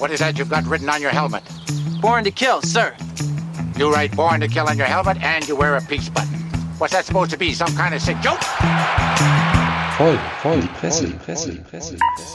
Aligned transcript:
What 0.00 0.10
is 0.10 0.20
that 0.20 0.38
you've 0.38 0.48
got 0.48 0.64
written 0.64 0.88
on 0.88 1.02
your 1.02 1.10
helmet? 1.10 1.42
Born 2.00 2.24
to 2.24 2.30
kill, 2.30 2.62
sir. 2.62 2.96
You 3.76 3.92
write 3.92 4.16
born 4.16 4.40
to 4.40 4.48
kill 4.48 4.66
on 4.66 4.78
your 4.78 4.86
helmet 4.86 5.18
and 5.20 5.46
you 5.46 5.54
wear 5.54 5.76
a 5.76 5.82
peace 5.82 6.08
button. 6.08 6.40
What's 6.78 6.94
that 6.94 7.04
supposed 7.04 7.30
to 7.32 7.36
be? 7.36 7.52
Some 7.52 7.76
kind 7.76 7.94
of 7.94 8.00
sick 8.00 8.16
joke? 8.22 8.40
Voll, 9.98 10.16
voll, 10.40 10.58
die 10.58 10.68
Presse, 10.78 11.06
die 11.06 11.18
Presse, 11.18 11.52
die 11.52 11.60
Presse, 11.68 11.96
die 11.96 12.00
Presse. 12.16 12.34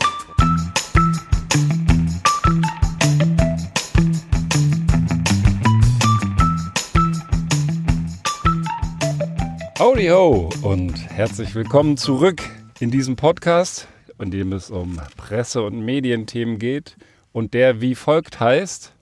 Howdy 9.80 10.10
ho 10.10 10.52
und 10.62 10.94
herzlich 11.10 11.56
willkommen 11.56 11.98
zurück 11.98 12.44
in 12.80 12.92
diesem 12.92 13.16
Podcast, 13.16 13.88
in 14.20 14.30
dem 14.30 14.54
es 14.54 14.70
um 14.70 15.02
Presse- 15.18 15.64
und 15.64 15.84
Medienthemen 15.84 16.60
geht 16.60 16.96
und 17.36 17.54
der 17.54 17.82
wie 17.82 17.96
folgt 17.96 18.40
heißt 18.40 18.94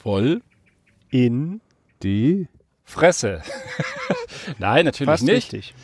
Voll 0.00 0.42
In 1.10 1.60
die 2.04 2.46
Fresse. 2.84 3.42
Nein, 4.58 4.84
natürlich 4.84 5.08
fast 5.08 5.24
nicht. 5.24 5.52
richtig. 5.52 5.74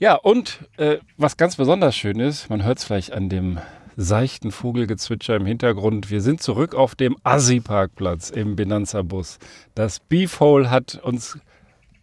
Ja, 0.00 0.16
und 0.16 0.58
äh, 0.78 0.98
was 1.16 1.36
ganz 1.36 1.54
besonders 1.54 1.94
schön 1.94 2.18
ist, 2.18 2.50
man 2.50 2.64
hört 2.64 2.78
es 2.78 2.84
vielleicht 2.84 3.12
an 3.12 3.28
dem 3.28 3.60
seichten 3.96 4.50
Vogelgezwitscher 4.50 5.36
im 5.36 5.46
Hintergrund. 5.46 6.10
Wir 6.10 6.22
sind 6.22 6.42
zurück 6.42 6.74
auf 6.74 6.96
dem 6.96 7.16
Assi-Parkplatz 7.22 8.30
im 8.30 8.56
Benanza-Bus. 8.56 9.38
Das 9.76 10.00
Beefhole 10.00 10.70
hat 10.70 10.96
uns 11.04 11.38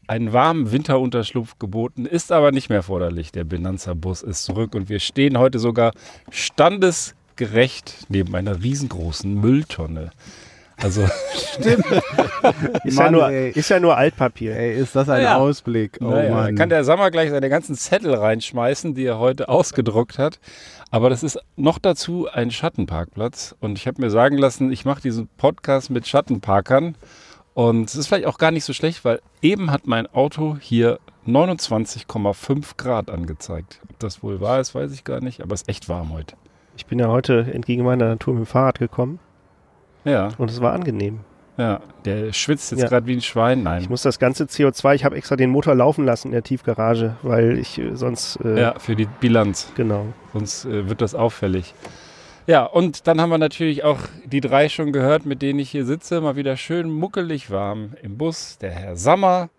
einen 0.07 0.31
warmen 0.31 0.71
Winterunterschlupf 0.71 1.59
geboten, 1.59 2.05
ist 2.05 2.31
aber 2.31 2.53
nicht 2.53 2.69
mehr 2.69 2.77
erforderlich. 2.77 3.33
Der 3.33 3.43
Benanza-Bus 3.43 4.21
ist 4.21 4.45
zurück 4.45 4.75
und 4.75 4.87
wir 4.87 4.99
stehen 4.99 5.37
heute 5.37 5.59
sogar 5.59 5.91
standesgerecht 7.37 8.05
neben 8.09 8.35
einer 8.35 8.61
riesengroßen 8.63 9.33
Mülltonne. 9.33 10.11
Also 10.79 11.01
Ist, 11.59 11.59
ja 11.59 13.03
Mann, 13.03 13.11
nur, 13.13 13.29
ey. 13.29 13.49
ist 13.51 13.69
ja 13.69 13.79
nur 13.79 13.97
Altpapier. 13.97 14.55
Ey, 14.55 14.79
ist 14.79 14.95
das 14.95 15.09
ein 15.09 15.23
Ja. 15.23 15.37
Ausblick? 15.37 15.97
Oh 16.01 16.05
Naja, 16.11 16.29
da 16.29 16.35
Mann. 16.35 16.55
kann 16.55 16.69
der 16.69 16.83
Sammer 16.83 17.09
gleich 17.09 17.31
seine 17.31 17.49
ganzen 17.49 17.75
Zettel 17.75 18.13
reinschmeißen, 18.13 18.93
die 18.93 19.05
er 19.05 19.17
heute 19.17 19.49
ausgedruckt 19.49 20.19
hat. 20.19 20.39
Aber 20.91 21.09
das 21.09 21.23
ist 21.23 21.39
noch 21.55 21.79
dazu 21.79 22.27
ein 22.31 22.51
Schattenparkplatz. 22.51 23.55
Und 23.59 23.79
ich 23.79 23.87
habe 23.87 23.99
mir 24.01 24.11
sagen 24.11 24.37
lassen, 24.37 24.71
ich 24.71 24.85
mache 24.85 25.01
diesen 25.01 25.27
Podcast 25.37 25.89
mit 25.89 26.07
Schattenparkern. 26.07 26.95
Und 27.55 27.89
es 27.89 27.95
ist 27.95 28.05
vielleicht 28.07 28.27
auch 28.27 28.37
gar 28.37 28.51
nicht 28.51 28.63
so 28.63 28.71
schlecht, 28.73 29.03
weil 29.03 29.19
eben 29.41 29.71
hat 29.71 29.87
mein 29.87 30.05
Auto 30.05 30.57
hier 30.61 30.99
29,5 31.27 32.77
Grad 32.77 33.09
angezeigt. 33.09 33.79
Ob 33.89 33.97
das 33.97 34.21
wohl 34.21 34.41
wahr 34.41 34.59
ist, 34.59 34.75
weiß 34.75 34.91
ich 34.91 35.03
gar 35.03 35.21
nicht. 35.21 35.41
Aber 35.41 35.55
es 35.55 35.63
ist 35.63 35.69
echt 35.69 35.89
warm 35.89 36.13
heute. 36.13 36.35
Ich 36.77 36.85
bin 36.85 36.99
ja 36.99 37.07
heute 37.07 37.45
entgegen 37.51 37.83
meiner 37.83 38.07
Natur 38.07 38.35
mit 38.35 38.43
dem 38.43 38.45
Fahrrad 38.45 38.77
gekommen 38.79 39.19
Ja, 40.05 40.29
und 40.37 40.49
es 40.51 40.61
war 40.61 40.73
angenehm. 40.73 41.19
ja. 41.57 41.81
Der 42.05 42.31
schwitzt 42.31 42.71
jetzt 42.71 42.81
Ja. 42.83 42.87
gerade 42.87 43.05
wie 43.07 43.13
ein 43.15 43.21
Schwein. 43.21 43.63
Nein. 43.63 43.81
Ich 43.81 43.89
muss 43.89 44.03
das 44.03 44.19
ganze 44.19 44.45
CO2, 44.45 44.93
ich 44.95 45.03
habe 45.03 45.15
extra 45.17 45.35
den 45.35 45.49
Motor 45.49 45.75
laufen 45.75 46.05
lassen 46.05 46.27
in 46.27 46.31
der 46.33 46.43
Tiefgarage, 46.43 47.15
weil 47.23 47.57
ich 47.57 47.77
äh, 47.79 47.95
sonst, 47.95 48.37
äh, 48.45 48.61
ja, 48.61 48.79
für 48.79 48.95
die 48.95 49.07
Bilanz. 49.19 49.71
genau. 49.75 50.05
Sonst 50.33 50.65
äh, 50.65 50.87
wird 50.87 51.01
das 51.01 51.15
auffällig. 51.15 51.73
Ja, 52.45 52.63
und 52.63 53.07
dann 53.07 53.19
haben 53.19 53.29
wir 53.31 53.37
natürlich 53.39 53.83
auch 53.83 53.97
die 54.25 54.39
drei 54.39 54.69
schon 54.69 54.93
gehört, 54.93 55.25
mit 55.25 55.41
denen 55.41 55.59
ich 55.59 55.69
hier 55.71 55.83
sitze. 55.85 56.21
Mal 56.21 56.37
wieder 56.37 56.55
schön 56.55 56.89
muckelig 56.89 57.51
warm 57.51 57.93
im 58.03 58.17
Bus. 58.17 58.57
Der 58.59 58.71
Herr 58.71 58.95
Sammer, 58.95 59.49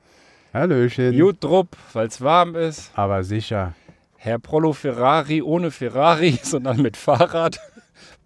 Hallöchen. 0.54 1.12
Jutrup, 1.12 1.68
weil 1.92 2.06
es 2.06 2.22
warm 2.22 2.54
ist. 2.54 2.90
Aber 2.94 3.24
sicher. 3.24 3.74
Herr 4.20 4.40
Prollo 4.40 4.72
Ferrari 4.72 5.42
ohne 5.42 5.70
Ferrari, 5.70 6.40
sondern 6.42 6.82
mit 6.82 6.96
Fahrrad. 6.96 7.60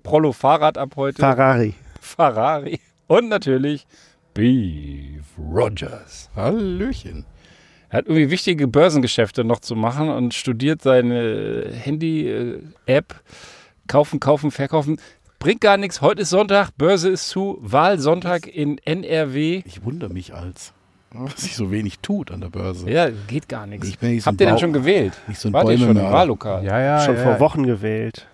Prollo 0.03 0.33
Fahrrad 0.33 0.79
ab 0.79 0.95
heute. 0.97 1.19
Ferrari. 1.19 1.75
Ferrari. 2.01 2.81
Und 3.09 3.29
natürlich 3.29 3.87
Beef 4.33 5.23
Rogers. 5.39 6.31
Hallöchen. 6.35 7.27
Er 7.91 7.99
hat 7.99 8.07
irgendwie 8.07 8.31
wichtige 8.31 8.69
Börsengeschäfte 8.69 9.45
noch 9.45 9.61
zu 9.61 9.77
machen 9.77 10.09
und 10.09 10.33
studiert 10.33 10.81
seine 10.81 11.71
Handy-App. 11.71 13.21
Kaufen, 13.87 14.19
kaufen, 14.19 14.51
verkaufen. 14.51 14.99
Bringt 15.39 15.61
gar 15.61 15.77
nichts. 15.77 16.01
Heute 16.01 16.23
ist 16.23 16.31
Sonntag, 16.31 16.71
Börse 16.79 17.11
ist 17.11 17.29
zu, 17.29 17.59
Wahlsonntag 17.61 18.47
in 18.47 18.79
NRW. 18.79 19.63
Ich 19.67 19.85
wundere 19.85 20.09
mich 20.09 20.33
als, 20.33 20.73
was 21.15 21.41
sich 21.43 21.57
so 21.57 21.71
wenig 21.71 21.99
tut 22.01 22.31
an 22.31 22.41
der 22.41 22.49
Börse. 22.49 22.91
Ja, 22.91 23.09
geht 23.27 23.49
gar 23.49 23.67
nichts. 23.67 23.89
Ich 23.89 23.99
bin 23.99 24.13
nicht 24.13 24.25
so 24.25 24.31
Habt 24.31 24.41
ihr 24.41 24.47
denn 24.47 24.59
schon 24.59 24.73
gewählt? 24.73 25.13
Nicht 25.29 25.41
so 25.41 25.49
ein 25.49 25.53
Wart 25.53 25.69
ihr 25.69 25.79
schon 25.79 25.97
im 25.97 26.03
Wahllokal? 26.03 26.65
Ja, 26.65 26.81
ja. 26.81 27.01
Schon 27.01 27.17
ja, 27.17 27.23
vor 27.23 27.33
ja. 27.33 27.41
Wochen 27.41 27.65
gewählt. 27.65 28.27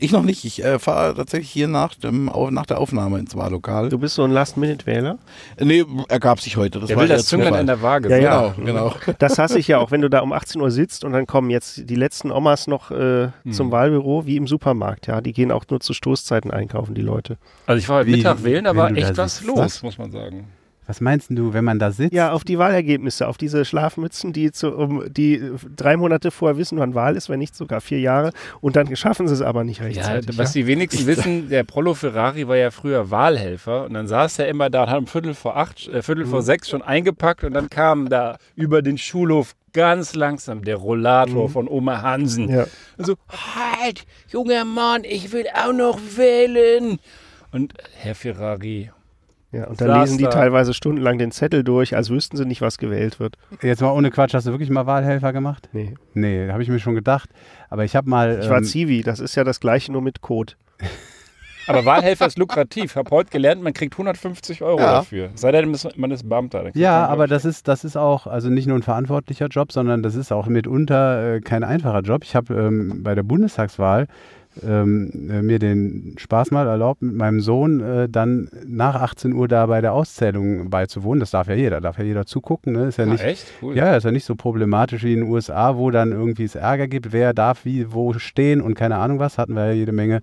Ich 0.00 0.12
noch 0.12 0.22
nicht. 0.22 0.44
Ich 0.44 0.64
äh, 0.64 0.78
fahre 0.78 1.14
tatsächlich 1.14 1.50
hier 1.50 1.68
nach, 1.68 1.94
dem, 1.94 2.30
nach 2.50 2.66
der 2.66 2.80
Aufnahme 2.80 3.18
ins 3.18 3.36
Wahllokal. 3.36 3.88
Du 3.88 3.98
bist 3.98 4.14
so 4.14 4.24
ein 4.24 4.30
Last-Minute-Wähler. 4.30 5.18
Äh, 5.56 5.64
nee, 5.64 5.84
ergab 6.08 6.40
sich 6.40 6.56
heute. 6.56 6.80
Das 6.80 6.88
Der 6.88 6.96
war 6.96 7.02
will 7.04 7.08
das 7.08 7.26
Zünglein 7.26 7.54
in 7.54 7.66
der 7.66 7.82
Waage. 7.82 8.08
Ja, 8.10 8.16
ja. 8.16 8.54
Genau, 8.56 8.90
genau. 8.90 8.94
Das 9.18 9.38
hasse 9.38 9.58
ich 9.58 9.68
ja 9.68 9.78
auch, 9.78 9.90
wenn 9.90 10.00
du 10.00 10.10
da 10.10 10.20
um 10.20 10.32
18 10.32 10.60
Uhr 10.60 10.70
sitzt 10.70 11.04
und 11.04 11.12
dann 11.12 11.26
kommen 11.26 11.50
jetzt 11.50 11.88
die 11.88 11.94
letzten 11.94 12.30
Omas 12.30 12.66
noch 12.66 12.90
äh, 12.90 13.28
Hm. 13.44 13.52
zum 13.52 13.70
Wahlbüro, 13.70 14.26
wie 14.26 14.36
im 14.36 14.46
Supermarkt. 14.46 15.06
Ja, 15.06 15.20
die 15.20 15.32
gehen 15.32 15.52
auch 15.52 15.64
nur 15.70 15.80
zu 15.80 15.92
Stoßzeiten 15.92 16.50
einkaufen, 16.50 16.94
die 16.94 17.02
Leute. 17.02 17.36
Also 17.66 17.78
ich 17.78 17.88
war 17.88 17.98
heute 18.00 18.10
Mittag 18.10 18.42
wählen, 18.44 18.64
da 18.64 18.74
war 18.74 18.90
echt 18.96 19.16
was 19.16 19.42
los, 19.42 19.58
was? 19.58 19.82
muss 19.82 19.98
man 19.98 20.10
sagen. 20.10 20.46
Was 20.88 21.00
meinst 21.02 21.28
du, 21.30 21.52
wenn 21.52 21.64
man 21.64 21.78
da 21.78 21.92
sitzt? 21.92 22.14
Ja, 22.14 22.32
auf 22.32 22.42
die 22.44 22.58
Wahlergebnisse, 22.58 23.28
auf 23.28 23.36
diese 23.36 23.64
Schlafmützen, 23.66 24.32
die, 24.32 24.50
zu, 24.52 24.70
um, 24.74 25.04
die 25.12 25.52
drei 25.76 25.96
Monate 25.98 26.30
vorher 26.30 26.56
wissen, 26.56 26.78
wann 26.78 26.94
Wahl 26.94 27.14
ist, 27.14 27.28
wenn 27.28 27.38
nicht 27.38 27.54
sogar 27.54 27.80
vier 27.82 28.00
Jahre. 28.00 28.32
Und 28.62 28.74
dann 28.74 28.96
schaffen 28.96 29.28
sie 29.28 29.34
es 29.34 29.42
aber 29.42 29.64
nicht 29.64 29.80
Ja, 29.80 29.84
rechtzeitig. 29.86 30.38
was 30.38 30.52
die 30.52 30.66
wenigsten 30.66 31.06
wissen, 31.06 31.50
der 31.50 31.62
Prollo 31.64 31.92
Ferrari 31.94 32.48
war 32.48 32.56
ja 32.56 32.70
früher 32.70 33.10
Wahlhelfer 33.10 33.84
und 33.84 33.92
dann 33.94 34.08
saß 34.08 34.38
er 34.40 34.48
immer 34.48 34.70
da 34.70 34.84
und 34.84 34.90
hat 34.90 34.98
um 34.98 35.06
Viertel 35.06 35.34
vor 35.34 35.56
acht, 35.58 35.86
äh, 35.88 36.00
Viertel 36.02 36.24
Mhm. 36.24 36.30
vor 36.30 36.42
sechs 36.42 36.70
schon 36.70 36.80
eingepackt 36.82 37.44
und 37.44 37.52
dann 37.52 37.68
kam 37.68 38.08
da 38.08 38.38
über 38.56 38.80
den 38.80 38.96
Schulhof 38.96 39.54
ganz 39.74 40.14
langsam 40.14 40.64
der 40.64 40.76
Rollator 40.76 41.50
von 41.50 41.68
Oma 41.68 42.00
Hansen. 42.00 42.46
Mhm. 42.46 42.50
Ja. 42.54 42.66
Und 42.96 43.04
so, 43.06 43.14
halt, 43.28 44.06
junger 44.32 44.64
Mann, 44.64 45.04
ich 45.04 45.32
will 45.32 45.44
auch 45.54 45.74
noch 45.74 45.98
wählen. 46.16 46.98
Und 47.52 47.74
Herr 47.94 48.14
Ferrari, 48.14 48.90
Ja, 49.50 49.66
und 49.66 49.80
dann 49.80 50.00
lesen 50.00 50.18
die 50.18 50.24
da. 50.24 50.30
teilweise 50.30 50.74
stundenlang 50.74 51.16
den 51.18 51.30
Zettel 51.30 51.64
durch, 51.64 51.96
als 51.96 52.10
wüssten 52.10 52.36
sie 52.36 52.44
nicht, 52.44 52.60
was 52.60 52.76
gewählt 52.76 53.18
wird. 53.18 53.36
Jetzt 53.62 53.80
mal 53.80 53.92
ohne 53.92 54.10
Quatsch, 54.10 54.34
hast 54.34 54.46
du 54.46 54.50
wirklich 54.50 54.68
mal 54.68 54.84
Wahlhelfer 54.86 55.32
gemacht? 55.32 55.70
Nee. 55.72 55.94
Nee, 56.12 56.50
habe 56.50 56.62
ich 56.62 56.68
mir 56.68 56.78
schon 56.78 56.94
gedacht. 56.94 57.30
Aber 57.70 57.84
ich 57.84 57.96
habe 57.96 58.10
mal. 58.10 58.40
Ich 58.42 58.50
war 58.50 58.58
ähm, 58.58 58.64
Zivi, 58.64 59.02
das 59.02 59.20
ist 59.20 59.34
ja 59.36 59.44
das 59.44 59.60
gleiche 59.60 59.90
nur 59.90 60.02
mit 60.02 60.20
Code. 60.20 60.52
aber 61.66 61.86
Wahlhelfer 61.86 62.26
ist 62.26 62.38
lukrativ. 62.38 62.94
Hab 62.96 63.10
heute 63.10 63.30
gelernt, 63.30 63.62
man 63.62 63.72
kriegt 63.72 63.94
150 63.94 64.62
Euro 64.62 64.80
Ja. 64.80 64.92
dafür. 64.92 65.30
Sei 65.34 65.50
denn, 65.50 65.74
man 65.96 66.10
ist 66.10 66.28
Beamter. 66.28 66.70
Ja, 66.74 67.06
aber 67.06 67.26
das 67.26 67.46
ist, 67.46 67.68
das 67.68 67.84
ist 67.84 67.96
auch, 67.96 68.26
also 68.26 68.50
nicht 68.50 68.66
nur 68.66 68.76
ein 68.76 68.82
verantwortlicher 68.82 69.46
Job, 69.46 69.72
sondern 69.72 70.02
das 70.02 70.14
ist 70.14 70.30
auch 70.30 70.46
mitunter 70.46 71.36
äh, 71.36 71.40
kein 71.40 71.64
einfacher 71.64 72.00
Job. 72.00 72.22
Ich 72.22 72.36
habe 72.36 72.54
ähm, 72.54 73.02
bei 73.02 73.14
der 73.14 73.22
Bundestagswahl 73.22 74.08
ähm, 74.66 75.30
äh, 75.30 75.42
mir 75.42 75.58
den 75.58 76.14
Spaß 76.18 76.50
mal 76.50 76.66
erlaubt, 76.66 77.02
mit 77.02 77.14
meinem 77.14 77.40
Sohn 77.40 77.80
äh, 77.80 78.08
dann 78.08 78.50
nach 78.66 78.94
18 78.94 79.32
Uhr 79.32 79.48
da 79.48 79.66
bei 79.66 79.80
der 79.80 79.92
Auszählung 79.92 80.70
beizuwohnen. 80.70 81.20
Das 81.20 81.30
darf 81.30 81.48
ja 81.48 81.54
jeder, 81.54 81.80
darf 81.80 81.98
ja 81.98 82.04
jeder 82.04 82.26
zugucken. 82.26 82.72
Ne? 82.72 82.86
Ist 82.86 82.98
ja 82.98 83.04
ich. 83.04 83.10
nicht, 83.10 83.24
Ah, 83.24 83.28
echt? 83.28 83.46
Cool. 83.62 83.76
ja, 83.76 83.96
ist 83.96 84.04
ja 84.04 84.10
nicht 84.10 84.24
so 84.24 84.34
problematisch 84.34 85.02
wie 85.04 85.14
in 85.14 85.20
den 85.20 85.30
USA, 85.30 85.76
wo 85.76 85.90
dann 85.90 86.12
irgendwie 86.12 86.44
es 86.44 86.54
Ärger 86.54 86.88
gibt, 86.88 87.12
wer 87.12 87.34
darf 87.34 87.64
wie 87.64 87.92
wo 87.92 88.12
stehen 88.14 88.60
und 88.60 88.74
keine 88.74 88.96
Ahnung 88.96 89.18
was. 89.18 89.38
Hatten 89.38 89.54
wir 89.54 89.66
ja 89.66 89.72
jede 89.72 89.92
Menge 89.92 90.20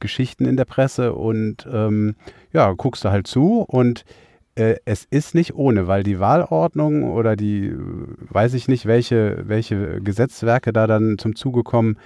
Geschichten 0.00 0.46
in 0.46 0.56
der 0.56 0.64
Presse 0.64 1.14
und 1.14 1.66
ähm, 1.72 2.16
ja, 2.52 2.72
guckst 2.72 3.04
du 3.04 3.10
halt 3.10 3.26
zu 3.26 3.60
und 3.60 4.04
äh, 4.54 4.74
es 4.84 5.06
ist 5.08 5.34
nicht 5.34 5.54
ohne, 5.54 5.86
weil 5.86 6.02
die 6.02 6.20
Wahlordnung 6.20 7.10
oder 7.10 7.36
die, 7.36 7.68
äh, 7.68 7.76
weiß 8.28 8.52
ich 8.54 8.68
nicht, 8.68 8.84
welche, 8.84 9.44
welche 9.46 10.00
Gesetzwerke 10.02 10.72
da 10.74 10.86
dann 10.86 11.16
zum 11.18 11.36
Zuge 11.36 11.62
kommen, 11.62 11.96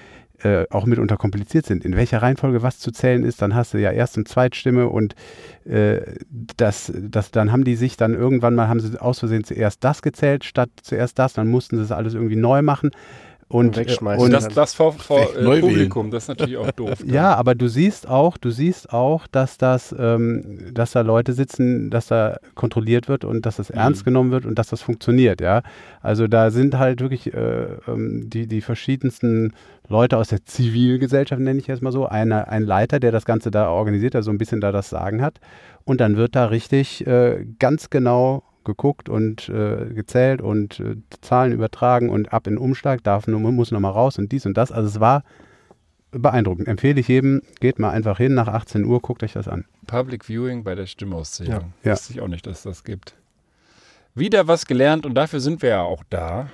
äh, 0.42 0.66
auch 0.70 0.86
mitunter 0.86 1.16
kompliziert 1.16 1.66
sind. 1.66 1.84
In 1.84 1.96
welcher 1.96 2.22
Reihenfolge 2.22 2.62
was 2.62 2.78
zu 2.78 2.90
zählen 2.90 3.24
ist, 3.24 3.42
dann 3.42 3.54
hast 3.54 3.74
du 3.74 3.78
ja 3.78 3.90
Erst- 3.90 4.16
und 4.18 4.28
Zweitstimme 4.28 4.88
und 4.88 5.14
äh, 5.64 6.00
das, 6.56 6.92
das, 6.94 7.30
dann 7.30 7.52
haben 7.52 7.64
die 7.64 7.76
sich 7.76 7.96
dann 7.96 8.14
irgendwann 8.14 8.54
mal, 8.54 8.68
haben 8.68 8.80
sie 8.80 9.00
aus 9.00 9.18
Versehen 9.18 9.44
zuerst 9.44 9.82
das 9.84 10.02
gezählt, 10.02 10.44
statt 10.44 10.70
zuerst 10.82 11.18
das, 11.18 11.32
dann 11.32 11.48
mussten 11.48 11.76
sie 11.76 11.82
das 11.82 11.92
alles 11.92 12.14
irgendwie 12.14 12.36
neu 12.36 12.62
machen. 12.62 12.90
Und, 13.48 13.76
Wegschmeißen. 13.76 14.24
Und 14.24 14.32
das, 14.32 14.48
das 14.48 14.74
vor, 14.74 14.92
vor 14.94 15.20
äh. 15.20 15.60
Publikum, 15.60 16.10
das 16.10 16.24
ist 16.24 16.28
natürlich 16.28 16.56
auch 16.56 16.70
doof. 16.72 16.98
ja, 17.06 17.32
aber 17.34 17.54
du 17.54 17.68
siehst 17.68 18.08
auch, 18.08 18.36
du 18.36 18.50
siehst 18.50 18.92
auch, 18.92 19.28
dass 19.28 19.56
das, 19.56 19.94
ähm, 19.96 20.72
dass 20.72 20.90
da 20.90 21.02
Leute 21.02 21.32
sitzen, 21.32 21.88
dass 21.90 22.08
da 22.08 22.38
kontrolliert 22.56 23.08
wird 23.08 23.24
und 23.24 23.46
dass 23.46 23.56
das 23.56 23.70
ernst 23.70 24.04
genommen 24.04 24.32
wird 24.32 24.46
und 24.46 24.58
dass 24.58 24.68
das 24.68 24.82
funktioniert, 24.82 25.40
ja. 25.40 25.62
Also 26.02 26.26
da 26.26 26.50
sind 26.50 26.76
halt 26.76 27.00
wirklich 27.00 27.32
äh, 27.34 27.66
ähm, 27.86 28.28
die, 28.28 28.48
die 28.48 28.60
verschiedensten 28.62 29.52
Leute 29.88 30.16
aus 30.16 30.28
der 30.28 30.44
Zivilgesellschaft, 30.44 31.40
nenne 31.40 31.60
ich 31.60 31.68
jetzt 31.68 31.82
mal 31.82 31.92
so, 31.92 32.06
eine, 32.06 32.48
ein 32.48 32.64
Leiter, 32.64 32.98
der 32.98 33.12
das 33.12 33.24
Ganze 33.24 33.52
da 33.52 33.68
organisiert, 33.68 34.14
der 34.14 34.24
so 34.24 34.32
ein 34.32 34.38
bisschen 34.38 34.60
da 34.60 34.72
das 34.72 34.90
Sagen 34.90 35.22
hat. 35.22 35.38
Und 35.84 36.00
dann 36.00 36.16
wird 36.16 36.34
da 36.34 36.46
richtig 36.46 37.06
äh, 37.06 37.46
ganz 37.60 37.90
genau 37.90 38.42
geguckt 38.66 39.08
und 39.08 39.48
äh, 39.48 39.86
gezählt 39.94 40.42
und 40.42 40.78
äh, 40.80 40.96
Zahlen 41.22 41.52
übertragen 41.52 42.10
und 42.10 42.32
ab 42.32 42.46
in 42.46 42.54
den 42.54 42.58
Umschlag, 42.58 43.02
darf 43.02 43.26
nur, 43.26 43.40
muss 43.40 43.70
nochmal 43.70 43.92
raus 43.92 44.18
und 44.18 44.30
dies 44.32 44.44
und 44.44 44.56
das. 44.56 44.70
Also 44.70 44.88
es 44.88 45.00
war 45.00 45.24
beeindruckend. 46.10 46.68
Empfehle 46.68 47.00
ich 47.00 47.08
jedem, 47.08 47.42
geht 47.60 47.78
mal 47.78 47.90
einfach 47.90 48.18
hin 48.18 48.34
nach 48.34 48.48
18 48.48 48.84
Uhr, 48.84 49.00
guckt 49.00 49.22
euch 49.22 49.32
das 49.32 49.48
an. 49.48 49.64
Public 49.86 50.24
Viewing 50.28 50.64
bei 50.64 50.74
der 50.74 50.86
Stimmauszählung. 50.86 51.72
Ja. 51.82 51.92
Wusste 51.92 52.12
ich 52.12 52.20
auch 52.20 52.28
nicht, 52.28 52.46
dass 52.46 52.62
das 52.62 52.84
gibt. 52.84 53.14
Wieder 54.14 54.46
was 54.48 54.66
gelernt 54.66 55.06
und 55.06 55.14
dafür 55.14 55.40
sind 55.40 55.62
wir 55.62 55.70
ja 55.70 55.82
auch 55.82 56.04
da. 56.10 56.50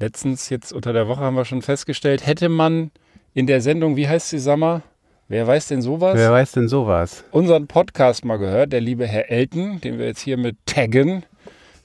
Letztens, 0.00 0.48
jetzt 0.48 0.72
unter 0.72 0.92
der 0.92 1.08
Woche 1.08 1.20
haben 1.20 1.34
wir 1.34 1.44
schon 1.44 1.62
festgestellt, 1.62 2.24
hätte 2.26 2.48
man 2.48 2.90
in 3.34 3.46
der 3.46 3.60
Sendung, 3.60 3.96
wie 3.96 4.08
heißt 4.08 4.30
sie, 4.30 4.38
Sammer? 4.38 4.82
Wer 5.30 5.46
weiß 5.46 5.68
denn 5.68 5.82
sowas? 5.82 6.16
Wer 6.16 6.32
weiß 6.32 6.52
denn 6.52 6.68
sowas? 6.68 7.22
unseren 7.32 7.66
Podcast 7.66 8.24
mal 8.24 8.38
gehört, 8.38 8.72
der 8.72 8.80
liebe 8.80 9.06
Herr 9.06 9.30
Elton, 9.30 9.78
den 9.82 9.98
wir 9.98 10.06
jetzt 10.06 10.20
hier 10.20 10.38
mit 10.38 10.56
taggen, 10.64 11.22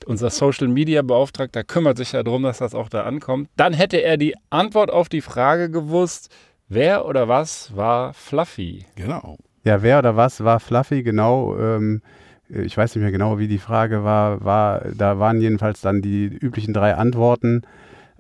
unser 0.06 0.30
Social 0.30 0.70
Media 0.70 1.02
Beauftragter 1.02 1.66
kümmert 1.66 1.98
sich 1.98 2.14
ja 2.14 2.24
darum, 2.24 2.44
dass 2.44 2.60
das 2.60 2.74
auch 2.74 2.88
da 2.88 3.04
ankommt, 3.04 3.50
dann 3.58 3.74
hätte 3.74 3.98
er 3.98 4.16
die 4.16 4.34
Antwort 4.50 4.92
auf 4.92 5.10
die 5.10 5.20
Frage 5.20 5.70
gewusst, 5.70 6.34
wer 6.70 7.06
oder 7.06 7.28
was 7.28 7.76
war 7.76 8.14
Fluffy? 8.14 8.86
Genau. 8.96 9.36
Ja, 9.66 9.82
wer 9.82 10.00
oder 10.00 10.16
was 10.16 10.42
war 10.46 10.62
Fluffy? 10.62 11.04
Genau. 11.04 11.58
Ähm, 11.60 12.02
ich 12.48 12.78
weiß 12.78 12.96
nicht 12.96 13.02
mehr 13.02 13.12
genau, 13.12 13.40
wie 13.40 13.50
die 13.50 13.58
Frage 13.58 14.06
war. 14.06 14.46
war 14.46 14.86
da 14.96 15.20
waren 15.20 15.42
jedenfalls 15.42 15.82
dann 15.82 16.02
die 16.02 16.28
üblichen 16.28 16.74
drei 16.74 16.96
Antworten. 16.96 17.64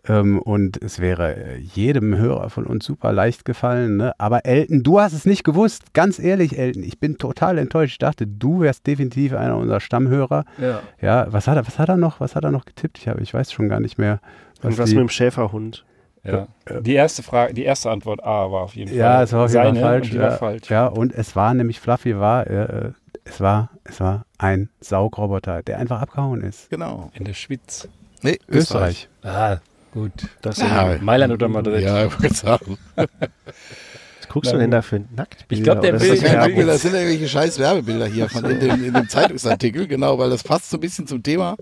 Ähm, 0.06 0.40
und 0.40 0.82
es 0.84 1.00
wäre 1.00 1.36
äh, 1.36 1.58
jedem 1.58 2.18
Hörer 2.18 2.50
von 2.50 2.66
uns 2.66 2.86
super 2.86 3.14
leicht 3.14 3.46
gefallen. 3.46 3.98
Ne? 3.98 4.14
Aber 4.18 4.46
Elton, 4.46 4.84
du 4.84 5.00
hast 5.00 5.14
es 5.14 5.26
nicht 5.26 5.44
gewusst. 5.46 5.94
Ganz 5.94 6.20
ehrlich, 6.20 6.58
Elton, 6.58 6.84
ich 6.84 7.00
bin 7.00 7.18
total 7.18 7.58
enttäuscht. 7.58 7.94
Ich 7.94 7.98
dachte, 8.00 8.28
du 8.28 8.60
wärst 8.62 8.86
definitiv 8.86 9.34
einer 9.34 9.56
unserer 9.56 9.80
Stammhörer. 9.80 10.44
Ja. 10.60 10.82
Ja, 11.02 11.28
was 11.32 11.48
hat 11.48 11.56
er, 11.56 11.66
was 11.66 11.80
hat 11.80 11.88
er 11.90 11.98
noch? 11.98 12.20
Was 12.20 12.36
hat 12.36 12.44
er 12.44 12.52
noch 12.52 12.66
getippt? 12.66 12.98
Ich, 12.98 13.08
hab, 13.08 13.22
ich 13.22 13.34
weiß 13.34 13.52
schon 13.54 13.70
gar 13.70 13.80
nicht 13.80 13.98
mehr. 13.98 14.20
Was 14.58 14.64
Irgendwas 14.66 14.90
die, 14.90 14.96
mit 14.96 15.02
dem 15.04 15.10
Schäferhund. 15.10 15.86
ja. 16.24 16.48
Die 16.82 16.94
erste 16.94 17.24
Frage, 17.24 17.54
die 17.54 17.64
erste 17.64 17.90
Antwort 17.90 18.24
A 18.24 18.52
war 18.52 18.64
auf 18.64 18.76
jeden 18.76 18.90
Fall. 18.90 18.98
ja, 18.98 19.24
es 19.24 19.32
war 19.34 19.46
auf 19.46 19.54
jeden 19.54 19.76
Fall 19.76 19.82
falsch. 19.82 20.12
Und 20.12 20.18
ja, 20.18 20.32
falsch. 20.32 20.70
ja, 20.70 20.88
und 20.88 21.14
es 21.14 21.36
war 21.36 21.54
nämlich 21.54 21.80
Fluffy 21.80 22.18
war, 22.18 22.48
äh, 22.48 22.92
es 23.26 23.40
war, 23.40 23.70
es 23.86 24.00
war 24.02 24.26
ein 24.38 24.70
Saugroboter, 24.82 25.64
der 25.64 25.80
einfach 25.80 26.02
abgehauen 26.02 26.42
ist. 26.42 26.70
Genau. 26.70 27.10
In 27.14 27.24
der 27.24 27.34
Schweiz. 27.34 27.88
Nee, 28.22 28.40
Österreich. 28.50 29.10
Ah, 29.22 29.58
gut. 29.94 30.12
Das 30.42 30.58
Ja, 30.58 30.98
Mailand 31.00 31.34
oder 31.34 31.48
Madrid. 31.48 31.84
Ja, 31.84 32.06
ich 32.06 32.20
wollte 32.20 32.36
sagen. 32.36 32.78
Guckst 34.34 34.52
du 34.52 34.58
denn 34.58 34.72
da 34.72 34.82
für 34.82 35.00
Nacktbilder? 35.16 35.48
Ich 35.50 35.64
glaub, 35.64 35.82
der 35.82 36.02
will- 36.02 36.14
ist 36.14 36.24
das 36.24 36.48
will- 36.56 36.66
das 36.66 36.82
sind 36.82 36.94
irgendwelche 36.96 37.28
scheiß 37.30 37.60
Werbebilder 37.60 38.08
hier 38.08 38.28
von 38.30 38.44
in 38.46 38.60
dem, 38.60 38.84
in 38.84 38.94
dem 38.94 39.08
Zeitungsartikel, 39.10 39.88
genau, 39.88 40.18
weil 40.18 40.30
das 40.32 40.44
passt 40.44 40.70
so 40.72 40.78
ein 40.78 40.80
bisschen 40.80 41.06
zum 41.08 41.22
Thema. 41.22 41.56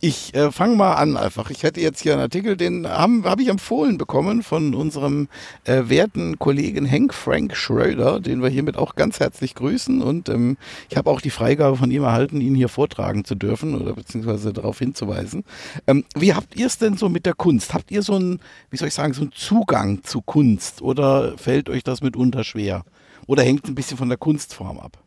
Ich 0.00 0.32
äh, 0.34 0.52
fange 0.52 0.76
mal 0.76 0.94
an 0.94 1.16
einfach. 1.16 1.50
Ich 1.50 1.62
hätte 1.64 1.80
jetzt 1.80 2.00
hier 2.00 2.12
einen 2.12 2.22
Artikel, 2.22 2.56
den 2.56 2.86
habe 2.88 3.22
hab 3.24 3.40
ich 3.40 3.48
empfohlen 3.48 3.98
bekommen 3.98 4.42
von 4.42 4.74
unserem 4.74 5.28
äh, 5.64 5.82
werten 5.86 6.38
Kollegen 6.38 6.84
Henk 6.86 7.12
Frank 7.12 7.56
Schröder, 7.56 8.20
den 8.20 8.40
wir 8.42 8.48
hiermit 8.48 8.76
auch 8.76 8.94
ganz 8.94 9.18
herzlich 9.20 9.54
grüßen. 9.54 10.00
Und 10.02 10.28
ähm, 10.28 10.56
ich 10.90 10.96
habe 10.96 11.10
auch 11.10 11.20
die 11.20 11.30
Freigabe 11.30 11.76
von 11.76 11.90
ihm 11.90 12.04
erhalten, 12.04 12.40
ihn 12.40 12.54
hier 12.54 12.68
vortragen 12.68 13.24
zu 13.24 13.34
dürfen 13.34 13.74
oder 13.80 13.94
beziehungsweise 13.94 14.52
darauf 14.52 14.78
hinzuweisen. 14.78 15.44
Ähm, 15.86 16.04
wie 16.14 16.34
habt 16.34 16.54
ihr 16.56 16.66
es 16.66 16.78
denn 16.78 16.96
so 16.96 17.08
mit 17.08 17.26
der 17.26 17.34
Kunst? 17.34 17.74
Habt 17.74 17.90
ihr 17.90 18.02
so 18.02 18.14
einen, 18.14 18.38
wie 18.70 18.76
soll 18.76 18.88
ich 18.88 18.94
sagen, 18.94 19.12
so 19.12 19.22
einen 19.22 19.32
Zugang 19.32 20.04
zu 20.04 20.20
Kunst 20.22 20.82
oder 20.82 21.36
fällt 21.38 21.68
euch 21.68 21.82
das 21.82 22.00
mitunter 22.12 22.44
schwer? 22.44 22.84
Oder 23.26 23.42
hängt 23.42 23.64
es 23.64 23.70
ein 23.70 23.74
bisschen 23.74 23.96
von 23.96 24.08
der 24.08 24.18
Kunstform 24.18 24.78
ab? 24.78 24.98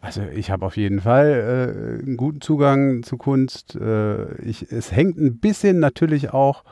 Also 0.00 0.22
ich 0.34 0.50
habe 0.50 0.66
auf 0.66 0.76
jeden 0.76 1.00
Fall 1.00 2.00
äh, 2.00 2.02
einen 2.02 2.16
guten 2.16 2.40
Zugang 2.40 3.02
zu 3.02 3.16
Kunst. 3.16 3.76
Äh, 3.76 4.34
ich, 4.42 4.70
es 4.70 4.92
hängt 4.92 5.16
ein 5.16 5.38
bisschen 5.38 5.78
natürlich 5.78 6.32
auch 6.32 6.64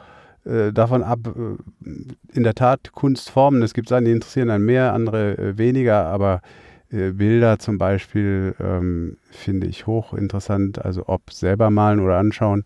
äh, 0.44 0.72
davon 0.72 1.02
ab, 1.02 1.20
äh, 1.26 1.92
in 2.32 2.42
der 2.42 2.54
Tat 2.54 2.92
Kunstformen. 2.92 3.62
Es 3.62 3.72
gibt 3.72 3.88
Sachen, 3.88 4.04
die 4.04 4.10
interessieren 4.10 4.50
einen 4.50 4.64
mehr, 4.64 4.92
andere 4.92 5.38
äh, 5.38 5.58
weniger, 5.58 6.06
aber 6.06 6.42
äh, 6.90 7.12
Bilder 7.12 7.60
zum 7.60 7.78
Beispiel 7.78 8.56
ähm, 8.58 9.16
finde 9.30 9.68
ich 9.68 9.86
hochinteressant, 9.86 10.84
also 10.84 11.04
ob 11.06 11.32
selber 11.32 11.70
malen 11.70 12.00
oder 12.00 12.18
anschauen. 12.18 12.64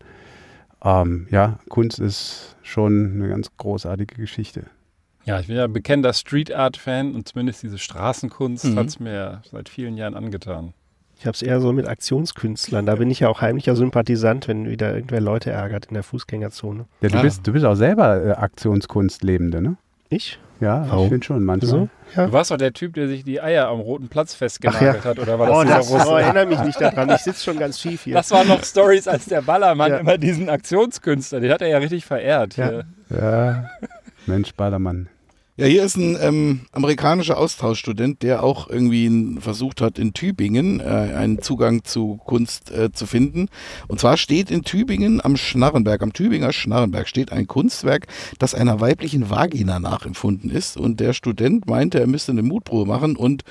Ähm, 0.83 1.27
ja, 1.29 1.59
Kunst 1.69 1.99
ist 1.99 2.57
schon 2.63 3.13
eine 3.13 3.29
ganz 3.29 3.55
großartige 3.57 4.15
Geschichte. 4.15 4.65
Ja, 5.25 5.39
ich 5.39 5.47
bin 5.47 5.55
ja 5.55 5.67
bekennender 5.67 6.13
Street 6.13 6.53
Art 6.53 6.77
Fan 6.77 7.15
und 7.15 7.27
zumindest 7.27 7.63
diese 7.63 7.77
Straßenkunst 7.79 8.65
Mhm. 8.65 8.79
hat 8.79 8.87
es 8.87 8.99
mir 8.99 9.41
seit 9.51 9.69
vielen 9.69 9.97
Jahren 9.97 10.13
angetan. 10.15 10.73
Ich 11.17 11.25
habe 11.25 11.33
es 11.33 11.41
eher 11.41 11.61
so 11.61 11.71
mit 11.71 11.87
Aktionskünstlern. 11.87 12.85
Da 12.85 12.95
bin 12.95 13.09
ich 13.09 13.21
ja 13.21 13.29
auch 13.29 13.39
heimlicher 13.41 13.75
Sympathisant, 13.75 14.47
wenn 14.49 14.69
wieder 14.69 14.93
irgendwer 14.93 15.21
Leute 15.21 15.49
ärgert 15.49 15.85
in 15.85 15.93
der 15.93 16.03
Fußgängerzone. 16.03 16.85
Ja, 17.01 17.09
du, 17.09 17.17
Ah. 17.17 17.21
bist, 17.21 17.47
du 17.47 17.53
bist 17.53 17.63
auch 17.65 17.75
selber 17.75 18.23
äh, 18.23 18.31
Aktionskunstlebende, 18.33 19.61
ne? 19.61 19.77
Ich? 20.09 20.39
Ja, 20.61 20.85
Warum? 20.89 21.05
ich 21.05 21.09
finde 21.09 21.25
schon 21.25 21.43
manchmal. 21.43 21.69
So? 21.69 21.89
Ja. 22.15 22.27
Du 22.27 22.33
warst 22.33 22.51
doch 22.51 22.57
der 22.57 22.71
Typ, 22.73 22.93
der 22.93 23.07
sich 23.07 23.23
die 23.23 23.41
Eier 23.41 23.67
am 23.67 23.79
roten 23.79 24.07
Platz 24.09 24.35
festgenagelt 24.35 25.03
ja. 25.03 25.09
hat, 25.09 25.19
oder 25.19 25.39
war 25.39 25.47
das 25.47 25.57
Oh, 25.57 25.63
das, 25.63 25.89
Russe? 25.91 26.07
oh, 26.13 26.15
erinnere 26.17 26.45
mich 26.45 26.59
nicht 26.63 26.79
daran. 26.79 27.09
Ich 27.09 27.21
sitze 27.21 27.43
schon 27.43 27.57
ganz 27.59 27.79
schief 27.79 28.03
hier. 28.03 28.13
Das 28.13 28.29
waren 28.31 28.47
noch 28.47 28.63
Stories, 28.63 29.07
als 29.07 29.25
der 29.25 29.41
Ballermann 29.41 29.91
Ja. 29.91 29.97
immer 29.97 30.17
diesen 30.17 30.47
Aktionskünstler, 30.49 31.39
den 31.39 31.51
hat 31.51 31.61
er 31.61 31.69
ja 31.69 31.77
richtig 31.79 32.05
verehrt. 32.05 32.55
Ja. 32.57 32.69
Hier. 32.69 32.85
Ja, 33.09 33.69
Mensch, 34.27 34.53
Ballermann. 34.53 35.07
Ja, 35.57 35.67
hier 35.67 35.85
ist 35.85 35.95
ein 35.95 36.17
ähm, 36.19 36.61
amerikanischer 36.73 37.37
Austauschstudent, 37.37 38.23
der 38.23 38.43
auch 38.43 38.69
irgendwie 38.69 39.39
versucht 39.39 39.79
hat, 39.79 39.97
in 39.97 40.11
Tübingen 40.11 40.81
äh, 40.81 40.83
einen 40.83 41.41
Zugang 41.41 41.85
zu 41.85 42.19
Kunst 42.25 42.71
äh, 42.71 42.91
zu 42.91 43.05
finden. 43.05 43.47
Und 43.87 44.01
zwar 44.01 44.17
steht 44.17 44.51
in 44.51 44.63
Tübingen 44.63 45.23
am 45.23 45.37
Schnarrenberg, 45.37 46.03
am 46.03 46.11
Tübinger 46.11 46.51
Schnarrenberg, 46.51 47.07
steht 47.07 47.31
ein 47.31 47.47
Kunstwerk, 47.47 48.07
das 48.37 48.53
einer 48.53 48.81
weiblichen 48.81 49.29
Vagina 49.29 49.79
nachempfunden 49.79 50.49
ist. 50.49 50.75
Und 50.75 50.99
der 50.99 51.13
Student 51.13 51.67
meinte, 51.67 52.01
er 52.01 52.07
müsste 52.07 52.33
eine 52.33 52.43
Mutprobe 52.43 52.85
machen 52.85 53.15
und 53.15 53.45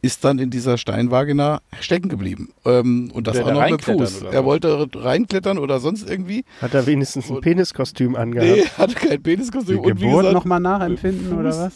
ist 0.00 0.24
dann 0.24 0.38
in 0.38 0.50
dieser 0.50 0.78
Steinvagina 0.78 1.60
stecken 1.80 2.08
geblieben. 2.08 2.50
Ähm, 2.64 3.10
und 3.12 3.26
das 3.26 3.36
auch 3.40 3.52
noch 3.52 3.68
mit 3.68 3.82
Fuß. 3.82 4.22
Er 4.30 4.44
wollte 4.44 4.86
reinklettern 4.94 5.58
oder 5.58 5.80
sonst 5.80 6.08
irgendwie. 6.08 6.44
Hat 6.62 6.72
er 6.74 6.86
wenigstens 6.86 7.28
ein 7.30 7.40
Peniskostüm 7.40 8.14
angehabt? 8.14 8.48
Nee, 8.48 8.64
hatte 8.78 8.94
kein 8.94 9.10
Die 9.10 9.18
Peniskostüm. 9.18 9.80
Und 9.80 10.00
wie 10.00 10.04
Geburt 10.04 10.32
nochmal 10.32 10.60
nachempfinden 10.60 11.36
oder 11.36 11.47
Fuß. 11.50 11.58
was? 11.58 11.72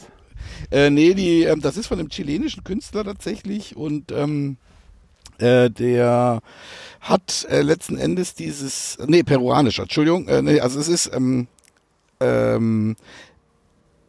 Äh, 0.70 0.90
nee, 0.90 1.14
die, 1.14 1.42
ähm, 1.44 1.60
das 1.60 1.76
ist 1.76 1.86
von 1.86 1.98
einem 1.98 2.08
chilenischen 2.08 2.64
Künstler 2.64 3.04
tatsächlich 3.04 3.76
und 3.76 4.12
ähm, 4.12 4.56
äh, 5.38 5.70
der 5.70 6.40
hat 7.00 7.46
äh, 7.50 7.62
letzten 7.62 7.98
Endes 7.98 8.34
dieses, 8.34 8.98
nee, 9.06 9.22
peruanischer, 9.22 9.82
Entschuldigung, 9.82 10.28
äh, 10.28 10.42
nee, 10.42 10.60
also 10.60 10.78
es 10.78 10.88
ist, 10.88 11.10
ähm, 11.14 11.48
ähm, 12.20 12.96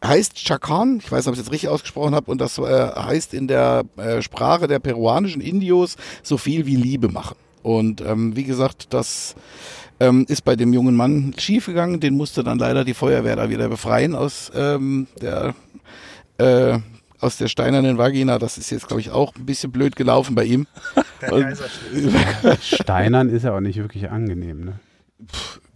heißt 0.04 0.36
Chacan, 0.36 1.00
ich 1.02 1.10
weiß 1.10 1.24
nicht, 1.24 1.28
ob 1.28 1.34
ich 1.34 1.40
es 1.40 1.46
jetzt 1.46 1.52
richtig 1.52 1.68
ausgesprochen 1.70 2.14
habe, 2.14 2.30
und 2.30 2.40
das 2.40 2.58
äh, 2.58 2.62
heißt 2.62 3.34
in 3.34 3.48
der 3.48 3.84
äh, 3.96 4.22
Sprache 4.22 4.68
der 4.68 4.78
peruanischen 4.78 5.40
Indios 5.40 5.96
so 6.22 6.36
viel 6.36 6.66
wie 6.66 6.76
Liebe 6.76 7.08
machen. 7.08 7.36
Und 7.62 8.02
ähm, 8.02 8.36
wie 8.36 8.44
gesagt, 8.44 8.92
das 8.92 9.34
ähm, 10.00 10.24
ist 10.28 10.42
bei 10.44 10.56
dem 10.56 10.72
jungen 10.72 10.96
Mann 10.96 11.34
schiefgegangen, 11.36 12.00
den 12.00 12.14
musste 12.14 12.42
dann 12.44 12.58
leider 12.58 12.84
die 12.84 12.94
Feuerwehr 12.94 13.36
da 13.36 13.48
wieder 13.48 13.68
befreien 13.68 14.14
aus 14.14 14.50
ähm, 14.54 15.06
der 15.20 15.54
äh, 16.38 16.78
aus 17.20 17.38
der 17.38 17.48
steinernen 17.48 17.96
Vagina. 17.96 18.38
Das 18.38 18.58
ist 18.58 18.70
jetzt, 18.70 18.86
glaube 18.86 19.00
ich, 19.00 19.10
auch 19.10 19.34
ein 19.36 19.46
bisschen 19.46 19.72
blöd 19.72 19.96
gelaufen 19.96 20.34
bei 20.34 20.44
ihm. 20.44 20.66
Und, 21.30 21.56
Steinern 22.60 23.30
ist 23.30 23.44
ja 23.44 23.56
auch 23.56 23.60
nicht 23.60 23.78
wirklich 23.78 24.10
angenehm. 24.10 24.64
Ne? 24.64 24.80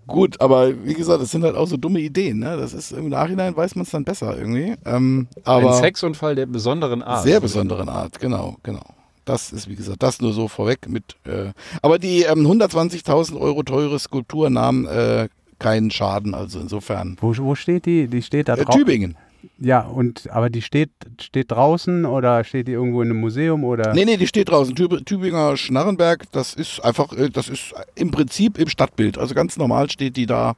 gut, 0.08 0.40
aber 0.40 0.84
wie 0.84 0.94
gesagt, 0.94 1.22
das 1.22 1.30
sind 1.30 1.44
halt 1.44 1.54
auch 1.54 1.66
so 1.68 1.76
dumme 1.76 2.00
Ideen. 2.00 2.40
Ne? 2.40 2.56
Das 2.56 2.72
ist 2.72 2.90
im 2.92 3.08
Nachhinein 3.08 3.56
weiß 3.56 3.76
man 3.76 3.84
es 3.84 3.90
dann 3.90 4.04
besser 4.04 4.36
irgendwie. 4.36 4.74
Ähm, 4.84 5.28
aber 5.44 5.76
Ein 5.76 5.82
Sexunfall 5.82 6.34
der 6.34 6.46
besonderen 6.46 7.02
Art. 7.02 7.22
sehr 7.22 7.40
besonderen 7.40 7.88
Art, 7.88 8.18
genau, 8.18 8.56
genau. 8.62 8.84
Das 9.28 9.52
ist, 9.52 9.68
wie 9.68 9.76
gesagt, 9.76 10.02
das 10.02 10.20
nur 10.20 10.32
so 10.32 10.48
vorweg 10.48 10.88
mit. 10.88 11.16
Äh, 11.24 11.52
aber 11.82 11.98
die 11.98 12.22
ähm, 12.22 12.46
120.000 12.46 13.38
Euro 13.38 13.62
teure 13.62 13.98
Skulptur 13.98 14.50
nahm 14.50 14.86
äh, 14.86 15.28
keinen 15.58 15.90
Schaden, 15.90 16.34
also 16.34 16.60
insofern. 16.60 17.16
Wo, 17.20 17.36
wo 17.36 17.54
steht 17.54 17.86
die? 17.86 18.06
Die 18.08 18.22
steht 18.22 18.48
da 18.48 18.54
Äh, 18.54 18.64
draußen. 18.64 18.80
Tübingen. 18.80 19.16
Ja, 19.58 19.80
und 19.82 20.28
aber 20.32 20.50
die 20.50 20.62
steht, 20.62 20.90
steht 21.20 21.50
draußen 21.52 22.04
oder 22.04 22.42
steht 22.42 22.66
die 22.66 22.72
irgendwo 22.72 23.02
in 23.02 23.10
einem 23.10 23.20
Museum 23.20 23.62
oder? 23.64 23.94
Nee, 23.94 24.04
nee, 24.04 24.16
die 24.16 24.26
steht 24.26 24.48
draußen. 24.48 24.74
Tüb 24.74 25.04
Tübinger 25.06 25.56
Schnarrenberg, 25.56 26.24
das 26.32 26.54
ist 26.54 26.80
einfach, 26.84 27.12
äh, 27.12 27.28
das 27.30 27.48
ist 27.48 27.72
im 27.94 28.10
Prinzip 28.10 28.58
im 28.58 28.68
Stadtbild. 28.68 29.16
Also 29.18 29.34
ganz 29.34 29.56
normal 29.56 29.90
steht 29.90 30.16
die 30.16 30.26
da. 30.26 30.54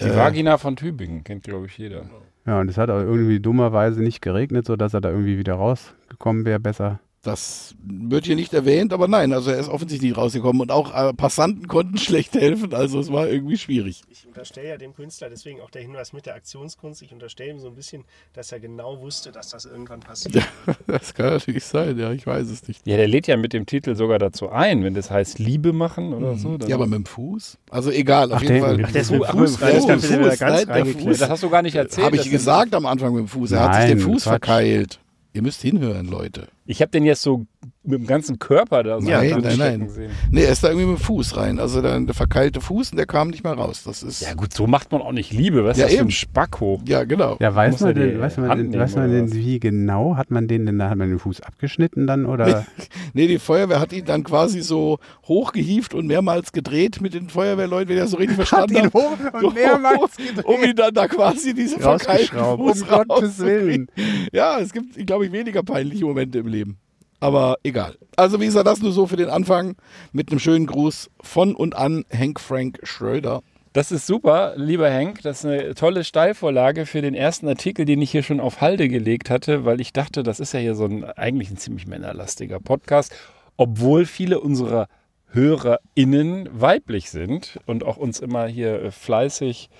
Die 0.00 0.04
Äh, 0.04 0.16
Vagina 0.16 0.58
von 0.58 0.74
Tübingen 0.76 1.22
kennt, 1.22 1.44
glaube 1.44 1.66
ich, 1.66 1.76
jeder. 1.78 2.02
Ja, 2.46 2.60
und 2.60 2.68
es 2.68 2.78
hat 2.78 2.88
auch 2.90 3.00
irgendwie 3.00 3.38
dummerweise 3.40 4.00
nicht 4.02 4.22
geregnet, 4.22 4.66
sodass 4.66 4.94
er 4.94 5.00
da 5.00 5.10
irgendwie 5.10 5.36
wieder 5.38 5.54
rausgekommen 5.54 6.44
wäre, 6.44 6.58
besser. 6.58 6.98
Das 7.22 7.74
wird 7.84 8.24
hier 8.24 8.34
nicht 8.34 8.54
erwähnt, 8.54 8.94
aber 8.94 9.06
nein, 9.06 9.34
also 9.34 9.50
er 9.50 9.58
ist 9.58 9.68
offensichtlich 9.68 10.10
nicht 10.12 10.16
rausgekommen 10.18 10.62
und 10.62 10.72
auch 10.72 10.94
äh, 10.94 11.12
Passanten 11.12 11.68
konnten 11.68 11.98
schlecht 11.98 12.32
helfen, 12.34 12.72
also 12.72 12.98
es 12.98 13.12
war 13.12 13.28
irgendwie 13.28 13.58
schwierig. 13.58 14.00
Ich 14.08 14.26
unterstelle 14.26 14.70
ja 14.70 14.76
dem 14.78 14.94
Künstler, 14.94 15.28
deswegen 15.28 15.60
auch 15.60 15.68
der 15.70 15.82
Hinweis 15.82 16.14
mit 16.14 16.24
der 16.24 16.34
Aktionskunst, 16.34 17.02
ich 17.02 17.12
unterstelle 17.12 17.50
ihm 17.50 17.58
so 17.58 17.66
ein 17.68 17.74
bisschen, 17.74 18.04
dass 18.32 18.52
er 18.52 18.60
genau 18.60 19.02
wusste, 19.02 19.32
dass 19.32 19.50
das 19.50 19.66
irgendwann 19.66 20.00
passiert. 20.00 20.42
Das 20.86 21.12
kann 21.12 21.26
natürlich 21.26 21.64
sein, 21.64 21.98
ja, 21.98 22.10
ich 22.12 22.26
weiß 22.26 22.48
es 22.48 22.66
nicht. 22.66 22.86
Ja, 22.86 22.96
der 22.96 23.06
lädt 23.06 23.26
ja 23.26 23.36
mit 23.36 23.52
dem 23.52 23.66
Titel 23.66 23.94
sogar 23.96 24.18
dazu 24.18 24.48
ein, 24.48 24.82
wenn 24.82 24.94
das 24.94 25.10
heißt 25.10 25.38
Liebe 25.38 25.74
machen 25.74 26.14
oder 26.14 26.36
so. 26.36 26.56
dann- 26.56 26.70
Ja, 26.70 26.76
aber 26.76 26.86
mit 26.86 26.96
dem 27.00 27.04
Fuß? 27.06 27.58
Also 27.70 27.90
egal, 27.90 28.32
auf 28.32 28.38
Ach, 28.38 28.42
jeden 28.42 28.54
der- 28.54 28.62
Fall. 28.62 28.82
Ach, 28.86 28.92
Der 28.92 29.02
ist 29.02 29.10
mit 29.10 29.20
dem 29.22 29.26
Fuß 29.26 29.56
dem 29.58 29.62
rein, 29.64 29.74
Fuß, 29.76 29.84
Fuß, 29.84 30.38
ganz 30.38 30.66
nein. 30.68 30.86
Fuß. 30.86 31.18
das 31.18 31.28
hast 31.28 31.42
du 31.42 31.50
gar 31.50 31.60
nicht 31.62 31.74
erzählt. 31.76 32.06
Habe 32.06 32.16
ich 32.16 32.30
gesagt 32.30 32.74
am 32.74 32.86
Anfang 32.86 33.12
mit 33.12 33.20
dem 33.24 33.28
Fuß. 33.28 33.52
Er 33.52 33.60
hat 33.60 33.74
sich 33.76 33.84
den 33.90 33.98
Nein, 33.98 34.06
Fuß 34.06 34.22
Quatsch. 34.22 34.30
verkeilt. 34.30 35.00
Ihr 35.32 35.42
müsst 35.42 35.60
hinhören, 35.62 36.06
Leute. 36.06 36.48
Ich 36.66 36.80
habe 36.82 36.90
den 36.90 37.04
jetzt 37.04 37.22
so 37.22 37.46
mit 37.82 37.98
dem 37.98 38.06
ganzen 38.06 38.38
Körper 38.38 38.82
da 38.82 39.00
so 39.00 39.08
Nein, 39.08 39.30
drin 39.30 39.40
nein, 39.42 39.52
stecken 39.54 39.78
nein. 39.80 39.88
sehen. 39.88 40.10
Nee, 40.30 40.42
er 40.44 40.52
ist 40.52 40.62
da 40.62 40.68
irgendwie 40.68 40.86
mit 40.86 40.98
dem 40.98 41.02
Fuß 41.02 41.36
rein. 41.38 41.58
Also 41.58 41.80
der, 41.82 41.98
der 41.98 42.14
verkeilte 42.14 42.60
Fuß 42.60 42.90
und 42.92 42.98
der 42.98 43.06
kam 43.06 43.30
nicht 43.30 43.42
mehr 43.42 43.54
raus. 43.54 43.82
Das 43.84 44.02
ist. 44.02 44.20
Ja 44.20 44.34
gut, 44.34 44.52
so 44.52 44.66
macht 44.66 44.92
man 44.92 45.00
auch 45.00 45.12
nicht 45.12 45.32
Liebe. 45.32 45.64
Was 45.64 45.78
ist 45.78 45.80
Ja, 45.80 45.86
das 45.86 45.94
für 45.94 46.00
ein 46.00 46.06
eben. 46.06 46.10
Spacko? 46.10 46.80
Ja, 46.86 47.04
genau. 47.04 47.38
Ja, 47.40 47.54
weiß 47.54 47.72
Muss 47.72 47.80
man, 47.80 47.88
er 47.88 47.94
denn, 47.94 48.20
weiß 48.20 48.36
man, 48.36 48.58
nehmen 48.58 48.78
weiß 48.78 48.96
man 48.96 49.24
was? 49.24 49.34
wie 49.34 49.58
genau? 49.58 50.16
Hat 50.16 50.30
man 50.30 50.46
den 50.46 50.66
denn, 50.66 50.78
da 50.78 50.90
hat 50.90 50.98
man 50.98 51.08
den 51.08 51.18
Fuß 51.18 51.40
abgeschnitten 51.40 52.06
dann 52.06 52.26
oder? 52.26 52.66
Nee, 53.14 53.26
die 53.28 53.38
Feuerwehr 53.38 53.80
hat 53.80 53.92
ihn 53.94 54.04
dann 54.04 54.22
quasi 54.22 54.60
so 54.60 54.98
hochgehieft 55.26 55.94
und 55.94 56.06
mehrmals 56.06 56.52
gedreht 56.52 57.00
mit 57.00 57.14
den 57.14 57.30
Feuerwehrleuten, 57.30 57.88
wenn 57.88 57.96
das 57.96 58.10
so 58.10 58.18
richtig 58.18 58.36
verstanden 58.36 58.76
habe. 58.76 58.90
hoch 58.92 59.16
und 59.42 59.54
mehrmals 59.54 60.16
Um 60.44 60.62
ihn 60.62 60.76
dann 60.76 60.92
da 60.94 61.08
quasi 61.08 61.54
diese 61.54 61.80
verkeilten. 61.80 62.38
Fuß 62.38 62.82
Um 62.82 62.88
Gottes. 62.88 63.38
Willen. 63.38 63.88
Ja, 64.32 64.58
es 64.60 64.72
gibt, 64.72 64.94
glaube 65.06 65.26
ich, 65.26 65.32
weniger 65.32 65.62
peinliche 65.62 66.04
Momente 66.04 66.38
im 66.40 66.46
Leben. 66.50 66.78
Aber 67.20 67.58
egal. 67.62 67.96
Also 68.16 68.40
wie 68.40 68.46
gesagt, 68.46 68.66
das 68.66 68.80
nur 68.80 68.92
so 68.92 69.06
für 69.06 69.16
den 69.16 69.28
Anfang 69.28 69.76
mit 70.12 70.30
einem 70.30 70.40
schönen 70.40 70.66
Gruß 70.66 71.10
von 71.20 71.54
und 71.54 71.76
an 71.76 72.04
Henk 72.08 72.40
Frank 72.40 72.80
Schröder. 72.82 73.42
Das 73.72 73.92
ist 73.92 74.06
super, 74.06 74.54
lieber 74.56 74.90
Henk. 74.90 75.22
Das 75.22 75.40
ist 75.40 75.46
eine 75.46 75.74
tolle 75.74 76.02
Steilvorlage 76.02 76.86
für 76.86 77.02
den 77.02 77.14
ersten 77.14 77.46
Artikel, 77.46 77.84
den 77.84 78.02
ich 78.02 78.10
hier 78.10 78.24
schon 78.24 78.40
auf 78.40 78.60
Halde 78.60 78.88
gelegt 78.88 79.30
hatte, 79.30 79.64
weil 79.64 79.80
ich 79.80 79.92
dachte, 79.92 80.22
das 80.22 80.40
ist 80.40 80.52
ja 80.52 80.60
hier 80.60 80.74
so 80.74 80.86
ein 80.86 81.04
eigentlich 81.04 81.50
ein 81.50 81.56
ziemlich 81.56 81.86
männerlastiger 81.86 82.58
Podcast, 82.58 83.14
obwohl 83.56 84.06
viele 84.06 84.40
unserer 84.40 84.88
HörerInnen 85.32 86.48
weiblich 86.52 87.10
sind 87.10 87.60
und 87.66 87.84
auch 87.84 87.96
uns 87.96 88.18
immer 88.18 88.46
hier 88.46 88.82
äh, 88.82 88.90
fleißig 88.90 89.70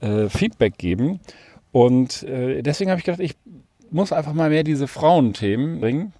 äh, 0.00 0.28
Feedback 0.28 0.78
geben. 0.78 1.20
Und 1.70 2.22
äh, 2.24 2.62
deswegen 2.62 2.90
habe 2.90 2.98
ich 2.98 3.04
gedacht, 3.04 3.20
ich 3.20 3.36
muss 3.90 4.12
einfach 4.12 4.32
mal 4.32 4.50
mehr 4.50 4.64
diese 4.64 4.88
Frauenthemen 4.88 5.80
bringen. 5.80 6.12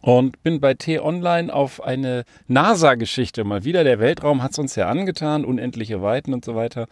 Und 0.00 0.42
bin 0.44 0.60
bei 0.60 0.74
T-Online 0.74 1.52
auf 1.52 1.82
eine 1.82 2.24
NASA-Geschichte 2.46 3.42
mal 3.42 3.64
wieder. 3.64 3.82
Der 3.82 3.98
Weltraum 3.98 4.42
hat 4.42 4.52
es 4.52 4.58
uns 4.58 4.76
ja 4.76 4.88
angetan, 4.88 5.44
unendliche 5.44 6.02
Weiten 6.02 6.32
und 6.32 6.44
so 6.44 6.54
weiter. 6.54 6.86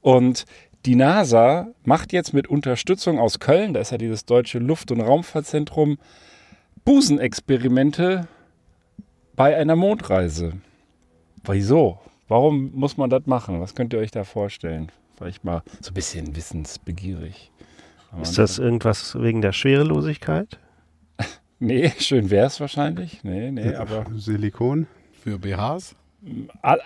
Und 0.00 0.44
die 0.86 0.96
NASA 0.96 1.68
macht 1.84 2.12
jetzt 2.12 2.32
mit 2.32 2.46
Unterstützung 2.46 3.18
aus 3.18 3.40
Köln, 3.40 3.72
da 3.72 3.80
ist 3.80 3.90
ja 3.90 3.98
dieses 3.98 4.26
deutsche 4.26 4.58
Luft- 4.58 4.90
und 4.90 5.00
Raumfahrtzentrum, 5.00 5.98
Busenexperimente 6.84 8.28
bei 9.34 9.56
einer 9.56 9.76
Mondreise. 9.76 10.52
Wieso? 11.44 11.98
Warum 12.28 12.70
muss 12.74 12.96
man 12.96 13.10
das 13.10 13.26
machen? 13.26 13.60
Was 13.60 13.74
könnt 13.74 13.94
ihr 13.94 13.98
euch 13.98 14.10
da 14.10 14.24
vorstellen? 14.24 14.92
Vielleicht 15.16 15.44
mal 15.44 15.62
so 15.80 15.90
ein 15.90 15.94
bisschen 15.94 16.36
wissensbegierig. 16.36 17.50
Ist 18.22 18.38
das 18.38 18.58
irgendwas 18.58 19.14
wegen 19.20 19.40
der 19.42 19.52
Schwerelosigkeit? 19.52 20.58
Nee, 21.60 21.92
schön 21.98 22.30
wäre 22.30 22.48
es 22.48 22.60
wahrscheinlich. 22.60 23.22
Nee, 23.22 23.50
nee, 23.50 23.74
aber. 23.74 24.04
Silikon? 24.16 24.86
Für 25.22 25.38
BHs? 25.38 25.94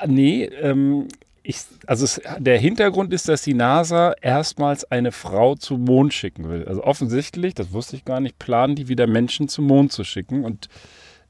Nee, 0.07 0.45
ähm, 0.45 1.09
ich, 1.43 1.63
also 1.87 2.05
es, 2.05 2.21
der 2.39 2.59
Hintergrund 2.59 3.13
ist, 3.13 3.29
dass 3.29 3.43
die 3.43 3.55
NASA 3.55 4.13
erstmals 4.21 4.85
eine 4.85 5.11
Frau 5.11 5.55
zum 5.55 5.85
Mond 5.85 6.13
schicken 6.13 6.49
will. 6.51 6.67
Also 6.69 6.85
offensichtlich, 6.85 7.55
das 7.55 7.73
wusste 7.73 7.97
ich 7.97 8.05
gar 8.05 8.21
nicht, 8.21 8.39
planen 8.39 8.77
die 8.77 8.89
wieder 8.89 9.07
Menschen 9.07 9.49
zum 9.49 9.67
Mond 9.67 9.91
zu 9.91 10.05
schicken. 10.05 10.45
Und 10.45 10.69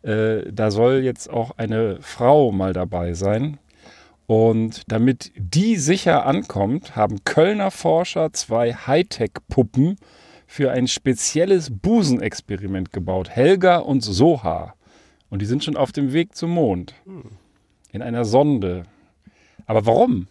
äh, 0.02 0.52
da 0.52 0.73
soll 0.73 1.05
jetzt 1.05 1.31
auch 1.31 1.52
eine 1.57 1.99
Frau 2.00 2.50
mal 2.50 2.73
dabei 2.73 3.14
sein. 3.14 3.59
Und 4.28 4.82
damit 4.92 5.32
die 5.37 5.76
sicher 5.76 6.26
ankommt, 6.26 6.94
haben 6.94 7.25
Kölner 7.25 7.70
Forscher 7.70 8.30
zwei 8.35 8.75
Hightech-Puppen 8.75 9.97
für 10.47 10.70
ein 10.70 10.87
spezielles 10.87 11.70
Busenexperiment 11.70 12.92
gebaut. 12.92 13.30
Helga 13.30 13.78
und 13.78 14.02
Soha. 14.02 14.75
Und 15.30 15.40
die 15.40 15.47
sind 15.47 15.64
schon 15.64 15.78
auf 15.78 15.92
dem 15.92 16.12
Weg 16.12 16.37
zum 16.37 16.50
Mond. 16.50 16.92
In 17.90 18.02
einer 18.02 18.26
Sonde. 18.26 18.82
Aber 19.64 19.87
warum? 19.87 20.28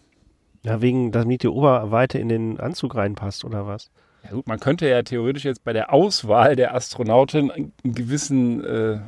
Ja, 0.62 0.80
wegen, 0.80 1.10
damit 1.10 1.42
die 1.42 1.48
Oberweite 1.48 2.20
in 2.20 2.28
den 2.28 2.60
Anzug 2.60 2.94
reinpasst 2.94 3.44
oder 3.44 3.66
was? 3.66 3.90
Ja 4.22 4.30
gut, 4.30 4.46
man 4.46 4.60
könnte 4.60 4.88
ja 4.88 5.02
theoretisch 5.02 5.44
jetzt 5.44 5.64
bei 5.64 5.72
der 5.72 5.92
Auswahl 5.92 6.54
der 6.54 6.72
Astronautin 6.72 7.50
einen 7.50 7.72
gewissen, 7.82 8.64
äh, 8.64 9.00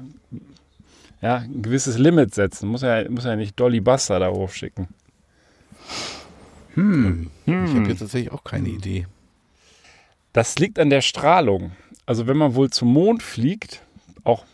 ja, 1.20 1.36
ein 1.36 1.62
gewisses 1.62 1.98
Limit 1.98 2.34
setzen. 2.34 2.68
Muss 2.68 2.82
ja, 2.82 3.08
muss 3.10 3.24
ja 3.24 3.36
nicht 3.36 3.58
Dolly 3.58 3.80
Buster 3.80 4.18
da 4.18 4.30
hochschicken. 4.30 4.88
Ich 7.66 7.74
habe 7.74 7.88
jetzt 7.88 7.98
tatsächlich 7.98 8.32
auch 8.32 8.44
keine 8.44 8.68
Idee. 8.68 9.06
Das 10.32 10.58
liegt 10.58 10.78
an 10.78 10.90
der 10.90 11.00
Strahlung. 11.00 11.72
Also 12.06 12.26
wenn 12.26 12.36
man 12.36 12.54
wohl 12.54 12.70
zum 12.70 12.92
Mond 12.92 13.22
fliegt, 13.22 13.82
auch 14.24 14.44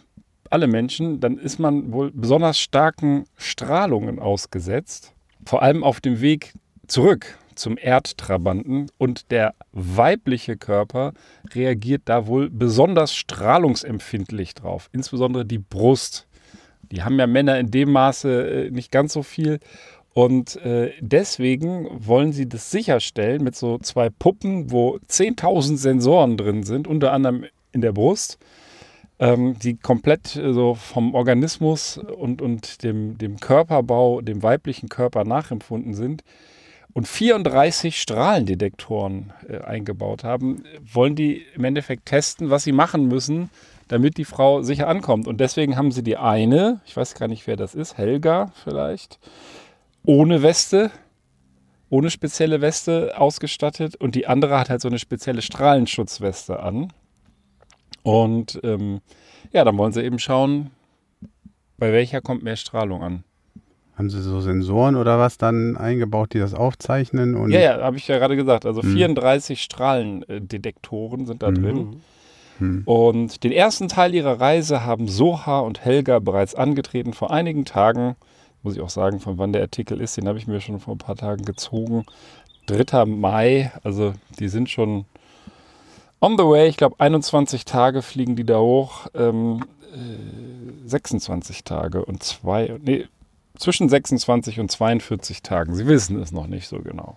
alle 0.51 0.67
Menschen, 0.67 1.21
dann 1.21 1.39
ist 1.39 1.59
man 1.59 1.93
wohl 1.93 2.11
besonders 2.13 2.59
starken 2.59 3.25
Strahlungen 3.37 4.19
ausgesetzt. 4.19 5.13
Vor 5.45 5.63
allem 5.63 5.85
auf 5.85 6.01
dem 6.01 6.21
Weg 6.21 6.55
zurück 6.87 7.39
zum 7.55 7.77
Erdtrabanten. 7.79 8.91
Und 8.99 9.31
der 9.31 9.55
weibliche 9.73 10.57
Körper 10.57 11.13
reagiert 11.53 12.03
da 12.07 12.27
wohl 12.27 12.51
besonders 12.51 13.15
strahlungsempfindlich 13.15 14.55
drauf. 14.55 14.89
Insbesondere 14.93 15.45
die 15.45 15.59
Brust. 15.59 16.26
Die 16.91 17.03
haben 17.03 17.19
ja 17.19 17.27
Männer 17.27 17.59
in 17.59 17.71
dem 17.71 17.93
Maße 17.93 18.67
äh, 18.67 18.71
nicht 18.71 18.91
ganz 18.91 19.13
so 19.13 19.23
viel. 19.23 19.61
Und 20.13 20.57
äh, 20.65 20.93
deswegen 21.01 21.89
wollen 21.91 22.33
sie 22.33 22.49
das 22.49 22.71
sicherstellen 22.71 23.45
mit 23.45 23.55
so 23.55 23.79
zwei 23.79 24.09
Puppen, 24.09 24.71
wo 24.71 24.97
10.000 24.97 25.77
Sensoren 25.77 26.39
drin 26.39 26.63
sind, 26.63 26.89
unter 26.89 27.13
anderem 27.13 27.45
in 27.73 27.83
der 27.83 27.93
Brust, 27.93 28.39
ähm, 29.19 29.59
die 29.59 29.77
komplett 29.77 30.35
äh, 30.37 30.55
so 30.55 30.75
vom 30.75 31.15
Organismus 31.15 31.99
und, 31.99 32.41
und 32.41 32.83
dem, 32.83 33.19
dem 33.19 33.39
Körperbau, 33.39 34.23
dem 34.23 34.43
weiblichen 34.43 34.89
Körper 34.89 35.25
nachempfunden 35.25 35.93
sind 35.93 36.25
und 36.97 37.07
34 37.07 38.01
Strahlendetektoren 38.01 39.35
äh, 39.47 39.59
eingebaut 39.59 40.25
haben, 40.25 40.65
wollen 40.81 41.15
die 41.15 41.45
im 41.55 41.65
Endeffekt 41.65 42.07
testen, 42.07 42.49
was 42.49 42.65
sie 42.65 42.73
machen 42.73 43.07
müssen, 43.07 43.51
damit 43.89 44.17
die 44.17 44.25
Frau 44.25 44.63
sicher 44.63 44.89
ankommt. 44.89 45.27
Und 45.29 45.41
deswegen 45.41 45.77
haben 45.77 45.93
sie 45.93 46.03
die 46.03 46.17
eine, 46.17 46.81
ich 46.87 46.97
weiß 46.97 47.15
gar 47.15 47.29
nicht, 47.29 47.47
wer 47.47 47.57
das 47.57 47.75
ist, 47.75 47.97
Helga 47.99 48.51
vielleicht, 48.65 49.19
ohne 50.05 50.43
Weste, 50.43 50.91
ohne 51.89 52.11
spezielle 52.11 52.61
Weste 52.61 53.15
ausgestattet 53.17 53.95
und 53.97 54.15
die 54.15 54.27
andere 54.27 54.59
hat 54.59 54.71
halt 54.71 54.81
so 54.81 54.89
eine 54.89 54.99
spezielle 54.99 55.43
Strahlenschutzweste 55.43 56.59
an. 56.61 56.93
Und 58.03 58.61
ähm, 58.65 59.01
ja, 59.53 59.65
dann 59.65 59.77
wollen 59.79 59.93
sie 59.93 60.03
eben 60.03 60.19
schauen, 60.19 60.71
bei 61.79 61.93
welcher 61.93 62.21
kommt 62.21 62.43
mehr 62.43 62.57
Strahlung 62.57 63.03
an. 63.03 63.25
Haben 63.97 64.11
sie 64.11 64.21
so 64.21 64.41
Sensoren 64.41 64.95
oder 64.97 65.19
was 65.19 65.39
dann 65.39 65.77
eingebaut, 65.77 66.35
die 66.35 66.39
das 66.39 66.55
aufzeichnen? 66.55 67.35
Und 67.35 67.51
Ja, 67.51 67.61
ja, 67.61 67.81
habe 67.83 67.97
ich 67.97 68.07
ja 68.09 68.19
gerade 68.19 68.37
gesagt. 68.37 68.67
Also 68.67 68.83
Mhm. 68.83 68.93
34 68.93 69.63
Strahlendetektoren 69.63 71.27
sind 71.27 71.43
da 71.43 71.51
drin. 71.51 72.03
Und 72.85 73.45
den 73.45 73.53
ersten 73.53 73.89
Teil 73.89 74.15
ihrer 74.15 74.41
Reise 74.41 74.85
haben 74.85 75.09
Soha 75.09 75.61
und 75.61 75.85
Helga 75.85 76.19
bereits 76.19 76.55
angetreten 76.55 77.13
vor 77.13 77.31
einigen 77.31 77.65
Tagen. 77.65 78.17
Muss 78.63 78.75
ich 78.75 78.81
auch 78.81 78.91
sagen, 78.91 79.21
von 79.21 79.39
wann 79.39 79.53
der 79.53 79.63
Artikel 79.63 80.01
ist, 80.01 80.17
den 80.17 80.27
habe 80.27 80.39
ich 80.39 80.47
mir 80.47 80.61
schon 80.61 80.81
vor 80.81 80.95
ein 80.95 80.99
paar 80.99 81.17
Tagen 81.17 81.45
gezogen. 81.45 82.05
3. 82.67 83.05
Mai, 83.05 83.71
also 83.85 84.13
die 84.39 84.49
sind 84.49 84.71
schon 84.71 85.05
on 86.21 86.37
the 86.37 86.45
way. 86.45 86.69
Ich 86.69 86.77
glaube, 86.77 86.97
21 86.99 87.65
Tage 87.65 88.03
fliegen 88.03 88.37
die 88.37 88.45
da 88.45 88.59
hoch. 88.59 89.07
Ähm, 89.15 89.65
äh, 89.93 90.89
26 90.89 91.65
Tage 91.65 92.05
und 92.05 92.23
zwei, 92.23 92.79
nee, 92.83 93.07
zwischen 93.59 93.89
26 93.89 94.61
und 94.61 94.71
42 94.71 95.43
Tagen. 95.43 95.75
Sie 95.75 95.87
wissen 95.87 96.21
es 96.21 96.33
noch 96.33 96.47
nicht 96.47 96.69
so 96.69 96.79
genau. 96.79 97.17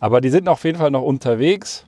Aber 0.00 0.20
die 0.20 0.30
sind 0.30 0.48
auf 0.48 0.64
jeden 0.64 0.78
Fall 0.78 0.90
noch 0.90 1.02
unterwegs. 1.02 1.86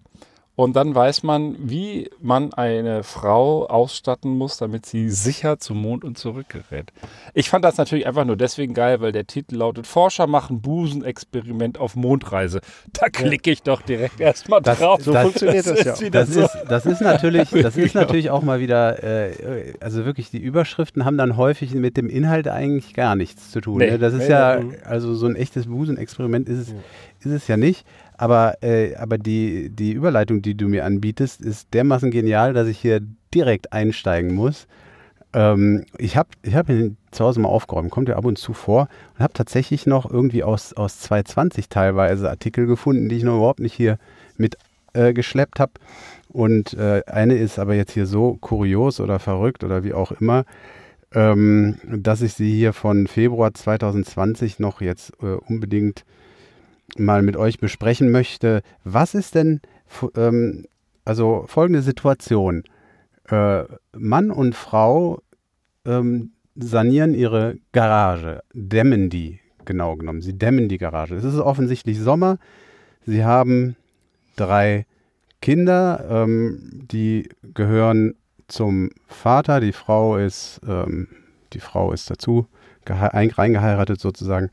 Und 0.57 0.75
dann 0.75 0.95
weiß 0.95 1.23
man, 1.23 1.55
wie 1.59 2.09
man 2.21 2.55
eine 2.55 3.03
Frau 3.03 3.67
ausstatten 3.67 4.31
muss, 4.39 4.57
damit 4.57 4.87
sie 4.87 5.11
sicher 5.11 5.59
zum 5.59 5.83
Mond 5.83 6.03
und 6.03 6.17
zurück 6.17 6.49
gerät. 6.49 6.93
Ich 7.35 7.51
fand 7.51 7.63
das 7.63 7.77
natürlich 7.77 8.07
einfach 8.07 8.25
nur 8.25 8.37
deswegen 8.37 8.73
geil, 8.73 9.03
weil 9.03 9.13
der 9.13 9.27
Titel 9.27 9.57
lautet 9.57 9.87
Forscher 9.87 10.27
machen 10.27 10.63
Busenexperiment 10.63 11.79
auf 11.79 11.95
Mondreise. 11.95 12.61
Da 12.95 13.09
klicke 13.11 13.51
ich 13.51 13.63
doch 13.63 13.83
direkt 13.83 14.19
erstmal 14.19 14.63
Das- 14.63 14.79
drauf. 14.79 15.03
So 15.03 15.13
funktioniert 15.13 15.67
das 15.67 15.85
ja. 15.85 15.93
ist 15.93 16.01
wieder 16.01 16.21
Das 16.21 16.33
so. 16.33 16.41
ist, 16.41 16.57
das 16.69 16.87
ist 16.87 17.01
natürlich, 17.03 17.51
das 17.51 17.77
ist 17.77 17.95
natürlich 17.95 18.31
auch 18.31 18.43
mal 18.43 18.59
wieder, 18.59 19.03
äh, 19.05 19.75
also 19.81 20.07
wirklich 20.07 20.31
die 20.31 20.39
Überschriften 20.39 21.05
haben 21.05 21.19
dann 21.19 21.37
häufig 21.37 21.75
mit 21.75 21.99
dem 21.99 22.09
Inhalt 22.09 22.49
eigentlich 22.49 22.95
gar 22.95 23.15
nichts 23.15 23.51
zu 23.51 23.61
tun. 23.61 23.77
Nee. 23.79 23.91
Ne? 23.91 23.99
Das 23.99 24.15
ist 24.15 24.29
ja, 24.29 24.59
also 24.85 25.15
so 25.15 25.27
ein 25.27 25.37
echtes 25.37 25.67
Busenexperiment 25.67 26.49
ist 26.49 26.59
es, 26.61 26.69
ist 27.21 27.33
es 27.33 27.49
ja 27.49 27.57
nicht. 27.59 27.85
Aber, 28.19 28.63
äh, 28.63 28.95
aber 28.97 29.19
die, 29.19 29.71
die 29.71 29.93
Überleitung, 29.93 30.43
die 30.43 30.57
du 30.57 30.69
mir 30.69 30.85
anbietest, 30.85 31.41
ist 31.41 31.75
dermaßen 31.75 32.11
genial, 32.11 32.53
dass 32.53 32.69
ich 32.69 32.79
hier 32.79 33.01
direkt 33.35 33.73
einsteigen 33.73 34.35
muss. 34.35 34.67
Ähm, 35.35 35.85
ich 35.99 36.17
habe 36.17 36.31
ich 36.43 36.55
hab 36.55 36.69
ihn 36.71 36.97
zu 37.11 37.25
Hause 37.25 37.41
mal 37.41 37.49
aufgeräumt, 37.49 37.91
kommt 37.91 38.09
ja 38.09 38.17
ab 38.17 38.25
und 38.25 38.39
zu 38.39 38.55
vor 38.55 38.89
und 39.15 39.23
habe 39.23 39.35
tatsächlich 39.35 39.87
noch 39.87 40.11
irgendwie 40.11 40.43
aus, 40.43 40.73
aus 40.73 40.99
220 41.01 41.69
teilweise 41.69 42.31
Artikel 42.31 42.67
gefunden, 42.67 43.09
die 43.09 43.17
ich 43.17 43.23
noch 43.23 43.37
überhaupt 43.37 43.61
nicht 43.61 43.75
hier 43.75 43.99
mit 44.37 44.57
äh, 44.95 45.13
geschleppt 45.13 45.61
habe. 45.61 45.73
Und 46.29 46.75
äh, 46.75 47.03
eine 47.07 47.37
ist 47.37 47.59
aber 47.59 47.75
jetzt 47.75 47.93
hier 47.93 48.07
so 48.07 48.39
kurios 48.41 49.01
oder 49.01 49.19
verrückt 49.19 49.65
oder 49.65 49.85
wie 49.85 49.95
auch 49.95 50.13
immer, 50.13 50.45
ähm, 51.15 51.77
dass 51.85 52.23
ich 52.23 52.35
sie 52.35 52.55
hier 52.55 52.73
von 52.73 53.07
Februar 53.07 53.53
2020 53.55 54.59
noch 54.59 54.81
jetzt 54.81 55.13
äh, 55.23 55.37
unbedingt 55.49 56.05
mal 56.97 57.23
mit 57.23 57.37
euch 57.37 57.59
besprechen 57.59 58.11
möchte. 58.11 58.63
Was 58.85 59.15
ist 59.15 59.35
denn, 59.35 59.61
ähm, 60.17 60.67
also 61.05 61.45
folgende 61.47 61.83
Situation. 61.83 62.63
Äh, 63.29 63.65
Mann 63.97 64.31
und 64.31 64.55
Frau 64.55 65.21
ähm, 65.85 66.33
sanieren 66.55 67.15
ihre 67.15 67.57
Garage, 67.73 68.43
dämmen 68.53 69.11
die, 69.11 69.41
genau 69.65 69.97
genommen. 69.97 70.23
Sie 70.23 70.39
dämmen 70.39 70.69
die 70.69 70.79
Garage. 70.79 71.15
Es 71.17 71.25
ist 71.25 71.39
offensichtlich 71.39 71.99
Sommer. 72.01 72.39
Sie 73.05 73.25
haben 73.25 73.77
drei 74.37 74.87
Kinder, 75.43 76.07
ähm, 76.09 76.87
die 76.91 77.29
gehören 77.55 78.15
zum 78.49 78.91
Vater. 79.07 79.61
Die 79.61 79.73
Frau 79.73 80.17
ist, 80.17 80.61
ähm, 80.67 81.09
die 81.53 81.61
Frau 81.61 81.93
ist 81.93 82.11
dazu 82.11 82.47
gehe- 82.85 83.13
ein- 83.15 83.31
reingeheiratet 83.31 84.01
sozusagen. 84.01 84.51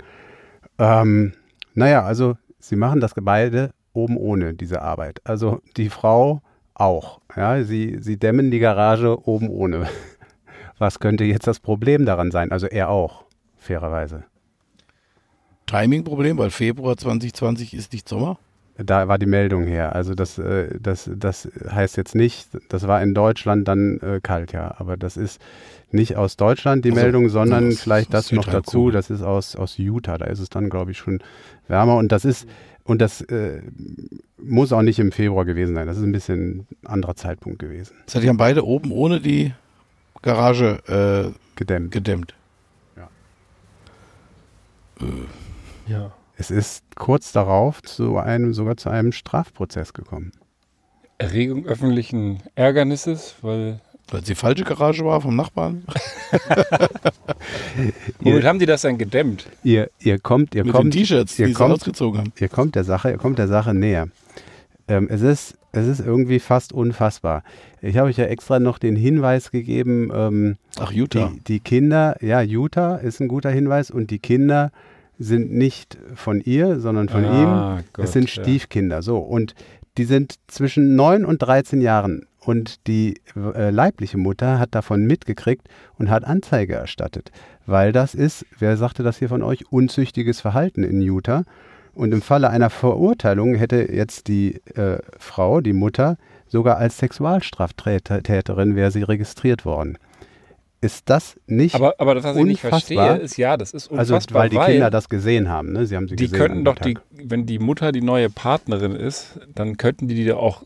Ähm, 0.78 1.34
naja, 1.74 2.03
also 2.03 2.38
sie 2.60 2.75
machen 2.75 3.00
das 3.00 3.13
beide 3.20 3.74
oben 3.94 4.18
ohne 4.18 4.53
diese 4.53 4.82
Arbeit. 4.82 5.22
Also 5.24 5.62
die 5.77 5.89
Frau 5.89 6.42
auch. 6.74 7.22
Ja, 7.36 7.63
sie, 7.63 7.98
sie 8.00 8.18
dämmen 8.18 8.51
die 8.51 8.60
Garage 8.60 9.27
oben 9.27 9.50
ohne. 9.50 9.88
Was 10.80 11.00
könnte 11.00 11.24
jetzt 11.24 11.46
das 11.48 11.60
Problem 11.60 12.06
daran 12.06 12.32
sein? 12.32 12.51
Also 12.51 12.68
er 12.68 12.89
auch, 12.89 13.25
fairerweise. 13.58 14.24
Timing-Problem, 15.68 16.38
weil 16.38 16.50
Februar 16.50 16.98
2020 16.98 17.74
ist 17.74 17.94
nicht 17.94 18.08
Sommer. 18.10 18.38
Da 18.77 19.08
war 19.08 19.20
die 19.20 19.27
Meldung 19.27 19.65
her. 19.65 19.94
Also 19.96 20.15
das, 20.15 20.39
äh, 20.39 20.77
das, 20.80 21.10
das 21.15 21.48
heißt 21.70 21.96
jetzt 21.96 22.15
nicht, 22.15 22.50
das 22.70 22.88
war 22.88 23.03
in 23.03 23.13
Deutschland 23.13 23.68
dann 23.68 24.00
äh, 24.00 24.20
kalt, 24.22 24.51
ja. 24.51 24.74
Aber 24.80 24.98
das 24.98 25.15
ist 25.15 25.39
nicht 25.92 26.18
aus 26.18 26.38
Deutschland 26.38 26.84
die 26.84 26.89
Also, 26.89 27.01
Meldung, 27.01 27.30
sondern 27.30 27.68
aus- 27.70 27.80
vielleicht 27.82 28.13
das 28.13 28.32
noch 28.32 28.46
dazu. 28.48 28.89
Das 28.89 29.12
ist 29.12 29.22
aus, 29.22 29.56
aus 29.56 29.77
Utah. 29.77 30.18
Da 30.18 30.25
ist 30.25 30.39
es 30.39 30.50
dann, 30.50 30.72
glaube 30.72 30.89
ich, 30.89 30.98
schon 30.98 31.20
wärmer. 31.67 31.98
Und 31.98 32.12
das 32.12 32.25
ist, 32.25 32.48
und 32.84 33.01
das 33.01 33.22
äh, 33.22 33.62
muss 34.38 34.74
auch 34.74 34.82
nicht 34.82 35.00
im 35.00 35.12
Februar 35.12 35.46
gewesen 35.46 35.75
sein. 35.75 35.88
Das 35.88 35.98
ist 35.98 36.03
ein 36.03 36.12
bisschen 36.12 36.67
ein 36.84 36.88
anderer 36.88 37.15
Zeitpunkt 37.15 37.60
gewesen. 37.60 37.96
Das 38.05 38.15
heißt, 38.15 38.24
die 38.24 38.29
haben 38.29 38.38
beide 38.38 38.65
oben 38.65 38.91
ohne 38.91 39.20
die 39.20 39.53
Garage 40.22 40.79
äh, 40.88 41.38
Gedämmt. 41.55 41.91
gedämmt. 41.91 42.34
Ja. 45.88 46.13
Es 46.38 46.51
ist 46.51 46.84
kurz 46.96 47.32
darauf 47.32 47.82
zu 47.82 48.17
einem, 48.17 48.53
sogar 48.53 48.77
zu 48.77 48.89
einem 48.89 49.12
Strafprozess 49.12 49.93
gekommen. 49.93 50.32
Erregung 51.17 51.65
öffentlichen 51.65 52.41
Ärgernisses, 52.55 53.36
weil 53.41 53.82
Weil 54.13 54.20
es 54.22 54.27
die 54.27 54.36
falsche 54.36 54.63
Garage 54.63 55.03
war 55.03 55.20
vom 55.22 55.36
Nachbarn. 55.36 55.84
womit 58.20 58.43
haben 58.43 58.60
die 58.60 58.67
das 58.67 58.84
denn 58.84 59.00
gedämmt? 59.00 59.48
Ihr, 59.63 59.89
ihr 60.00 60.20
kommt, 60.20 60.53
ihr 60.53 60.63
Mit 60.63 60.74
kommt, 60.74 60.93
den 60.93 61.00
T-Shirts, 61.00 61.39
ihr 61.39 61.48
die 61.48 61.53
sie 61.53 61.58
kommt, 61.58 61.74
ausgezogen 61.74 62.20
haben. 62.20 62.34
ihr 62.39 62.48
kommt 62.48 62.75
der 62.75 62.84
Sache, 62.84 63.10
ihr 63.10 63.17
kommt 63.17 63.39
der 63.39 63.48
Sache 63.48 63.74
näher. 63.74 64.10
Ähm, 64.88 65.08
es, 65.10 65.22
ist, 65.22 65.55
es 65.72 65.88
ist 65.88 66.00
irgendwie 66.00 66.38
fast 66.38 66.74
unfassbar. 66.74 67.43
Ich 67.82 67.98
habe 67.98 68.08
euch 68.10 68.17
ja 68.17 68.25
extra 68.25 68.60
noch 68.60 68.77
den 68.77 68.96
Hinweis 68.96 69.50
gegeben, 69.50 70.12
ähm, 70.13 70.58
Ach, 70.79 70.91
Utah. 70.91 71.32
die, 71.34 71.39
die 71.46 71.60
Kinder, 71.60 72.15
ja, 72.22 72.41
Utah 72.41 72.98
ist 72.98 73.20
ein 73.20 73.27
guter 73.27 73.50
Hinweis 73.50 73.89
und 73.89 74.12
die 74.12 74.20
Kinder 74.20 74.72
sind 75.17 75.51
nicht 75.53 75.98
von 76.13 76.39
ihr, 76.39 76.79
sondern 76.79 77.10
von 77.10 77.25
Ah, 77.25 77.77
ihm. 77.79 77.84
Gott, 77.93 78.05
es 78.05 78.13
sind 78.13 78.34
ja. 78.34 78.43
Stiefkinder, 78.43 79.01
so. 79.01 79.17
Und 79.17 79.55
die 79.98 80.05
sind 80.05 80.36
zwischen 80.48 80.96
9 80.96 81.25
und 81.25 81.39
13 81.39 81.82
Jahren. 81.82 82.27
Und 82.46 82.88
die 82.88 83.22
äh, 83.36 83.70
leibliche 83.70 84.18
Mutter 84.18 84.60
hat 84.60 84.76
davon 84.76 85.06
mitgekriegt 85.06 85.68
und 85.98 86.10
hat 86.10 86.26
Anzeige 86.26 86.74
erstattet. 86.76 87.32
Weil 87.66 87.92
das 87.92 88.16
ist, 88.16 88.46
wer 88.60 88.76
sagte 88.76 89.04
das 89.04 89.18
hier 89.18 89.29
von 89.29 89.44
euch, 89.44 89.72
unzüchtiges 89.72 90.42
Verhalten 90.42 90.84
in 90.84 91.01
Utah. 91.01 91.44
Und 91.94 92.12
im 92.12 92.22
Falle 92.22 92.50
einer 92.50 92.70
Verurteilung 92.70 93.56
hätte 93.56 93.92
jetzt 93.92 94.27
die 94.27 94.56
äh, 94.75 94.98
Frau, 95.20 95.62
die 95.62 95.74
Mutter, 95.74 96.18
sogar 96.48 96.77
als 96.77 96.98
Sexualstraftäterin 96.98 98.75
wäre 98.75 98.92
sie 98.92 99.03
registriert 99.03 99.64
worden. 99.64 99.98
Ist 100.82 101.10
das 101.10 101.40
nicht 101.48 101.75
Aber, 101.75 101.96
aber 101.98 102.14
das, 102.14 102.25
was 102.25 102.36
ich 102.36 102.44
nicht 102.44 102.64
Unfassbar. 102.66 103.06
verstehe, 103.08 103.24
ist 103.24 103.38
ja, 103.38 103.56
das 103.56 103.72
ist 103.72 103.90
also 103.90 104.16
unfassbar, 104.16 104.42
weil 104.42 104.50
die 104.50 104.58
Kinder 104.58 104.92
das 104.92 105.08
gesehen 105.08 105.48
haben, 105.48 105.72
ne? 105.72 105.86
Sie 105.86 105.96
haben 105.96 106.10
sie 106.10 106.18
die 106.18 106.25
gesehen 106.25 106.38
könnten 106.38 106.58
an 106.58 106.66
doch 106.66 106.75
die, 106.75 106.98
wenn 107.12 107.46
die 107.46 107.58
Mutter 107.60 107.94
die 107.94 108.01
neue 108.01 108.29
Partnerin 108.29 108.94
ist, 108.94 109.40
dann 109.56 109.77
könnten 109.77 110.10
die 110.10 110.16
die 110.16 110.34
auch 110.34 110.64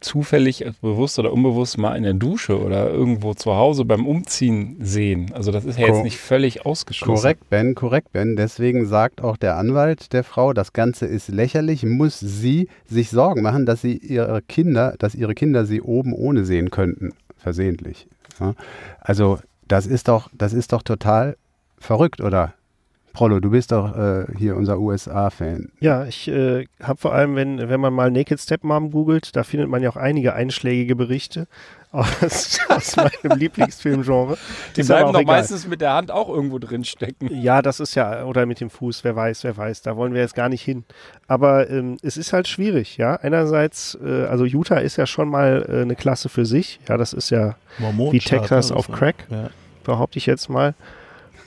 zufällig, 0.00 0.64
bewusst 0.80 1.18
oder 1.18 1.32
unbewusst 1.32 1.78
mal 1.78 1.96
in 1.96 2.02
der 2.04 2.14
Dusche 2.14 2.60
oder 2.60 2.90
irgendwo 2.90 3.34
zu 3.34 3.54
Hause 3.54 3.84
beim 3.84 4.06
Umziehen 4.06 4.76
sehen. 4.80 5.30
Also 5.34 5.50
das 5.52 5.64
ist 5.64 5.78
ja 5.78 5.86
Ko- 5.86 5.94
jetzt 5.94 6.04
nicht 6.04 6.18
völlig 6.18 6.64
ausgeschlossen. 6.66 7.22
Korrekt, 7.22 7.50
Ben, 7.50 7.74
korrekt, 7.74 8.12
Ben. 8.12 8.36
Deswegen 8.36 8.86
sagt 8.86 9.22
auch 9.22 9.36
der 9.36 9.56
Anwalt 9.56 10.12
der 10.12 10.24
Frau, 10.24 10.52
das 10.52 10.72
Ganze 10.72 11.06
ist 11.06 11.28
lächerlich, 11.28 11.84
muss 11.84 12.20
sie 12.20 12.68
sich 12.86 13.10
Sorgen 13.10 13.42
machen, 13.42 13.66
dass 13.66 13.82
sie 13.82 13.96
ihre 13.96 14.42
Kinder, 14.42 14.94
dass 14.98 15.14
ihre 15.14 15.34
Kinder 15.34 15.66
sie 15.66 15.80
oben 15.80 16.12
ohne 16.12 16.44
sehen 16.44 16.70
könnten, 16.70 17.12
versehentlich. 17.36 18.06
Ja? 18.40 18.54
Also 19.00 19.38
das 19.66 19.86
ist 19.86 20.08
doch, 20.08 20.30
das 20.36 20.52
ist 20.52 20.72
doch 20.72 20.82
total 20.82 21.36
verrückt, 21.78 22.20
oder? 22.20 22.54
Prollo, 23.18 23.40
du 23.40 23.50
bist 23.50 23.72
doch 23.72 23.96
äh, 23.96 24.26
hier 24.38 24.54
unser 24.56 24.78
USA-Fan. 24.78 25.72
Ja, 25.80 26.04
ich 26.04 26.28
äh, 26.28 26.66
habe 26.80 27.00
vor 27.00 27.12
allem, 27.12 27.34
wenn, 27.34 27.68
wenn 27.68 27.80
man 27.80 27.92
mal 27.92 28.12
Naked 28.12 28.38
Stepmom 28.38 28.92
googelt, 28.92 29.34
da 29.34 29.42
findet 29.42 29.68
man 29.68 29.82
ja 29.82 29.90
auch 29.90 29.96
einige 29.96 30.34
einschlägige 30.34 30.94
Berichte 30.94 31.48
aus, 31.90 32.60
aus 32.68 32.94
meinem 32.94 33.36
Lieblingsfilmgenre. 33.36 34.38
Die 34.76 34.84
bleiben 34.84 35.06
auch 35.08 35.12
doch 35.14 35.20
egal. 35.22 35.36
meistens 35.38 35.66
mit 35.66 35.80
der 35.80 35.94
Hand 35.94 36.12
auch 36.12 36.28
irgendwo 36.28 36.60
drin 36.60 36.84
stecken. 36.84 37.28
Ja, 37.42 37.60
das 37.60 37.80
ist 37.80 37.96
ja, 37.96 38.22
oder 38.22 38.46
mit 38.46 38.60
dem 38.60 38.70
Fuß, 38.70 39.02
wer 39.02 39.16
weiß, 39.16 39.42
wer 39.42 39.56
weiß, 39.56 39.82
da 39.82 39.96
wollen 39.96 40.14
wir 40.14 40.20
jetzt 40.20 40.36
gar 40.36 40.48
nicht 40.48 40.62
hin. 40.62 40.84
Aber 41.26 41.68
ähm, 41.70 41.96
es 42.02 42.18
ist 42.18 42.32
halt 42.32 42.46
schwierig, 42.46 42.98
ja. 42.98 43.16
Einerseits, 43.16 43.98
äh, 44.00 44.26
also 44.26 44.44
Utah 44.44 44.78
ist 44.78 44.96
ja 44.96 45.06
schon 45.06 45.28
mal 45.28 45.66
äh, 45.68 45.82
eine 45.82 45.96
Klasse 45.96 46.28
für 46.28 46.46
sich, 46.46 46.78
ja, 46.88 46.96
das 46.96 47.14
ist 47.14 47.30
ja 47.30 47.56
wie 48.12 48.20
Texas 48.20 48.70
auf 48.70 48.86
Crack, 48.92 49.26
Ja. 49.28 49.50
behaupte 49.82 50.18
ich 50.18 50.26
jetzt 50.26 50.48
mal. 50.48 50.76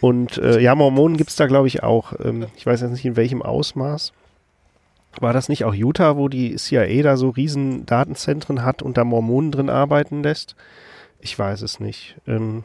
Und 0.02 0.38
äh, 0.40 0.60
ja, 0.60 0.76
Mormonen 0.76 1.16
gibt 1.16 1.30
es 1.30 1.36
da, 1.36 1.46
glaube 1.48 1.68
ich, 1.68 1.84
auch. 1.84 2.14
Ähm, 2.24 2.48
ich 2.58 2.66
weiß 2.66 2.82
jetzt 2.82 2.92
nicht, 2.92 3.06
in 3.06 3.16
welchem 3.16 3.42
Ausmaß. 3.42 4.14
War 5.20 5.34
das 5.34 5.50
nicht 5.50 5.66
auch 5.66 5.74
Utah, 5.74 6.16
wo 6.18 6.28
die 6.28 6.56
CIA 6.56 7.04
da 7.04 7.18
so 7.18 7.30
riesen 7.30 7.86
Datenzentren 7.86 8.64
hat 8.64 8.82
und 8.82 8.98
da 8.98 9.04
Mormonen 9.04 9.52
drin 9.52 9.70
arbeiten 9.70 10.24
lässt? 10.24 10.56
Ich 11.20 11.38
weiß 11.38 11.62
es 11.62 11.80
nicht. 11.80 12.16
Ähm, 12.28 12.64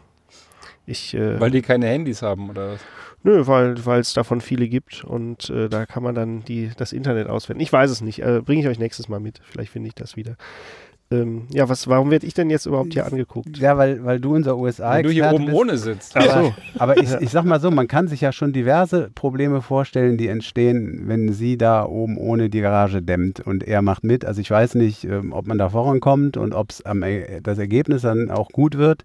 ich, 0.87 1.15
äh, 1.15 1.39
Weil 1.41 1.51
die 1.51 1.63
keine 1.63 1.87
Handys 1.87 2.23
haben 2.23 2.49
oder 2.49 2.73
was? 2.73 2.81
Nö, 3.23 3.45
weil 3.49 4.01
es 4.01 4.15
davon 4.15 4.41
viele 4.41 4.69
gibt 4.69 5.03
und 5.03 5.51
äh, 5.51 5.69
da 5.69 5.85
kann 5.85 6.05
man 6.05 6.15
dann 6.15 6.45
die, 6.45 6.71
das 6.77 6.93
Internet 6.93 7.27
auswerten. 7.27 7.61
Ich 7.61 7.73
weiß 7.73 7.91
es 7.91 8.01
nicht. 8.01 8.21
Äh, 8.21 8.41
Bringe 8.41 8.61
ich 8.63 8.69
euch 8.69 8.79
nächstes 8.79 9.09
Mal 9.09 9.19
mit. 9.19 9.41
Vielleicht 9.51 9.73
finde 9.73 9.89
ich 9.89 9.97
das 9.97 10.15
wieder. 10.15 10.37
Ähm, 11.11 11.47
ja, 11.53 11.69
was, 11.69 11.87
warum 11.87 12.11
werde 12.11 12.27
ich 12.27 12.35
denn 12.35 12.51
jetzt 12.51 12.67
überhaupt 12.67 12.93
hier 12.93 13.07
angeguckt? 13.07 13.59
Ja, 13.59 13.79
weil, 13.79 14.05
weil 14.05 14.19
du 14.19 14.35
unser 14.35 14.57
USA 14.57 14.97
Wenn 14.97 15.05
du 15.05 15.11
hier 15.11 15.31
oben 15.33 15.47
bist. 15.47 15.57
ohne 15.57 15.79
sitzt. 15.79 16.17
Aber, 16.17 16.55
aber 16.79 16.97
ich, 16.97 17.13
ich 17.21 17.31
sag 17.31 17.45
mal 17.45 17.61
so, 17.61 17.71
man 17.71 17.87
kann 17.87 18.09
sich 18.09 18.21
ja 18.23 18.33
schon 18.33 18.53
diverse 18.53 19.11
Probleme 19.15 19.63
vorstellen, 19.63 20.17
die 20.17 20.27
entstehen, 20.27 21.05
wenn 21.07 21.33
sie 21.33 21.57
da 21.57 21.85
oben 21.85 22.19
ohne 22.19 22.51
die 22.51 22.61
Garage 22.61 23.03
dämmt 23.03 23.39
und 23.39 23.63
er 23.63 23.83
macht 23.83 24.03
mit. 24.03 24.25
Also 24.25 24.41
ich 24.41 24.51
weiß 24.51 24.75
nicht, 24.75 25.05
ähm, 25.05 25.33
ob 25.33 25.47
man 25.47 25.59
da 25.59 25.69
vorankommt 25.71 26.37
und 26.37 26.55
ob 26.55 26.69
das 26.69 27.59
Ergebnis 27.59 28.03
dann 28.03 28.31
auch 28.31 28.49
gut 28.49 28.77
wird. 28.77 29.05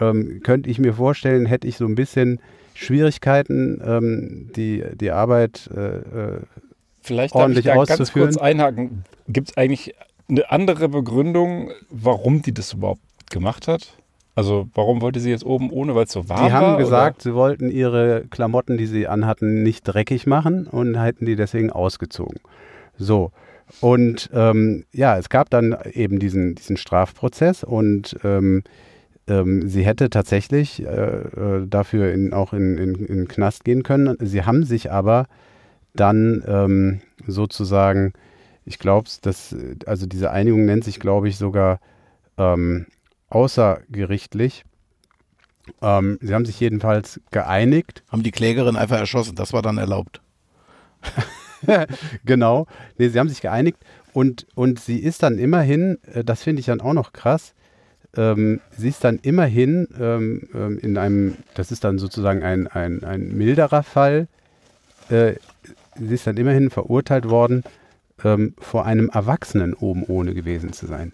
Ähm, 0.00 0.40
könnte 0.42 0.68
ich 0.68 0.78
mir 0.80 0.94
vorstellen, 0.94 1.46
hätte 1.46 1.68
ich 1.68 1.76
so 1.76 1.84
ein 1.84 1.94
bisschen 1.94 2.40
Schwierigkeiten, 2.74 3.80
ähm, 3.84 4.50
die, 4.56 4.82
die 4.94 5.10
Arbeit 5.12 5.70
äh, 5.76 5.98
äh, 5.98 6.40
Vielleicht 7.02 7.34
darf 7.34 7.40
ich 7.40 7.42
ordentlich 7.42 7.64
da 7.66 7.74
ganz 7.76 7.90
auszuführen. 7.92 8.28
kurz 8.30 8.36
einhaken. 8.36 9.04
Gibt 9.28 9.50
es 9.50 9.56
eigentlich 9.56 9.94
eine 10.30 10.50
andere 10.50 10.88
Begründung, 10.88 11.70
warum 11.90 12.42
die 12.42 12.54
das 12.54 12.72
überhaupt 12.72 13.00
gemacht 13.30 13.68
hat? 13.68 13.94
Also 14.34 14.68
warum 14.74 15.02
wollte 15.02 15.20
sie 15.20 15.30
jetzt 15.30 15.44
oben 15.44 15.70
ohne, 15.70 15.94
weil 15.94 16.04
es 16.04 16.12
so 16.12 16.28
warm 16.28 16.46
Die 16.46 16.52
war? 16.52 16.60
haben 16.60 16.74
oder? 16.74 16.78
gesagt, 16.78 17.22
sie 17.22 17.34
wollten 17.34 17.70
ihre 17.70 18.24
Klamotten, 18.30 18.78
die 18.78 18.86
sie 18.86 19.06
anhatten, 19.08 19.62
nicht 19.62 19.82
dreckig 19.82 20.26
machen 20.26 20.66
und 20.66 21.00
hätten 21.00 21.26
die 21.26 21.36
deswegen 21.36 21.70
ausgezogen. 21.70 22.38
So. 22.96 23.32
Und 23.80 24.30
ähm, 24.32 24.84
ja, 24.92 25.16
es 25.18 25.28
gab 25.28 25.50
dann 25.50 25.76
eben 25.92 26.18
diesen, 26.18 26.54
diesen 26.54 26.76
Strafprozess 26.76 27.62
und 27.64 28.16
ähm, 28.24 28.62
ähm, 29.28 29.68
sie 29.68 29.84
hätte 29.84 30.10
tatsächlich 30.10 30.82
äh, 30.82 30.86
äh, 30.86 31.66
dafür 31.68 32.12
in, 32.12 32.32
auch 32.32 32.52
in, 32.52 32.78
in, 32.78 32.94
in 32.94 33.06
den 33.06 33.28
Knast 33.28 33.64
gehen 33.64 33.82
können. 33.82 34.16
Sie 34.20 34.42
haben 34.44 34.64
sich 34.64 34.90
aber 34.90 35.26
dann 35.94 36.42
ähm, 36.48 37.00
sozusagen, 37.26 38.12
ich 38.70 38.78
glaube, 38.78 39.10
dass 39.22 39.54
also 39.84 40.06
diese 40.06 40.30
Einigung 40.30 40.64
nennt 40.64 40.84
sich, 40.84 41.00
glaube 41.00 41.28
ich, 41.28 41.36
sogar 41.36 41.80
ähm, 42.38 42.86
außergerichtlich. 43.28 44.64
Ähm, 45.82 46.18
sie 46.22 46.32
haben 46.32 46.46
sich 46.46 46.60
jedenfalls 46.60 47.20
geeinigt. 47.32 48.04
Haben 48.12 48.22
die 48.22 48.30
Klägerin 48.30 48.76
einfach 48.76 48.98
erschossen. 48.98 49.34
Das 49.34 49.52
war 49.52 49.60
dann 49.60 49.76
erlaubt. 49.76 50.20
genau. 52.24 52.68
Nee, 52.96 53.08
sie 53.08 53.18
haben 53.18 53.28
sich 53.28 53.40
geeinigt 53.40 53.78
und, 54.12 54.46
und 54.54 54.78
sie 54.78 55.00
ist 55.00 55.24
dann 55.24 55.38
immerhin, 55.38 55.98
äh, 56.14 56.22
das 56.22 56.44
finde 56.44 56.60
ich 56.60 56.66
dann 56.66 56.80
auch 56.80 56.92
noch 56.92 57.12
krass, 57.12 57.54
ähm, 58.16 58.60
sie 58.76 58.88
ist 58.88 59.02
dann 59.02 59.18
immerhin 59.20 59.88
ähm, 59.98 60.48
ähm, 60.54 60.78
in 60.78 60.96
einem, 60.96 61.36
das 61.54 61.72
ist 61.72 61.82
dann 61.82 61.98
sozusagen 61.98 62.44
ein, 62.44 62.68
ein, 62.68 63.02
ein 63.02 63.36
milderer 63.36 63.82
Fall, 63.82 64.28
äh, 65.08 65.34
sie 65.96 66.14
ist 66.14 66.28
dann 66.28 66.36
immerhin 66.36 66.70
verurteilt 66.70 67.28
worden, 67.28 67.64
ähm, 68.24 68.54
vor 68.58 68.86
einem 68.86 69.08
Erwachsenen 69.10 69.74
oben 69.74 70.04
ohne 70.04 70.34
gewesen 70.34 70.72
zu 70.72 70.86
sein. 70.86 71.12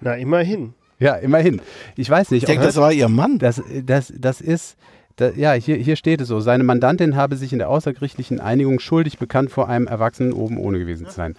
Na, 0.00 0.14
immerhin. 0.14 0.74
Ja, 0.98 1.14
immerhin. 1.14 1.60
Ich 1.96 2.08
weiß 2.08 2.30
nicht, 2.30 2.42
Ich 2.42 2.46
denke, 2.46 2.64
das 2.64 2.76
war 2.76 2.92
ihr 2.92 3.08
Mann. 3.08 3.38
Das, 3.38 3.62
das, 3.84 4.12
das 4.16 4.40
ist, 4.40 4.76
da, 5.16 5.30
ja, 5.30 5.52
hier, 5.52 5.76
hier 5.76 5.96
steht 5.96 6.20
es 6.20 6.28
so. 6.28 6.40
Seine 6.40 6.64
Mandantin 6.64 7.16
habe 7.16 7.36
sich 7.36 7.52
in 7.52 7.58
der 7.58 7.68
außergerichtlichen 7.68 8.40
Einigung 8.40 8.80
schuldig 8.80 9.18
bekannt, 9.18 9.50
vor 9.50 9.68
einem 9.68 9.86
Erwachsenen 9.86 10.32
oben 10.32 10.58
ohne 10.58 10.78
gewesen 10.78 11.06
zu 11.06 11.12
sein. 11.12 11.36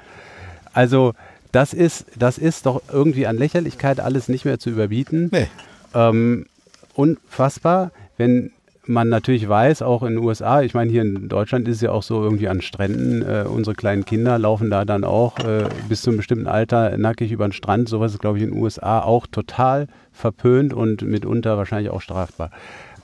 Also, 0.74 1.14
das 1.52 1.74
ist, 1.74 2.06
das 2.18 2.38
ist 2.38 2.66
doch 2.66 2.82
irgendwie 2.92 3.28
an 3.28 3.38
Lächerlichkeit 3.38 4.00
alles 4.00 4.28
nicht 4.28 4.44
mehr 4.46 4.60
zu 4.60 4.70
überbieten. 4.70 5.30
Nee. 5.32 5.48
Ähm, 5.94 6.48
unfassbar, 6.94 7.92
wenn 8.18 8.52
man 8.88 9.10
natürlich 9.10 9.48
weiß, 9.48 9.82
auch 9.82 10.04
in 10.04 10.16
den 10.16 10.24
USA, 10.24 10.62
ich 10.62 10.74
meine, 10.74 10.92
hier 10.92 11.02
in 11.02 11.28
Deutschland 11.28 11.68
ist 11.68 11.78
es 11.78 11.82
ja 11.82 11.92
auch 11.92 12.04
so 12.04 12.24
irgendwie 12.24 12.48
an 12.48 12.62
Stränden, 12.62 13.22
äh, 13.22 13.46
unsere 13.48 13.76
kleinen 13.76 14.06
Kinder 14.06 14.38
laufen 14.38 14.70
da 14.70 14.86
dann 14.86 15.04
auch 15.04 15.40
äh, 15.40 15.68
bis 15.90 16.02
zu 16.02 16.10
einem 16.10 16.18
bestimmten 16.18 16.48
Alter 16.48 16.98
nackig 16.98 17.32
über 17.32 17.48
den 17.48 17.54
Strand. 17.54 17.90
Sowas 17.90 18.14
ist, 18.14 18.20
glaube 18.20 18.38
ich, 18.38 18.44
in 18.44 18.52
den 18.52 18.62
USA 18.62 19.00
auch 19.00 19.28
total 19.28 19.88
verpönt 20.12 20.74
und 20.74 21.02
mitunter 21.02 21.58
wahrscheinlich 21.58 21.92
auch 21.92 22.02
strafbar. 22.02 22.52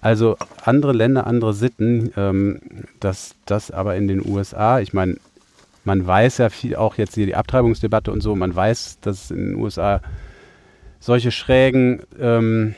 Also 0.02 0.36
andere 0.65 0.94
Länder, 0.94 1.28
andere 1.28 1.54
Sitten, 1.54 2.12
ähm, 2.17 2.60
dass 3.00 3.36
das 3.46 3.72
aber 3.72 3.96
in 3.96 4.08
den 4.08 4.26
USA, 4.26 4.80
ich 4.80 4.94
meine, 4.94 5.17
man 5.84 6.06
weiß 6.06 6.39
ja 6.39 6.50
viel, 6.50 6.76
auch 6.76 6.98
jetzt 6.98 7.15
hier 7.15 7.26
die 7.26 7.36
Abtreibungsdebatte 7.36 8.12
und 8.12 8.22
so, 8.22 8.36
man 8.36 8.56
weiß, 8.56 9.00
dass 9.02 9.32
in 9.32 9.38
den 9.38 9.56
USA 9.56 10.02
solche 11.00 11.32
schrägen 11.32 12.02
ähm, 12.20 12.76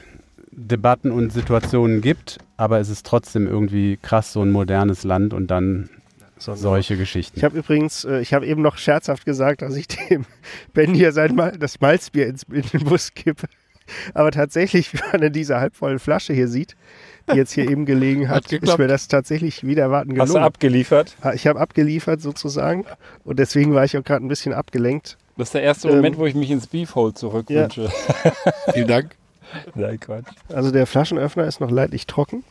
Debatten 0.56 1.12
und 1.12 1.32
Situationen 1.32 2.02
gibt, 2.02 2.38
aber 2.58 2.80
es 2.80 2.90
ist 2.90 3.06
trotzdem 3.06 3.48
irgendwie 3.48 3.98
krass, 4.02 4.34
so 4.34 4.42
ein 4.42 4.52
modernes 4.52 5.04
Land 5.04 5.34
und 5.34 5.48
dann 5.48 5.90
So, 6.38 6.56
solche 6.56 6.98
Geschichten. 6.98 7.38
Ich 7.38 7.44
habe 7.44 7.58
übrigens, 7.58 8.06
äh, 8.06 8.20
ich 8.20 8.34
habe 8.34 8.46
eben 8.46 8.62
noch 8.62 8.78
scherzhaft 8.78 9.26
gesagt, 9.26 9.62
dass 9.62 9.76
ich 9.76 9.88
dem 10.10 10.26
Ben 10.74 10.94
hier 10.94 11.12
sein 11.12 11.36
Mal 11.36 11.58
das 11.58 11.82
Malzbier 11.82 12.28
ins, 12.28 12.44
in 12.44 12.62
den 12.62 12.84
Bus 12.86 13.14
kippe. 13.14 13.48
Aber 14.14 14.32
tatsächlich, 14.32 14.94
wenn 15.12 15.22
man 15.22 15.34
diese 15.34 15.60
halbvolle 15.60 16.00
Flasche 16.00 16.34
hier 16.34 16.48
sieht, 16.48 16.76
die 17.32 17.38
jetzt 17.38 17.52
hier 17.52 17.70
eben 17.70 17.86
gelegen 17.86 18.30
hat, 18.30 18.44
ist 18.44 18.50
geklappt. 18.50 18.80
mir 18.80 18.88
das 18.88 19.08
tatsächlich 19.08 19.66
wieder 19.66 19.84
erwarten 19.84 20.12
Hast 20.12 20.30
du 20.30 20.34
gelungen. 20.34 20.44
abgeliefert? 20.46 21.16
Ich 21.34 21.48
habe 21.48 21.60
abgeliefert 21.60 22.22
sozusagen 22.22 22.86
und 23.24 23.40
deswegen 23.40 23.74
war 23.74 23.84
ich 23.86 23.98
auch 23.98 24.04
gerade 24.04 24.26
ein 24.26 24.28
bisschen 24.30 24.54
abgelenkt. 24.54 25.18
Das 25.38 25.48
ist 25.50 25.54
der 25.54 25.64
erste 25.64 25.90
Ähm, 25.90 25.96
Moment, 25.96 26.18
wo 26.18 26.26
ich 26.26 26.36
mich 26.36 26.52
ins 26.52 26.68
Beefhole 26.68 27.14
zurückwünsche. 27.14 27.90
Vielen 28.74 28.88
Dank. 28.88 29.16
Nein, 29.76 30.00
Quatsch. 30.00 30.26
Also 30.50 30.72
der 30.72 30.86
Flaschenöffner 30.86 31.46
ist 31.46 31.60
noch 31.60 31.72
leidlich 31.72 32.08
trocken. 32.08 32.44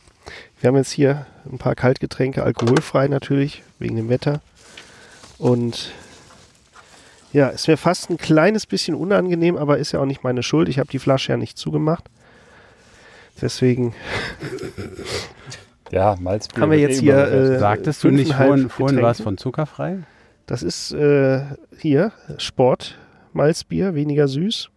Wir 0.59 0.69
haben 0.69 0.77
jetzt 0.77 0.91
hier 0.91 1.25
ein 1.51 1.57
paar 1.57 1.75
Kaltgetränke, 1.75 2.43
alkoholfrei 2.43 3.07
natürlich, 3.07 3.63
wegen 3.79 3.95
dem 3.95 4.09
Wetter. 4.09 4.41
Und 5.37 5.91
ja, 7.33 7.49
ist 7.49 7.67
mir 7.67 7.77
fast 7.77 8.09
ein 8.09 8.17
kleines 8.17 8.65
bisschen 8.65 8.95
unangenehm, 8.95 9.57
aber 9.57 9.77
ist 9.79 9.91
ja 9.91 9.99
auch 9.99 10.05
nicht 10.05 10.23
meine 10.23 10.43
Schuld. 10.43 10.69
Ich 10.69 10.79
habe 10.79 10.89
die 10.89 10.99
Flasche 10.99 11.33
ja 11.33 11.37
nicht 11.37 11.57
zugemacht. 11.57 12.05
Deswegen 13.41 13.93
Ja, 15.91 16.15
Malzbier. 16.19 16.61
Haben 16.61 16.71
wir 16.71 16.79
jetzt 16.79 16.97
eh 16.99 17.01
hier, 17.01 17.17
äh, 17.17 17.59
Sagtest 17.59 18.03
du 18.03 18.09
nicht 18.09 18.33
vorhin, 18.33 18.69
vorhin 18.69 18.97
was 19.01 19.17
Getränke. 19.17 19.23
von 19.23 19.37
zuckerfrei? 19.37 19.97
Das 20.45 20.63
ist 20.63 20.91
äh, 20.91 21.41
hier 21.77 22.11
Sport, 22.37 22.97
Malzbier, 23.33 23.95
weniger 23.95 24.27
süß. 24.27 24.69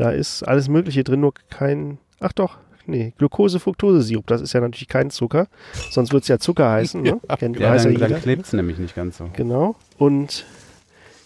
Da 0.00 0.10
ist 0.10 0.42
alles 0.42 0.68
Mögliche 0.68 1.04
drin, 1.04 1.20
nur 1.20 1.32
kein. 1.50 1.98
Ach 2.20 2.32
doch, 2.32 2.58
nee, 2.86 3.12
Glucose-Fructose-Sirup. 3.18 4.26
Das 4.26 4.40
ist 4.40 4.52
ja 4.52 4.60
natürlich 4.60 4.88
kein 4.88 5.10
Zucker. 5.10 5.46
Sonst 5.90 6.12
würde 6.12 6.22
es 6.22 6.28
ja 6.28 6.38
Zucker 6.38 6.70
heißen. 6.70 7.02
Ne? 7.02 7.20
Kennt 7.38 7.58
Ja, 7.58 7.70
weiß 7.70 7.84
ja 7.84 7.90
dann, 7.90 7.98
jeder. 8.00 8.08
dann 8.08 8.22
klebt 8.22 8.46
es 8.46 8.52
nämlich 8.52 8.78
nicht 8.78 8.94
ganz 8.94 9.18
so. 9.18 9.30
Genau. 9.34 9.76
Und 9.98 10.44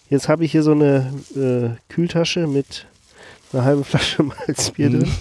jetzt 0.09 0.29
habe 0.29 0.45
ich 0.45 0.51
hier 0.51 0.63
so 0.63 0.71
eine 0.71 1.11
äh, 1.35 1.93
Kühltasche 1.93 2.47
mit 2.47 2.85
einer 3.53 3.63
halben 3.65 3.83
Flasche 3.83 4.23
Malzbier 4.47 4.89
drin. 4.89 5.11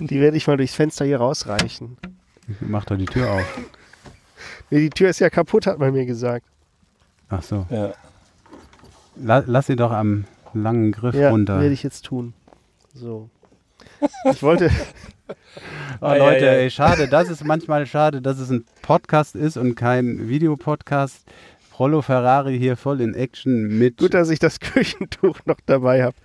Die 0.00 0.20
werde 0.20 0.36
ich 0.36 0.46
mal 0.46 0.56
durchs 0.56 0.74
Fenster 0.74 1.04
hier 1.04 1.18
rausreichen. 1.18 1.96
Mach 2.60 2.84
doch 2.84 2.96
die 2.96 3.06
Tür 3.06 3.30
auf. 3.32 3.58
Nee, 4.70 4.80
die 4.80 4.90
Tür 4.90 5.08
ist 5.08 5.18
ja 5.18 5.30
kaputt, 5.30 5.66
hat 5.66 5.78
man 5.78 5.92
mir 5.94 6.04
gesagt. 6.04 6.44
Ach 7.30 7.42
so. 7.42 7.64
Ja. 7.70 7.94
La, 9.16 9.42
lass 9.46 9.66
sie 9.66 9.76
doch 9.76 9.90
am 9.90 10.26
langen 10.52 10.92
Griff 10.92 11.14
Ja, 11.14 11.30
runter. 11.30 11.58
werde 11.60 11.72
ich 11.72 11.82
jetzt 11.82 12.04
tun. 12.04 12.34
So. 12.98 13.30
Ich 14.32 14.42
wollte, 14.42 14.70
Oh, 16.00 16.06
Leute, 16.18 16.48
ey, 16.48 16.70
schade, 16.70 17.06
das 17.08 17.28
ist 17.28 17.44
manchmal 17.44 17.86
schade, 17.86 18.20
dass 18.20 18.38
es 18.38 18.50
ein 18.50 18.64
Podcast 18.82 19.36
ist 19.36 19.56
und 19.56 19.74
kein 19.76 20.28
Videopodcast. 20.28 21.24
Rollo 21.78 22.02
Ferrari 22.02 22.58
hier 22.58 22.76
voll 22.76 23.00
in 23.00 23.14
Action 23.14 23.78
mit 23.78 23.98
gut, 23.98 24.12
dass 24.12 24.30
ich 24.30 24.40
das 24.40 24.58
Küchentuch 24.58 25.38
noch 25.44 25.58
dabei 25.64 26.02
habe. 26.02 26.16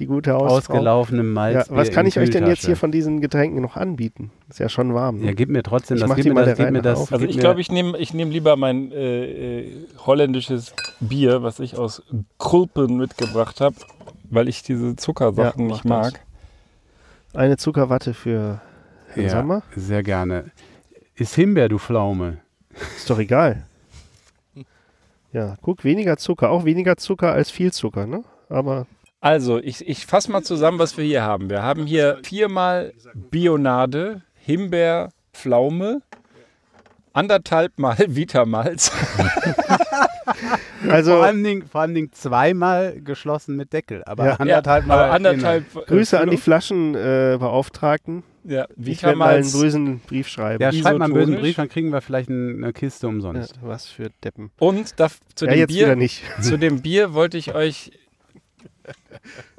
Die 0.00 0.06
gute 0.06 0.32
Hausfrau. 0.32 0.56
ausgelaufenem 0.56 1.26
Ja, 1.28 1.32
Malzbier 1.32 1.76
was 1.76 1.92
kann 1.92 2.06
ich 2.06 2.18
euch 2.18 2.30
denn 2.30 2.44
jetzt 2.48 2.66
hier 2.66 2.76
von 2.76 2.90
diesen 2.90 3.20
Getränken 3.20 3.62
noch 3.62 3.76
anbieten? 3.76 4.32
Ist 4.48 4.58
ja 4.58 4.68
schon 4.68 4.94
warm. 4.94 5.20
Ne? 5.20 5.26
Ja, 5.26 5.32
gib 5.32 5.48
mir 5.48 5.62
trotzdem 5.62 5.98
Ich 5.98 6.02
das. 6.02 6.12
Gib 6.16 6.24
mir 6.24 6.34
mal 6.34 6.44
das, 6.44 6.56
der 6.56 6.66
gib 6.66 6.72
mir 6.72 6.78
Reihe 6.80 6.82
das. 6.82 6.98
auf. 6.98 7.12
Also 7.12 7.24
gib 7.24 7.30
ich 7.30 7.38
glaube, 7.38 7.60
ich 7.60 7.70
nehme 7.70 7.96
ich 7.98 8.14
nehm 8.14 8.30
lieber 8.30 8.56
mein 8.56 8.90
äh, 8.90 9.60
äh, 9.60 9.72
holländisches 10.04 10.74
Bier, 10.98 11.40
was 11.44 11.60
ich 11.60 11.76
aus 11.76 12.02
Krulpen 12.38 12.96
mitgebracht 12.96 13.60
habe, 13.60 13.76
weil 14.30 14.48
ich 14.48 14.62
diese 14.62 14.96
Zuckersachen 14.96 15.68
Ja, 15.68 15.72
nicht 15.74 15.84
mach 15.84 16.02
das. 16.04 16.12
mag. 16.12 16.20
Eine 17.34 17.56
Zuckerwatte 17.56 18.14
für 18.14 18.60
Herrn 19.08 19.24
ja, 19.26 19.30
Sommer. 19.30 19.62
sehr 19.74 20.02
gerne. 20.02 20.50
Ist 21.14 21.34
Himbeer, 21.34 21.68
du 21.68 21.78
Pflaume. 21.78 22.38
Ist 22.96 23.08
doch 23.10 23.18
egal. 23.18 23.64
Ja, 25.32 25.56
guck, 25.60 25.84
weniger 25.84 26.16
Zucker. 26.16 26.50
Auch 26.50 26.64
weniger 26.64 26.96
Zucker 26.96 27.32
als 27.32 27.50
viel 27.50 27.72
Zucker, 27.72 28.06
ne? 28.06 28.22
Aber 28.48 28.86
Also, 29.20 29.58
ich, 29.58 29.86
ich 29.86 30.06
fasse 30.06 30.30
mal 30.30 30.42
zusammen, 30.42 30.78
was 30.78 30.96
wir 30.96 31.04
hier 31.04 31.22
haben. 31.22 31.50
Wir 31.50 31.62
haben 31.62 31.84
hier 31.86 32.18
viermal 32.22 32.92
Bionade, 33.14 34.22
Himbeer, 34.34 35.10
Pflaume, 35.34 36.00
anderthalb 37.12 37.78
Mal 37.78 37.96
Vitamalz. 38.08 38.92
also 40.88 41.12
vor, 41.12 41.24
allem 41.24 41.42
Dingen, 41.44 41.66
vor 41.66 41.80
allem 41.82 41.94
Dingen 41.94 42.12
zweimal 42.12 43.00
geschlossen 43.00 43.56
mit 43.56 43.72
Deckel, 43.72 44.02
aber 44.04 44.26
Ja. 44.26 44.34
anderthalb 44.36 44.84
ja, 44.84 44.88
Mal. 44.88 45.04
aber 45.04 45.12
anderthalb. 45.12 45.64
äh, 45.76 45.80
Grüße 45.86 46.18
an 46.20 46.30
die. 46.30 46.36
Flaschenbeauftragten. 46.36 48.22
Ja, 48.44 48.66
Ich 48.76 49.02
werde 49.02 49.16
mal 49.18 49.34
einen 49.34 49.50
bösen 49.50 49.98
Brief 50.00 50.28
schreiben. 50.28 50.62
Ja, 50.62 50.70
schreib 50.72 50.98
mal 50.98 51.06
einen 51.06 51.14
bösen. 51.14 51.36
Brief, 51.36 51.56
dann 51.56 51.68
kriegen 51.68 51.90
wir 51.90 52.00
vielleicht 52.00 52.28
ein- 52.30 52.62
eine 52.62 52.72
Kiste 52.72 53.06
Ja, 53.06 53.12
umsonst. 53.12 53.54
was 53.62 53.86
für 53.86 54.10
Deppen. 54.22 54.50
Und 54.58 55.00
da, 55.00 55.08
zu, 55.34 55.46
ja, 55.46 55.54
dem 55.54 55.66
Bier, 55.66 55.96
nicht. 55.96 56.22
zu 56.40 56.56
dem 56.56 56.80
Bier 56.80 57.12
wollte 57.12 57.38
ich 57.38 57.54
euch. 57.54 57.90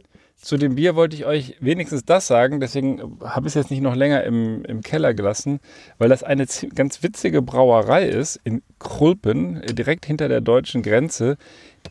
Zu 0.47 0.55
dem 0.55 0.75
Bier 0.75 0.95
wollte 0.95 1.13
ich 1.13 1.25
euch 1.25 1.57
wenigstens 1.59 2.05
das 2.05 2.25
sagen, 2.25 2.61
deswegen 2.61 3.19
habe 3.21 3.47
ich 3.47 3.51
es 3.51 3.55
jetzt 3.55 3.69
nicht 3.69 3.81
noch 3.81 3.97
länger 3.97 4.23
im, 4.23 4.63
im 4.63 4.79
Keller 4.79 5.13
gelassen, 5.13 5.59
weil 5.97 6.07
das 6.07 6.23
eine 6.23 6.45
ganz 6.73 7.03
witzige 7.03 7.41
Brauerei 7.41 8.07
ist 8.07 8.39
in 8.45 8.61
Krulpen, 8.79 9.61
äh, 9.61 9.73
direkt 9.73 10.05
hinter 10.05 10.29
der 10.29 10.39
deutschen 10.39 10.83
Grenze. 10.83 11.35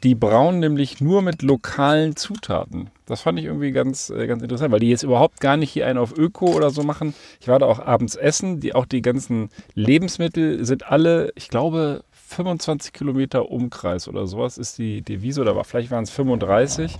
Die 0.03 0.14
brauen 0.14 0.59
nämlich 0.59 1.03
nur 1.03 1.21
mit 1.21 1.42
lokalen 1.42 2.16
Zutaten. 2.16 2.88
Das 3.05 3.21
fand 3.21 3.38
ich 3.38 3.45
irgendwie 3.45 3.73
ganz, 3.73 4.09
äh, 4.09 4.27
ganz 4.27 4.42
interessant, 4.42 4.73
weil 4.73 4.81
die 4.81 4.88
jetzt 4.88 5.03
überhaupt 5.03 5.42
gar 5.42 5.59
nicht 5.59 5.71
hier 5.71 5.87
einen 5.87 5.99
auf 5.99 6.16
Öko 6.16 6.47
oder 6.47 6.71
so 6.71 6.83
machen. 6.83 7.12
Ich 7.42 7.49
war 7.49 7.59
da 7.59 7.66
auch 7.66 7.81
abends 7.81 8.16
essen, 8.16 8.61
die, 8.61 8.75
auch 8.75 8.87
die 8.87 9.03
ganzen 9.03 9.51
Lebensmittel 9.75 10.64
sind 10.64 10.90
alle, 10.90 11.31
ich 11.35 11.51
glaube, 11.51 12.05
25 12.29 12.95
Kilometer 12.95 13.51
Umkreis 13.51 14.09
oder 14.09 14.27
sowas 14.27 14.57
ist 14.59 14.79
die 14.79 15.03
Devise, 15.03 15.42
oder 15.42 15.62
vielleicht 15.62 15.90
waren 15.90 16.05
es 16.05 16.11
35. 16.11 16.99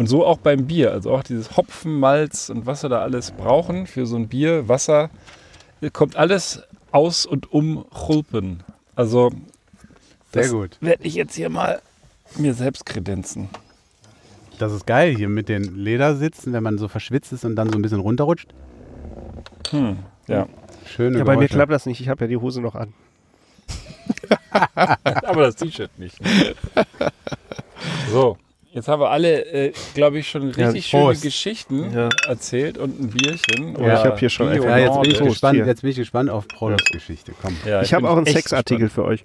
Und 0.00 0.06
so 0.06 0.24
auch 0.24 0.38
beim 0.38 0.66
Bier. 0.66 0.92
Also 0.92 1.12
auch 1.12 1.22
dieses 1.22 1.58
Hopfen, 1.58 2.00
Malz 2.00 2.48
und 2.48 2.64
was 2.64 2.82
wir 2.82 2.88
da 2.88 3.02
alles 3.02 3.32
brauchen 3.32 3.86
für 3.86 4.06
so 4.06 4.16
ein 4.16 4.28
Bier, 4.28 4.66
Wasser, 4.66 5.10
kommt 5.92 6.16
alles 6.16 6.62
aus 6.90 7.26
und 7.26 7.52
um 7.52 7.84
Chulpen. 7.94 8.62
Also 8.96 9.28
Sehr 10.32 10.44
das 10.44 10.52
gut. 10.52 10.78
werde 10.80 11.04
ich 11.04 11.16
jetzt 11.16 11.34
hier 11.34 11.50
mal 11.50 11.82
mir 12.38 12.54
selbst 12.54 12.86
kredenzen. 12.86 13.50
Das 14.58 14.72
ist 14.72 14.86
geil 14.86 15.14
hier 15.14 15.28
mit 15.28 15.50
den 15.50 15.76
Ledersitzen, 15.76 16.54
wenn 16.54 16.62
man 16.62 16.78
so 16.78 16.88
verschwitzt 16.88 17.34
ist 17.34 17.44
und 17.44 17.54
dann 17.54 17.68
so 17.70 17.78
ein 17.78 17.82
bisschen 17.82 18.00
runterrutscht. 18.00 18.54
Ja. 20.28 20.46
Schöne 20.86 21.18
Ja, 21.18 21.24
bei 21.24 21.32
mir 21.32 21.40
Geräusche. 21.40 21.54
klappt 21.56 21.72
das 21.72 21.84
nicht. 21.84 22.00
Ich 22.00 22.08
habe 22.08 22.24
ja 22.24 22.28
die 22.28 22.38
Hose 22.38 22.62
noch 22.62 22.74
an. 22.74 22.94
Aber 25.04 25.42
das 25.42 25.56
T-Shirt 25.56 25.90
nicht. 25.98 26.16
So, 28.10 28.36
jetzt 28.72 28.88
haben 28.88 29.00
wir 29.00 29.10
alle, 29.10 29.44
äh, 29.46 29.72
glaube 29.94 30.18
ich, 30.18 30.28
schon 30.28 30.50
Ja, 30.52 30.66
richtig 30.66 30.86
schöne 30.86 31.04
Prost. 31.04 31.22
Geschichten 31.22 31.92
Ja. 31.92 32.08
erzählt 32.26 32.78
und 32.78 33.00
ein 33.00 33.10
Bierchen. 33.10 33.76
Ja, 33.80 33.94
ich 33.94 34.04
hab 34.04 34.18
hier 34.18 34.28
schon 34.30 34.46
Bio 34.50 34.62
einfach- 34.64 34.70
Ja, 34.70 34.78
jetzt 34.78 35.00
bin 35.02 35.10
ich 35.12 35.18
gespannt, 35.20 35.56
hier. 35.56 35.66
jetzt 35.66 35.80
bin 35.82 35.90
ich 35.90 35.96
gespannt 35.96 36.30
auf 36.30 36.48
Prolos 36.48 36.80
Geschichte. 36.92 37.32
Komm. 37.40 37.56
Ja, 37.66 37.82
Ich 37.82 37.92
habe 37.94 38.08
auch 38.08 38.16
einen 38.16 38.26
Sexartikel 38.26 38.88
für 38.88 39.04
euch. 39.04 39.24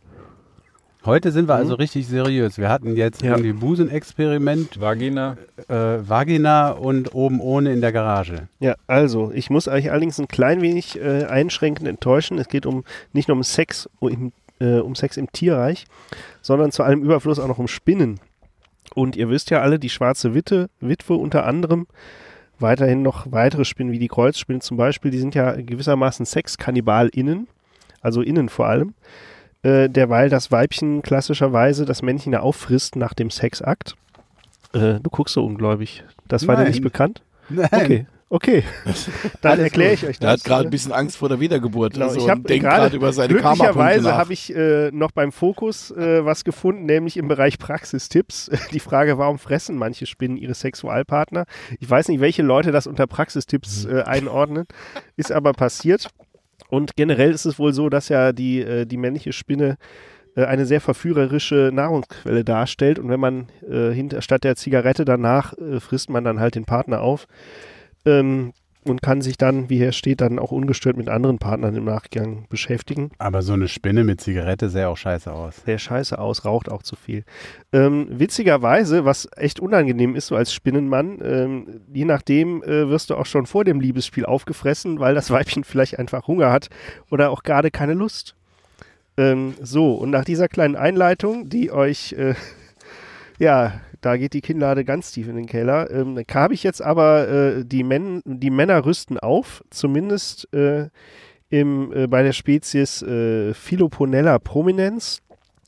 Heute 1.05 1.31
sind 1.31 1.47
wir 1.47 1.53
also 1.53 1.75
richtig 1.75 2.07
seriös. 2.07 2.57
Wir 2.57 2.67
hatten 2.69 2.95
jetzt 2.95 3.21
Ja. 3.21 3.31
irgendwie 3.37 3.53
Busenexperiment. 3.53 4.81
Vagina. 4.81 5.37
äh, 5.67 5.73
Vagina 5.75 6.71
und 6.71 7.13
oben 7.13 7.39
ohne 7.39 7.71
in 7.73 7.81
der 7.81 7.91
Garage. 7.91 8.47
Ja, 8.59 8.73
also, 8.87 9.31
ich 9.31 9.51
muss 9.51 9.67
euch 9.67 9.91
allerdings 9.91 10.17
ein 10.19 10.27
klein 10.27 10.61
wenig 10.63 10.99
äh, 10.99 11.25
einschränkend 11.25 11.87
enttäuschen. 11.87 12.39
Es 12.39 12.47
geht 12.47 12.65
um 12.65 12.83
nicht 13.13 13.27
nur 13.27 13.37
um 13.37 13.43
Sex, 13.43 13.87
um, 13.99 14.09
im, 14.09 14.31
äh, 14.59 14.79
um 14.79 14.95
Sex 14.95 15.17
im 15.17 15.31
Tierreich, 15.31 15.85
sondern 16.41 16.71
zu 16.71 16.81
allem 16.81 17.03
Überfluss 17.03 17.37
auch 17.37 17.47
noch 17.47 17.59
um 17.59 17.67
Spinnen. 17.67 18.19
Und 18.95 19.15
ihr 19.15 19.29
wisst 19.29 19.51
ja 19.51 19.61
alle, 19.61 19.77
die 19.77 19.89
schwarze 19.89 20.33
Witte, 20.33 20.69
Witwe 20.79 21.13
unter 21.13 21.45
anderem, 21.45 21.85
weiterhin 22.59 23.01
noch 23.01 23.31
weitere 23.31 23.65
Spinnen 23.65 23.91
wie 23.91 23.99
die 23.99 24.07
Kreuzspinnen 24.07 24.61
zum 24.61 24.77
Beispiel, 24.77 25.11
die 25.11 25.19
sind 25.19 25.35
ja 25.35 25.51
gewissermaßen 25.51 26.25
SexkannibalInnen, 26.25 27.47
also 28.01 28.21
innen 28.21 28.47
vor 28.49 28.67
allem, 28.67 28.93
äh, 29.63 29.89
derweil 29.89 30.29
das 30.29 30.51
Weibchen 30.51 31.01
klassischerweise 31.01 31.85
das 31.85 32.01
Männchen 32.01 32.31
ja 32.31 32.39
auffrisst 32.39 32.95
nach 32.95 33.13
dem 33.13 33.29
Sexakt. 33.29 33.95
Äh, 34.73 34.99
du 35.01 35.09
guckst 35.09 35.33
so 35.33 35.45
ungläubig. 35.45 36.03
Das 36.27 36.47
war 36.47 36.55
dir 36.55 36.63
Nein. 36.63 36.71
nicht 36.71 36.81
bekannt? 36.81 37.21
Nein. 37.49 37.69
Okay, 37.71 38.05
okay. 38.35 38.63
Dann 39.41 39.59
erkläre 39.59 39.93
ich 39.93 40.05
euch 40.05 40.19
Der 40.19 40.29
hat 40.29 40.39
das. 40.39 40.43
gerade 40.43 40.67
ein 40.67 40.69
bisschen 40.69 40.91
Angst 40.91 41.17
vor 41.17 41.29
der 41.29 41.39
Wiedergeburt. 41.39 41.93
Genau, 41.93 42.07
also, 42.07 42.19
ich 42.19 42.29
habe 42.29 42.41
und 42.41 42.49
denkt 42.49 42.65
gerade 42.65 42.95
über 42.95 43.13
seine 43.13 43.33
glücklicherweise 43.33 44.15
habe 44.15 44.33
ich 44.33 44.55
äh, 44.55 44.91
noch 44.91 45.11
beim 45.11 45.31
Fokus 45.31 45.91
äh, 45.91 46.23
was 46.25 46.43
gefunden, 46.43 46.85
nämlich 46.85 47.17
im 47.17 47.27
Bereich 47.27 47.57
Praxistipps. 47.57 48.51
Die 48.71 48.79
Frage, 48.79 49.17
warum 49.17 49.39
fressen 49.39 49.77
manche 49.77 50.05
Spinnen 50.05 50.37
ihre 50.37 50.53
Sexualpartner? 50.53 51.45
Ich 51.79 51.89
weiß 51.89 52.09
nicht, 52.09 52.19
welche 52.19 52.43
Leute 52.43 52.71
das 52.71 52.87
unter 52.87 53.07
Praxistipps 53.07 53.85
äh, 53.85 54.03
einordnen, 54.03 54.65
ist 55.15 55.31
aber 55.31 55.53
passiert. 55.53 56.09
Und 56.69 56.95
generell 56.95 57.31
ist 57.31 57.45
es 57.45 57.59
wohl 57.59 57.73
so, 57.73 57.89
dass 57.89 58.09
ja 58.09 58.33
die, 58.33 58.61
äh, 58.61 58.85
die 58.85 58.97
männliche 58.97 59.33
Spinne 59.33 59.77
äh, 60.35 60.45
eine 60.45 60.65
sehr 60.65 60.81
verführerische 60.81 61.71
Nahrungsquelle 61.73 62.43
darstellt. 62.43 62.99
Und 62.99 63.09
wenn 63.09 63.19
man 63.19 63.47
äh, 63.69 63.91
hinter, 63.91 64.21
statt 64.21 64.43
der 64.43 64.55
Zigarette 64.55 65.05
danach 65.05 65.53
äh, 65.53 65.79
frisst 65.79 66.09
man 66.09 66.23
dann 66.23 66.39
halt 66.39 66.55
den 66.55 66.65
Partner 66.65 67.01
auf. 67.01 67.27
Ähm, 68.05 68.53
und 68.87 69.01
kann 69.01 69.21
sich 69.21 69.37
dann, 69.37 69.69
wie 69.69 69.77
hier 69.77 69.91
steht, 69.91 70.21
dann 70.21 70.37
auch 70.39 70.51
ungestört 70.51 70.95
mit 70.95 71.09
anderen 71.09 71.39
Partnern 71.39 71.75
im 71.75 71.85
Nachgang 71.85 72.45
beschäftigen. 72.49 73.11
Aber 73.17 73.41
so 73.41 73.53
eine 73.53 73.67
Spinne 73.67 74.03
mit 74.03 74.21
Zigarette 74.21 74.69
sähe 74.69 74.87
auch 74.87 74.97
scheiße 74.97 75.31
aus. 75.31 75.63
Der 75.65 75.79
scheiße 75.79 76.17
aus, 76.19 76.45
raucht 76.45 76.69
auch 76.69 76.83
zu 76.83 76.95
viel. 76.95 77.23
Ähm, 77.73 78.07
witzigerweise, 78.09 79.03
was 79.03 79.27
echt 79.35 79.59
unangenehm 79.59 80.15
ist, 80.15 80.27
so 80.27 80.35
als 80.35 80.53
Spinnenmann, 80.53 81.17
ähm, 81.23 81.81
je 81.91 82.05
nachdem 82.05 82.63
äh, 82.63 82.87
wirst 82.87 83.09
du 83.09 83.15
auch 83.15 83.25
schon 83.25 83.47
vor 83.47 83.63
dem 83.63 83.79
Liebesspiel 83.79 84.25
aufgefressen, 84.25 84.99
weil 84.99 85.15
das 85.15 85.31
Weibchen 85.31 85.63
vielleicht 85.63 85.97
einfach 85.97 86.27
Hunger 86.27 86.51
hat 86.51 86.69
oder 87.09 87.31
auch 87.31 87.43
gerade 87.43 87.71
keine 87.71 87.95
Lust. 87.95 88.35
Ähm, 89.17 89.55
so, 89.61 89.95
und 89.95 90.11
nach 90.11 90.25
dieser 90.25 90.47
kleinen 90.47 90.75
Einleitung, 90.75 91.49
die 91.49 91.71
euch, 91.71 92.13
äh, 92.13 92.35
ja, 93.39 93.81
da 94.01 94.17
geht 94.17 94.33
die 94.33 94.41
Kinnlade 94.41 94.85
ganz 94.85 95.11
tief 95.11 95.27
in 95.27 95.35
den 95.35 95.47
Keller, 95.47 95.89
ähm, 95.91 96.21
habe 96.33 96.53
ich 96.53 96.63
jetzt 96.63 96.81
aber 96.81 97.27
äh, 97.27 97.65
die, 97.65 97.83
Men 97.83 98.21
die 98.25 98.49
Männer 98.49 98.85
rüsten 98.85 99.19
auf, 99.19 99.63
zumindest 99.69 100.53
äh, 100.53 100.89
im, 101.49 101.91
äh, 101.93 102.07
bei 102.07 102.23
der 102.23 102.33
Spezies 102.33 103.01
äh, 103.01 103.53
Philoponella 103.53 104.39
prominens, 104.39 105.21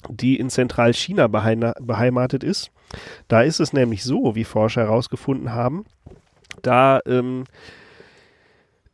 die 0.10 0.38
in 0.38 0.50
Zentralchina 0.50 1.28
beheimatet 1.28 2.44
ist. 2.44 2.72
Da 3.28 3.42
ist 3.42 3.60
es 3.60 3.74
nämlich 3.74 4.04
so, 4.04 4.36
wie 4.36 4.44
Forscher 4.44 4.82
herausgefunden 4.82 5.52
haben, 5.52 5.86
da 6.62 7.02
ähm, 7.06 7.44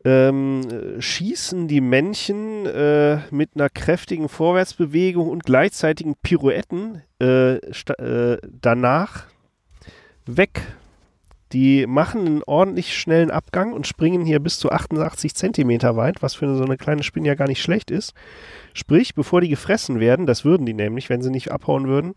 ähm, 0.06 0.62
äh, 0.70 1.02
schießen 1.02 1.68
die 1.68 1.82
Männchen 1.82 2.66
äh, 2.66 3.20
mit 3.32 3.52
einer 3.56 3.70
kräftigen 3.70 4.30
Vorwärtsbewegung 4.30 5.30
und 5.30 5.44
gleichzeitigen 5.44 6.16
Pirouetten 6.16 7.02
äh, 7.22 7.56
äh, 7.56 8.38
danach 8.62 9.26
weg. 10.26 10.62
Die 11.54 11.86
machen 11.86 12.26
einen 12.26 12.44
ordentlich 12.44 12.98
schnellen 12.98 13.30
Abgang 13.30 13.74
und 13.74 13.86
springen 13.86 14.26
hier 14.26 14.39
bis 14.39 14.58
zu 14.58 14.72
88 14.72 15.36
Zentimeter 15.36 15.96
weit, 15.96 16.24
was 16.24 16.34
für 16.34 16.56
so 16.56 16.63
eine 16.63 16.78
kleine 16.78 17.04
Spinne 17.04 17.28
ja 17.28 17.36
gar 17.36 17.48
nicht 17.48 17.62
schlecht 17.62 17.92
ist. 17.92 18.13
Sprich, 18.74 19.13
bevor 19.13 19.39
die 19.39 19.50
gefressen 19.50 20.00
werden, 20.00 20.26
das 20.26 20.46
würden 20.46 20.66
die 20.66 20.74
nämlich, 20.74 21.10
wenn 21.10 21.22
sie 21.22 21.30
nicht 21.30 21.52
abhauen 21.52 21.88
würden, 21.88 22.16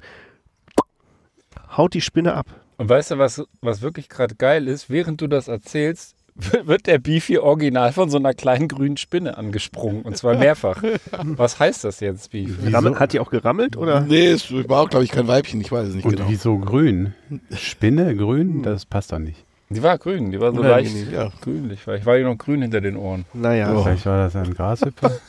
haut 1.76 1.92
die 1.92 2.00
Spinne 2.00 2.32
ab. 2.32 2.46
Und 2.78 2.88
weißt 2.88 3.12
du, 3.12 3.18
was, 3.18 3.44
was 3.60 3.82
wirklich 3.82 4.08
gerade 4.08 4.34
geil 4.34 4.68
ist? 4.68 4.88
Während 4.88 5.20
du 5.20 5.26
das 5.26 5.48
erzählst, 5.48 6.16
wird 6.64 6.86
der 6.86 6.98
Beefy 6.98 7.38
original 7.38 7.92
von 7.92 8.10
so 8.10 8.18
einer 8.18 8.34
kleinen 8.34 8.68
grünen 8.68 8.96
Spinne 8.96 9.36
angesprungen. 9.36 10.02
Und 10.02 10.16
zwar 10.16 10.36
mehrfach. 10.36 10.82
Was 11.24 11.58
heißt 11.58 11.84
das 11.84 12.00
jetzt, 12.00 12.30
Beefy? 12.30 12.70
Rammel, 12.70 12.98
hat 12.98 13.12
die 13.12 13.20
auch 13.20 13.30
gerammelt 13.30 13.76
oder? 13.76 14.00
Nee, 14.00 14.28
es 14.28 14.52
war 14.68 14.82
auch, 14.82 14.90
glaube 14.90 15.04
ich, 15.04 15.10
kein 15.10 15.28
Weibchen, 15.28 15.60
ich 15.60 15.72
weiß 15.72 15.88
es 15.88 15.94
nicht 15.94 16.04
Und 16.04 16.16
genau. 16.16 16.28
wieso 16.28 16.58
grün? 16.58 17.14
Spinne 17.56 18.14
grün? 18.16 18.62
Das 18.62 18.86
passt 18.86 19.12
doch 19.12 19.18
nicht. 19.18 19.44
Die 19.68 19.82
war 19.82 19.98
grün, 19.98 20.30
die 20.30 20.40
war 20.40 20.54
so 20.54 20.62
leicht 20.62 20.94
ja. 21.10 21.30
grünlich. 21.40 21.86
Weil 21.86 21.98
ich 21.98 22.06
war 22.06 22.16
ja 22.16 22.28
noch 22.28 22.38
grün 22.38 22.62
hinter 22.62 22.80
den 22.80 22.96
Ohren. 22.96 23.24
Naja. 23.32 23.74
Oh. 23.74 23.82
Vielleicht 23.82 24.06
war 24.06 24.24
das 24.24 24.36
ein 24.36 24.54
Grashüpfer. 24.54 25.12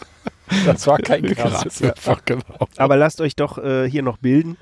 Das 0.66 0.88
war 0.88 0.98
kein 0.98 1.24
Gras. 1.34 1.64
Grashüpfer, 1.64 2.20
genau. 2.24 2.42
Aber 2.78 2.96
lasst 2.96 3.20
euch 3.20 3.36
doch 3.36 3.58
äh, 3.58 3.90
hier 3.90 4.02
noch 4.02 4.18
bilden. 4.18 4.56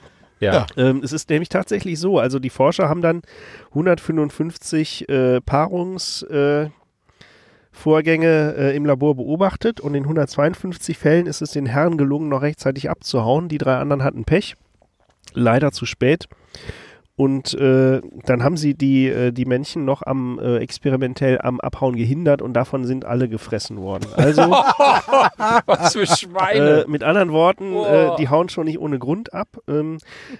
Ja. 0.45 0.53
Ja. 0.53 0.67
Ähm, 0.77 1.01
es 1.03 1.11
ist 1.11 1.29
nämlich 1.29 1.49
tatsächlich 1.49 1.99
so, 1.99 2.19
also 2.19 2.39
die 2.39 2.49
Forscher 2.49 2.87
haben 2.87 3.01
dann 3.01 3.21
155 3.69 5.09
äh, 5.09 5.41
Paarungsvorgänge 5.41 6.65
äh, 6.67 6.85
Vorgänge, 7.71 8.55
äh, 8.57 8.75
im 8.75 8.85
Labor 8.85 9.15
beobachtet 9.15 9.81
und 9.81 9.95
in 9.95 10.03
152 10.03 10.97
Fällen 10.97 11.25
ist 11.25 11.41
es 11.41 11.51
den 11.51 11.65
Herren 11.65 11.97
gelungen, 11.97 12.29
noch 12.29 12.41
rechtzeitig 12.41 12.89
abzuhauen. 12.89 13.49
Die 13.49 13.57
drei 13.57 13.75
anderen 13.77 14.03
hatten 14.03 14.23
Pech, 14.23 14.55
leider 15.33 15.71
zu 15.71 15.85
spät. 15.85 16.27
Und 17.17 17.53
äh, 17.53 18.01
dann 18.25 18.43
haben 18.43 18.57
sie 18.57 18.73
die, 18.73 19.07
äh, 19.07 19.31
die 19.31 19.45
Männchen 19.45 19.85
noch 19.85 20.01
am 20.01 20.37
äh, 20.37 20.57
experimentell 20.57 21.39
am 21.39 21.61
Abhauen 21.61 21.95
gehindert 21.95 22.41
und 22.41 22.53
davon 22.53 22.83
sind 22.83 23.05
alle 23.05 23.29
gefressen 23.29 23.77
worden. 23.77 24.07
Also 24.17 24.41
Was 25.65 25.93
für 25.93 26.05
Schweine. 26.05 26.83
äh, 26.83 26.85
mit 26.89 27.03
anderen 27.03 27.31
Worten, 27.31 27.73
äh, 27.73 28.17
die 28.17 28.27
hauen 28.27 28.49
schon 28.49 28.65
nicht 28.65 28.79
ohne 28.79 28.99
Grund 28.99 29.33
ab. 29.33 29.47
Ähm, 29.69 29.99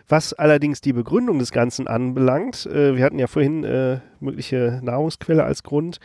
was 0.10 0.34
allerdings 0.34 0.82
die 0.82 0.92
Begründung 0.92 1.40
des 1.40 1.52
Ganzen 1.52 1.88
anbelangt, 1.88 2.66
äh, 2.66 2.98
wir 2.98 3.06
hatten 3.06 3.20
ja 3.20 3.28
vorhin 3.28 3.66
mögliche 4.20 4.82
Nahrungsquelle 4.84 5.44
als 5.44 5.64
Grund, 5.64 6.00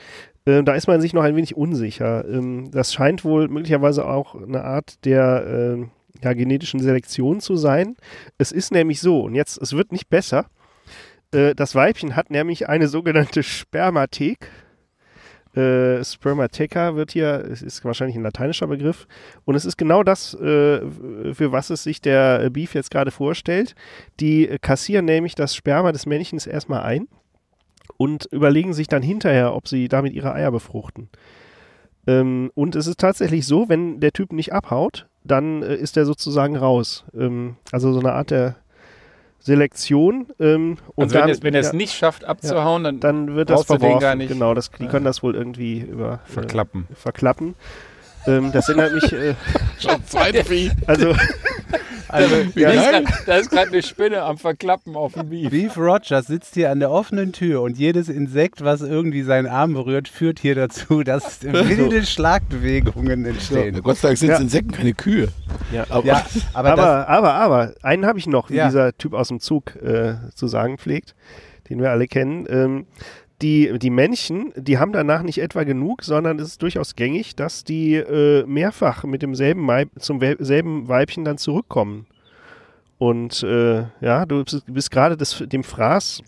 da 0.45 0.73
ist 0.73 0.87
man 0.87 1.01
sich 1.01 1.13
noch 1.13 1.23
ein 1.23 1.37
wenig 1.37 1.57
unsicher. 1.57 2.25
Ähm, 2.29 2.71
das 2.73 2.93
scheint 2.93 3.25
wohl 3.25 3.49
möglicherweise 3.49 4.07
auch 4.07 4.35
eine 4.35 4.65
Art 4.65 5.05
der 5.05 5.79
ja, 6.23 6.33
genetischen 6.33 6.81
Selektion 6.81 7.41
zu 7.41 7.57
sein. 7.57 7.97
Es 8.39 8.53
ist 8.53 8.73
nämlich 8.73 9.01
so, 9.01 9.23
und 9.23 9.35
jetzt, 9.35 9.61
es 9.61 9.73
wird 9.75 9.93
nicht 9.93 10.09
besser. 10.09 10.47
Äh, 11.33 11.55
das 11.55 11.75
Weibchen 11.75 12.17
hat 12.17 12.31
nämlich 12.31 12.69
eine 12.69 12.89
sogenannte 12.89 13.43
Spermathek. 13.43 14.49
Äh, 15.55 16.05
Spermatheca 16.05 16.95
wird 16.95 17.11
hier, 17.11 17.45
es 17.51 17.61
ist 17.63 17.85
wahrscheinlich 17.85 18.17
ein 18.17 18.23
lateinischer 18.23 18.67
Begriff. 18.67 19.07
Und 19.45 19.57
es 19.57 19.65
ist 19.65 19.77
genau 19.77 20.03
das, 20.03 20.35
äh, 20.35 20.81
für 21.35 21.53
was 21.53 21.71
es 21.71 21.83
sich 21.83 22.01
der 22.01 22.51
Beef 22.51 22.75
jetzt 22.75 22.91
gerade 22.91 23.11
vorstellt. 23.11 23.75
Die 24.21 24.59
kassieren 24.61 25.07
nämlich 25.07 25.35
das 25.35 25.57
Sperma 25.57 25.93
des 25.93 26.07
Männchens 26.07 26.47
erstmal 26.47 26.83
ein 26.83 27.09
und 27.97 28.27
überlegen 28.31 28.73
sich 28.73 28.87
dann 28.87 29.03
hinterher, 29.03 29.55
ob 29.55 29.69
sie 29.69 29.89
damit 29.89 30.13
ihre 30.13 30.33
Eier 30.33 30.53
befruchten. 30.53 31.09
Ähm, 32.07 32.51
und 32.55 32.77
es 32.77 32.87
ist 32.87 33.01
tatsächlich 33.01 33.47
so, 33.47 33.69
wenn 33.69 34.01
der 34.01 34.13
Typ 34.13 34.33
nicht 34.33 34.53
abhaut, 34.53 35.07
dann 35.25 35.63
äh, 35.63 35.75
ist 35.75 35.97
er 35.97 36.07
sozusagen 36.07 36.57
raus. 36.57 37.05
Ähm, 37.15 37.57
also 37.73 37.93
so 37.93 38.01
eine 38.01 38.13
Art 38.13 38.31
der 38.31 38.57
Selektion. 39.41 40.27
Ähm, 40.39 40.77
und 40.95 41.05
also 41.05 41.15
wenn, 41.15 41.21
dann- 41.23 41.31
es, 41.31 41.43
wenn 41.43 41.55
er 41.55 41.61
es 41.61 41.67
ja, 41.69 41.73
nicht 41.75 41.95
schafft 41.95 42.25
abzuhauen, 42.25 42.85
dann, 42.85 43.01
dann 43.01 43.35
wird 43.35 43.51
das 43.51 43.65
verworfen. 43.65 44.01
gar 44.01 44.15
nicht 44.15 44.29
genau, 44.29 44.55
das, 44.55 44.71
die 44.71 44.87
können 44.87 45.05
das 45.05 45.23
wohl 45.23 45.35
irgendwie 45.35 45.81
über 45.81 46.21
äh, 46.27 46.31
verklappen. 46.33 46.87
verklappen. 46.95 47.55
Ähm, 48.27 48.53
das 48.53 48.69
erinnert 48.69 48.93
mich, 48.95 49.13
äh, 49.13 49.35
Schon 49.79 50.05
zweite 50.07 50.45
Vieh. 50.45 50.71
also 50.87 51.15
Also, 52.13 52.35
Da 52.55 52.71
ist 52.71 52.91
grad- 52.91 53.05
Da 53.27 53.37
ist 53.37 53.51
gerade 53.51 53.69
eine 53.69 53.83
Spinne 53.83 54.23
am 54.23 54.39
Verklappen 54.39 54.97
auf 54.97 55.15
dem 55.15 55.29
Beef. 55.31 55.51
Beef 55.51 55.77
Rogers 55.77 56.27
sitzt 56.27 56.55
hier 56.55 56.71
an 56.71 56.81
der 56.81 56.91
offenen 56.91 57.33
Tür 57.33 57.63
und 57.63 57.79
jedes 57.79 58.09
Insekt, 58.09 58.63
was 58.65 58.81
irgendwie 58.83 59.23
seinen 59.23 59.47
Arm 59.47 59.73
berührt, 59.75 60.09
führt 60.09 60.39
hier 60.39 60.55
dazu, 60.55 61.03
dass 61.03 61.43
wilde 61.43 62.05
Schlagbewegungen 62.05 63.25
entstehen. 63.25 63.83
Gott 63.83 63.97
sei 63.99 64.09
Dank 64.09 64.19
sind 64.19 64.29
Ja. 64.31 64.39
Insekten 64.39 64.73
keine 64.73 64.95
Kühe. 64.95 65.29
Ja. 65.73 65.87
Aber, 65.89 66.07
Ja, 66.07 66.25
aber, 66.53 66.71
Aber, 66.73 67.09
aber, 67.09 67.35
aber, 67.35 67.75
einen 67.83 68.07
habe 68.07 68.19
ich 68.19 68.27
noch, 68.27 68.51
wie 68.51 68.55
Ja. 68.57 68.67
dieser 68.67 68.97
Typ 68.97 69.15
aus 69.15 69.29
dem 69.29 69.41
Zug 69.41 69.77
äh, 69.77 70.15
zu 70.35 70.47
sagen 70.47 70.79
pflegt, 70.79 71.15
den 71.69 71.81
wir 71.81 71.91
alle 71.91 72.07
kennen. 72.09 72.47
Ähm, 72.49 72.87
die, 73.43 73.79
die 73.79 73.91
Männchen, 73.91 74.53
die 74.57 74.79
haben 74.79 74.93
danach 74.93 75.23
nicht 75.23 75.39
etwa 75.39 75.65
genug, 75.65 76.03
sondern 76.03 76.39
es 76.39 76.49
ist 76.49 76.63
durchaus 76.63 76.97
gängig, 76.97 77.37
dass 77.37 77.65
die 77.65 77.95
äh, 77.95 78.45
mehrfach 78.47 79.05
mit 79.05 79.23
demselben 79.23 79.67
Weib, 79.67 79.91
zum 79.99 80.21
selben 80.21 80.89
Weibchen 80.89 81.25
dann 81.25 81.39
zurückkommen. 81.39 82.07
Und 82.99 83.43
äh, 83.43 83.85
ja, 84.01 84.27
du 84.27 84.45
bist, 84.45 84.65
bist 84.67 84.91
gerade 84.91 85.17
dem 85.17 85.65
Fraß 85.65 86.23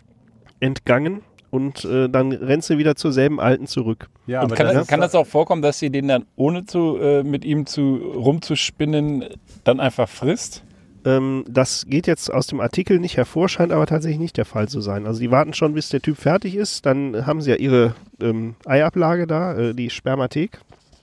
entgangen 0.60 1.20
und 1.50 1.84
äh, 1.84 2.08
dann 2.08 2.32
rennst 2.32 2.70
du 2.70 2.78
wieder 2.78 2.96
zur 2.96 3.12
selben 3.12 3.38
Alten 3.38 3.66
zurück. 3.66 4.08
ja, 4.26 4.40
Und 4.40 4.46
aber 4.46 4.54
kann, 4.54 4.74
das 4.74 4.86
kann 4.86 5.00
das 5.00 5.14
auch 5.14 5.26
vorkommen, 5.26 5.60
dass 5.60 5.78
sie 5.78 5.90
den 5.90 6.08
dann 6.08 6.24
ohne 6.34 6.64
zu, 6.64 6.96
äh, 6.96 7.22
mit 7.22 7.44
ihm 7.44 7.66
zu 7.66 7.96
rumzuspinnen 7.96 9.26
dann 9.64 9.80
einfach 9.80 10.08
frisst? 10.08 10.64
Ähm, 11.04 11.44
das 11.48 11.86
geht 11.88 12.06
jetzt 12.06 12.32
aus 12.32 12.46
dem 12.46 12.60
Artikel 12.60 12.98
nicht 13.00 13.16
hervor, 13.16 13.48
scheint 13.48 13.72
aber 13.72 13.86
tatsächlich 13.86 14.20
nicht 14.20 14.36
der 14.36 14.44
Fall 14.44 14.68
zu 14.68 14.80
sein. 14.80 15.06
Also 15.06 15.20
die 15.20 15.30
warten 15.30 15.52
schon, 15.54 15.74
bis 15.74 15.88
der 15.88 16.00
Typ 16.00 16.16
fertig 16.16 16.54
ist. 16.54 16.86
Dann 16.86 17.26
haben 17.26 17.40
sie 17.40 17.50
ja 17.50 17.56
ihre 17.56 17.94
ähm, 18.20 18.54
Eiablage 18.66 19.26
da, 19.26 19.54
äh, 19.56 19.74
die 19.74 19.90
Spermathek. 19.90 20.60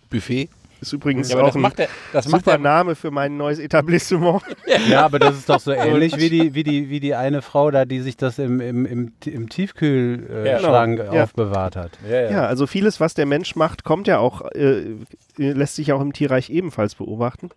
Buffet. 0.09 0.49
Ist 0.81 0.93
übrigens 0.93 1.29
Ja, 1.29 1.41
auch 1.41 1.47
das 1.47 1.55
ein 1.55 1.61
macht 1.61 1.79
er, 1.79 1.89
das 2.13 2.29
macht 2.29 2.45
super 2.45 2.53
er, 2.55 2.57
Name 2.59 2.95
für 2.95 3.11
mein 3.11 3.35
neues 3.35 3.59
Etablissement. 3.59 4.41
Ja, 4.89 5.03
aber 5.03 5.19
das 5.19 5.35
ist 5.35 5.49
doch 5.49 5.59
so 5.59 5.71
ähnlich 5.73 6.15
wie 6.15 6.29
die, 6.29 6.53
wie 6.53 6.63
die, 6.63 6.89
wie 6.89 7.01
die 7.01 7.15
eine 7.15 7.41
Frau 7.41 7.69
da, 7.69 7.83
die 7.83 7.99
sich 7.99 8.15
das 8.15 8.39
im, 8.39 8.61
im, 8.61 8.85
im, 8.85 9.11
im 9.25 9.49
Tiefkühlschrank 9.49 10.29
äh, 10.99 11.03
Ja. 11.03 11.03
Genau. 11.03 11.15
Ja. 11.15 11.23
aufbewahrt 11.23 11.75
hat. 11.75 11.91
ja, 12.09 12.21
ja. 12.21 12.31
Ja, 12.31 12.45
also 12.45 12.65
vieles, 12.65 13.01
was 13.01 13.13
der 13.13 13.25
Mensch 13.25 13.57
macht, 13.57 13.83
kommt 13.83 14.07
ja 14.07 14.19
auch, 14.19 14.49
äh, 14.51 14.83
lässt 15.35 15.75
sich 15.75 15.91
auch 15.91 15.99
im 16.01 16.13
Tierreich 16.13 16.49
ebenfalls 16.49 16.95
beobachten. 16.95 17.49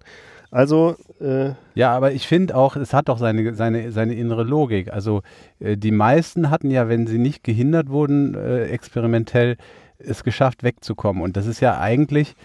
Also, 0.53 0.97
äh, 1.19 1.53
Ja, 1.75 1.93
aber 1.93 2.13
ich 2.13 2.29
finde 2.29 2.55
auch, 2.55 2.77
es 2.77 2.93
hat 2.93 3.09
doch 3.09 3.19
seine, 3.19 3.55
seine, 3.55 3.91
seine 3.91 4.15
innere 4.15 4.45
Logik. 4.45 4.93
Also 4.93 5.23
äh, 5.59 5.79
die 5.79 5.91
meisten 5.91 6.51
hatten 6.51 6.71
ja, 6.71 6.89
wenn 6.91 7.07
sie 7.07 7.19
nicht 7.19 7.43
gehindert 7.43 7.89
wurden, 7.89 8.35
äh, 8.35 8.67
experimentell 8.67 9.57
es 9.99 10.23
geschafft, 10.25 10.63
wegzukommen. 10.63 11.23
Und 11.23 11.39
das 11.39 11.47
ist 11.47 11.61
ja 11.61 11.81
eigentlich 11.81 12.37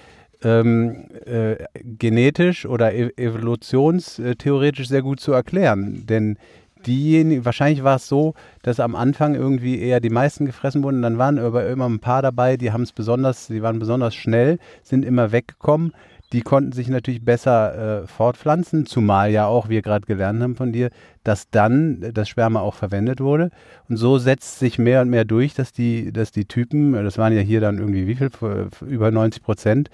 ähm, 0.41 1.07
äh, 1.25 1.57
genetisch 1.83 2.65
oder 2.65 2.93
e 2.93 3.11
evolutionstheoretisch 3.17 4.87
sehr 4.87 5.01
gut 5.01 5.19
zu 5.19 5.33
erklären. 5.33 6.05
Denn 6.07 6.37
diejenigen, 6.85 7.43
wahrscheinlich 7.43 7.83
war 7.83 7.97
es 7.97 8.07
so, 8.07 8.35
dass 8.61 8.79
am 8.79 8.95
Anfang 8.95 9.35
irgendwie 9.35 9.79
eher 9.79 9.99
die 9.99 10.09
meisten 10.09 10.45
gefressen 10.45 10.83
wurden, 10.83 11.01
dann 11.01 11.17
waren 11.17 11.39
aber 11.39 11.67
immer 11.67 11.89
ein 11.89 11.99
paar 11.99 12.21
dabei, 12.21 12.55
die 12.55 12.71
haben 12.71 12.83
es 12.83 12.93
besonders, 12.93 13.47
die 13.47 13.61
waren 13.61 13.79
besonders 13.79 14.15
schnell, 14.15 14.59
sind 14.83 15.03
immer 15.03 15.31
weggekommen. 15.33 15.93
Die 16.33 16.41
konnten 16.41 16.71
sich 16.73 16.89
natürlich 16.89 17.23
besser 17.23 18.01
äh, 18.03 18.07
fortpflanzen, 18.07 18.85
zumal 18.85 19.31
ja 19.31 19.45
auch 19.47 19.69
wir 19.69 19.81
gerade 19.81 20.05
gelernt 20.05 20.41
haben 20.41 20.55
von 20.55 20.73
dir, 20.73 20.89
dass 21.23 21.49
dann 21.49 22.11
das 22.13 22.27
Sperma 22.27 22.59
auch 22.59 22.75
verwendet 22.75 23.21
wurde. 23.21 23.49
Und 23.87 23.97
so 23.97 24.17
setzt 24.17 24.59
sich 24.59 24.77
mehr 24.77 25.01
und 25.01 25.09
mehr 25.09 25.23
durch, 25.25 25.53
dass 25.53 25.71
die, 25.71 26.11
dass 26.11 26.31
die 26.31 26.45
Typen, 26.45 26.93
äh, 26.95 27.03
das 27.03 27.17
waren 27.17 27.33
ja 27.33 27.41
hier 27.41 27.61
dann 27.61 27.77
irgendwie 27.77 28.07
wie 28.07 28.15
viel, 28.15 28.27
F- 28.27 28.81
über 28.81 29.09
90 29.11 29.41
Prozent, 29.41 29.89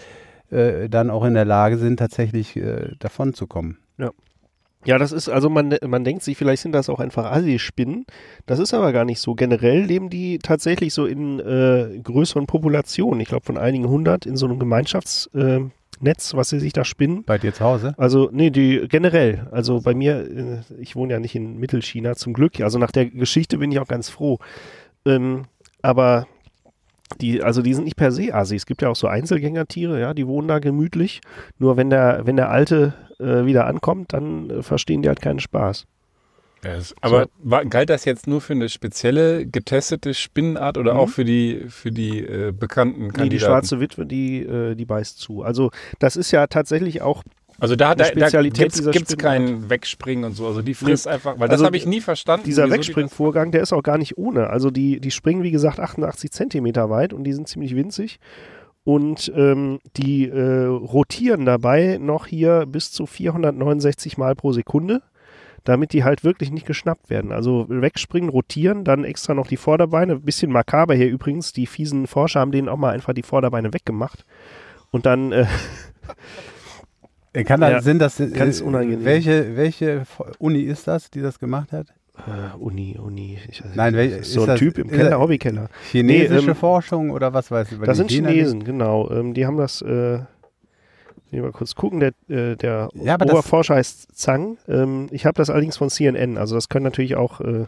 äh, 0.50 0.90
dann 0.90 1.10
auch 1.10 1.24
in 1.24 1.36
der 1.36 1.46
Lage 1.46 1.78
sind, 1.78 1.98
tatsächlich 1.98 2.56
äh, 2.56 2.96
davon 3.00 3.34
zu 3.34 3.48
kommen. 3.48 3.78
Ja, 4.86 4.98
das 4.98 5.14
ist, 5.14 5.30
also 5.30 5.50
man, 5.50 5.78
man 5.86 6.04
denkt 6.04 6.24
sich, 6.24 6.38
vielleicht 6.38 6.62
sind 6.62 6.74
das 6.74 6.90
auch 6.90 7.00
einfach 7.00 7.32
Assi-Spinnen. 7.32 8.06
Das 8.46 8.60
ist 8.60 8.74
aber 8.74 8.92
gar 8.92 9.06
nicht 9.06 9.20
so. 9.22 9.34
Generell 9.34 9.84
leben 9.84 10.10
die 10.10 10.40
tatsächlich 10.40 10.94
so 10.94 11.06
in 11.06 11.40
äh, 11.40 12.00
größeren 12.04 12.48
Populationen. 12.48 13.22
Ich 13.22 13.30
glaube 13.30 13.46
von 13.46 13.58
einigen 13.58 13.88
hundert 13.88 14.26
in 14.26 14.36
so 14.36 14.46
einem 14.46 14.60
Gemeinschaftsnetz, 14.60 15.30
äh, 15.36 15.62
Netz, 16.04 16.34
was 16.34 16.50
sie 16.50 16.60
sich 16.60 16.74
da 16.74 16.84
spinnen. 16.84 17.24
Bei 17.24 17.38
dir 17.38 17.54
zu 17.54 17.64
Hause? 17.64 17.94
Also, 17.98 18.30
nee, 18.32 18.50
die 18.50 18.88
generell. 18.88 19.48
Also 19.52 19.82
bei 19.82 19.94
mir, 19.94 20.64
äh, 20.70 20.82
ich 20.82 20.96
wohne 20.96 21.14
ja 21.14 21.20
nicht 21.20 21.36
in 21.36 21.58
Mittelchina, 21.58 22.16
zum 22.16 22.34
Glück. 22.34 22.60
Also 22.62 22.78
nach 22.78 22.92
der 22.92 23.08
Geschichte 23.08 23.58
bin 23.58 23.72
ich 23.72 23.80
auch 23.80 23.88
ganz 23.88 24.10
froh. 24.10 24.40
Ähm, 25.06 25.44
aber 25.82 26.28
die, 27.22 27.44
also 27.44 27.62
die 27.62 27.74
sind 27.74 27.86
nicht 27.86 27.98
per 27.98 28.12
se 28.12 28.34
Assi. 28.34 28.56
Es 28.56 28.66
gibt 28.66 28.82
ja 28.82 28.90
auch 28.90 28.96
so 28.96 29.08
Einzelgängertiere, 29.08 30.00
ja, 30.00 30.14
die 30.14 30.28
wohnen 30.28 30.48
da 30.48 30.60
gemütlich. 30.60 31.22
Nur 31.58 31.78
wenn 31.78 31.90
der, 31.90 32.22
wenn 32.26 32.36
der 32.36 32.50
Alte 32.50 32.94
äh, 33.20 33.46
wieder 33.46 33.66
ankommt, 33.66 34.14
dann 34.14 34.50
äh, 34.50 34.64
verstehen 34.64 35.02
die 35.02 35.10
halt 35.10 35.22
keinen 35.22 35.40
Spaß. 35.40 35.86
Ja, 36.64 36.76
es- 36.76 36.96
aber 37.02 37.28
war, 37.40 37.66
galt 37.66 37.90
das 37.90 38.06
jetzt 38.06 38.26
nur 38.28 38.40
für 38.42 38.54
eine 38.54 38.70
spezielle 38.70 39.46
getestete 39.46 40.14
Spinnenart 40.14 40.78
oder 40.78 40.94
Mhm. 40.94 41.00
auch 41.00 41.10
für 41.10 41.26
die, 41.26 41.66
für 41.68 41.92
die 41.92 42.20
äh, 42.20 42.52
bekannten 42.52 43.04
Nee, 43.04 43.08
Kandidaten? 43.10 43.30
die 43.30 43.40
schwarze 43.40 43.80
Witwe, 43.80 44.06
die, 44.06 44.40
äh, 44.44 44.76
die 44.76 44.86
beißt 44.86 45.20
zu. 45.20 45.44
Also 45.44 45.72
das 46.00 46.16
ist 46.16 46.32
ja 46.32 46.48
tatsächlich 46.48 47.02
auch 47.02 47.24
also 47.60 47.76
da, 47.76 47.92
eine 47.92 47.98
da, 47.98 48.30
da 48.30 48.42
dieser 48.42 48.42
gibt's 48.92 49.12
Spinnenart. 49.14 49.20
kein 49.20 49.70
Wegspringen 49.70 50.26
und 50.26 50.34
so. 50.34 50.48
Also 50.48 50.62
die 50.64 50.74
frisst 50.74 51.08
einfach, 51.08 51.34
weil 51.40 51.48
das 51.48 51.52
Also 51.56 51.66
habe 51.66 51.78
ich 51.78 51.86
nie 51.86 52.02
verstanden. 52.02 52.46
Dieser 52.46 52.70
Wegspringvorgang, 52.70 53.52
der 53.52 53.62
ist 53.62 53.72
auch 53.74 53.84
gar 53.84 53.98
nicht 54.00 54.18
ohne. 54.18 54.50
Also 54.50 54.72
die, 54.72 55.00
die 55.00 55.12
springen, 55.12 55.44
wie 55.44 55.52
gesagt, 55.52 55.80
88 55.80 56.32
Zentimeter 56.32 56.90
weit 56.90 57.14
und 57.14 57.24
die 57.26 57.32
sind 57.34 57.48
ziemlich 57.48 57.76
winzig. 57.76 58.20
Und 58.86 59.32
ähm, 59.36 59.80
die 59.96 60.28
äh, 60.28 60.66
rotieren 60.66 61.46
dabei 61.46 62.00
noch 62.02 62.26
hier 62.26 62.66
bis 62.66 62.92
zu 62.92 63.06
469 63.06 64.18
Mal 64.18 64.36
pro 64.36 64.52
Sekunde, 64.52 65.02
damit 65.64 65.94
die 65.94 66.04
halt 66.04 66.24
wirklich 66.24 66.52
nicht 66.52 66.66
geschnappt 66.66 67.10
werden. 67.10 67.32
Also 67.32 67.66
wegspringen, 67.70 68.30
rotieren, 68.30 68.84
dann 68.84 69.04
extra 69.06 69.34
noch 69.34 69.48
die 69.48 69.58
Vorderbeine. 69.58 70.18
Bisschen 70.20 70.52
makaber 70.52 70.94
hier 70.96 71.10
übrigens. 71.10 71.54
Die 71.54 71.66
fiesen 71.68 72.08
Forscher 72.08 72.40
haben 72.42 72.52
denen 72.52 72.70
auch 72.70 72.78
mal 72.78 72.92
einfach 72.94 73.14
die 73.14 73.24
Vorderbeine 73.24 73.74
weggemacht. 73.74 74.26
Und 74.92 75.06
dann 75.06 75.32
äh, 75.32 75.46
Äh, 77.36 77.44
Kann 77.46 77.62
da, 77.62 77.72
Ja, 77.72 77.82
sind 77.82 77.98
das, 78.00 78.20
äh, 78.20 78.28
ganz 78.30 78.62
unangenehm. 78.62 79.06
Welche, 79.06 79.56
welche 79.56 80.04
Uni 80.38 80.60
ist 80.62 80.88
das, 80.88 81.10
die 81.10 81.22
das 81.22 81.40
gemacht 81.40 81.72
hat? 81.72 81.88
äh, 82.28 82.56
Uni, 82.60 82.96
Uni. 83.04 83.40
Ich, 83.50 83.64
Nein, 83.74 83.96
wel- 83.96 84.10
das 84.12 84.20
ist 84.20 84.28
ist 84.28 84.34
so 84.34 84.42
ein 84.42 84.48
das- 84.48 84.60
Typ 84.60 84.78
im 84.78 84.88
Keller, 84.88 85.10
das- 85.12 85.20
Hobbykeller. 85.20 85.68
Chinesische 85.90 86.44
Nee, 86.46 86.50
ähm, 86.52 86.56
Forschung 86.56 87.10
oder 87.10 87.34
was 87.34 87.50
weiß 87.50 87.72
ich? 87.72 87.80
Das 87.80 87.98
sind 87.98 88.12
China- 88.12 88.30
Chinesen, 88.30 88.64
genau. 88.64 89.10
Ähm, 89.10 89.34
die 89.34 89.48
haben 89.48 89.58
das, 89.58 89.82
äh, 89.82 90.20
ich 91.36 91.42
mal 91.42 91.52
kurz 91.52 91.76
gucken, 91.76 92.00
der, 92.00 92.12
äh, 92.30 92.56
der 92.56 92.90
Ja, 92.96 93.16
Oberforscher 93.16 93.76
heißt 93.76 94.16
Zhang. 94.18 94.58
Ähm, 94.68 95.08
ich 95.12 95.26
habe 95.26 95.36
das 95.36 95.50
allerdings 95.50 95.78
von 95.78 95.90
CNN, 95.90 96.38
also 96.38 96.56
das 96.56 96.70
können 96.70 96.84
natürlich 96.86 97.16
auch, 97.16 97.42
äh, 97.42 97.66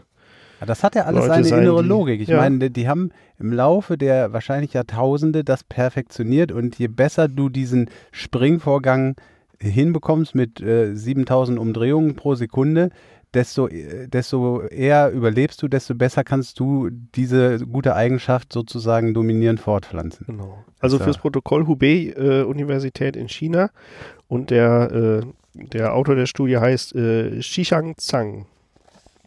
Ja, 0.60 0.66
Das 0.66 0.82
hat 0.82 0.94
ja 0.94 1.02
alles 1.04 1.20
Leute 1.22 1.32
eine 1.34 1.44
sein, 1.44 1.62
innere 1.62 1.82
die- 1.82 1.88
Logik. 1.88 2.20
Ich 2.22 2.28
ja. 2.28 2.38
meine, 2.38 2.58
die, 2.58 2.70
die 2.70 2.88
haben 2.88 3.10
im 3.38 3.52
Laufe 3.52 3.98
der 3.98 4.32
wahrscheinlich 4.32 4.72
Jahrtausende 4.72 5.44
das 5.44 5.62
perfektioniert 5.64 6.50
und 6.50 6.78
je 6.78 6.88
besser 6.88 7.28
du 7.28 7.48
diesen 7.50 7.90
Springvorgang 8.10 9.16
hinbekommst 9.60 10.34
mit 10.34 10.60
äh, 10.60 10.94
7000 10.94 11.58
Umdrehungen 11.58 12.14
pro 12.14 12.34
Sekunde, 12.34 12.90
desto, 13.36 13.68
äh, 13.68 14.08
desto 14.08 14.62
eher 14.62 15.10
überlebst 15.10 15.62
du, 15.62 15.68
desto 15.68 15.94
besser 15.94 16.24
kannst 16.24 16.58
du 16.58 16.88
diese 16.90 17.58
gute 17.60 17.94
Eigenschaft 17.94 18.52
sozusagen 18.52 19.14
dominierend 19.14 19.60
fortpflanzen. 19.60 20.26
genau. 20.26 20.64
Also 20.80 20.98
fürs 20.98 21.18
Protokoll 21.18 21.66
Hubei 21.66 22.14
äh, 22.16 22.42
Universität 22.42 23.16
in 23.16 23.28
China 23.28 23.70
und 24.28 24.50
der, 24.50 25.22
äh, 25.22 25.66
der 25.66 25.94
Autor 25.94 26.16
der 26.16 26.26
Studie 26.26 26.58
heißt 26.58 26.94
äh, 26.94 27.42
Shishang 27.42 27.96
Zhang. 27.96 28.46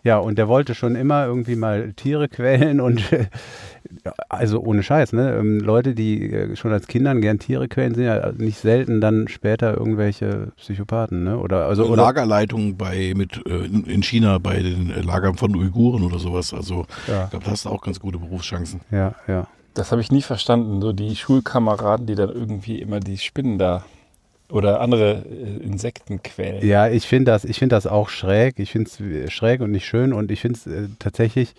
Ja, 0.04 0.18
und 0.18 0.38
der 0.38 0.48
wollte 0.48 0.76
schon 0.76 0.96
immer 0.96 1.26
irgendwie 1.26 1.56
mal 1.56 1.94
Tiere 1.94 2.30
quälen 2.30 2.80
und 2.80 3.02
also 4.30 4.60
ohne 4.62 4.84
Scheiß, 4.84 5.14
ne? 5.14 5.36
Ähm, 5.38 5.60
Leute, 5.60 5.94
die 5.96 6.32
äh, 6.32 6.56
schon 6.56 6.72
als 6.72 6.88
Kindern 6.88 7.22
gern 7.22 7.40
Tiere 7.40 7.68
quälen, 7.68 7.96
sind 7.96 8.06
ja 8.06 8.32
nicht 8.38 8.58
selten 8.60 9.02
dann 9.02 9.28
später 9.28 9.76
irgendwelche 9.78 10.52
Psychopathen, 10.58 11.24
ne? 11.24 11.38
Oder 11.38 11.66
also 11.66 11.86
oder, 11.86 12.04
Lagerleitung 12.04 12.78
bei 12.78 13.14
mit 13.16 13.42
äh, 13.48 13.66
in 13.66 13.84
in 13.86 14.04
China 14.04 14.38
bei 14.38 14.62
den 14.62 14.90
äh, 14.92 15.02
Lagern 15.02 15.36
von 15.36 15.56
Uiguren 15.56 16.04
oder 16.04 16.20
sowas. 16.20 16.54
Also 16.54 16.86
Ja. 17.08 17.26
ich 17.26 17.30
glaube, 17.32 17.46
da 17.46 17.52
hast 17.52 17.66
du 17.66 17.70
auch 17.70 17.82
ganz 17.82 18.00
gute 18.00 18.20
Berufschancen. 18.20 18.82
ja, 18.92 19.16
ja. 19.28 19.48
Das 19.76 19.92
habe 19.92 20.02
ich 20.02 20.12
nie 20.12 20.24
verstanden. 20.24 20.82
So 20.82 20.92
die 20.94 21.16
Schulkameraden, 21.16 22.06
die 22.08 22.16
dann 22.16 22.30
irgendwie 22.30 22.80
immer 22.82 23.00
die 23.00 23.18
Spinnen 23.18 23.58
da 23.60 23.86
oder 24.52 24.82
andere 24.82 25.24
äh, 25.30 25.64
Insekten 25.64 26.22
quälen. 26.24 26.66
Ja, 26.66 26.90
ich 26.90 27.08
finde 27.08 27.32
das, 27.32 27.46
ich 27.46 27.60
finde 27.60 27.76
das 27.76 27.88
auch 27.88 28.10
schräg. 28.10 28.60
Ich 28.60 28.72
finde 28.72 28.90
es 29.26 29.34
schräg 29.34 29.62
und 29.62 29.72
nicht 29.72 29.86
schön 29.86 30.14
und 30.14 30.32
ich 30.32 30.42
finde 30.42 30.60
es 30.60 30.68
äh, 30.68 30.88
tatsächlich 31.00 31.54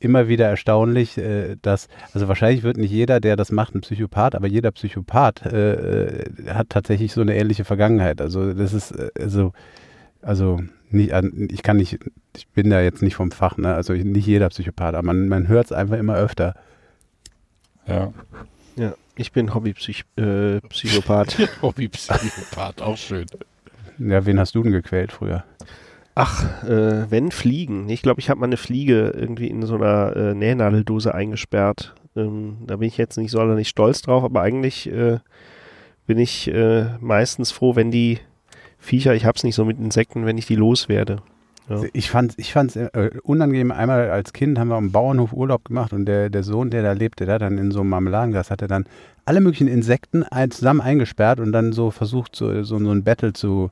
immer 0.00 0.26
wieder 0.28 0.48
erstaunlich, 0.48 1.16
äh, 1.16 1.56
dass, 1.62 1.88
also 2.12 2.26
wahrscheinlich 2.28 2.62
wird 2.64 2.76
nicht 2.76 2.90
jeder, 2.90 3.20
der 3.20 3.36
das 3.36 3.52
macht, 3.52 3.74
ein 3.74 3.82
Psychopath, 3.82 4.34
aber 4.34 4.48
jeder 4.48 4.72
Psychopath 4.72 5.46
äh, 5.46 6.16
äh, 6.16 6.24
hat 6.48 6.70
tatsächlich 6.70 7.12
so 7.12 7.20
eine 7.20 7.36
ähnliche 7.36 7.64
Vergangenheit. 7.64 8.20
Also 8.20 8.52
das 8.52 8.72
ist, 8.72 8.90
äh, 8.92 9.10
also, 9.18 9.52
also 10.20 10.60
nicht, 10.90 11.12
ich 11.50 11.62
kann 11.62 11.76
nicht, 11.76 11.98
ich 12.36 12.48
bin 12.48 12.70
da 12.70 12.80
jetzt 12.80 13.02
nicht 13.02 13.14
vom 13.14 13.30
Fach, 13.30 13.56
ne? 13.56 13.74
Also 13.74 13.92
nicht 13.94 14.26
jeder 14.26 14.48
Psychopath, 14.48 14.94
aber 14.94 15.06
man, 15.06 15.28
man 15.28 15.48
hört 15.48 15.66
es 15.66 15.72
einfach 15.72 15.98
immer 15.98 16.16
öfter. 16.16 16.54
Ja. 17.86 18.12
Ich 19.16 19.32
bin 19.32 19.54
Hobbypsychopath. 19.54 20.18
Äh, 20.18 20.60
Psychopath. 20.68 21.38
Hobbypsychopath, 21.62 22.80
auch 22.80 22.96
schön. 22.96 23.26
Ja, 23.98 24.24
wen 24.24 24.38
hast 24.38 24.54
du 24.54 24.62
denn 24.62 24.72
gequält 24.72 25.12
früher? 25.12 25.44
Ach, 26.14 26.64
äh, 26.64 27.10
wenn 27.10 27.30
Fliegen. 27.30 27.88
Ich 27.88 28.02
glaube, 28.02 28.20
ich 28.20 28.30
habe 28.30 28.40
mal 28.40 28.46
eine 28.46 28.56
Fliege 28.56 29.12
irgendwie 29.14 29.48
in 29.48 29.64
so 29.64 29.76
einer 29.76 30.16
äh, 30.16 30.34
Nähnadeldose 30.34 31.14
eingesperrt. 31.14 31.94
Ähm, 32.16 32.58
da 32.66 32.76
bin 32.76 32.88
ich 32.88 32.98
jetzt 32.98 33.16
nicht 33.16 33.30
so 33.30 33.42
nicht 33.44 33.68
stolz 33.68 34.02
drauf, 34.02 34.24
aber 34.24 34.42
eigentlich 34.42 34.90
äh, 34.90 35.18
bin 36.06 36.18
ich 36.18 36.48
äh, 36.48 36.86
meistens 37.00 37.50
froh, 37.50 37.76
wenn 37.76 37.90
die 37.90 38.18
Viecher, 38.78 39.14
ich 39.14 39.24
hab's 39.24 39.44
nicht 39.44 39.54
so 39.54 39.64
mit 39.64 39.78
Insekten, 39.78 40.26
wenn 40.26 40.38
ich 40.38 40.46
die 40.46 40.56
loswerde. 40.56 41.22
Ja. 41.72 41.88
Ich 41.92 42.10
fand 42.10 42.34
ich 42.38 42.52
fand's 42.52 42.76
äh, 42.76 43.10
unangenehm. 43.22 43.72
Einmal 43.72 44.10
als 44.10 44.32
Kind 44.32 44.58
haben 44.58 44.68
wir 44.68 44.76
am 44.76 44.92
Bauernhof 44.92 45.32
Urlaub 45.32 45.64
gemacht 45.64 45.92
und 45.92 46.06
der, 46.06 46.30
der 46.30 46.42
Sohn, 46.42 46.70
der 46.70 46.82
da 46.82 46.92
lebte, 46.92 47.26
der 47.26 47.38
dann 47.38 47.58
in 47.58 47.70
so 47.70 47.80
einem 47.80 47.90
Marmeladenglas, 47.90 48.50
hat 48.50 48.62
er 48.62 48.68
dann 48.68 48.84
alle 49.24 49.40
möglichen 49.40 49.68
Insekten 49.68 50.24
zusammen 50.50 50.80
eingesperrt 50.80 51.40
und 51.40 51.52
dann 51.52 51.72
so 51.72 51.90
versucht, 51.90 52.34
so, 52.34 52.62
so, 52.64 52.78
so 52.78 52.90
ein 52.90 53.04
Battle 53.04 53.32
zu 53.32 53.70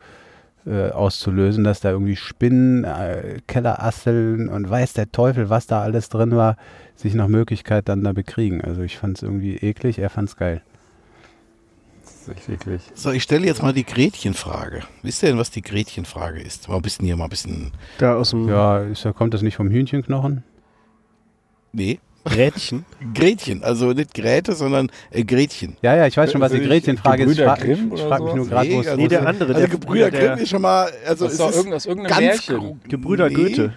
äh, 0.66 0.90
auszulösen, 0.90 1.64
dass 1.64 1.80
da 1.80 1.90
irgendwie 1.90 2.16
Spinnen, 2.16 2.84
äh, 2.84 3.38
Kellerasseln 3.46 4.48
und 4.48 4.68
weiß 4.68 4.92
der 4.92 5.10
Teufel, 5.10 5.50
was 5.50 5.66
da 5.66 5.82
alles 5.82 6.08
drin 6.08 6.36
war, 6.36 6.56
sich 6.96 7.14
nach 7.14 7.28
Möglichkeit 7.28 7.88
dann 7.88 8.04
da 8.04 8.12
bekriegen. 8.12 8.60
Also 8.60 8.82
ich 8.82 8.98
fand 8.98 9.16
es 9.16 9.22
irgendwie 9.22 9.56
eklig, 9.56 9.98
er 9.98 10.10
fand 10.10 10.28
es 10.28 10.36
geil. 10.36 10.62
Echt 12.28 12.48
eklig. 12.48 12.82
So, 12.94 13.10
ich 13.10 13.22
stelle 13.22 13.46
jetzt 13.46 13.62
mal 13.62 13.72
die 13.72 13.84
Gretchenfrage. 13.84 14.82
Wisst 15.02 15.22
ihr 15.22 15.30
denn, 15.30 15.38
was 15.38 15.50
die 15.50 15.62
Gretchenfrage 15.62 16.40
ist? 16.40 16.68
Mal 16.68 16.76
ein 16.76 16.82
bisschen 16.82 17.04
hier, 17.06 17.16
mal 17.16 17.24
ein 17.24 17.30
bisschen. 17.30 17.72
Da 17.98 18.14
aus 18.16 18.30
dem 18.30 18.48
Ja, 18.48 18.78
ist, 18.80 19.04
da- 19.04 19.12
kommt 19.12 19.34
das 19.34 19.42
nicht 19.42 19.56
vom 19.56 19.68
Hühnchenknochen? 19.70 20.42
Nee. 21.72 21.98
Rädchen. 22.28 22.84
Gretchen, 23.14 23.64
also 23.64 23.92
nicht 23.92 24.12
Gräte, 24.12 24.52
sondern 24.52 24.90
äh, 25.10 25.24
Gretchen. 25.24 25.76
Ja, 25.80 25.96
ja, 25.96 26.06
ich 26.06 26.16
weiß 26.16 26.32
schon, 26.32 26.40
was 26.42 26.52
die 26.52 26.58
ich 26.58 26.66
Gretchenfrage 26.68 27.22
ist. 27.24 27.38
Ich 27.38 27.44
frage 27.44 27.64
mich 28.24 28.34
nur 28.34 28.46
gerade, 28.46 28.70
wo 28.72 28.80
es 28.80 28.86
Nee, 28.88 28.96
Nee, 28.96 29.08
der 29.08 29.26
andere. 29.26 29.48
Also 29.54 29.60
der 29.60 29.68
Gebrüder 29.68 30.10
der, 30.10 30.28
Grimm 30.30 30.38
ist 30.40 30.50
schon 30.50 30.60
mal, 30.62 30.90
also 31.06 31.24
Das 31.24 31.32
ist 31.34 31.40
doch 31.40 31.54
irgend, 31.54 31.72
aus 31.74 31.86
irgendeinem 31.86 32.10
ganz 32.18 32.48
Märchen. 32.48 32.80
Gebrüder 32.88 33.28
Nee. 33.28 33.34
Goethe. 33.34 33.72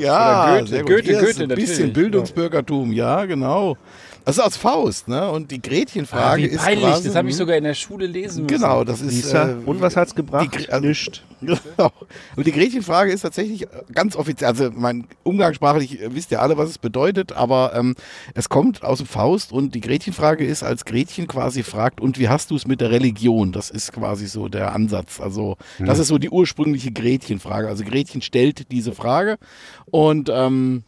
Ja, 0.00 0.54
Oder 0.54 0.60
Goethe. 0.62 0.84
Goethe, 0.84 1.12
Goethe, 1.12 1.42
ein 1.42 1.48
bisschen 1.48 1.48
natürlich. 1.48 1.92
Bildungsbürgertum, 1.92 2.90
ja, 2.92 3.24
genau. 3.26 3.76
Das 4.24 4.38
ist 4.38 4.42
aus 4.42 4.56
Faust, 4.56 5.06
ne? 5.06 5.30
Und 5.30 5.50
die 5.50 5.56
Ah, 5.56 5.68
Gretchenfrage 5.68 6.42
wie 6.42 6.46
ist 6.46 6.62
peinlich, 6.64 6.84
quasi, 6.84 7.08
das 7.08 7.16
habe 7.16 7.28
ich 7.28 7.36
sogar 7.36 7.56
in 7.56 7.64
der 7.64 7.74
Schule 7.74 8.06
lesen 8.06 8.44
müssen. 8.44 8.56
Genau, 8.58 8.82
das 8.82 9.02
ist 9.02 9.12
Lisa. 9.12 9.50
äh, 9.50 9.54
Und 9.66 9.82
was 9.82 9.96
hat's 9.96 10.14
gebracht? 10.14 10.48
die 10.58 10.70
also- 10.70 10.86
Nischt. 10.86 11.22
Genau. 11.42 11.92
Und 12.36 12.46
die 12.46 12.52
Gretchenfrage 12.52 13.12
ist 13.12 13.20
tatsächlich 13.20 13.66
ganz 13.92 14.16
offiziell, 14.16 14.48
also 14.48 14.70
mein 14.74 15.06
umgangssprachlich 15.24 16.00
äh, 16.00 16.14
wisst 16.14 16.30
ihr 16.32 16.40
alle, 16.40 16.56
was 16.56 16.70
es 16.70 16.78
bedeutet, 16.78 17.32
aber 17.32 17.72
ähm, 17.74 17.96
es 18.32 18.48
kommt 18.48 18.82
aus 18.82 18.96
dem 18.98 19.06
Faust 19.06 19.52
und 19.52 19.74
die 19.74 19.82
Gretchenfrage 19.82 20.46
ist, 20.46 20.62
als 20.62 20.86
Gretchen 20.86 21.26
quasi 21.26 21.62
fragt, 21.62 22.00
und 22.00 22.18
wie 22.18 22.30
hast 22.30 22.50
du 22.50 22.56
es 22.56 22.66
mit 22.66 22.80
der 22.80 22.90
Religion? 22.90 23.52
Das 23.52 23.68
ist 23.68 23.92
quasi 23.92 24.26
so 24.26 24.48
der 24.48 24.72
Ansatz. 24.74 25.20
Also 25.20 25.58
das 25.78 25.98
ist 25.98 26.08
so 26.08 26.16
die 26.16 26.30
ursprüngliche 26.30 26.92
Gretchenfrage. 26.92 27.68
Also 27.68 27.84
Gretchen 27.84 28.22
stellt 28.22 28.70
diese 28.72 28.92
Frage 28.92 29.36
und 29.84 30.30
ähm, 30.32 30.84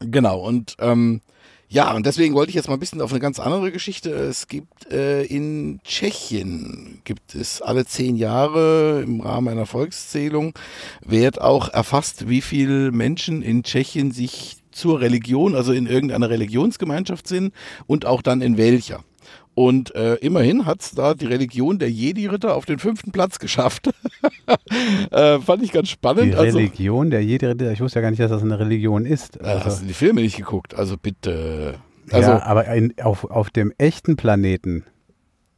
genau, 0.00 0.40
und 0.40 0.74
ähm, 0.80 1.20
ja, 1.68 1.92
und 1.92 2.06
deswegen 2.06 2.34
wollte 2.34 2.50
ich 2.50 2.54
jetzt 2.54 2.68
mal 2.68 2.74
ein 2.74 2.80
bisschen 2.80 3.00
auf 3.00 3.10
eine 3.10 3.20
ganz 3.20 3.40
andere 3.40 3.72
Geschichte. 3.72 4.10
Es 4.10 4.46
gibt 4.46 4.90
äh, 4.90 5.24
in 5.24 5.80
Tschechien, 5.84 7.00
gibt 7.04 7.34
es 7.34 7.60
alle 7.60 7.84
zehn 7.84 8.16
Jahre 8.16 9.02
im 9.02 9.20
Rahmen 9.20 9.48
einer 9.48 9.66
Volkszählung, 9.66 10.54
wird 11.04 11.40
auch 11.40 11.68
erfasst, 11.68 12.28
wie 12.28 12.40
viele 12.40 12.92
Menschen 12.92 13.42
in 13.42 13.64
Tschechien 13.64 14.12
sich 14.12 14.58
zur 14.70 15.00
Religion, 15.00 15.56
also 15.56 15.72
in 15.72 15.86
irgendeiner 15.86 16.30
Religionsgemeinschaft 16.30 17.26
sind 17.26 17.52
und 17.86 18.06
auch 18.06 18.22
dann 18.22 18.42
in 18.42 18.56
welcher. 18.56 19.02
Und 19.58 19.94
äh, 19.94 20.16
immerhin 20.16 20.66
hat's 20.66 20.94
da 20.94 21.14
die 21.14 21.24
Religion 21.24 21.78
der 21.78 21.90
Jedi-Ritter 21.90 22.54
auf 22.54 22.66
den 22.66 22.78
fünften 22.78 23.10
Platz 23.10 23.38
geschafft. 23.38 23.88
äh, 25.10 25.38
fand 25.38 25.62
ich 25.62 25.72
ganz 25.72 25.88
spannend. 25.88 26.34
Die 26.34 26.34
also, 26.34 26.58
Religion, 26.58 27.08
der 27.10 27.24
jede, 27.24 27.72
ich 27.72 27.80
wusste 27.80 28.00
ja 28.00 28.02
gar 28.02 28.10
nicht, 28.10 28.20
dass 28.20 28.30
das 28.30 28.42
eine 28.42 28.58
Religion 28.58 29.06
ist. 29.06 29.40
äh, 29.40 29.44
hast 29.44 29.64
Also, 29.64 29.80
du 29.80 29.86
die 29.86 29.94
Filme 29.94 30.20
nicht 30.20 30.36
geguckt? 30.36 30.74
Also 30.74 30.98
bitte. 30.98 31.76
Also, 32.10 32.32
ja, 32.32 32.42
aber 32.42 32.68
ein, 32.68 32.92
auf, 33.02 33.24
auf 33.24 33.48
dem 33.48 33.72
echten 33.78 34.16
Planeten 34.16 34.84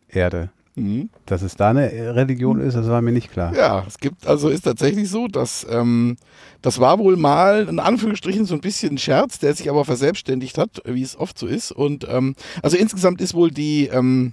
Erde, 0.07 0.51
mhm. 0.79 1.11
dass 1.27 1.43
es 1.43 1.57
da 1.57 1.71
eine 1.71 2.15
Religion 2.15 2.61
ist, 2.61 2.75
das 2.75 2.89
war 2.89 3.03
mir 3.03 3.13
nicht 3.13 3.31
klar. 3.31 3.55
Ja, 3.55 3.85
es 3.87 3.99
gibt, 3.99 4.27
also 4.27 4.49
ist 4.49 4.63
tatsächlich 4.63 5.09
so, 5.09 5.29
dass 5.29 5.67
ähm, 5.71 6.17
das 6.63 6.81
war 6.81 6.99
wohl 6.99 7.17
mal 7.17 7.69
in 7.69 7.79
Anführungsstrichen 7.79 8.45
so 8.45 8.55
ein 8.55 8.61
bisschen 8.61 8.95
ein 8.95 8.99
Scherz, 8.99 9.39
der 9.39 9.55
sich 9.55 9.71
aber 9.71 9.85
verselbstständigt 9.85 10.59
hat, 10.59 10.83
wie 10.85 11.03
es 11.03 11.17
oft 11.17 11.39
so 11.39 11.47
ist. 11.47 11.73
Und 11.73 12.07
ähm, 12.11 12.35
also 12.63 12.77
insgesamt 12.77 13.21
ist 13.21 13.35
wohl 13.35 13.51
die 13.51 13.87
ähm, 13.87 14.33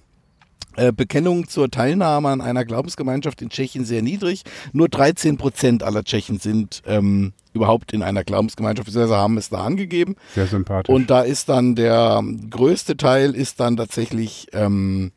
äh, 0.77 0.91
Bekennung 0.91 1.47
zur 1.47 1.71
Teilnahme 1.71 2.29
an 2.29 2.41
einer 2.41 2.65
Glaubensgemeinschaft 2.65 3.41
in 3.41 3.49
Tschechien 3.49 3.85
sehr 3.85 4.01
niedrig. 4.01 4.43
Nur 4.73 4.89
13 4.89 5.37
Prozent 5.37 5.83
aller 5.83 6.03
Tschechen 6.03 6.39
sind 6.39 6.81
ähm, 6.85 7.33
überhaupt 7.53 7.93
in 7.93 8.03
einer 8.03 8.23
Glaubensgemeinschaft, 8.23 8.87
beziehungsweise 8.87 9.17
haben 9.17 9.37
es 9.37 9.49
da 9.49 9.63
angegeben. 9.63 10.15
Sehr 10.33 10.47
sympathisch. 10.47 10.93
Und 10.93 11.09
da 11.09 11.21
ist 11.21 11.47
dann 11.47 11.75
der 11.75 12.21
größte 12.49 12.97
Teil 12.97 13.35
ist 13.35 13.59
dann 13.59 13.77
tatsächlich 13.77 14.47
ähm, 14.51 15.11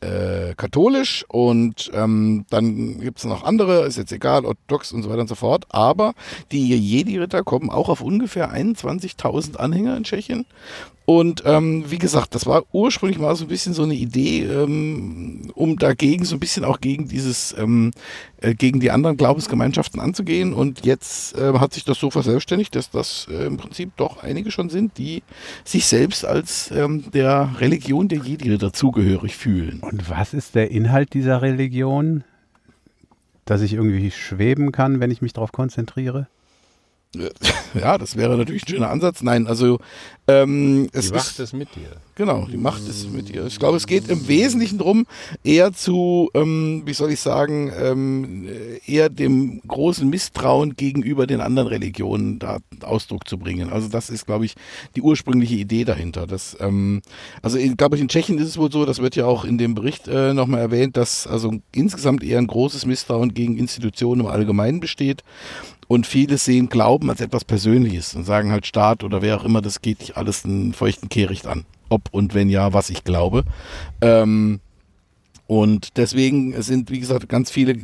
äh, 0.00 0.54
katholisch 0.56 1.24
und 1.28 1.90
ähm, 1.92 2.44
dann 2.50 3.00
gibt 3.00 3.18
es 3.18 3.24
noch 3.24 3.44
andere, 3.44 3.86
ist 3.86 3.96
jetzt 3.96 4.12
egal, 4.12 4.44
orthodox 4.44 4.92
und 4.92 5.02
so 5.02 5.10
weiter 5.10 5.22
und 5.22 5.28
so 5.28 5.34
fort. 5.34 5.66
Aber 5.70 6.14
die 6.52 6.68
Jedi-Ritter 6.68 7.42
kommen 7.42 7.70
auch 7.70 7.88
auf 7.88 8.00
ungefähr 8.00 8.52
21.000 8.52 9.56
Anhänger 9.56 9.96
in 9.96 10.04
Tschechien. 10.04 10.46
Und 11.08 11.44
ähm, 11.46 11.84
wie 11.88 11.96
gesagt, 11.96 12.34
das 12.34 12.44
war 12.44 12.64
ursprünglich 12.70 13.18
mal 13.18 13.34
so 13.34 13.46
ein 13.46 13.48
bisschen 13.48 13.72
so 13.72 13.82
eine 13.82 13.94
Idee, 13.94 14.42
ähm, 14.44 15.50
um 15.54 15.78
dagegen 15.78 16.26
so 16.26 16.36
ein 16.36 16.38
bisschen 16.38 16.66
auch 16.66 16.82
gegen 16.82 17.08
dieses, 17.08 17.56
ähm, 17.56 17.92
äh, 18.42 18.52
gegen 18.54 18.78
die 18.78 18.90
anderen 18.90 19.16
Glaubensgemeinschaften 19.16 20.02
anzugehen. 20.02 20.52
Und 20.52 20.84
jetzt 20.84 21.34
äh, 21.38 21.54
hat 21.54 21.72
sich 21.72 21.86
das 21.86 21.98
so 21.98 22.10
verselbstständigt, 22.10 22.76
dass 22.76 22.90
das 22.90 23.26
äh, 23.30 23.46
im 23.46 23.56
Prinzip 23.56 23.96
doch 23.96 24.22
einige 24.22 24.50
schon 24.50 24.68
sind, 24.68 24.98
die 24.98 25.22
sich 25.64 25.86
selbst 25.86 26.26
als 26.26 26.70
ähm, 26.72 27.10
der 27.10 27.54
Religion 27.58 28.08
der 28.08 28.18
Jedi-Ritter 28.18 28.74
zugehörig 28.74 29.34
fühlen. 29.34 29.80
Und 29.80 30.10
was 30.10 30.34
ist 30.34 30.56
der 30.56 30.70
Inhalt 30.70 31.14
dieser 31.14 31.40
Religion? 31.40 32.22
Dass 33.46 33.62
ich 33.62 33.72
irgendwie 33.72 34.10
schweben 34.10 34.72
kann, 34.72 35.00
wenn 35.00 35.10
ich 35.10 35.22
mich 35.22 35.32
darauf 35.32 35.52
konzentriere? 35.52 36.26
Ja, 37.74 37.98
das 37.98 38.16
wäre 38.16 38.36
natürlich 38.36 38.64
ein 38.64 38.68
schöner 38.68 38.90
Ansatz. 38.90 39.22
Nein, 39.22 39.46
also 39.46 39.78
ähm, 40.26 40.88
es 40.92 41.08
Die 41.10 41.14
ist 41.14 41.14
Wacht 41.14 41.38
ist 41.38 41.52
mit 41.54 41.74
dir. 41.74 41.96
Genau, 42.14 42.46
die 42.50 42.56
Macht 42.56 42.86
ist 42.86 43.10
mit 43.10 43.30
ihr. 43.30 43.46
Ich 43.46 43.58
glaube, 43.58 43.76
es 43.76 43.86
geht 43.86 44.08
im 44.08 44.28
Wesentlichen 44.28 44.76
drum, 44.78 45.06
eher 45.44 45.72
zu, 45.72 46.30
ähm, 46.34 46.82
wie 46.84 46.92
soll 46.92 47.12
ich 47.12 47.20
sagen, 47.20 47.72
ähm, 47.78 48.48
eher 48.86 49.08
dem 49.08 49.62
großen 49.66 50.08
Misstrauen 50.08 50.76
gegenüber 50.76 51.26
den 51.26 51.40
anderen 51.40 51.68
Religionen 51.68 52.38
da 52.38 52.58
Ausdruck 52.82 53.26
zu 53.28 53.38
bringen. 53.38 53.70
Also 53.70 53.88
das 53.88 54.10
ist, 54.10 54.26
glaube 54.26 54.44
ich, 54.44 54.54
die 54.96 55.02
ursprüngliche 55.02 55.54
Idee 55.54 55.84
dahinter. 55.84 56.26
Das, 56.26 56.56
ähm, 56.60 57.00
also 57.40 57.56
ich 57.56 57.76
glaube, 57.76 57.96
in 57.96 58.08
Tschechien 58.08 58.38
ist 58.38 58.48
es 58.48 58.58
wohl 58.58 58.70
so, 58.70 58.84
das 58.84 59.00
wird 59.00 59.16
ja 59.16 59.24
auch 59.24 59.44
in 59.44 59.56
dem 59.56 59.74
Bericht 59.74 60.08
äh, 60.08 60.34
nochmal 60.34 60.60
erwähnt, 60.60 60.96
dass 60.96 61.26
also 61.26 61.54
insgesamt 61.72 62.22
eher 62.22 62.38
ein 62.38 62.46
großes 62.48 62.84
Misstrauen 62.84 63.32
gegen 63.32 63.56
Institutionen 63.56 64.22
im 64.22 64.26
Allgemeinen 64.26 64.80
besteht. 64.80 65.22
Und 65.88 66.06
viele 66.06 66.36
sehen 66.36 66.68
Glauben 66.68 67.08
als 67.08 67.20
etwas 67.20 67.44
Persönliches 67.44 68.14
und 68.14 68.24
sagen 68.24 68.52
halt 68.52 68.66
Staat 68.66 69.02
oder 69.04 69.22
wer 69.22 69.36
auch 69.38 69.44
immer, 69.44 69.62
das 69.62 69.80
geht 69.80 70.02
dich 70.02 70.16
alles 70.16 70.44
einen 70.44 70.74
feuchten 70.74 71.08
Kehricht 71.08 71.46
an. 71.46 71.64
Ob 71.88 72.02
und 72.12 72.34
wenn 72.34 72.50
ja, 72.50 72.74
was 72.74 72.90
ich 72.90 73.04
glaube. 73.04 73.44
Ähm, 74.02 74.60
und 75.46 75.96
deswegen 75.96 76.60
sind, 76.60 76.90
wie 76.90 77.00
gesagt, 77.00 77.26
ganz 77.30 77.50
viele 77.50 77.74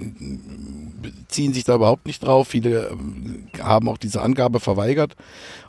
ziehen 1.29 1.55
sich 1.55 1.65
da 1.65 1.77
überhaupt 1.77 2.07
nicht 2.07 2.23
drauf. 2.23 2.49
Viele 2.49 2.89
ähm, 2.89 3.49
haben 3.59 3.89
auch 3.89 3.97
diese 3.97 4.21
Angabe 4.21 4.61
verweigert. 4.61 5.17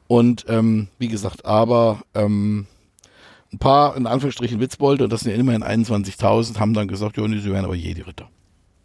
Und 0.07 0.45
ähm, 0.49 0.89
wie 0.99 1.07
gesagt, 1.07 1.45
aber 1.45 2.01
ähm, 2.13 2.67
ein 3.53 3.59
paar, 3.59 3.95
in 3.95 4.07
Anführungsstrichen, 4.07 4.59
Witzbolde, 4.59 5.05
und 5.05 5.13
das 5.13 5.21
sind 5.21 5.31
ja 5.31 5.37
immerhin 5.37 5.63
21.000, 5.63 6.59
haben 6.59 6.73
dann 6.73 6.89
gesagt, 6.89 7.15
ja, 7.15 7.25
nee, 7.25 7.39
sie 7.39 7.51
wären 7.51 7.63
aber 7.63 7.75
Jedi-Ritter. 7.75 8.27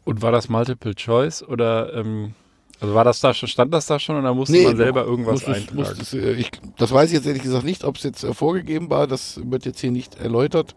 Und 0.05 0.22
war 0.22 0.30
das 0.30 0.48
Multiple 0.48 0.94
Choice 0.94 1.42
oder 1.42 1.92
ähm, 1.94 2.34
also 2.81 2.95
war 2.95 3.05
das 3.05 3.20
da 3.20 3.35
schon, 3.35 3.49
stand 3.49 3.72
das 3.74 3.87
da 3.87 3.99
schon 3.99 4.16
oder 4.16 4.33
musste 4.35 4.53
Nee, 4.57 4.64
man 4.64 4.76
selber 4.76 5.05
irgendwas 5.05 5.47
muss 5.47 5.49
es- 5.49 5.49
eintragen? 5.57 5.76
muss 5.76 5.91
es, 5.99 6.14
äh, 6.14 6.33
ich, 6.33 6.51
das 6.78 6.93
weiß 6.93 7.11
ich 7.11 7.16
jetzt 7.16 7.26
ehrlich 7.26 7.43
gesagt 7.43 7.64
nicht, 7.64 7.85
ob 7.85 7.97
es 7.97 8.03
jetzt 8.03 8.24
äh, 8.24 8.33
vorgegeben 8.35 8.89
war. 8.91 9.07
Das 9.07 9.41
wird 9.45 9.64
jetzt 9.66 9.81
hier 9.81 9.91
nicht 9.91 10.16
erläutert. 10.18 10.74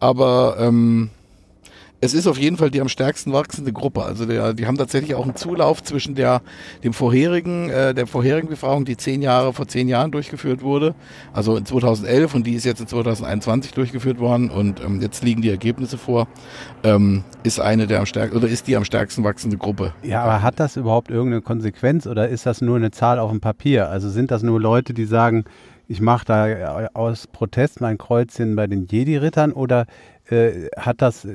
Aber 0.00 0.56
ähm, 0.58 1.10
es 2.00 2.14
ist 2.14 2.26
auf 2.26 2.38
jeden 2.38 2.56
Fall 2.56 2.70
die 2.70 2.80
am 2.80 2.88
stärksten 2.88 3.32
wachsende 3.32 3.72
Gruppe. 3.72 4.02
Also 4.02 4.26
der, 4.26 4.52
die 4.52 4.66
haben 4.66 4.76
tatsächlich 4.76 5.14
auch 5.14 5.24
einen 5.24 5.36
Zulauf 5.36 5.82
zwischen 5.82 6.14
der, 6.14 6.42
dem 6.84 6.92
vorherigen, 6.92 7.70
äh, 7.70 7.94
der 7.94 8.06
vorherigen 8.06 8.48
Befragung, 8.48 8.84
die 8.84 8.96
zehn 8.96 9.22
Jahre 9.22 9.52
vor 9.52 9.66
zehn 9.66 9.88
Jahren 9.88 10.10
durchgeführt 10.10 10.62
wurde. 10.62 10.94
Also 11.32 11.56
in 11.56 11.64
2011 11.64 12.34
und 12.34 12.46
die 12.46 12.54
ist 12.54 12.64
jetzt 12.64 12.80
in 12.80 12.86
2021 12.86 13.72
durchgeführt 13.72 14.18
worden 14.18 14.50
und 14.50 14.80
ähm, 14.80 15.00
jetzt 15.00 15.24
liegen 15.24 15.40
die 15.40 15.50
Ergebnisse 15.50 15.96
vor. 15.96 16.28
Ähm, 16.84 17.24
ist 17.44 17.60
eine 17.60 17.86
der 17.86 18.00
am 18.00 18.06
stärksten 18.06 18.36
oder 18.36 18.48
ist 18.48 18.66
die 18.66 18.76
am 18.76 18.84
stärksten 18.84 19.24
wachsende 19.24 19.56
Gruppe. 19.56 19.94
Ja, 20.02 20.22
aber 20.22 20.42
hat 20.42 20.60
das 20.60 20.76
überhaupt 20.76 21.10
irgendeine 21.10 21.42
Konsequenz 21.42 22.06
oder 22.06 22.28
ist 22.28 22.44
das 22.44 22.60
nur 22.60 22.76
eine 22.76 22.90
Zahl 22.90 23.18
auf 23.18 23.30
dem 23.30 23.40
Papier? 23.40 23.88
Also 23.88 24.10
sind 24.10 24.30
das 24.30 24.42
nur 24.42 24.60
Leute, 24.60 24.92
die 24.92 25.06
sagen, 25.06 25.44
ich 25.88 26.00
mache 26.00 26.24
da 26.24 26.88
aus 26.94 27.28
Protest 27.28 27.80
mein 27.80 27.96
Kreuzchen 27.96 28.56
bei 28.56 28.66
den 28.66 28.86
Jedi-Rittern 28.86 29.52
oder 29.52 29.86
äh, 30.30 30.68
hat 30.76 31.02
das, 31.02 31.24
äh, 31.24 31.28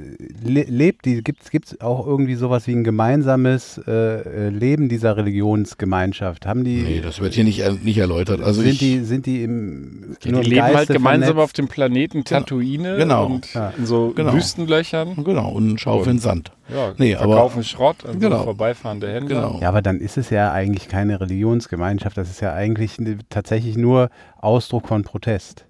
le 0.44 0.64
lebt 0.64 1.06
die, 1.06 1.24
gibt 1.24 1.44
es 1.66 1.80
auch 1.82 2.06
irgendwie 2.06 2.36
sowas 2.36 2.68
wie 2.68 2.74
ein 2.74 2.84
gemeinsames 2.84 3.80
äh, 3.88 3.92
äh, 3.92 4.50
Leben 4.50 4.89
dieser 4.89 5.16
Religionsgemeinschaft? 5.18 6.46
Haben 6.46 6.64
die, 6.64 6.82
Nee, 6.82 7.02
das 7.02 7.20
wird 7.22 7.34
hier 7.34 7.44
nicht, 7.44 7.84
nicht 7.84 7.98
erläutert. 7.98 8.42
Also 8.42 8.62
sind, 8.62 8.72
ich, 8.72 8.80
die, 8.80 9.00
sind 9.00 9.26
die 9.26 9.44
im, 9.44 10.16
Die 10.24 10.32
nur 10.32 10.42
im 10.44 10.50
leben 10.50 10.64
halt 10.64 10.74
Geiste 10.74 10.94
gemeinsam 10.94 11.28
vernetzt? 11.36 11.44
auf 11.44 11.54
dem 11.54 11.68
Planeten 11.68 12.24
Tatooine 12.24 12.98
Genau. 12.98 13.26
und 13.28 13.54
Ja. 13.54 13.74
in 13.78 13.86
so 13.86 14.12
Genau. 14.16 14.34
Wüstenlöchern. 14.34 15.24
genau, 15.24 15.52
und 15.52 15.80
schaufeln 15.80 16.20
Sand. 16.20 16.52
Ja, 16.68 16.94
Nee, 16.98 17.16
aber- 17.16 17.34
verkaufen 17.34 17.64
Schrott 17.64 18.06
an 18.06 18.20
Genau. 18.20 18.39
so 18.39 18.44
vorbeifahrende 18.46 19.12
Händler. 19.12 19.42
Genau. 19.48 19.60
Ja, 19.62 19.70
aber 19.70 19.82
dann 19.82 20.00
ist 20.00 20.18
es 20.18 20.30
ja 20.30 20.52
eigentlich 20.52 20.88
keine 20.89 21.20
Religionsgemeinschaft, 21.22 22.18
das 22.18 22.30
ist 22.30 22.42
ja 22.42 22.54
eigentlich 22.54 23.00
ne- 23.00 23.18
tatsächlich 23.30 23.78
nur 23.78 24.10
Ausdruck 24.38 24.88
von 24.88 25.04
Protest. 25.04 25.66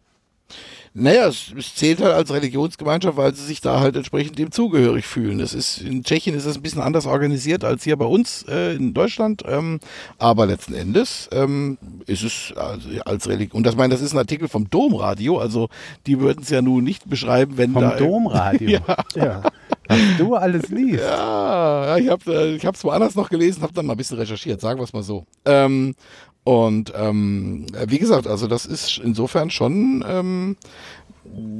Naja, 0.93 1.27
es, 1.27 1.53
es 1.57 1.73
zählt 1.75 2.01
halt 2.01 2.13
als 2.13 2.33
Religionsgemeinschaft, 2.33 3.15
weil 3.15 3.33
sie 3.33 3.45
sich 3.45 3.61
da 3.61 3.79
halt 3.79 3.95
entsprechend 3.95 4.37
dem 4.37 4.51
zugehörig 4.51 5.05
fühlen. 5.05 5.37
Das 5.37 5.53
ist, 5.53 5.79
in 5.81 6.03
Tschechien 6.03 6.35
ist 6.35 6.45
das 6.45 6.57
ein 6.57 6.61
bisschen 6.61 6.81
anders 6.81 7.05
organisiert 7.05 7.63
als 7.63 7.85
hier 7.85 7.95
bei 7.95 8.05
uns 8.05 8.43
äh, 8.49 8.75
in 8.75 8.93
Deutschland. 8.93 9.43
Ähm, 9.47 9.79
aber 10.17 10.45
letzten 10.45 10.73
Endes 10.73 11.29
ähm, 11.31 11.77
ist 12.07 12.23
es 12.23 12.53
also 12.57 12.89
als 13.05 13.29
Religion. 13.29 13.57
Und 13.57 13.65
das 13.65 13.77
meine, 13.77 13.93
das 13.93 14.01
ist 14.01 14.11
ein 14.11 14.17
Artikel 14.17 14.49
vom 14.49 14.69
Domradio, 14.69 15.37
also 15.39 15.69
die 16.07 16.19
würden 16.19 16.43
es 16.43 16.49
ja 16.49 16.61
nun 16.61 16.83
nicht 16.83 17.09
beschreiben, 17.09 17.57
wenn 17.57 17.71
Vom 17.71 17.81
da. 17.81 17.95
Domradio. 17.97 18.79
Ja, 18.87 18.97
Ja. 19.15 19.43
Was 19.87 19.99
du 20.17 20.35
alles 20.35 20.69
liest. 20.69 21.03
ja, 21.03 21.97
ich 21.97 22.09
habe 22.09 22.33
äh, 22.33 22.55
ich 22.55 22.65
hab's 22.65 22.83
woanders 22.83 23.15
noch 23.15 23.29
gelesen, 23.29 23.61
habe 23.61 23.73
dann 23.73 23.85
mal 23.85 23.93
ein 23.93 23.97
bisschen 23.97 24.17
recherchiert, 24.17 24.61
sagen 24.61 24.79
wir 24.79 24.83
es 24.83 24.93
mal 24.93 25.03
so. 25.03 25.25
Ähm, 25.45 25.95
und 26.43 26.91
ähm, 26.95 27.65
wie 27.87 27.99
gesagt, 27.99 28.27
also 28.27 28.47
das 28.47 28.65
ist 28.65 28.99
insofern 29.03 29.49
schon, 29.49 30.03
ähm, 30.07 30.57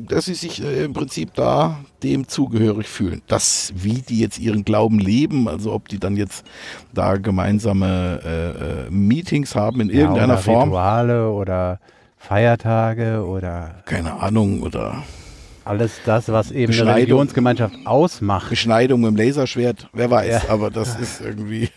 dass 0.07 0.25
sie 0.25 0.34
sich 0.34 0.63
äh, 0.63 0.86
im 0.86 0.93
Prinzip 0.93 1.34
da 1.36 1.79
dem 2.03 2.27
zugehörig 2.27 2.88
fühlen. 2.88 3.21
Das, 3.27 3.71
wie 3.75 4.01
die 4.01 4.19
jetzt 4.19 4.39
ihren 4.39 4.65
Glauben 4.65 4.97
leben, 4.99 5.47
also 5.47 5.71
ob 5.71 5.88
die 5.88 5.99
dann 5.99 6.17
jetzt 6.17 6.43
da 6.93 7.17
gemeinsame 7.17 8.19
äh, 8.25 8.88
äh, 8.88 8.89
Meetings 8.89 9.53
haben 9.55 9.79
in 9.82 9.89
Ja, 9.89 9.95
irgendeiner 10.01 10.34
oder 10.34 10.41
Form, 10.41 10.69
Rituale 10.69 11.29
oder 11.32 11.79
Feiertage 12.17 13.23
oder 13.25 13.82
keine 13.86 14.13
Ahnung, 14.19 14.61
oder 14.63 15.03
alles 15.63 15.91
das, 16.05 16.27
was 16.29 16.49
eben 16.51 16.73
eine. 16.73 16.95
Religionsgemeinschaft 16.95 17.75
ausmacht. 17.86 18.49
Beschneidung 18.49 19.01
mit 19.01 19.11
dem 19.11 19.15
Laserschwert, 19.15 19.89
wer 19.93 20.09
weiß, 20.09 20.43
Ja. 20.43 20.49
aber 20.49 20.71
das 20.71 20.95
ist 20.99 21.21
irgendwie. 21.21 21.69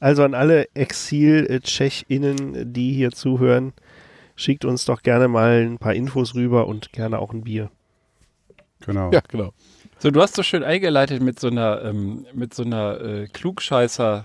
Also 0.00 0.22
an 0.24 0.34
alle 0.34 0.66
Exil-TschechInnen, 0.74 2.72
die 2.72 2.92
hier 2.92 3.10
zuhören, 3.12 3.72
schickt 4.36 4.64
uns 4.64 4.84
doch 4.84 5.02
gerne 5.02 5.28
mal 5.28 5.62
ein 5.62 5.78
paar 5.78 5.94
Infos 5.94 6.34
rüber 6.34 6.66
und 6.66 6.92
gerne 6.92 7.18
auch 7.18 7.32
ein 7.32 7.42
Bier. 7.44 7.70
Genau. 8.84 9.10
Ja, 9.12 9.20
genau. 9.28 9.52
So, 9.98 10.10
du 10.10 10.20
hast 10.20 10.34
so 10.34 10.42
schön 10.42 10.62
eingeleitet 10.64 11.22
mit 11.22 11.40
so 11.40 11.48
einer, 11.48 11.82
ähm, 11.84 12.26
mit 12.34 12.52
so 12.54 12.64
einer 12.64 13.00
äh, 13.00 13.26
Klugscheißer. 13.32 14.24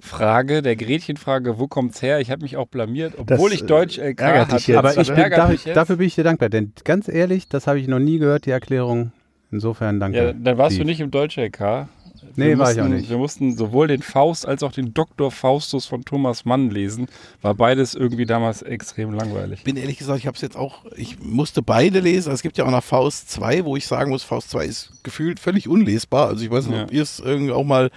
Frage, 0.00 0.62
der 0.62 0.76
Gretchenfrage, 0.76 1.58
wo 1.58 1.66
kommt's 1.68 2.02
her? 2.02 2.20
Ich 2.20 2.30
habe 2.30 2.42
mich 2.42 2.56
auch 2.56 2.66
blamiert, 2.66 3.14
obwohl 3.18 3.50
Das, 3.50 3.60
ich 3.60 3.66
Deutsch 3.66 3.98
LK 3.98 4.20
ärgert 4.20 4.48
dich 4.48 4.54
hatte. 4.54 4.72
jetzt, 4.72 4.78
Aber 4.78 5.00
ich 5.00 5.08
bin, 5.08 5.16
ärgert 5.18 5.64
jetzt. 5.64 5.76
dafür 5.76 5.96
bin 5.96 6.06
ich 6.06 6.14
dir 6.14 6.24
dankbar, 6.24 6.48
denn 6.48 6.72
ganz 6.84 7.08
ehrlich, 7.08 7.48
das 7.48 7.66
habe 7.66 7.78
ich 7.78 7.88
noch 7.88 7.98
nie 7.98 8.18
gehört, 8.18 8.46
die 8.46 8.50
Erklärung. 8.50 9.12
Insofern 9.50 10.00
danke. 10.00 10.18
Ja, 10.18 10.32
dann 10.32 10.58
warst 10.58 10.72
du 10.72 10.76
Steve. 10.76 10.86
nicht 10.86 11.00
im 11.00 11.10
Deutsch 11.10 11.36
LK. 11.38 11.88
Nee, 12.36 12.48
Wir 12.50 12.58
war 12.58 12.70
ich 12.70 12.76
mussten, 12.78 12.92
auch 12.92 12.96
nicht. 12.96 13.10
Wir 13.10 13.18
mussten 13.18 13.56
sowohl 13.56 13.88
den 13.88 14.02
Faust 14.02 14.46
als 14.46 14.62
auch 14.62 14.72
den 14.72 14.94
Dr. 14.94 15.30
Faustus 15.30 15.86
von 15.86 16.04
Thomas 16.04 16.44
Mann 16.44 16.70
lesen. 16.70 17.06
War 17.42 17.54
beides 17.54 17.94
irgendwie 17.94 18.26
damals 18.26 18.62
extrem 18.62 19.12
langweilig. 19.12 19.64
bin 19.64 19.76
ehrlich 19.76 19.98
gesagt, 19.98 20.18
ich 20.18 20.26
habe 20.26 20.34
es 20.36 20.40
jetzt 20.40 20.56
auch, 20.56 20.84
ich 20.96 21.20
musste 21.20 21.62
beide 21.62 22.00
lesen. 22.00 22.32
Es 22.32 22.42
gibt 22.42 22.56
ja 22.58 22.64
auch 22.64 22.70
noch 22.70 22.82
Faust 22.84 23.30
2, 23.30 23.64
wo 23.64 23.76
ich 23.76 23.86
sagen 23.86 24.10
muss, 24.10 24.22
Faust 24.22 24.50
2 24.50 24.64
ist 24.64 24.90
gefühlt 25.02 25.40
völlig 25.40 25.68
unlesbar. 25.68 26.28
Also 26.28 26.44
ich 26.44 26.50
weiß 26.50 26.66
nicht, 26.66 26.76
Ja. 26.76 26.84
ob 26.84 26.92
ihr 26.92 27.02
es 27.02 27.18
irgendwie 27.20 27.52
auch 27.52 27.64
mal, 27.64 27.90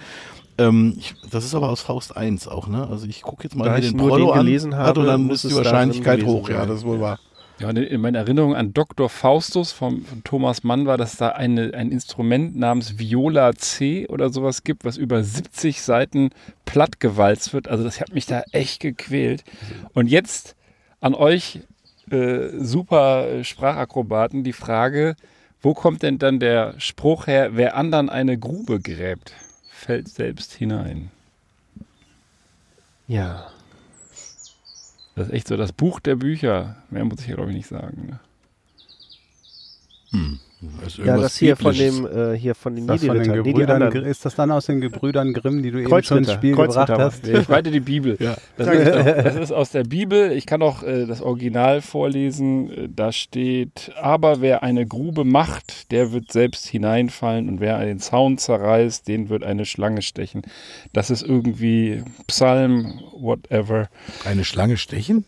ähm, 0.58 0.94
ich, 0.98 1.14
das 1.30 1.44
ist 1.44 1.54
aber 1.54 1.68
aus 1.70 1.82
Faust 1.82 2.16
1 2.16 2.48
auch, 2.48 2.66
ne? 2.66 2.86
Also 2.90 3.06
ich 3.06 3.22
gucke 3.22 3.44
jetzt 3.44 3.54
mal 3.56 3.64
Da 3.64 3.76
hier 3.76 3.84
ich 3.84 3.90
den 3.92 4.00
an. 4.00 4.38
gelesen 4.40 4.74
Hat 4.76 4.86
habe, 4.88 5.00
und 5.00 5.06
dann 5.06 5.22
muss 5.24 5.44
ist 5.44 5.50
die 5.52 5.56
Wahrscheinlichkeit 5.56 6.24
hoch, 6.24 6.48
ja, 6.48 6.66
das 6.66 6.78
ist 6.78 6.84
wohl 6.86 7.00
wahr. 7.00 7.18
Ja, 7.58 7.70
und 7.70 7.78
in 7.78 8.00
meiner 8.02 8.18
Erinnerung 8.18 8.54
an 8.54 8.74
Dr. 8.74 9.08
Faustus 9.08 9.72
von, 9.72 10.02
von 10.02 10.22
Thomas 10.24 10.62
Mann 10.62 10.84
war, 10.84 10.98
dass 10.98 11.16
da 11.16 11.30
eine, 11.30 11.72
ein 11.72 11.90
Instrument 11.90 12.54
namens 12.54 12.98
Viola 12.98 13.54
C 13.54 14.06
oder 14.08 14.28
sowas 14.28 14.62
gibt, 14.62 14.84
was 14.84 14.98
über 14.98 15.24
70 15.24 15.80
Seiten 15.80 16.30
plattgewalzt 16.66 17.54
wird. 17.54 17.68
Also 17.68 17.82
das 17.82 18.00
hat 18.00 18.12
mich 18.12 18.26
da 18.26 18.42
echt 18.52 18.80
gequält. 18.80 19.42
Und 19.94 20.08
jetzt 20.08 20.54
an 21.00 21.14
euch 21.14 21.60
äh, 22.10 22.48
super 22.58 23.28
äh, 23.28 23.44
Sprachakrobaten 23.44 24.44
die 24.44 24.52
Frage, 24.52 25.16
wo 25.62 25.72
kommt 25.72 26.02
denn 26.02 26.18
dann 26.18 26.38
der 26.38 26.74
Spruch 26.78 27.26
her, 27.26 27.56
wer 27.56 27.74
anderen 27.74 28.10
eine 28.10 28.38
Grube 28.38 28.80
gräbt, 28.80 29.32
fällt 29.70 30.08
selbst 30.08 30.52
hinein. 30.52 31.10
Ja. 33.08 33.48
Das 35.16 35.28
ist 35.28 35.32
echt 35.32 35.48
so 35.48 35.56
das 35.56 35.72
Buch 35.72 35.98
der 35.98 36.14
Bücher. 36.16 36.76
Mehr 36.90 37.04
muss 37.04 37.20
ich 37.20 37.26
glaube 37.26 37.50
ich, 37.50 37.56
nicht 37.56 37.68
sagen. 37.68 38.06
Ne? 38.06 38.20
Das 40.82 40.98
ist 40.98 41.04
Ja, 41.04 41.18
das 41.18 41.36
hier 41.36 41.54
von 41.54 41.72
Biblisches. 41.72 41.96
dem, 42.10 42.32
äh, 42.34 42.38
hier 42.38 42.54
von 42.54 42.74
den 42.74 42.86
Das 42.86 43.04
von 43.04 43.18
den 43.18 43.42
Niederrittern. 43.42 43.90
Nee, 43.92 44.08
ist 44.10 44.24
das 44.24 44.34
dann 44.36 44.50
aus 44.50 44.64
den 44.66 44.80
Gebrüdern 44.80 45.34
Grimm, 45.34 45.62
die 45.62 45.70
du 45.70 45.78
eben 45.82 46.02
schon 46.02 46.18
ins 46.18 46.32
Spiel 46.32 46.56
gebracht 46.56 46.88
hast? 46.88 47.28
Ich 47.28 47.48
meinte 47.48 47.70
die 47.70 47.80
Bibel. 47.80 48.16
Ja. 48.18 48.36
Das, 48.56 48.68
ist, 48.68 48.86
das 49.26 49.36
ist 49.36 49.52
aus 49.52 49.70
der 49.70 49.84
Bibel. 49.84 50.32
Ich 50.32 50.46
kann 50.46 50.62
auch 50.62 50.82
äh, 50.82 51.04
das 51.06 51.20
Original 51.20 51.82
vorlesen. 51.82 52.70
Äh, 52.70 52.88
Da 52.88 53.12
steht, 53.12 53.92
aber 54.00 54.40
wer 54.40 54.62
eine 54.62 54.86
Grube 54.86 55.24
macht, 55.24 55.90
der 55.92 56.12
wird 56.12 56.32
selbst 56.32 56.66
hineinfallen 56.66 57.48
und 57.50 57.60
wer 57.60 57.76
einen 57.76 58.00
Zaun 58.00 58.38
zerreißt, 58.38 59.06
den 59.06 59.28
wird 59.28 59.44
eine 59.44 59.66
Schlange 59.66 60.00
stechen. 60.00 60.42
Das 60.94 61.10
ist 61.10 61.22
irgendwie 61.22 62.02
Psalm, 62.28 63.00
whatever. 63.12 63.88
Eine 64.24 64.44
Schlange 64.44 64.78
stechen? 64.78 65.26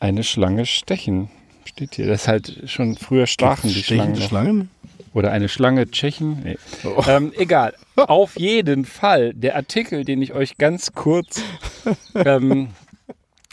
Eine 0.00 0.24
Schlange 0.24 0.66
stechen. 0.66 1.30
Steht 1.66 1.96
hier. 1.96 2.06
Das 2.06 2.22
ist 2.22 2.28
halt 2.28 2.62
schon 2.66 2.96
früher 2.96 3.26
stachen 3.26 3.68
die 3.68 3.82
Schlangen. 3.82 4.16
Schlangen? 4.16 4.70
Oder 5.12 5.32
eine 5.32 5.48
Schlange 5.48 5.90
Tschechen? 5.90 6.42
Nee. 6.44 6.58
Oh. 6.84 7.02
Ähm, 7.08 7.32
egal. 7.36 7.74
Auf 7.96 8.38
jeden 8.38 8.84
Fall, 8.84 9.34
der 9.34 9.56
Artikel, 9.56 10.04
den 10.04 10.22
ich 10.22 10.32
euch 10.32 10.58
ganz 10.58 10.92
kurz 10.92 11.42
ähm, 12.14 12.68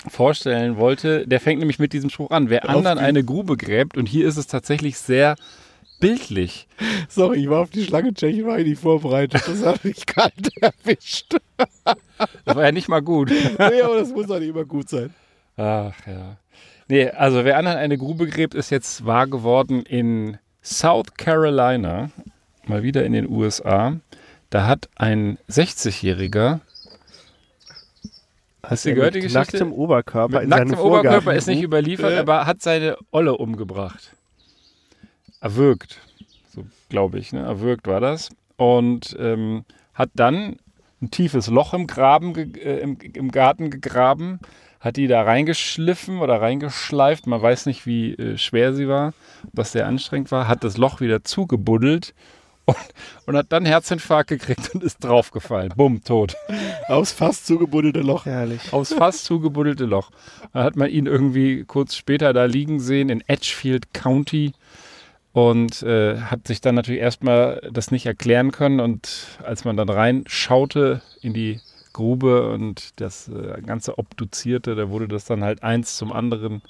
vorstellen 0.07 0.78
wollte, 0.78 1.26
der 1.28 1.39
fängt 1.39 1.59
nämlich 1.59 1.80
mit 1.80 1.93
diesem 1.93 2.09
Spruch 2.09 2.32
an. 2.32 2.49
Wer 2.49 2.70
anderen 2.70 2.99
eine 2.99 3.24
Grube 3.24 3.57
gräbt, 3.57 3.97
und 3.97 4.07
hier 4.07 4.28
ist 4.28 4.38
es 4.38 4.47
tatsächlich 4.47 4.97
sehr 4.97 5.36
bildlich. 5.99 6.68
Sorry, 7.07 7.43
ich 7.43 7.49
war 7.49 7.61
auf 7.61 7.70
die 7.70 7.86
Schlange 7.86 8.14
Tschechen, 8.14 8.45
war 8.45 8.59
ich 8.59 8.68
nicht 8.68 8.82
vorbereitet. 8.82 9.41
Das 9.47 9.66
hat 9.66 9.84
mich 9.86 10.05
kalt 10.05 10.51
erwischt. 10.61 11.38
Das 12.45 12.55
war 12.55 12.66
ja 12.66 12.72
nicht 12.72 12.89
mal 12.89 13.01
gut. 13.01 13.30
nee, 13.32 13.82
aber 13.82 13.97
das 13.99 14.09
muss 14.09 14.28
doch 14.28 14.39
nicht 14.39 14.49
immer 14.49 14.66
gut 14.66 14.89
sein. 14.89 15.14
Ach 15.55 15.95
ja. 16.05 16.38
Nee, 16.88 17.09
also 17.09 17.45
wer 17.45 17.57
anderen 17.57 17.77
eine 17.77 17.97
Grube 17.97 18.27
gräbt, 18.27 18.53
ist 18.53 18.69
jetzt 18.69 19.05
wahr 19.05 19.27
geworden 19.27 19.84
in 19.84 20.38
South 20.63 21.13
Carolina, 21.17 22.09
mal 22.65 22.84
wieder 22.84 23.05
in 23.05 23.13
den 23.13 23.29
USA. 23.29 23.97
Da 24.49 24.67
hat 24.67 24.89
ein 24.95 25.38
60-Jähriger, 25.49 26.59
hast 28.61 28.86
du 28.86 28.93
gehört 28.93 29.15
die 29.15 29.21
Geschichte? 29.21 29.39
nacktem 29.39 29.73
Oberkörper 29.73 30.36
Mit 30.36 30.43
in 30.43 30.49
nacktem 30.49 30.77
Oberkörper 30.77 31.11
Vorgarten. 31.21 31.38
ist 31.38 31.47
nicht 31.47 31.63
überliefert, 31.63 32.13
aber 32.17 32.45
hat 32.45 32.61
seine 32.61 32.97
Olle 33.11 33.36
umgebracht. 33.38 34.15
Erwürgt, 35.41 35.99
so 36.53 36.65
glaube 36.89 37.19
ich, 37.19 37.34
ne? 37.34 37.41
Erwürgt 37.41 37.88
war 37.88 37.99
das. 37.99 38.29
Und 38.55 39.15
ähm, 39.19 39.65
hat 39.93 40.11
dann 40.13 40.57
ein 41.01 41.11
tiefes 41.11 41.47
Loch 41.47 41.73
im 41.73 41.88
Graben, 41.88 42.36
äh, 42.36 42.77
im, 42.79 42.97
im 42.99 43.31
Garten 43.31 43.69
gegraben, 43.69 44.39
hat 44.84 44.97
die 44.97 45.07
da 45.07 45.21
reingeschliffen 45.21 46.19
oder 46.19 46.41
reingeschleift. 46.41 47.25
Man 47.25 47.41
weiß 47.41 47.67
nicht, 47.67 47.86
wie 47.86 48.15
äh, 48.15 48.38
schwer 48.38 48.73
sie 48.73 48.89
war, 48.89 49.13
was 49.53 49.71
sehr 49.71 49.88
anstrengend 49.88 50.29
war, 50.31 50.49
hat 50.49 50.65
das 50.65 50.75
Loch 50.75 50.99
wieder 50.99 51.23
zugebuddelt 51.23 52.13
und, 52.65 52.75
und 53.25 53.38
hat 53.38 53.47
dann 53.49 53.65
Herzinfarkt 53.65 54.29
gekriegt 54.29 54.71
und 54.73 54.84
ist 54.84 55.01
draufgefallen. 55.01 55.73
Bumm, 55.75 56.03
tot. 56.03 56.36
Aufs 56.89 57.13
fast 57.13 57.47
zugebuddelte 57.47 58.01
Loch. 58.01 58.25
Herrlich. 58.25 58.61
Aufs 58.71 58.93
fast 58.93 59.23
zugebuddelte 59.23 59.86
Loch. 59.86 60.11
Da 60.51 60.63
hat 60.63 60.75
man 60.75 60.89
ihn 60.89 61.05
irgendwie 61.05 61.63
kurz 61.63 61.95
später 61.95 62.34
da 62.34 62.43
liegen 62.43 62.81
sehen 62.81 63.09
in 63.09 63.23
Edgefield 63.27 63.93
County 63.93 64.51
und 65.31 65.81
äh, 65.84 66.19
hat 66.19 66.45
sich 66.45 66.59
dann 66.59 66.75
natürlich 66.75 67.01
erstmal 67.01 67.69
das 67.71 67.89
nicht 67.91 68.05
erklären 68.05 68.51
können. 68.51 68.81
Und 68.81 69.27
als 69.43 69.63
man 69.63 69.77
dann 69.77 69.89
reinschaute 69.89 71.01
in 71.21 71.34
die 71.34 71.61
Grube 71.93 72.49
und 72.51 72.99
das 72.99 73.29
äh, 73.29 73.61
Ganze 73.61 73.97
obduzierte, 73.97 74.75
da 74.75 74.89
wurde 74.89 75.07
das 75.07 75.25
dann 75.25 75.43
halt 75.43 75.63
eins 75.63 75.97
zum 75.97 76.11
anderen. 76.11 76.61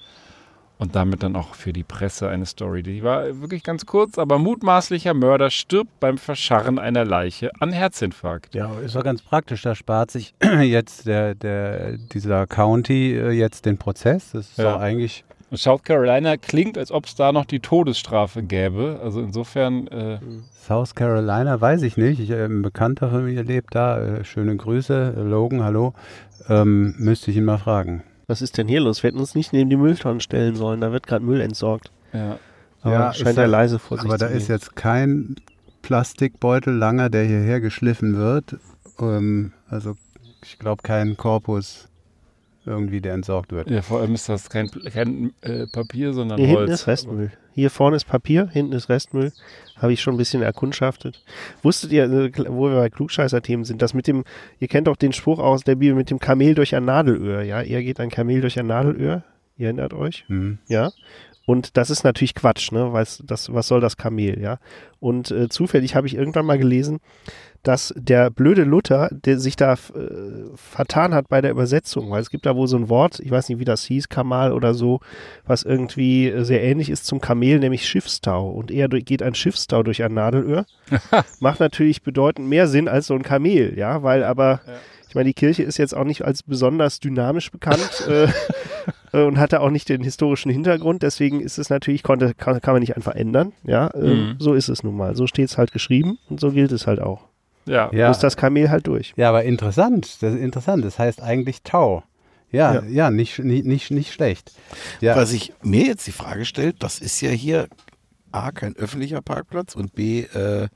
Und 0.79 0.95
damit 0.95 1.23
dann 1.23 1.35
auch 1.37 1.53
für 1.55 1.71
die 1.71 1.83
Presse 1.83 2.27
eine 2.27 2.45
Story. 2.45 2.83
Die 2.83 3.03
war 3.03 3.39
wirklich 3.39 3.63
ganz 3.63 3.85
kurz, 3.85 4.17
aber 4.17 4.37
mutmaßlicher 4.39 5.13
Mörder 5.13 5.49
stirbt 5.49 5.97
beim 6.01 6.17
Verscharren 6.17 6.77
einer 6.79 7.05
Leiche 7.05 7.51
an 7.61 7.71
Herzinfarkt. 7.71 8.53
Ja, 8.55 8.73
ist 8.79 8.95
doch 8.95 9.03
ganz 9.03 9.21
praktisch. 9.21 9.61
Da 9.61 9.75
spart 9.75 10.11
sich 10.11 10.33
jetzt 10.61 11.05
der, 11.05 11.35
der, 11.35 11.97
dieser 11.97 12.47
County 12.47 13.13
äh, 13.15 13.31
jetzt 13.31 13.65
den 13.65 13.77
Prozess. 13.77 14.31
Das 14.31 14.49
ist 14.49 14.57
Ja. 14.57 14.77
eigentlich 14.77 15.23
Und 15.53 15.57
South 15.59 15.83
Carolina 15.83 16.35
klingt, 16.37 16.79
als 16.79 16.91
ob 16.91 17.05
es 17.05 17.13
da 17.13 17.31
noch 17.31 17.45
die 17.45 17.59
Todesstrafe 17.59 18.41
gäbe. 18.41 18.99
Also 19.03 19.21
insofern, 19.21 19.85
äh, 19.85 20.17
South 20.65 20.95
Carolina, 20.95 21.61
weiß 21.61 21.83
ich 21.83 21.95
nicht. 21.95 22.19
Ich, 22.19 22.31
äh, 22.31 22.45
ein 22.45 22.63
Bekannter 22.63 23.11
von 23.11 23.23
mir 23.25 23.43
lebt 23.43 23.75
da. 23.75 24.01
Äh, 24.03 24.23
schöne 24.23 24.57
Grüße. 24.57 25.13
Äh, 25.15 25.21
Logan, 25.21 25.63
hallo. 25.63 25.93
Ähm, 26.49 26.95
müsste 26.97 27.29
ich 27.29 27.37
ihn 27.37 27.45
mal 27.45 27.59
fragen. 27.59 28.01
Was 28.25 28.41
ist 28.41 28.57
denn 28.57 28.67
hier 28.67 28.79
los? 28.81 29.03
Wir 29.03 29.09
hätten 29.09 29.19
uns 29.19 29.35
nicht 29.35 29.53
neben 29.53 29.69
die 29.69 29.75
Mülltonnen 29.75 30.21
stellen 30.21 30.55
sollen. 30.55 30.81
Da 30.81 30.91
wird 30.91 31.05
gerade 31.05 31.23
Müll 31.23 31.39
entsorgt. 31.39 31.91
ja. 32.13 32.39
Aber 32.81 32.91
Ja, 32.95 33.13
scheint 33.13 33.29
ist 33.29 33.37
er 33.37 33.47
leise 33.47 33.77
vor 33.77 33.97
sich 33.97 34.05
Aber 34.07 34.17
zu 34.17 34.25
da 34.25 34.31
ist 34.31 34.47
gehen. 34.47 34.55
jetzt 34.55 34.75
kein 34.75 35.35
Plastikbeutel 35.83 36.73
langer, 36.75 37.11
der 37.11 37.25
hierher 37.25 37.61
geschliffen 37.61 38.17
wird. 38.17 38.57
Ähm, 38.99 39.53
also 39.69 39.93
ich 40.43 40.57
glaube 40.57 40.81
kein 40.81 41.15
Korpus 41.15 41.89
irgendwie, 42.65 43.01
der 43.01 43.13
entsorgt 43.13 43.51
wird. 43.51 43.69
ja, 43.69 43.81
vor 43.81 43.99
allem 43.99 44.13
ist 44.13 44.29
das 44.29 44.49
kein, 44.49 44.69
kein 44.69 45.33
äh, 45.41 45.67
Papier, 45.67 46.13
sondern 46.13 46.39
hinten 46.39 46.55
Holz. 46.55 46.71
ist 46.71 46.87
Restmüll. 46.87 47.31
Hier 47.53 47.69
vorne 47.69 47.95
ist 47.95 48.05
Papier, 48.05 48.49
hinten 48.51 48.73
ist 48.73 48.89
Restmüll. 48.89 49.31
Habe 49.77 49.93
ich 49.93 50.01
schon 50.01 50.15
ein 50.15 50.17
bisschen 50.17 50.41
erkundschaftet. 50.41 51.23
Wusstet 51.61 51.91
ihr, 51.91 52.05
äh, 52.05 52.31
wo 52.47 52.69
wir 52.69 52.75
bei 52.75 52.89
Klugscheißer-Themen 52.89 53.65
sind, 53.65 53.81
dass 53.81 53.93
mit 53.93 54.07
dem, 54.07 54.23
ihr 54.59 54.67
kennt 54.67 54.87
doch 54.87 54.95
den 54.95 55.13
Spruch 55.13 55.39
aus 55.39 55.63
der 55.63 55.75
Bibel 55.75 55.95
mit 55.95 56.09
dem 56.09 56.19
Kamel 56.19 56.55
durch 56.55 56.75
ein 56.75 56.85
Nadelöhr, 56.85 57.41
ja? 57.43 57.61
Er 57.61 57.83
geht 57.83 57.99
ein 57.99 58.09
Kamel 58.09 58.41
durch 58.41 58.59
ein 58.59 58.67
Nadelöhr. 58.67 59.23
Ihr 59.57 59.67
erinnert 59.67 59.93
euch? 59.93 60.25
Hm. 60.27 60.57
Ja. 60.67 60.91
Und 61.45 61.75
das 61.77 61.89
ist 61.89 62.03
natürlich 62.03 62.35
Quatsch, 62.35 62.71
ne? 62.71 62.93
Weil 62.93 63.05
das, 63.23 63.53
was 63.53 63.67
soll 63.67 63.81
das 63.81 63.97
Kamel, 63.97 64.41
ja? 64.41 64.59
Und 64.99 65.29
äh, 65.31 65.49
zufällig 65.49 65.95
habe 65.95 66.07
ich 66.07 66.15
irgendwann 66.15 66.45
mal 66.45 66.57
gelesen, 66.57 66.99
dass 67.63 67.93
der 67.97 68.29
blöde 68.29 68.63
Luther, 68.63 69.09
der 69.11 69.39
sich 69.39 69.55
da 69.55 69.73
äh, 69.73 69.77
vertan 70.55 71.13
hat 71.13 71.29
bei 71.29 71.41
der 71.41 71.51
Übersetzung, 71.51 72.11
weil 72.11 72.21
es 72.21 72.29
gibt 72.29 72.45
da 72.45 72.55
wohl 72.55 72.67
so 72.67 72.75
ein 72.77 72.89
Wort, 72.89 73.19
ich 73.21 73.31
weiß 73.31 73.49
nicht, 73.49 73.59
wie 73.59 73.65
das 73.65 73.83
hieß, 73.85 74.09
Kamal 74.09 74.51
oder 74.51 74.73
so, 74.73 74.99
was 75.45 75.63
irgendwie 75.63 76.27
äh, 76.29 76.43
sehr 76.43 76.61
ähnlich 76.61 76.89
ist 76.89 77.05
zum 77.05 77.21
Kamel, 77.21 77.59
nämlich 77.59 77.87
Schiffstau. 77.87 78.49
Und 78.49 78.69
eher 78.69 78.87
durch, 78.89 79.05
geht 79.05 79.23
ein 79.23 79.33
Schiffstau 79.35 79.81
durch 79.83 80.03
ein 80.03 80.13
Nadelöhr. 80.13 80.65
Macht 81.39 81.59
natürlich 81.61 82.03
bedeutend 82.03 82.47
mehr 82.49 82.67
Sinn 82.67 82.87
als 82.87 83.07
so 83.07 83.13
ein 83.15 83.23
Kamel, 83.23 83.77
ja, 83.77 84.03
weil 84.03 84.23
aber, 84.23 84.59
ich 85.07 85.15
meine, 85.15 85.29
die 85.29 85.33
Kirche 85.33 85.63
ist 85.63 85.77
jetzt 85.77 85.95
auch 85.95 86.03
nicht 86.05 86.25
als 86.25 86.43
besonders 86.43 86.99
dynamisch 86.99 87.49
bekannt. 87.51 88.05
äh, 88.09 88.27
äh, 89.13 89.23
und 89.25 89.39
hatte 89.39 89.61
auch 89.61 89.69
nicht 89.69 89.87
den 89.89 90.01
historischen 90.01 90.51
Hintergrund. 90.51 91.03
Deswegen 91.03 91.39
ist 91.39 91.57
es 91.59 91.69
natürlich, 91.69 92.03
konnte, 92.03 92.33
kann, 92.33 92.59
kann 92.61 92.73
man 92.73 92.81
nicht 92.81 92.97
einfach 92.97 93.15
ändern. 93.15 93.53
Ja, 93.63 93.89
ähm, 93.95 94.01
Mhm. 94.03 94.35
so 94.39 94.53
ist 94.53 94.69
es 94.69 94.83
nun 94.83 94.97
mal. 94.97 95.15
So 95.15 95.27
steht 95.27 95.49
es 95.49 95.57
halt 95.57 95.71
geschrieben 95.71 96.17
und 96.29 96.39
so 96.39 96.51
gilt 96.51 96.71
es 96.71 96.87
halt 96.87 96.99
auch. 96.99 97.21
Ja. 97.65 97.89
Ja. 97.93 98.07
Muss 98.09 98.19
das 98.19 98.35
Kamel 98.37 98.69
halt 98.69 98.87
durch. 98.87 99.13
ja, 99.15 99.29
aber 99.29 99.43
interessant. 99.43 100.21
Das 100.21 100.33
ist 100.33 100.39
interessant. 100.39 100.83
Das 100.83 100.99
heißt 100.99 101.21
eigentlich 101.21 101.63
Tau. 101.63 102.03
Ja, 102.51 102.75
Ja. 102.75 102.83
ja, 102.83 103.09
nicht, 103.09 103.39
nicht, 103.39 103.65
nicht, 103.65 103.89
nicht 103.91 104.13
schlecht. 104.13 104.51
Ja, 105.01 105.15
Was 105.15 105.31
ich 105.33 105.53
mir 105.63 105.85
jetzt 105.87 106.05
die 106.05 106.11
Frage 106.11 106.45
stellt, 106.45 106.83
das 106.83 106.99
ist 106.99 107.19
ja 107.21 107.29
hier 107.31 107.67
A, 108.31 108.51
kein 108.51 108.75
öffentlicher 108.75 109.21
Parkplatz 109.21 109.75
und 109.75 109.93
B, 109.95 110.21
äh, 110.21 110.67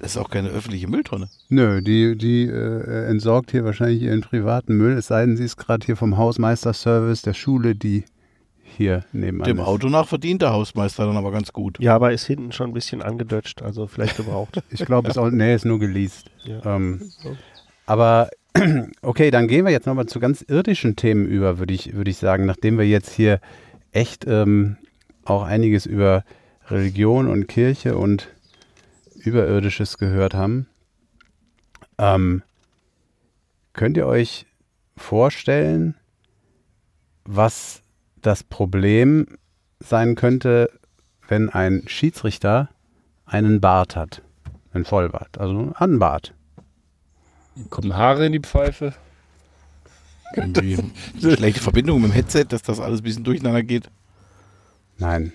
das 0.00 0.12
ist 0.12 0.16
auch 0.16 0.30
keine 0.30 0.48
öffentliche 0.48 0.88
Mülltonne. 0.88 1.28
Nö, 1.48 1.82
die, 1.82 2.16
die 2.16 2.46
äh, 2.46 3.06
entsorgt 3.08 3.50
hier 3.50 3.64
wahrscheinlich 3.64 4.02
ihren 4.02 4.22
privaten 4.22 4.76
Müll, 4.76 4.92
es 4.96 5.08
sei 5.08 5.26
denn, 5.26 5.36
sie 5.36 5.44
ist 5.44 5.56
gerade 5.58 5.84
hier 5.84 5.96
vom 5.96 6.16
Hausmeisterservice 6.16 7.22
der 7.22 7.34
Schule, 7.34 7.74
die 7.74 8.04
hier 8.76 9.04
nebenan 9.12 9.46
Dem 9.46 9.58
ist. 9.58 9.66
Auto 9.66 9.88
nach 9.88 10.06
verdient 10.06 10.42
der 10.42 10.52
Hausmeister 10.52 11.06
dann 11.06 11.16
aber 11.16 11.30
ganz 11.30 11.52
gut. 11.52 11.78
Ja, 11.80 11.94
aber 11.94 12.12
ist 12.12 12.26
hinten 12.26 12.52
schon 12.52 12.70
ein 12.70 12.72
bisschen 12.72 13.02
angedutscht, 13.02 13.62
also 13.62 13.86
vielleicht 13.86 14.16
gebraucht. 14.16 14.62
Ich 14.70 14.84
glaube, 14.84 15.08
es 15.08 15.16
ist 15.16 15.18
auch, 15.18 15.30
nee, 15.30 15.54
ist 15.54 15.64
nur 15.64 15.78
geleast. 15.78 16.30
Ja. 16.44 16.76
Ähm, 16.76 17.12
aber 17.86 18.30
okay, 19.02 19.30
dann 19.30 19.48
gehen 19.48 19.64
wir 19.64 19.72
jetzt 19.72 19.86
nochmal 19.86 20.06
zu 20.06 20.20
ganz 20.20 20.42
irdischen 20.42 20.96
Themen 20.96 21.26
über, 21.26 21.58
würde 21.58 21.74
ich, 21.74 21.94
würde 21.94 22.10
ich 22.10 22.16
sagen, 22.16 22.46
nachdem 22.46 22.78
wir 22.78 22.86
jetzt 22.86 23.12
hier 23.12 23.40
echt 23.92 24.26
ähm, 24.26 24.76
auch 25.24 25.42
einiges 25.42 25.86
über 25.86 26.24
Religion 26.68 27.28
und 27.28 27.48
Kirche 27.48 27.96
und 27.96 28.28
Überirdisches 29.14 29.98
gehört 29.98 30.34
haben. 30.34 30.66
Ähm, 31.98 32.42
könnt 33.72 33.96
ihr 33.96 34.06
euch 34.06 34.46
vorstellen, 34.96 35.94
was 37.24 37.81
das 38.22 38.42
Problem 38.44 39.26
sein 39.80 40.14
könnte, 40.14 40.70
wenn 41.28 41.50
ein 41.50 41.82
Schiedsrichter 41.86 42.68
einen 43.26 43.60
Bart 43.60 43.96
hat? 43.96 44.22
Ein 44.72 44.84
Vollbart, 44.84 45.38
also 45.38 45.72
einen 45.76 45.98
Bart. 45.98 46.34
Kommen 47.68 47.94
Haare 47.94 48.26
in 48.26 48.32
die 48.32 48.40
Pfeife? 48.40 48.94
Irgendwie 50.34 50.78
schlechte 51.20 51.60
Verbindung 51.60 52.00
mit 52.00 52.10
dem 52.10 52.14
Headset, 52.14 52.46
dass 52.48 52.62
das 52.62 52.80
alles 52.80 53.00
ein 53.00 53.02
bisschen 53.02 53.24
durcheinander 53.24 53.62
geht. 53.62 53.90
Nein. 54.96 55.32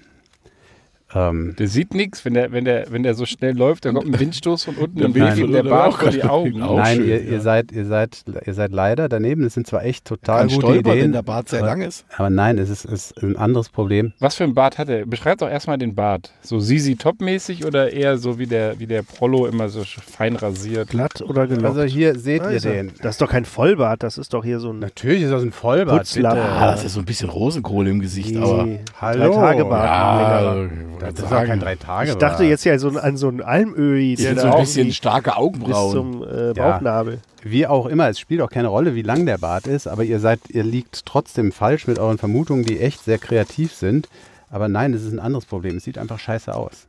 Ähm, 1.15 1.55
Der 1.57 1.67
sieht 1.67 1.93
nichts, 1.93 2.25
wenn 2.25 2.33
der, 2.33 2.51
wenn, 2.51 2.65
der, 2.65 2.87
wenn 2.91 3.03
der 3.03 3.13
so 3.13 3.25
schnell 3.25 3.55
läuft, 3.55 3.85
da 3.85 3.93
kommt 3.93 4.07
ein 4.13 4.19
Windstoß 4.19 4.65
von 4.65 4.75
unten 4.75 5.05
und 5.05 5.15
weht 5.15 5.37
ihm 5.37 5.51
der 5.53 5.63
Bart 5.63 5.93
auch 5.93 5.99
vor 5.99 6.09
die 6.11 6.23
Augen. 6.25 6.59
nein, 6.59 6.97
schön, 6.97 7.07
ihr, 7.07 7.23
ja. 7.23 7.31
ihr, 7.31 7.41
seid, 7.41 7.71
ihr, 7.71 7.85
seid, 7.85 8.23
ihr 8.45 8.53
seid 8.53 8.71
leider 8.73 9.07
daneben. 9.07 9.43
Das 9.43 9.53
sind 9.53 9.67
zwar 9.67 9.85
echt 9.85 10.03
total 10.05 10.39
Kann 10.39 10.47
gute 10.49 10.59
stolpern, 10.59 10.91
Ideen. 10.93 11.03
wenn 11.05 11.11
der 11.13 11.21
Bart 11.21 11.47
sehr 11.47 11.59
aber, 11.59 11.67
lang 11.69 11.81
ist. 11.81 12.05
aber 12.17 12.29
nein, 12.29 12.57
es 12.57 12.69
ist, 12.69 12.83
es 12.83 13.11
ist 13.11 13.23
ein 13.23 13.37
anderes 13.37 13.69
Problem. 13.69 14.11
Was 14.19 14.35
für 14.35 14.43
ein 14.43 14.53
Bart 14.53 14.77
hat 14.77 14.89
er? 14.89 15.05
Beschreibt 15.05 15.41
doch 15.41 15.49
erstmal 15.49 15.77
den 15.77 15.95
Bart. 15.95 16.33
So 16.41 16.59
Sisi 16.59 16.97
Top-mäßig 16.97 17.65
oder 17.65 17.93
eher 17.93 18.17
so 18.17 18.37
wie 18.37 18.47
der, 18.47 18.77
wie 18.79 18.87
der 18.87 19.03
Prollo 19.03 19.45
immer 19.47 19.69
so 19.69 19.83
fein 19.85 20.35
rasiert? 20.35 20.89
Glatt 20.89 21.21
oder 21.21 21.47
gelockt? 21.47 21.65
Also 21.67 21.83
hier 21.83 22.19
seht 22.19 22.41
Da 22.41 22.51
ihr 22.51 22.59
den. 22.59 22.91
Das 23.01 23.11
ist 23.15 23.21
doch 23.21 23.29
kein 23.29 23.45
Vollbart, 23.45 24.03
das 24.03 24.17
ist 24.17 24.33
doch 24.33 24.43
hier 24.43 24.59
so 24.59 24.71
ein 24.71 24.79
Natürlich 24.79 25.21
ist 25.23 25.31
das 25.31 25.41
ein 25.43 25.53
Vollbart. 25.53 26.05
Ah, 26.23 26.71
das 26.71 26.83
ist 26.83 26.93
so 26.93 26.99
ein 26.99 27.05
bisschen 27.05 27.29
Rosenkohle 27.29 27.89
im 27.89 27.99
Gesicht, 28.01 28.35
aber. 28.35 28.65
Nee, 28.65 28.79
Hallo. 28.99 29.33
drei 29.33 29.39
Tage 29.53 29.65
Bart. 29.65 29.85
Ja, 29.85 30.96
längerer. 30.99 31.13
Das 31.13 31.31
auch 31.31 31.45
kein 31.45 31.59
drei 31.59 31.75
Tage. 31.75 32.11
Ich 32.11 32.17
dachte 32.17 32.43
jetzt 32.43 32.63
ja 32.65 32.77
so 32.79 32.89
an 32.89 33.17
so 33.17 33.27
einen 33.27 33.41
Almöhi, 33.41 34.15
da 34.15 34.35
so 34.41 34.47
ein 34.47 34.59
bisschen 34.61 34.87
bis 34.87 34.95
starke 34.95 35.35
Augenbrauen. 35.37 35.91
zum 35.91 36.23
äh, 36.23 36.47
Ja. 36.47 36.53
Bauchnabel. 36.53 37.19
Wie 37.43 37.65
auch 37.67 37.85
immer, 37.85 38.09
es 38.09 38.19
spielt 38.19 38.41
auch 38.41 38.49
keine 38.49 38.67
Rolle, 38.67 38.95
wie 38.95 39.01
lang 39.03 39.25
der 39.25 39.37
Bart 39.37 39.67
ist, 39.67 39.87
aber 39.87 40.03
ihr 40.03 40.19
seid, 40.19 40.39
ihr 40.49 40.63
liegt 40.63 41.05
trotzdem 41.05 41.51
falsch 41.51 41.87
mit 41.87 41.97
euren 41.99 42.17
Vermutungen, 42.17 42.63
die 42.65 42.79
echt 42.79 43.03
sehr 43.03 43.17
kreativ 43.19 43.73
sind. 43.73 44.09
Aber 44.49 44.67
nein, 44.67 44.93
es 44.93 45.03
ist 45.03 45.13
ein 45.13 45.19
anderes 45.19 45.45
Problem. 45.45 45.77
Es 45.77 45.83
sieht 45.83 45.97
einfach 45.97 46.19
scheiße 46.19 46.53
aus. 46.53 46.87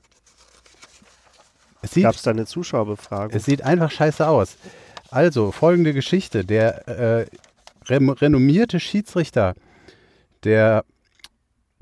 Es 1.82 1.92
sieht, 1.92 2.04
Gab 2.04 2.14
es 2.14 2.22
da 2.22 2.30
eine 2.32 2.46
Zuschauerbefragung? 2.46 3.36
es 3.36 3.44
sieht 3.44 3.62
einfach 3.62 3.90
scheiße 3.90 4.26
aus. 4.26 4.56
Also, 5.10 5.52
folgende 5.52 5.92
Geschichte. 5.94 6.44
Der 6.44 6.88
äh, 6.88 7.26
renommierte 7.88 8.80
Schiedsrichter 8.80 9.54
der 10.44 10.84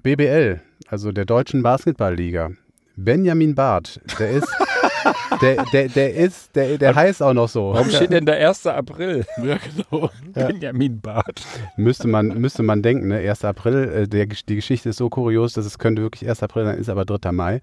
BBL, 0.06 0.60
also 0.86 1.10
der 1.10 1.24
Deutschen 1.24 1.64
Basketballliga, 1.64 2.52
Benjamin 2.94 3.56
Barth, 3.56 4.00
der 4.20 4.30
ist, 4.30 4.46
der, 5.42 5.64
der, 5.72 5.88
der 5.88 6.14
ist, 6.14 6.54
der, 6.54 6.78
der 6.78 6.94
heißt 6.94 7.20
auch 7.24 7.34
noch 7.34 7.48
so. 7.48 7.72
Warum 7.72 7.90
steht 7.90 8.12
denn 8.12 8.24
da 8.24 8.34
1. 8.34 8.68
April? 8.68 9.26
Ja, 9.42 9.58
genau. 9.58 10.10
Benjamin 10.32 11.00
Bart. 11.00 11.44
Müsste 11.76 12.06
man, 12.06 12.28
müsste 12.40 12.62
man 12.62 12.82
denken, 12.82 13.08
ne? 13.08 13.18
1. 13.18 13.44
April, 13.44 13.88
äh, 13.88 14.06
der, 14.06 14.26
die 14.26 14.54
Geschichte 14.54 14.90
ist 14.90 14.98
so 14.98 15.08
kurios, 15.08 15.54
dass 15.54 15.66
es 15.66 15.76
könnte 15.76 16.02
wirklich 16.02 16.28
1. 16.28 16.40
April 16.40 16.66
sein, 16.66 16.78
ist 16.78 16.88
aber 16.88 17.04
3. 17.04 17.32
Mai. 17.32 17.60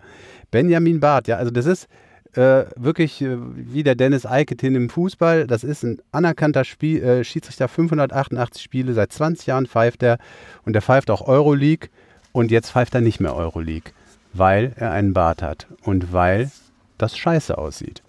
Benjamin 0.52 1.00
Barth, 1.00 1.30
ja, 1.30 1.38
also 1.38 1.50
das 1.50 1.66
ist 1.66 1.88
äh, 2.34 2.66
wirklich 2.76 3.22
äh, 3.22 3.38
wie 3.40 3.84
der 3.84 3.96
Dennis 3.96 4.26
Eiketin 4.26 4.76
im 4.76 4.90
Fußball. 4.90 5.48
Das 5.48 5.64
ist 5.64 5.84
ein 5.84 6.02
anerkannter 6.12 6.66
Spiel, 6.66 7.02
äh, 7.02 7.24
Schiedsrichter, 7.24 7.70
588 7.70 8.62
Spiele, 8.62 8.92
seit 8.92 9.14
20 9.14 9.48
Jahren 9.48 9.66
pfeift 9.66 10.04
er 10.04 10.18
und 10.66 10.74
der 10.74 10.82
pfeift 10.82 11.10
auch 11.10 11.26
Euroleague 11.26 11.88
und 12.34 12.52
jetzt 12.52 12.72
pfeift 12.72 12.94
er 12.94 13.02
nicht 13.02 13.22
mehr 13.22 13.36
Euroleague, 13.36 13.94
weil 14.34 14.74
er 14.76 14.92
einen 14.92 15.14
Bart 15.14 15.42
hat 15.42 15.68
und 15.84 16.12
weil 16.12 16.52
das 16.98 17.18
scheiße 17.18 17.58
aussieht. 17.58 18.04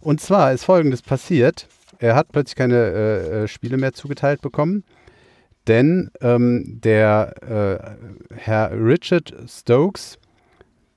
Und 0.00 0.20
zwar 0.20 0.52
ist 0.52 0.64
folgendes 0.64 1.02
passiert. 1.02 1.66
Er 1.98 2.14
hat 2.14 2.30
plötzlich 2.30 2.56
keine 2.56 2.76
äh, 2.76 3.42
äh, 3.42 3.48
Spiele 3.48 3.76
mehr 3.76 3.92
zugeteilt 3.92 4.40
bekommen, 4.40 4.84
denn 5.66 6.10
ähm, 6.20 6.80
der 6.82 7.34
äh, 8.30 8.34
Herr 8.34 8.70
Richard 8.72 9.34
Stokes, 9.46 10.18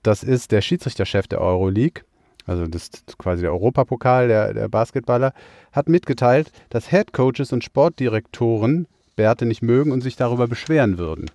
das 0.03 0.23
ist 0.23 0.51
der 0.51 0.61
Schiedsrichterchef 0.61 1.27
der 1.27 1.41
Euroleague, 1.41 2.03
also 2.45 2.67
das 2.67 2.83
ist 2.83 3.17
quasi 3.17 3.41
der 3.41 3.51
Europapokal 3.51 4.27
der, 4.27 4.53
der 4.53 4.67
Basketballer, 4.67 5.33
hat 5.71 5.89
mitgeteilt, 5.89 6.51
dass 6.69 6.91
Headcoaches 6.91 7.53
und 7.53 7.63
Sportdirektoren 7.63 8.87
Bärte 9.15 9.45
nicht 9.45 9.61
mögen 9.61 9.91
und 9.91 10.01
sich 10.01 10.15
darüber 10.15 10.47
beschweren 10.47 10.97
würden. 10.97 11.29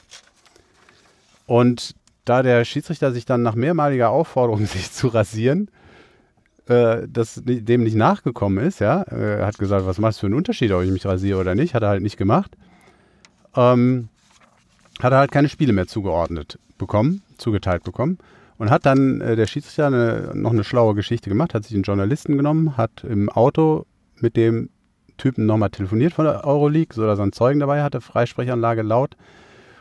Und 1.48 1.94
da 2.26 2.42
der 2.42 2.66
Schiedsrichter 2.66 3.10
sich 3.10 3.24
dann 3.24 3.40
nach 3.42 3.54
mehrmaliger 3.54 4.10
Aufforderung, 4.10 4.66
sich 4.66 4.92
zu 4.92 5.08
rasieren, 5.08 5.70
äh, 6.66 7.08
das 7.08 7.40
dem 7.42 7.82
nicht 7.84 7.96
nachgekommen 7.96 8.64
ist, 8.64 8.80
ja, 8.80 9.02
äh, 9.04 9.42
hat 9.42 9.58
gesagt, 9.58 9.86
was 9.86 9.98
machst 9.98 10.18
du 10.18 10.20
für 10.20 10.26
einen 10.26 10.34
Unterschied, 10.34 10.70
ob 10.72 10.82
ich 10.82 10.90
mich 10.90 11.06
rasiere 11.06 11.40
oder 11.40 11.54
nicht, 11.54 11.72
hat 11.74 11.82
er 11.82 11.88
halt 11.88 12.02
nicht 12.02 12.18
gemacht, 12.18 12.54
ähm, 13.56 14.10
hat 15.00 15.12
er 15.12 15.18
halt 15.18 15.32
keine 15.32 15.48
Spiele 15.48 15.72
mehr 15.72 15.86
zugeordnet 15.86 16.58
bekommen, 16.76 17.22
zugeteilt 17.38 17.82
bekommen. 17.82 18.18
Und 18.58 18.70
hat 18.70 18.84
dann 18.84 19.22
äh, 19.22 19.34
der 19.34 19.46
Schiedsrichter 19.46 19.86
eine, 19.86 20.32
noch 20.34 20.50
eine 20.50 20.64
schlaue 20.64 20.94
Geschichte 20.94 21.30
gemacht, 21.30 21.54
hat 21.54 21.64
sich 21.64 21.74
einen 21.74 21.84
Journalisten 21.84 22.36
genommen, 22.36 22.76
hat 22.76 23.04
im 23.04 23.30
Auto 23.30 23.86
mit 24.16 24.36
dem 24.36 24.68
Typen 25.16 25.46
nochmal 25.46 25.70
telefoniert 25.70 26.12
von 26.12 26.26
der 26.26 26.44
Euroleague, 26.44 26.94
so 26.94 27.06
dass 27.06 27.20
er 27.20 27.22
einen 27.22 27.32
Zeugen 27.32 27.60
dabei 27.60 27.82
hatte, 27.82 28.02
Freisprechanlage 28.02 28.82
laut 28.82 29.16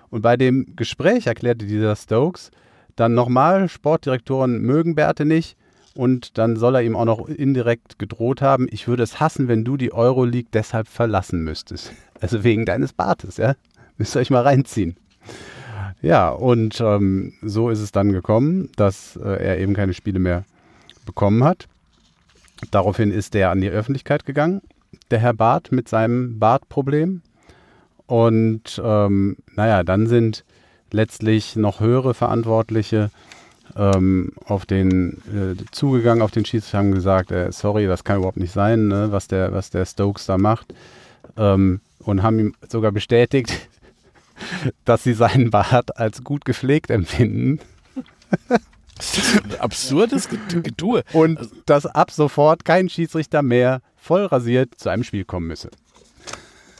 Und 0.09 0.21
bei 0.21 0.37
dem 0.37 0.75
Gespräch 0.75 1.27
erklärte 1.27 1.65
dieser 1.65 1.95
Stokes 1.95 2.51
dann 2.95 3.13
nochmal, 3.13 3.69
Sportdirektoren 3.69 4.59
mögen 4.61 4.95
Berthe 4.95 5.25
nicht. 5.25 5.55
Und 5.93 6.37
dann 6.37 6.57
soll 6.57 6.75
er 6.75 6.83
ihm 6.83 6.95
auch 6.95 7.05
noch 7.05 7.27
indirekt 7.27 7.97
gedroht 7.97 8.41
haben, 8.41 8.67
ich 8.69 8.87
würde 8.87 9.01
es 9.01 9.19
hassen, 9.19 9.47
wenn 9.47 9.63
du 9.63 9.77
die 9.77 9.93
Euroleague 9.93 10.49
deshalb 10.53 10.87
verlassen 10.87 11.43
müsstest. 11.43 11.93
Also 12.19 12.43
wegen 12.43 12.65
deines 12.65 12.93
Bartes, 12.93 13.37
ja. 13.37 13.53
Müsst 13.99 14.15
ihr 14.15 14.21
euch 14.21 14.31
mal 14.31 14.41
reinziehen. 14.41 14.97
Ja, 16.01 16.29
und 16.29 16.81
ähm, 16.81 17.33
so 17.43 17.69
ist 17.69 17.79
es 17.79 17.91
dann 17.91 18.11
gekommen, 18.11 18.71
dass 18.75 19.17
äh, 19.17 19.43
er 19.43 19.59
eben 19.59 19.75
keine 19.75 19.93
Spiele 19.93 20.17
mehr 20.17 20.43
bekommen 21.05 21.43
hat. 21.43 21.67
Daraufhin 22.71 23.11
ist 23.11 23.35
er 23.35 23.51
an 23.51 23.61
die 23.61 23.69
Öffentlichkeit 23.69 24.25
gegangen, 24.25 24.61
der 25.11 25.19
Herr 25.19 25.35
Barth 25.35 25.71
mit 25.71 25.87
seinem 25.87 26.39
Bartproblem. 26.39 27.21
Und 28.07 28.81
ähm, 28.83 29.37
naja, 29.55 29.83
dann 29.83 30.07
sind 30.07 30.43
letztlich 30.91 31.55
noch 31.55 31.79
höhere 31.81 32.13
Verantwortliche 32.13 33.11
ähm, 33.75 34.31
auf 34.45 34.65
den 34.65 35.21
äh, 35.27 35.61
zugegangen, 35.71 36.21
auf 36.21 36.31
den 36.31 36.45
Schiedsrichter 36.45 36.77
haben 36.79 36.93
gesagt, 36.93 37.31
äh, 37.31 37.51
sorry, 37.51 37.85
das 37.85 38.03
kann 38.03 38.17
überhaupt 38.17 38.37
nicht 38.37 38.53
sein, 38.53 38.87
ne, 38.87 39.11
was, 39.11 39.27
der, 39.27 39.51
was 39.51 39.69
der 39.69 39.85
Stokes 39.85 40.25
da 40.25 40.37
macht. 40.37 40.73
Ähm, 41.35 41.81
und 41.99 42.23
haben 42.23 42.39
ihm 42.39 42.55
sogar 42.69 42.91
bestätigt, 42.93 43.51
dass 44.85 45.03
sie 45.03 45.13
seinen 45.13 45.49
Bart 45.51 45.97
als 45.97 46.23
gut 46.23 46.45
gepflegt 46.45 46.89
empfinden 46.89 47.59
Das 48.95 49.17
ist 49.17 49.43
ein 49.43 49.59
absurdes 49.59 50.29
Get- 50.29 50.63
Getue. 50.63 51.03
und 51.13 51.39
dass 51.65 51.85
ab 51.85 52.11
sofort 52.11 52.65
kein 52.65 52.89
Schiedsrichter 52.89 53.41
mehr 53.41 53.81
voll 53.95 54.25
rasiert 54.25 54.75
zu 54.77 54.89
einem 54.89 55.03
Spiel 55.03 55.25
kommen 55.25 55.47
müsse. 55.47 55.69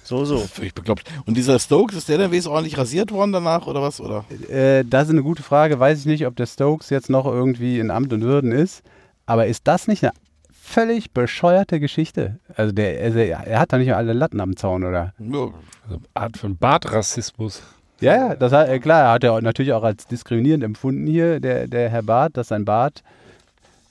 So, 0.07 0.23
so. 0.23 0.37
Völlig 0.37 0.73
bekloppt. 0.73 1.03
Und 1.25 1.35
dieser 1.35 1.59
Stokes, 1.59 1.97
ist 1.97 2.07
der 2.07 2.17
dann 2.17 2.31
wenigstens 2.31 2.53
ordentlich 2.53 2.77
rasiert 2.77 3.11
worden 3.11 3.33
danach 3.33 3.67
oder 3.67 3.81
was? 3.81 3.99
Oder? 3.99 4.23
Äh, 4.49 4.85
das 4.85 5.07
ist 5.07 5.09
eine 5.09 5.21
gute 5.21 5.43
Frage. 5.43 5.81
Weiß 5.81 5.99
ich 5.99 6.05
nicht, 6.05 6.25
ob 6.25 6.37
der 6.37 6.45
Stokes 6.45 6.89
jetzt 6.89 7.09
noch 7.09 7.25
irgendwie 7.25 7.79
in 7.79 7.91
Amt 7.91 8.13
und 8.13 8.21
Würden 8.21 8.53
ist. 8.53 8.83
Aber 9.25 9.47
ist 9.47 9.67
das 9.67 9.89
nicht 9.89 10.05
eine 10.05 10.13
völlig 10.49 11.11
bescheuerte 11.11 11.81
Geschichte? 11.81 12.39
Also, 12.55 12.71
der, 12.71 13.03
also 13.03 13.19
er 13.19 13.59
hat 13.59 13.73
da 13.73 13.77
nicht 13.77 13.93
alle 13.93 14.13
Latten 14.13 14.39
am 14.39 14.55
Zaun, 14.55 14.85
oder? 14.85 15.13
Ja, 15.19 15.49
Also 15.89 16.01
Art 16.13 16.37
von 16.37 16.55
Bartrassismus. 16.55 17.61
Ja, 17.99 18.15
ja, 18.15 18.35
das 18.35 18.53
hat, 18.53 18.69
äh, 18.69 18.79
klar, 18.79 19.03
er 19.03 19.11
hat 19.11 19.25
er 19.25 19.41
natürlich 19.41 19.73
auch 19.73 19.83
als 19.83 20.07
diskriminierend 20.07 20.63
empfunden 20.63 21.05
hier, 21.05 21.41
der, 21.41 21.67
der 21.67 21.89
Herr 21.89 22.03
Barth, 22.03 22.37
dass 22.37 22.47
sein 22.47 22.63
Bart 22.63 23.03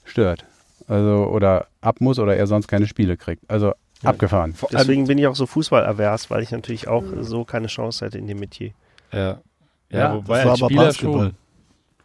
stört. 0.03 0.45
Also, 0.87 1.27
oder 1.27 1.67
ab 1.81 1.97
muss 1.99 2.17
oder 2.17 2.35
er 2.35 2.47
sonst 2.47 2.67
keine 2.67 2.87
Spiele 2.87 3.17
kriegt. 3.17 3.43
Also, 3.49 3.73
abgefahren. 4.03 4.53
Deswegen 4.71 5.07
bin 5.07 5.17
ich 5.17 5.27
auch 5.27 5.35
so 5.35 5.45
fußballavers, 5.45 6.29
weil 6.29 6.43
ich 6.43 6.51
natürlich 6.51 6.87
auch 6.87 7.03
so 7.21 7.43
keine 7.45 7.67
Chance 7.67 8.05
hätte 8.05 8.17
in 8.17 8.27
dem 8.27 8.39
Metier. 8.39 8.71
Ja, 9.11 9.19
ja, 9.19 9.39
Ja, 9.89 10.15
wobei 10.15 10.43
das 10.43 10.45
war 10.45 10.51
als 10.51 10.61
aber 10.61 10.69
Spieler 10.69 10.83
Basketball. 10.85 11.19
schon. 11.27 11.35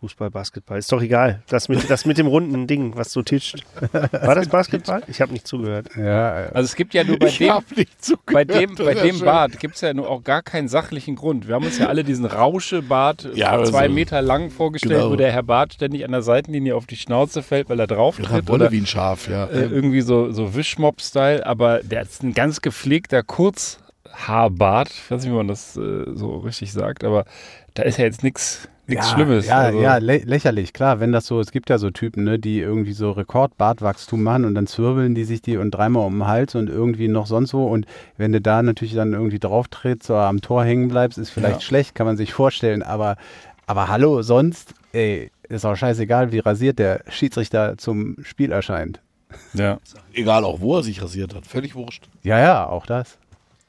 Fußball, 0.03 0.31
Basketball, 0.33 0.79
ist 0.79 0.91
doch 0.91 1.01
egal. 1.01 1.43
Das 1.49 1.69
mit, 1.69 1.89
das 1.89 2.05
mit 2.07 2.19
dem 2.19 2.27
runden 2.27 2.67
Ding, 2.67 2.97
was 2.97 3.13
so 3.13 3.23
tischt. 3.23 3.63
War 3.93 4.35
das 4.35 4.49
Basketball? 4.49 5.01
Ich 5.07 5.21
habe 5.21 5.33
nicht 5.33 5.47
zugehört. 5.47 5.91
Ja, 5.97 6.33
Also 6.53 6.63
es 6.65 6.75
gibt 6.75 6.93
ja 6.93 7.05
nur 7.05 7.21
bei 7.21 7.29
ich 7.29 7.39
dem, 7.39 7.51
hab 7.51 7.77
nicht 7.77 8.05
zugehört. 8.05 8.33
bei 8.33 8.45
dem, 8.45 8.75
bei 8.75 8.95
dem. 8.95 9.21
Bart 9.21 9.61
gibt 9.61 9.77
es 9.77 9.81
ja 9.81 9.95
nur 9.95 10.11
auch 10.11 10.25
gar 10.25 10.43
keinen 10.43 10.67
sachlichen 10.67 11.15
Grund. 11.15 11.47
Wir 11.47 11.55
haben 11.55 11.65
uns 11.65 11.79
ja 11.79 11.87
alle 11.87 12.03
diesen 12.03 12.25
Rauschebart 12.27 13.29
Ja, 13.37 13.51
aber 13.53 13.65
zwei 13.67 13.87
so- 13.87 13.95
Meter 13.95 14.21
lang 14.23 14.51
vorgestellt, 14.51 14.95
Genau. 15.03 15.11
wo 15.13 15.17
der 15.17 15.31
Herr 15.31 15.45
Bart 15.45 15.75
ständig 15.75 16.05
an 16.05 16.11
der 16.11 16.23
Seitenlinie 16.23 16.75
auf 16.75 16.87
die 16.87 16.97
Schnauze 16.97 17.45
fällt, 17.45 17.69
weil 17.69 17.79
er 17.79 17.87
drauf 17.87 18.17
tritt. 18.19 18.51
Oder 18.51 18.73
wie 18.73 18.79
ein 18.81 18.87
Schaf, 18.87 19.29
ja. 19.29 19.45
äh, 19.47 19.67
irgendwie 19.67 20.01
so, 20.01 20.33
so 20.33 20.57
Wischmob-Style, 20.57 21.47
aber 21.47 21.79
der 21.85 22.03
ist 22.03 22.25
ein 22.25 22.35
ganz 22.35 22.61
gepflegter 22.61 23.23
Kurzhaarbart. 23.23 24.91
Ich 24.91 25.11
weiß 25.11 25.23
nicht, 25.23 25.31
wie 25.33 25.37
man 25.37 25.49
das 25.49 25.77
äh, 25.77 26.05
so 26.15 26.39
richtig 26.39 26.73
sagt, 26.73 27.05
aber 27.05 27.25
da 27.75 27.85
ist 27.85 27.99
ja 27.99 28.05
jetzt 28.05 28.23
nichts 28.87 29.09
ja, 29.09 29.15
Schlimmes. 29.15 29.47
Ja, 29.47 29.59
also, 29.59 29.81
ja 29.81 29.97
lä 29.99 30.23
lächerlich, 30.25 30.73
klar. 30.73 31.01
Wenn 31.01 31.13
das 31.13 31.27
so, 31.27 31.41
es 31.41 31.53
gibt 31.53 31.71
ja 31.71 31.79
so 31.79 31.91
Typen, 31.91 32.25
ne, 32.25 32.39
die 32.39 32.59
irgendwie 32.61 32.93
so 32.93 33.11
Rekordbartwachstum 33.13 34.23
machen 34.23 34.45
und 34.45 34.55
dann 34.55 34.67
zwirbeln 34.67 35.15
die 35.15 35.25
sich 35.25 35.43
die 35.43 35.57
und 35.57 35.71
dreimal 35.71 36.07
um 36.07 36.15
den 36.19 36.27
Hals 36.27 36.55
und 36.55 36.69
irgendwie 36.69 37.09
noch 37.09 37.27
sonst 37.27 37.55
wo. 37.55 37.67
Und 37.67 37.87
wenn 38.17 38.33
du 38.33 38.41
da 38.41 38.63
natürlich 38.63 38.95
dann 38.95 39.13
irgendwie 39.13 39.39
drauf 39.39 39.69
trittst 39.69 40.11
oder 40.11 40.23
am 40.27 40.41
Tor 40.41 40.65
hängen 40.65 40.89
bleibst, 40.89 41.19
ist 41.19 41.31
vielleicht 41.31 41.57
Ja. 41.57 41.61
schlecht, 41.61 41.95
kann 41.95 42.07
man 42.07 42.17
sich 42.17 42.33
vorstellen. 42.33 42.83
Aber, 42.83 43.17
aber 43.67 43.89
hallo, 43.89 44.23
sonst, 44.23 44.75
ey, 44.93 45.31
ist 45.49 45.65
auch 45.65 45.77
scheißegal, 45.77 46.33
wie 46.33 46.39
rasiert 46.41 46.79
der 46.79 47.03
Schiedsrichter 47.09 47.77
zum 47.79 48.17
Spiel 48.23 48.53
erscheint. 48.53 49.01
ja. 49.55 49.79
Egal 50.13 50.45
auch, 50.45 50.61
wo 50.61 50.77
er 50.77 50.83
sich 50.83 51.01
rasiert 51.03 51.35
hat. 51.35 51.47
Völlig 51.47 51.75
wurscht. 51.75 52.09
Ja, 52.23 52.39
ja, 52.39 52.67
auch 52.67 52.87
das. 52.87 53.19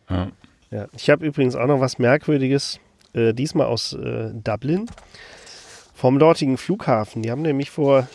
ja. 0.09 0.27
Ja. 0.71 0.87
Ich 0.97 1.07
habe 1.11 1.23
übrigens 1.23 1.55
auch 1.55 1.67
noch 1.67 1.79
was 1.81 1.99
Merkwürdiges, 1.99 2.79
äh, 3.13 3.33
diesmal 3.33 3.67
aus 3.67 3.93
äh, 3.93 4.31
Dublin, 4.33 4.87
vom 5.93 6.19
dortigen 6.19 6.57
Flughafen. 6.57 7.21
Die 7.21 7.31
haben 7.31 7.41
nämlich 7.41 7.69
vor 7.71 8.07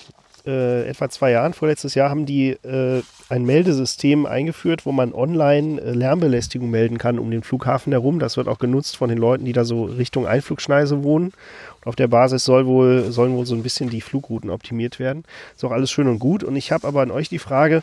äh, 0.47 0.89
etwa 0.89 1.09
zwei 1.11 1.33
Jahren, 1.33 1.53
vorletztes 1.53 1.95
Jahr, 1.95 2.11
haben 2.11 2.27
die 2.27 2.51
äh, 2.51 3.03
ein 3.29 3.45
Meldesystem 3.45 4.25
eingeführt, 4.27 4.87
wo 4.87 4.93
man 4.93 5.13
online 5.13 5.81
äh, 5.81 5.93
Lärmbelästigung 5.93 6.71
melden 6.71 6.99
kann 6.99 7.19
um 7.19 7.31
den 7.31 7.43
Flughafen 7.43 7.93
herum. 7.93 8.19
Das 8.19 8.37
wird 8.37 8.49
auch 8.49 8.59
genutzt 8.59 8.97
von 8.97 9.09
den 9.09 9.19
Leuten, 9.19 9.45
die 9.45 9.53
da 9.53 9.65
so 9.65 9.85
Richtung 9.85 10.27
Einflugschneise 10.27 11.05
wohnen. 11.05 11.33
Und 11.77 11.87
auf 11.87 11.97
der 11.97 12.09
Basis 12.09 12.45
soll 12.45 12.67
wohl, 12.67 13.13
sollen 13.13 13.37
wohl 13.37 13.47
so 13.47 13.55
ein 13.55 13.63
bisschen 13.63 13.91
die 13.91 14.01
Flugrouten 14.01 14.51
optimiert 14.51 14.99
werden. 14.99 15.25
Ist 15.55 15.65
auch 15.65 15.73
alles 15.73 15.91
schön 15.91 16.09
und 16.09 16.19
gut. 16.19 16.43
Und 16.43 16.57
ich 16.57 16.73
habe 16.73 16.87
aber 16.87 17.03
an 17.03 17.11
euch 17.11 17.29
die 17.29 17.39
Frage, 17.39 17.83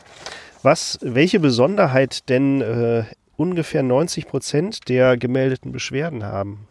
was, 0.64 0.98
welche 1.02 1.40
Besonderheit 1.40 2.28
denn 2.30 2.62
äh, 2.62 3.04
ungefähr 3.38 3.84
90 3.84 4.28
Prozent 4.28 4.90
der 4.90 5.18
gemeldeten 5.18 5.72
Beschwerden 5.72 6.24
haben? 6.24 6.68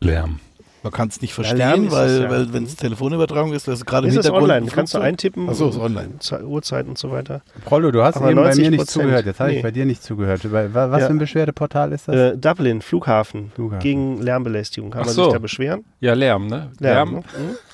Lärm. 0.00 0.40
Man 0.82 0.92
kann 0.94 1.08
es 1.08 1.20
nicht 1.20 1.36
Lärm 1.36 1.46
verstehen, 1.46 1.84
ist 1.88 1.92
weil, 1.92 2.22
ja. 2.22 2.30
weil 2.30 2.52
wenn 2.54 2.64
es 2.64 2.74
Telefonübertragung 2.74 3.52
ist, 3.52 3.68
das 3.68 3.80
ist 3.80 3.84
gerade 3.84 4.06
im 4.06 4.12
Ist 4.14 4.18
es 4.20 4.24
Hintergrund. 4.24 4.50
online? 4.50 4.70
Kannst 4.74 4.94
du 4.94 4.98
eintippen? 4.98 5.46
Ach 5.50 5.54
so, 5.54 5.68
ist 5.68 5.76
online. 5.76 6.18
Ze- 6.20 6.42
Uhrzeit 6.42 6.86
und 6.88 6.96
so 6.96 7.10
weiter. 7.10 7.42
Prollo, 7.66 7.90
du 7.90 8.02
hast 8.02 8.16
Aber 8.16 8.30
eben 8.30 8.40
bei 8.42 8.54
mir 8.54 8.70
nicht 8.70 8.84
90%, 8.84 8.86
zugehört. 8.86 9.26
Jetzt 9.26 9.40
habe 9.40 9.50
nee. 9.50 9.56
ich 9.58 9.62
bei 9.62 9.72
dir 9.72 9.84
nicht 9.84 10.02
zugehört. 10.02 10.40
Was 10.50 10.72
Ja. 11.00 11.06
für 11.06 11.12
ein 11.12 11.18
Beschwerdeportal 11.18 11.92
ist 11.92 12.08
das? 12.08 12.16
Äh, 12.16 12.38
Dublin, 12.38 12.80
Flughafen, 12.80 13.52
Flughafen. 13.54 13.82
gegen 13.82 14.22
Lärmbelästigung. 14.22 14.90
Kann 14.90 15.02
Ach 15.02 15.06
man 15.06 15.14
so. 15.14 15.24
sich 15.24 15.32
da 15.34 15.38
beschweren? 15.38 15.84
Ja, 16.00 16.14
Lärm, 16.14 16.46
ne? 16.46 16.70
Lärm. 16.78 17.12
ne? 17.12 17.16
Mhm. 17.18 17.22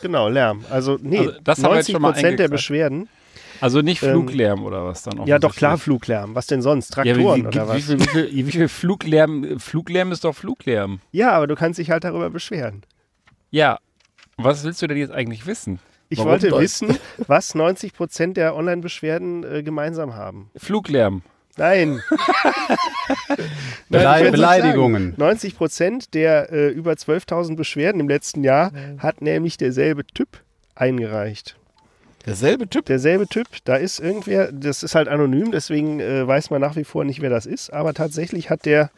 Genau, 0.02 0.28
Lärm. 0.28 0.64
Also, 0.68 0.98
nee, 1.00 1.18
Also, 1.18 1.30
das 1.44 1.58
haben 1.62 1.70
wir 1.70 1.76
jetzt 1.76 1.88
90 1.88 1.92
schon 1.92 2.02
mal 2.02 2.12
Prozent 2.12 2.38
der. 2.40 2.48
Beschwerden. 2.48 3.08
Also 3.60 3.80
nicht 3.82 4.02
Ähm, 4.02 4.10
Fluglärm 4.10 4.64
oder 4.64 4.84
was 4.84 5.02
dann 5.02 5.20
auch. 5.20 5.26
Ja, 5.26 5.38
doch 5.38 5.54
klar, 5.54 5.78
Fluglärm. 5.78 6.34
Was 6.34 6.46
denn 6.46 6.62
sonst? 6.62 6.96
Ja, 6.96 7.04
wie, 7.04 7.12
Traktoren 7.12 7.42
wie, 7.42 7.46
oder 7.46 7.64
wie, 7.64 7.68
was? 7.68 7.84
viel, 7.84 8.00
wie, 8.00 8.04
viel, 8.04 8.46
wie 8.46 8.52
viel 8.52 8.68
Fluglärm? 8.68 9.58
Fluglärm 9.58 10.12
ist 10.12 10.24
doch 10.24 10.34
Fluglärm. 10.34 11.00
Ja, 11.12 11.32
aber 11.32 11.46
du 11.46 11.54
kannst 11.54 11.78
dich 11.78 11.90
halt 11.90 12.04
darüber 12.04 12.30
beschweren. 12.30 12.82
Ja. 13.50 13.78
Was 14.36 14.64
willst 14.64 14.82
du 14.82 14.86
denn 14.86 14.98
jetzt 14.98 15.12
eigentlich 15.12 15.46
wissen? 15.46 15.78
Ich 16.08 16.18
Warum 16.18 16.32
wollte 16.32 16.48
das? 16.50 16.60
wissen, 16.60 16.96
was 17.26 17.54
90 17.54 17.94
Prozent 17.94 18.36
der 18.36 18.54
Online-Beschwerden 18.54 19.44
äh, 19.44 19.62
gemeinsam 19.62 20.14
haben. 20.14 20.50
Fluglärm. 20.56 21.22
Nein. 21.56 22.02
Nein, 23.88 24.30
Beleidigungen. 24.30 25.04
nicht 25.04 25.16
sagen. 25.16 25.28
90 25.28 25.56
Prozent 25.56 26.14
der 26.14 26.52
äh, 26.52 26.68
über 26.68 26.92
12.000 26.92 27.56
Beschwerden 27.56 28.00
im 28.00 28.08
letzten 28.08 28.44
Jahr 28.44 28.72
hat 28.98 29.22
nämlich 29.22 29.56
derselbe 29.56 30.06
Typ 30.06 30.42
eingereicht. 30.74 31.56
Derselbe 32.26 32.68
Typ. 32.68 32.86
Derselbe 32.86 33.28
Typ, 33.28 33.46
da 33.64 33.76
ist 33.76 34.00
irgendwer, 34.00 34.50
das 34.52 34.82
ist 34.82 34.94
halt 34.94 35.08
anonym, 35.08 35.52
deswegen 35.52 36.00
äh, 36.00 36.26
weiß 36.26 36.50
man 36.50 36.60
nach 36.60 36.76
wie 36.76 36.84
vor 36.84 37.04
nicht, 37.04 37.20
wer 37.20 37.30
das 37.30 37.46
ist, 37.46 37.72
aber 37.72 37.94
tatsächlich 37.94 38.50
hat 38.50 38.66
der 38.66 38.90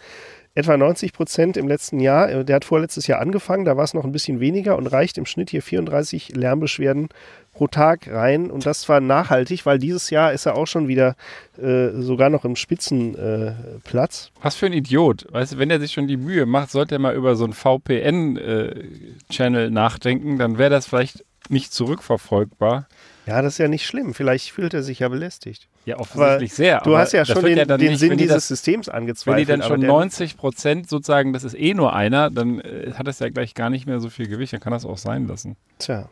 etwa 0.55 0.77
90 0.77 1.13
Prozent 1.13 1.57
im 1.57 1.69
letzten 1.69 2.01
Jahr, 2.01 2.31
äh, 2.31 2.45
der 2.45 2.57
hat 2.57 2.65
vorletztes 2.65 3.07
Jahr 3.07 3.21
angefangen, 3.21 3.65
da 3.65 3.77
war 3.77 3.85
es 3.85 3.95
noch 3.95 4.03
ein 4.05 4.11
bisschen 4.13 4.41
weniger 4.41 4.77
und 4.77 4.89
reicht 4.89 5.19
im 5.19 5.27
Schnitt 5.27 5.51
hier 5.51 5.63
34 5.63 6.35
Lärmbeschwerden 6.35 7.11
pro 7.53 7.69
Tag 7.69 8.09
rein 8.11 8.51
und 8.51 8.67
das 8.67 8.89
war 8.89 9.01
nachhaltig, 9.01 9.65
weil 9.67 9.79
dieses 9.79 10.11
Jahr 10.11 10.33
ist 10.33 10.47
er 10.47 10.57
auch 10.57 10.67
schon 10.67 10.89
wieder 10.89 11.15
äh, 11.61 11.91
sogar 12.01 12.31
noch 12.31 12.45
im 12.45 12.57
Spitzenplatz. 12.57 13.19
Äh, 13.19 13.53
Platz. 13.85 14.31
Was 14.43 14.57
für 14.57 14.67
ein 14.67 14.73
Idiot. 14.73 15.27
Weißt 15.31 15.53
du, 15.53 15.59
wenn 15.59 15.71
er 15.71 15.79
sich 15.81 15.93
schon 15.93 16.09
die 16.09 16.17
Mühe 16.17 16.47
macht, 16.47 16.71
sollte 16.71 16.97
er 16.97 16.99
mal 16.99 17.15
über 17.15 17.37
so 17.37 17.45
einen 17.45 17.53
VPN-Channel 17.53 19.71
nachdenken, 19.71 20.39
dann 20.39 20.59
wäre 20.59 20.71
das 20.71 20.87
vielleicht 20.87 21.25
nicht 21.51 21.73
zurückverfolgbar. 21.73 22.87
ja, 23.27 23.43
das 23.43 23.55
ist 23.55 23.59
ja 23.59 23.69
nicht 23.69 23.87
schlimm, 23.87 24.15
vielleicht 24.15 24.51
fühlt 24.53 24.75
er 24.75 24.83
sich 24.83 24.99
ja 25.01 25.09
belästigt. 25.09 25.69
Ja, 25.85 25.99
offensichtlich 25.99 26.53
sehr. 26.53 26.81
Du 26.81 26.91
aber 26.91 26.99
hast 26.99 27.13
ja 27.13 27.25
schon 27.25 27.43
den, 27.45 27.57
ja 27.57 27.65
den 27.65 27.79
nicht, 27.79 27.99
Sinn 27.99 28.11
wenn 28.11 28.19
die 28.19 28.25
dieses 28.25 28.37
das, 28.37 28.49
Systems 28.49 28.89
Wenn 28.89 28.95
angezweifelt. 28.95 29.41
die 29.41 29.51
dann 29.51 29.61
aber 29.63 29.69
schon 29.75 29.81
der- 29.81 29.89
90 29.89 30.37
Prozent 30.37 30.89
sozusagen, 30.89 31.33
das 31.33 31.45
ist 31.45 31.55
eh 31.55 31.73
nur 31.73 31.95
einer, 31.95 32.31
dann 32.31 32.61
äh, 32.61 32.93
hat 32.95 33.07
das 33.07 33.19
ja 33.21 33.29
gleich 33.31 33.55
gar 33.55 33.71
nicht 33.71 33.87
mehr 33.87 33.99
so 34.01 34.11
viel 34.11 34.29
Gewicht, 34.29 34.53
dann 34.53 34.61
kann 34.61 34.73
das 34.73 34.85
auch 34.85 34.99
sein 34.99 35.27
lassen. 35.27 35.57
Tja. 35.79 36.09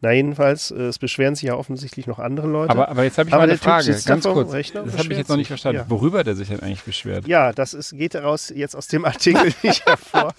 Na, 0.00 0.10
jedenfalls, 0.10 0.70
äh, 0.70 0.84
es 0.84 0.98
beschweren 0.98 1.34
sich 1.34 1.44
ja 1.44 1.54
offensichtlich 1.54 2.06
noch 2.06 2.18
andere 2.18 2.46
Leute. 2.46 2.70
Aber, 2.70 2.88
aber 2.88 3.04
jetzt 3.04 3.18
habe 3.18 3.28
ich 3.28 3.34
Aber 3.34 3.42
mal 3.44 3.50
eine 3.50 3.58
Frage, 3.58 3.94
ganz 4.06 4.24
kurz. 4.24 4.50
Rechner 4.52 4.84
Das 4.84 4.96
habe 4.98 5.12
ich 5.12 5.18
jetzt 5.18 5.28
noch 5.28 5.36
nicht 5.36 5.48
verstanden. 5.48 5.82
Ja. 5.82 5.90
Worüber 5.90 6.24
der 6.24 6.34
sich 6.34 6.48
denn 6.48 6.60
eigentlich 6.60 6.82
beschwert? 6.82 7.28
ja, 7.28 7.52
das 7.52 7.74
ist, 7.74 7.92
geht 7.96 8.14
daraus 8.14 8.48
jetzt 8.48 8.74
aus 8.74 8.86
dem 8.88 9.04
Artikel 9.04 9.52
nicht 9.62 9.84
hervor. 9.86 10.32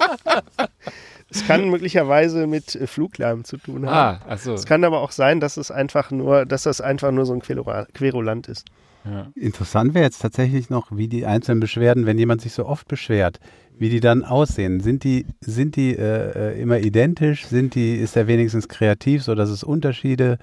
Es 1.30 1.46
kann 1.46 1.70
möglicherweise 1.70 2.48
mit 2.48 2.76
äh, 2.76 2.88
Fluglärm 2.88 3.44
zu 3.44 3.58
tun 3.58 3.86
haben. 3.86 4.22
Ah, 4.24 4.32
achso. 4.32 4.54
Es 4.54 4.66
kann 4.66 4.84
aber 4.84 5.02
auch 5.02 5.12
sein, 5.12 5.40
dass 5.40 5.58
es 5.58 5.72
einfach 5.72 6.12
nur, 6.12 6.46
dass 6.46 6.64
das 6.64 6.82
einfach 6.82 7.12
nur 7.12 7.26
so 7.26 7.34
ein 7.34 7.42
Querula- 7.42 7.88
Querulant 7.94 8.48
ist. 8.48 8.66
Ja. 9.06 9.28
Interessant 9.36 9.94
wäre 9.94 10.04
jetzt 10.06 10.22
tatsächlich 10.22 10.70
noch, 10.70 10.88
wie 10.92 11.08
die 11.08 11.26
einzelnen 11.26 11.60
Beschwerden, 11.60 12.06
wenn 12.06 12.18
jemand 12.18 12.42
sich 12.42 12.54
so 12.54 12.66
oft 12.66 12.88
beschwert, 12.88 13.40
wie 13.78 13.90
die 13.90 14.00
dann 14.02 14.24
aussehen. 14.24 14.80
Sind 14.82 15.04
die, 15.04 15.26
sind 15.40 15.76
die 15.76 15.96
äh, 15.96 16.56
äh, 16.56 16.62
immer 16.62 16.80
identisch? 16.80 17.46
Sind 17.46 17.76
die, 17.76 17.96
ist 17.96 18.18
er 18.18 18.28
wenigstens 18.28 18.68
kreativ, 18.68 19.24
sodass 19.24 19.50
es 19.50 19.64
Unterschiede 19.64 20.38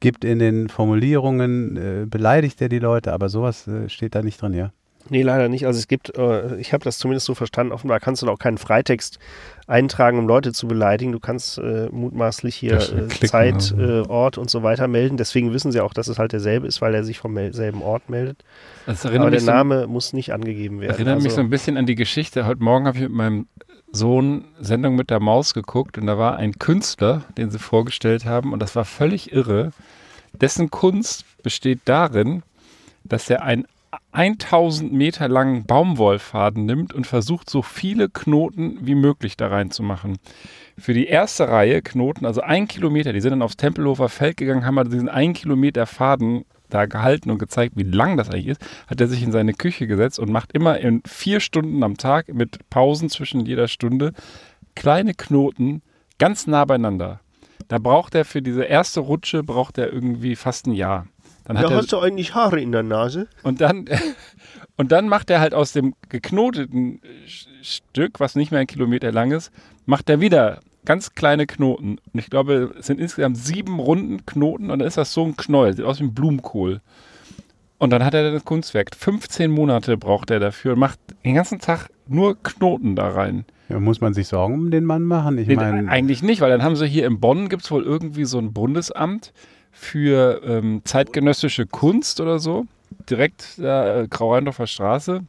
gibt 0.00 0.24
in 0.24 0.38
den 0.38 0.68
Formulierungen? 0.68 1.76
Äh, 1.76 2.06
beleidigt 2.06 2.62
er 2.62 2.68
die 2.68 2.78
Leute? 2.78 3.12
Aber 3.12 3.28
sowas 3.28 3.66
äh, 3.68 3.88
steht 3.88 4.14
da 4.14 4.22
nicht 4.22 4.40
drin, 4.40 4.54
ja? 4.54 4.72
Nee, 5.10 5.22
leider 5.22 5.48
nicht. 5.48 5.66
Also 5.66 5.78
es 5.78 5.88
gibt, 5.88 6.16
äh, 6.16 6.56
ich 6.56 6.72
habe 6.72 6.84
das 6.84 6.98
zumindest 6.98 7.26
so 7.26 7.34
verstanden, 7.34 7.72
offenbar 7.72 8.00
kannst 8.00 8.20
du 8.22 8.26
da 8.26 8.32
auch 8.32 8.38
keinen 8.38 8.58
Freitext 8.58 9.18
eintragen, 9.66 10.18
um 10.18 10.26
Leute 10.28 10.52
zu 10.52 10.68
beleidigen. 10.68 11.12
Du 11.12 11.20
kannst 11.20 11.58
äh, 11.58 11.88
mutmaßlich 11.90 12.54
hier 12.54 12.74
äh, 12.78 13.08
Zeit, 13.26 13.74
äh, 13.78 14.00
Ort 14.02 14.38
und 14.38 14.50
so 14.50 14.62
weiter 14.62 14.88
melden. 14.88 15.16
Deswegen 15.16 15.52
wissen 15.52 15.72
sie 15.72 15.80
auch, 15.80 15.92
dass 15.94 16.08
es 16.08 16.18
halt 16.18 16.32
derselbe 16.32 16.66
ist, 16.66 16.80
weil 16.80 16.94
er 16.94 17.04
sich 17.04 17.18
vom 17.18 17.36
selben 17.52 17.82
Ort 17.82 18.08
meldet. 18.10 18.44
Das 18.86 19.04
Aber 19.06 19.18
der 19.18 19.30
mich 19.30 19.40
so, 19.40 19.50
Name 19.50 19.86
muss 19.86 20.12
nicht 20.12 20.32
angegeben 20.32 20.80
werden. 20.80 20.92
erinnert 20.92 21.16
mich 21.18 21.26
Also- 21.26 21.36
so 21.36 21.40
ein 21.42 21.50
bisschen 21.50 21.76
an 21.76 21.86
die 21.86 21.94
Geschichte. 21.94 22.46
Heute 22.46 22.62
Morgen 22.62 22.86
habe 22.86 22.96
ich 22.98 23.02
mit 23.04 23.12
meinem 23.12 23.46
Sohn 23.92 24.44
Sendung 24.60 24.96
mit 24.96 25.08
der 25.10 25.20
Maus 25.20 25.54
geguckt 25.54 25.96
und 25.96 26.06
da 26.06 26.18
war 26.18 26.36
ein 26.36 26.58
Künstler, 26.58 27.22
den 27.38 27.50
sie 27.50 27.58
vorgestellt 27.58 28.26
haben 28.26 28.52
und 28.52 28.60
das 28.60 28.76
war 28.76 28.84
völlig 28.84 29.32
irre. 29.32 29.70
Dessen 30.38 30.70
Kunst 30.70 31.24
besteht 31.42 31.80
darin, 31.86 32.42
dass 33.04 33.30
er 33.30 33.42
einen 33.42 33.66
1000 34.12 34.92
Meter 34.92 35.28
langen 35.28 35.64
Baumwollfaden 35.64 36.64
nimmt 36.64 36.94
und 36.94 37.06
versucht, 37.06 37.50
so 37.50 37.62
viele 37.62 38.08
Knoten 38.08 38.78
wie 38.80 38.94
möglich 38.94 39.36
da 39.36 39.48
reinzumachen. 39.48 40.18
Für 40.78 40.94
die 40.94 41.06
erste 41.06 41.48
Reihe 41.48 41.82
Knoten, 41.82 42.26
also 42.26 42.40
ein 42.40 42.68
Kilometer, 42.68 43.12
die 43.12 43.20
sind 43.20 43.30
dann 43.32 43.42
aufs 43.42 43.56
Tempelhofer 43.56 44.08
Feld 44.08 44.36
gegangen, 44.36 44.64
haben 44.64 44.76
halt 44.76 44.92
diesen 44.92 45.08
ein 45.08 45.34
Kilometer 45.34 45.86
Faden 45.86 46.44
da 46.68 46.86
gehalten 46.86 47.30
und 47.30 47.38
gezeigt, 47.38 47.74
wie 47.76 47.82
lang 47.82 48.16
das 48.16 48.30
eigentlich 48.30 48.48
ist, 48.48 48.64
hat 48.86 49.00
er 49.00 49.08
sich 49.08 49.22
in 49.22 49.32
seine 49.32 49.54
Küche 49.54 49.86
gesetzt 49.86 50.18
und 50.18 50.30
macht 50.30 50.52
immer 50.52 50.78
in 50.78 51.02
vier 51.06 51.40
Stunden 51.40 51.82
am 51.82 51.96
Tag 51.96 52.32
mit 52.32 52.68
Pausen 52.70 53.08
zwischen 53.08 53.46
jeder 53.46 53.68
Stunde 53.68 54.12
kleine 54.74 55.14
Knoten 55.14 55.82
ganz 56.18 56.46
nah 56.46 56.64
beieinander. 56.64 57.20
Da 57.68 57.78
braucht 57.78 58.14
er 58.14 58.24
für 58.24 58.42
diese 58.42 58.64
erste 58.64 59.00
Rutsche 59.00 59.42
braucht 59.42 59.78
er 59.78 59.92
irgendwie 59.92 60.36
fast 60.36 60.66
ein 60.66 60.72
Jahr. 60.72 61.06
Dann 61.48 61.58
hat 61.58 61.64
Ja, 61.64 61.70
er, 61.72 61.76
hast 61.78 61.90
du 61.92 61.98
eigentlich 61.98 62.34
Haare 62.34 62.60
in 62.60 62.70
der 62.70 62.82
Nase? 62.84 63.26
und 63.42 63.60
dann, 63.60 63.86
und 64.76 64.92
dann 64.92 65.08
macht 65.08 65.30
er 65.30 65.40
halt 65.40 65.54
aus 65.54 65.72
dem 65.72 65.94
geknoteten 66.08 67.00
Stück, 67.62 68.20
was 68.20 68.36
nicht 68.36 68.52
mehr 68.52 68.60
ein 68.60 68.66
Kilometer 68.68 69.10
lang 69.10 69.32
ist, 69.32 69.50
macht 69.86 70.08
er 70.08 70.20
wieder 70.20 70.60
ganz 70.84 71.14
kleine 71.14 71.46
Knoten. 71.46 71.98
Und 72.12 72.20
ich 72.20 72.30
glaube, 72.30 72.74
es 72.78 72.86
sind 72.86 73.00
insgesamt 73.00 73.36
sieben 73.36 73.78
runden 73.80 74.24
Knoten 74.24 74.70
und 74.70 74.78
dann 74.78 74.86
ist 74.86 74.96
das 74.96 75.12
so 75.12 75.24
ein 75.24 75.36
Knäuel, 75.36 75.74
sieht 75.74 75.84
aus 75.84 75.98
wie 75.98 76.04
ein 76.04 76.14
Blumenkohl. 76.14 76.80
Und 77.78 77.90
dann 77.90 78.04
hat 78.04 78.14
er 78.14 78.32
das 78.32 78.44
Kunstwerk. 78.44 78.94
15 78.96 79.50
Monate 79.50 79.96
braucht 79.96 80.30
er 80.30 80.40
dafür 80.40 80.72
und 80.72 80.80
macht 80.80 80.98
den 81.24 81.34
ganzen 81.34 81.60
Tag 81.60 81.88
nur 82.08 82.36
Knoten 82.42 82.96
da 82.96 83.08
rein. 83.08 83.44
Ja, 83.68 83.78
muss 83.78 84.00
man 84.00 84.14
sich 84.14 84.26
Sorgen 84.28 84.54
um 84.54 84.70
den 84.70 84.84
Mann 84.84 85.02
machen? 85.02 85.38
Ich 85.38 85.46
Nee, 85.46 85.56
meine, 85.56 85.88
eigentlich 85.90 86.22
nicht, 86.22 86.40
weil 86.40 86.50
dann 86.50 86.62
haben 86.62 86.74
sie 86.74 86.86
hier 86.88 87.06
in 87.06 87.20
Bonn 87.20 87.48
gibt 87.48 87.62
es 87.64 87.70
wohl 87.70 87.84
irgendwie 87.84 88.24
so 88.24 88.38
ein 88.38 88.52
Bundesamt 88.52 89.32
für 89.78 90.42
ähm, 90.44 90.82
zeitgenössische 90.84 91.66
Kunst 91.66 92.20
oder 92.20 92.38
so, 92.38 92.66
direkt 93.08 93.58
äh, 93.58 94.06
Grau-Rheindorfer 94.08 94.66
Straße. 94.66 95.20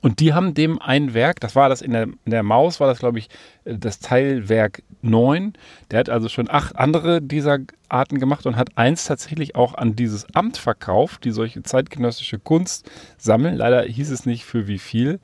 Und 0.00 0.18
die 0.20 0.34
haben 0.34 0.54
dem 0.54 0.80
ein 0.80 1.14
Werk, 1.14 1.40
das 1.40 1.54
war 1.54 1.68
das 1.68 1.82
in 1.82 1.92
der, 1.92 2.02
in 2.02 2.30
der 2.30 2.42
Maus, 2.42 2.80
war 2.80 2.86
das 2.86 3.00
glaube 3.00 3.18
ich 3.18 3.28
äh, 3.64 3.76
das 3.76 3.98
Teilwerk 3.98 4.82
9. 5.02 5.54
Der 5.90 5.98
hat 5.98 6.08
also 6.08 6.28
schon 6.28 6.48
acht 6.48 6.76
andere 6.76 7.20
dieser 7.20 7.58
Arten 7.88 8.18
gemacht 8.20 8.46
und 8.46 8.56
hat 8.56 8.76
eins 8.76 9.04
tatsächlich 9.04 9.56
auch 9.56 9.74
an 9.74 9.96
dieses 9.96 10.32
Amt 10.34 10.58
verkauft, 10.58 11.24
die 11.24 11.32
solche 11.32 11.62
zeitgenössische 11.62 12.38
Kunst 12.38 12.88
sammeln. 13.18 13.56
Leider 13.56 13.82
hieß 13.82 14.10
es 14.10 14.26
nicht 14.26 14.44
für 14.44 14.68
wie 14.68 14.78
viel. 14.78 15.18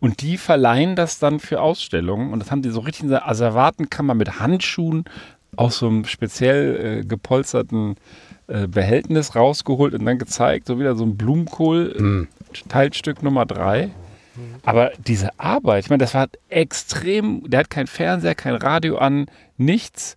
Und 0.00 0.20
die 0.20 0.36
verleihen 0.36 0.96
das 0.96 1.18
dann 1.18 1.40
für 1.40 1.60
Ausstellungen. 1.60 2.32
Und 2.32 2.40
das 2.40 2.50
haben 2.50 2.62
die 2.62 2.70
so 2.70 2.80
richtig 2.80 3.04
in 3.04 3.10
der 3.10 3.28
Asservatenkammer 3.28 4.14
mit 4.14 4.40
Handschuhen 4.40 5.04
aus 5.56 5.78
so 5.78 5.88
einem 5.88 6.04
speziell 6.04 7.00
äh, 7.00 7.04
gepolsterten 7.04 7.96
äh, 8.46 8.66
Behältnis 8.66 9.36
rausgeholt 9.36 9.94
und 9.94 10.04
dann 10.04 10.18
gezeigt. 10.18 10.66
So 10.66 10.78
wieder 10.78 10.96
so 10.96 11.04
ein 11.04 11.16
Blumenkohl, 11.16 12.28
äh, 12.52 12.68
Teilstück 12.68 13.22
Nummer 13.22 13.46
drei. 13.46 13.90
Aber 14.62 14.92
diese 14.98 15.38
Arbeit, 15.38 15.84
ich 15.84 15.90
meine, 15.90 16.02
das 16.02 16.14
war 16.14 16.26
extrem, 16.48 17.48
der 17.50 17.60
hat 17.60 17.70
kein 17.70 17.86
Fernseher, 17.86 18.34
kein 18.34 18.54
Radio 18.54 18.96
an, 18.96 19.26
nichts. 19.58 20.16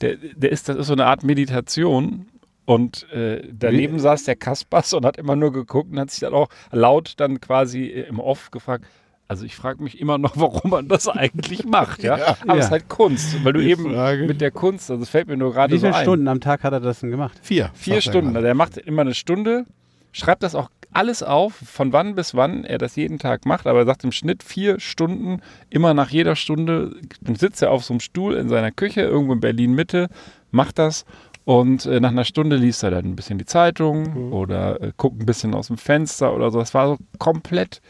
Der, 0.00 0.16
der 0.16 0.50
ist, 0.50 0.68
das 0.68 0.76
ist 0.76 0.86
so 0.86 0.94
eine 0.94 1.06
Art 1.06 1.24
Meditation. 1.24 2.26
Und 2.64 3.10
äh, 3.12 3.42
daneben 3.52 3.98
saß 3.98 4.24
der 4.24 4.36
Kaspers 4.36 4.92
und 4.94 5.04
hat 5.04 5.16
immer 5.16 5.34
nur 5.34 5.52
geguckt 5.52 5.90
und 5.90 5.98
hat 5.98 6.10
sich 6.10 6.20
dann 6.20 6.32
auch 6.32 6.48
laut 6.70 7.14
dann 7.16 7.40
quasi 7.40 7.86
äh, 7.86 8.02
im 8.02 8.20
Off 8.20 8.50
gefragt. 8.50 8.84
Also 9.30 9.44
ich 9.44 9.54
frage 9.54 9.80
mich 9.80 10.00
immer 10.00 10.18
noch, 10.18 10.32
warum 10.36 10.72
man 10.72 10.88
das 10.88 11.06
eigentlich 11.06 11.64
macht, 11.64 12.02
ja. 12.02 12.18
Ja. 12.18 12.36
Aber 12.48 12.58
es 12.58 12.64
ist 12.64 12.72
halt 12.72 12.88
Kunst, 12.88 13.44
weil 13.44 13.52
du 13.52 13.60
Die 13.60 13.70
eben 13.70 13.92
Frage. 13.94 14.26
mit 14.26 14.40
der 14.40 14.50
Kunst, 14.50 14.90
also 14.90 15.04
es 15.04 15.08
fällt 15.08 15.28
mir 15.28 15.36
nur 15.36 15.52
gerade 15.52 15.72
wie 15.72 15.78
so 15.78 15.86
viele 15.86 15.94
ein. 15.94 16.02
Stunden 16.02 16.26
am 16.26 16.40
Tag 16.40 16.64
hat 16.64 16.72
er 16.72 16.80
das 16.80 16.98
denn 16.98 17.12
gemacht? 17.12 17.38
Vier. 17.40 17.70
Vier 17.74 17.94
er 17.94 18.00
Stunden. 18.00 18.34
Also 18.34 18.48
er 18.48 18.54
macht 18.54 18.76
immer 18.76 19.02
eine 19.02 19.14
Stunde, 19.14 19.66
schreibt 20.10 20.42
das 20.42 20.56
auch 20.56 20.68
alles 20.92 21.22
auf, 21.22 21.52
von 21.54 21.92
wann 21.92 22.16
bis 22.16 22.34
wann 22.34 22.64
er 22.64 22.78
das 22.78 22.96
jeden 22.96 23.20
Tag 23.20 23.46
macht, 23.46 23.68
aber 23.68 23.78
er 23.78 23.86
sagt 23.86 24.02
im 24.02 24.10
Schnitt 24.10 24.42
vier 24.42 24.80
Stunden, 24.80 25.42
immer 25.68 25.94
nach 25.94 26.10
jeder 26.10 26.34
Stunde, 26.34 26.96
sitzt 27.38 27.62
er 27.62 27.70
auf 27.70 27.84
so 27.84 27.92
einem 27.92 28.00
Stuhl 28.00 28.34
in 28.34 28.48
seiner 28.48 28.72
Küche, 28.72 29.02
irgendwo 29.02 29.34
in 29.34 29.38
Berlin 29.40 29.74
Mitte, 29.74 30.08
macht 30.50 30.80
das 30.80 31.04
und 31.44 31.86
äh, 31.86 32.00
nach 32.00 32.10
einer 32.10 32.24
Stunde 32.24 32.56
liest 32.56 32.82
er 32.82 32.90
dann 32.90 33.04
ein 33.04 33.14
bisschen 33.14 33.38
die 33.38 33.44
Zeitung 33.46 34.32
oder 34.32 34.80
äh, 34.82 34.92
guckt 34.96 35.20
ein 35.22 35.26
bisschen 35.26 35.54
aus 35.54 35.68
dem 35.68 35.78
Fenster 35.78 36.34
oder 36.34 36.50
so. 36.50 36.58
Das 36.58 36.74
war 36.74 36.88
so 36.88 36.98
komplett 37.20 37.80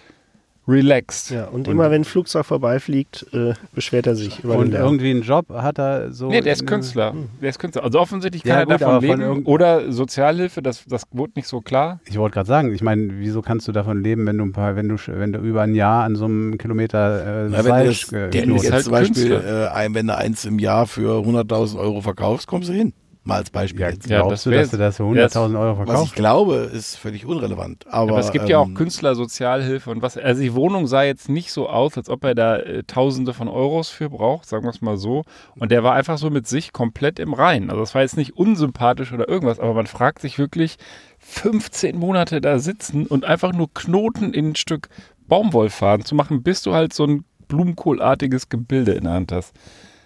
relaxed. 0.70 1.30
Ja, 1.30 1.46
und, 1.46 1.66
immer 1.68 1.90
wenn 1.90 2.02
ein 2.02 2.04
Flugzeug 2.04 2.46
vorbeifliegt, 2.46 3.26
äh, 3.32 3.54
beschwert 3.74 4.06
er 4.06 4.14
sich 4.16 4.44
über 4.44 4.56
Und 4.56 4.72
irgendwie 4.72 5.10
einen 5.10 5.22
Job 5.22 5.46
hat 5.50 5.78
er 5.78 6.12
so. 6.12 6.28
Nee, 6.28 6.40
der 6.40 6.52
ist 6.52 6.60
in- 6.62 6.66
Künstler. 6.66 7.14
Der 7.42 7.50
ist 7.50 7.58
Künstler. 7.58 7.84
Also 7.84 7.98
offensichtlich 8.00 8.42
kann 8.42 8.52
Ja, 8.52 8.58
er 8.60 8.66
gut, 8.66 8.80
davon 8.80 9.00
leben. 9.02 9.42
Oder 9.46 9.90
Sozialhilfe, 9.92 10.62
das, 10.62 10.84
das 10.86 11.02
wurde 11.12 11.32
nicht 11.36 11.48
so 11.48 11.60
klar. 11.60 12.00
Ich 12.06 12.16
wollte 12.18 12.34
gerade 12.34 12.46
sagen, 12.48 12.72
ich 12.74 12.82
meine, 12.82 13.08
wieso 13.18 13.42
kannst 13.42 13.66
du 13.68 13.72
davon 13.72 14.02
leben, 14.02 14.26
wenn 14.26 14.38
du 14.38 14.44
ein 14.44 14.52
paar, 14.52 14.76
wenn 14.76 14.88
du, 14.88 14.94
sch- 14.94 15.18
wenn 15.18 15.32
du 15.32 15.40
über 15.40 15.62
ein 15.62 15.74
Jahr 15.74 16.04
an 16.04 16.16
so 16.16 16.26
einem 16.26 16.56
Seil 16.60 17.48
Na, 17.50 17.64
wenn 17.64 17.84
du 17.84 17.84
das, 17.86 18.06
der 18.08 18.28
ist 18.34 18.62
jetzt 18.62 18.72
halt 18.72 18.84
zum 18.84 18.92
Beispiel, 18.92 19.32
äh, 19.32 19.68
ein, 19.74 19.94
wenn 19.94 20.06
du 20.06 20.16
eins 20.16 20.44
im 20.44 20.58
Jahr 20.58 20.86
für 20.86 21.24
100.000 21.24 21.78
Euro 21.78 22.00
verkaufst, 22.00 22.46
kommst 22.46 22.68
du 22.68 22.72
hin. 22.72 22.92
Mal 23.22 23.36
als 23.36 23.50
Beispiel 23.50 23.82
Ja, 23.82 23.90
jetzt. 23.90 24.08
Ja, 24.08 24.18
glaubst 24.20 24.32
das 24.32 24.42
du, 24.44 24.50
dass 24.50 24.70
du 24.70 24.76
das 24.78 24.96
für 24.96 25.04
Ja, 25.14 25.24
das- 25.24 25.36
100.000 25.36 25.58
Euro 25.60 25.76
Was 25.78 25.82
ich 25.82 25.86
verkaufst? 25.86 26.14
glaube, 26.14 26.54
ist 26.72 26.96
völlig 26.96 27.24
irrelevant. 27.24 27.86
Aber, 27.88 28.12
Aber 28.12 28.18
es 28.20 28.32
gibt 28.32 28.48
ja 28.48 28.58
auch 28.58 28.66
ähm, 28.66 28.74
Künstlersozialhilfe 28.74 29.90
und 29.90 30.00
was. 30.00 30.16
Also 30.16 30.40
die 30.40 30.54
Wohnung 30.54 30.86
sah 30.86 31.02
jetzt 31.02 31.28
nicht 31.28 31.52
so 31.52 31.68
aus, 31.68 31.98
als 31.98 32.08
ob 32.08 32.24
er 32.24 32.34
da 32.34 32.56
äh, 32.56 32.82
Tausende 32.84 33.34
von 33.34 33.48
Euros 33.48 33.90
für 33.90 34.08
braucht, 34.08 34.48
sagen 34.48 34.64
wir 34.64 34.70
es 34.70 34.80
mal 34.80 34.96
so. 34.96 35.24
Und 35.58 35.70
der 35.70 35.84
war 35.84 35.92
einfach 35.94 36.16
so 36.16 36.30
mit 36.30 36.46
sich 36.48 36.72
komplett 36.72 37.18
im 37.18 37.34
Rein. 37.34 37.68
Also 37.68 37.80
das 37.82 37.94
war 37.94 38.00
jetzt 38.00 38.16
nicht 38.16 38.36
unsympathisch 38.38 39.12
oder 39.12 39.28
irgendwas, 39.28 39.60
aber 39.60 39.74
man 39.74 39.86
fragt 39.86 40.20
sich 40.22 40.38
wirklich, 40.38 40.76
15 41.18 41.98
Monate 41.98 42.40
da 42.40 42.58
sitzen 42.58 43.06
und 43.06 43.26
einfach 43.26 43.52
nur 43.52 43.68
Knoten 43.74 44.32
in 44.32 44.50
ein 44.50 44.56
Stück 44.56 44.88
Baumwollfaden 45.28 46.06
zu 46.06 46.14
machen, 46.14 46.42
bis 46.42 46.62
du 46.62 46.72
halt 46.72 46.94
so 46.94 47.04
ein 47.04 47.24
Blumenkohlartiges 47.48 48.48
Gebilde 48.48 48.92
in 48.92 49.04
der 49.04 49.12
Hand 49.12 49.30
hast. 49.32 49.54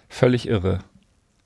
Völlig 0.09 0.47
irre. 0.49 0.79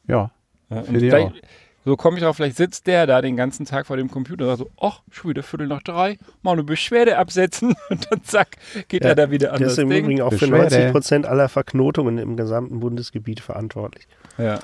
Ja. 0.07 0.31
Ja, 0.69 0.83
vielleicht-. 0.83 1.41
So 1.85 1.95
komme 1.95 2.17
ich 2.17 2.25
auch, 2.25 2.35
vielleicht 2.35 2.57
sitzt 2.57 2.87
der 2.87 3.07
da 3.07 3.21
den 3.21 3.37
ganzen 3.37 3.65
Tag 3.65 3.87
vor 3.87 3.95
dem 3.95 4.11
Computer 4.11 4.43
und 4.43 4.57
sagt 4.57 4.69
so, 4.69 4.85
ach, 4.85 5.01
schon 5.11 5.29
wieder 5.31 5.43
Viertel 5.43 5.67
nach 5.67 5.81
drei, 5.81 6.17
mal 6.43 6.51
eine 6.51 6.63
Beschwerde 6.63 7.17
absetzen 7.17 7.73
und 7.89 8.11
dann 8.11 8.23
zack, 8.23 8.57
geht 8.89 9.03
Ja, 9.03 9.09
er 9.11 9.15
da 9.15 9.31
wieder 9.31 9.53
an 9.53 9.59
Der 9.59 9.67
das 9.69 9.73
ist 9.77 9.79
im 9.79 9.89
Ding. 9.89 10.03
Übrigen 10.03 10.21
auch 10.21 10.29
für 10.31 10.39
Beschwerde. 10.39 10.75
90 10.75 10.91
Prozent 10.91 11.25
aller 11.25 11.47
Verknotungen 11.47 12.17
im 12.17 12.35
gesamten 12.35 12.81
Bundesgebiet 12.81 13.39
verantwortlich. 13.39 14.07
Ja. 14.37 14.59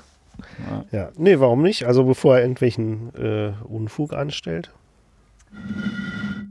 Ja, 0.92 1.12
nee, 1.18 1.40
warum 1.40 1.62
nicht? 1.62 1.86
Also 1.86 2.04
bevor 2.04 2.36
er 2.36 2.42
irgendwelchen 2.42 3.16
äh, 3.16 3.54
Unfug 3.64 4.12
anstellt. 4.14 4.70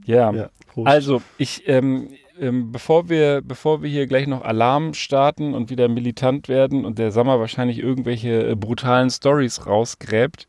Ja. 0.07 0.33
Ja. 0.33 0.49
Also, 0.85 1.23
ich, 1.39 1.69
ähm, 1.69 2.09
ähm, 2.41 2.73
bevor, 2.73 3.09
wir, 3.09 3.43
bevor 3.43 3.83
wir 3.83 3.91
hier 3.91 4.07
gleich 4.07 4.27
noch 4.27 4.43
Alarm 4.43 4.95
starten 4.95 5.55
und 5.55 5.71
wieder 5.71 5.89
militant 5.89 6.49
werden 6.49 6.85
und 6.85 6.99
der 6.99 7.13
Sommer 7.13 7.39
wahrscheinlich 7.41 7.79
irgendwelche 7.79 8.51
äh, 8.51 8.55
brutalen 8.55 9.11
Stories 9.11 9.67
rausgräbt, 9.67 10.47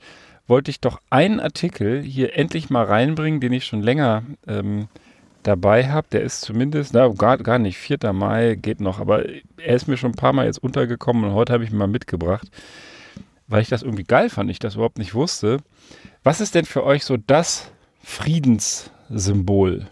wollte 0.48 0.72
ich 0.72 0.80
doch 0.80 1.00
einen 1.10 1.40
Artikel 1.40 2.02
hier 2.02 2.38
endlich 2.38 2.70
mal 2.70 2.86
reinbringen, 2.86 3.40
den 3.40 3.54
ich 3.54 3.66
schon 3.66 3.82
länger 3.82 4.24
ähm, 4.48 4.88
dabei 5.44 5.90
habe. 5.90 6.08
Der 6.12 6.22
ist 6.22 6.42
zumindest, 6.42 6.94
na, 6.94 7.08
gar, 7.10 7.38
gar 7.38 7.60
nicht, 7.60 7.78
4. 7.78 8.14
Mai 8.14 8.56
geht 8.56 8.82
noch, 8.82 9.00
aber 9.00 9.26
er 9.26 9.76
ist 9.76 9.88
mir 9.88 9.98
schon 9.98 10.12
ein 10.12 10.18
paar 10.18 10.34
Mal 10.34 10.46
jetzt 10.46 10.62
untergekommen 10.64 11.24
und 11.24 11.34
heute 11.34 11.54
habe 11.54 11.64
ich 11.64 11.72
ihn 11.72 11.78
mal 11.78 11.88
mitgebracht, 11.88 12.48
weil 13.48 13.62
ich 13.62 13.70
das 13.70 13.84
irgendwie 13.84 14.04
geil 14.04 14.30
fand, 14.30 14.50
ich 14.50 14.60
das 14.60 14.76
überhaupt 14.76 14.98
nicht 14.98 15.14
wusste. 15.14 15.58
Was 16.24 16.42
ist 16.42 16.56
denn 16.56 16.66
für 16.66 16.84
euch 16.84 17.06
so 17.06 17.18
das 17.18 17.72
Friedenssymbol? 18.04 19.88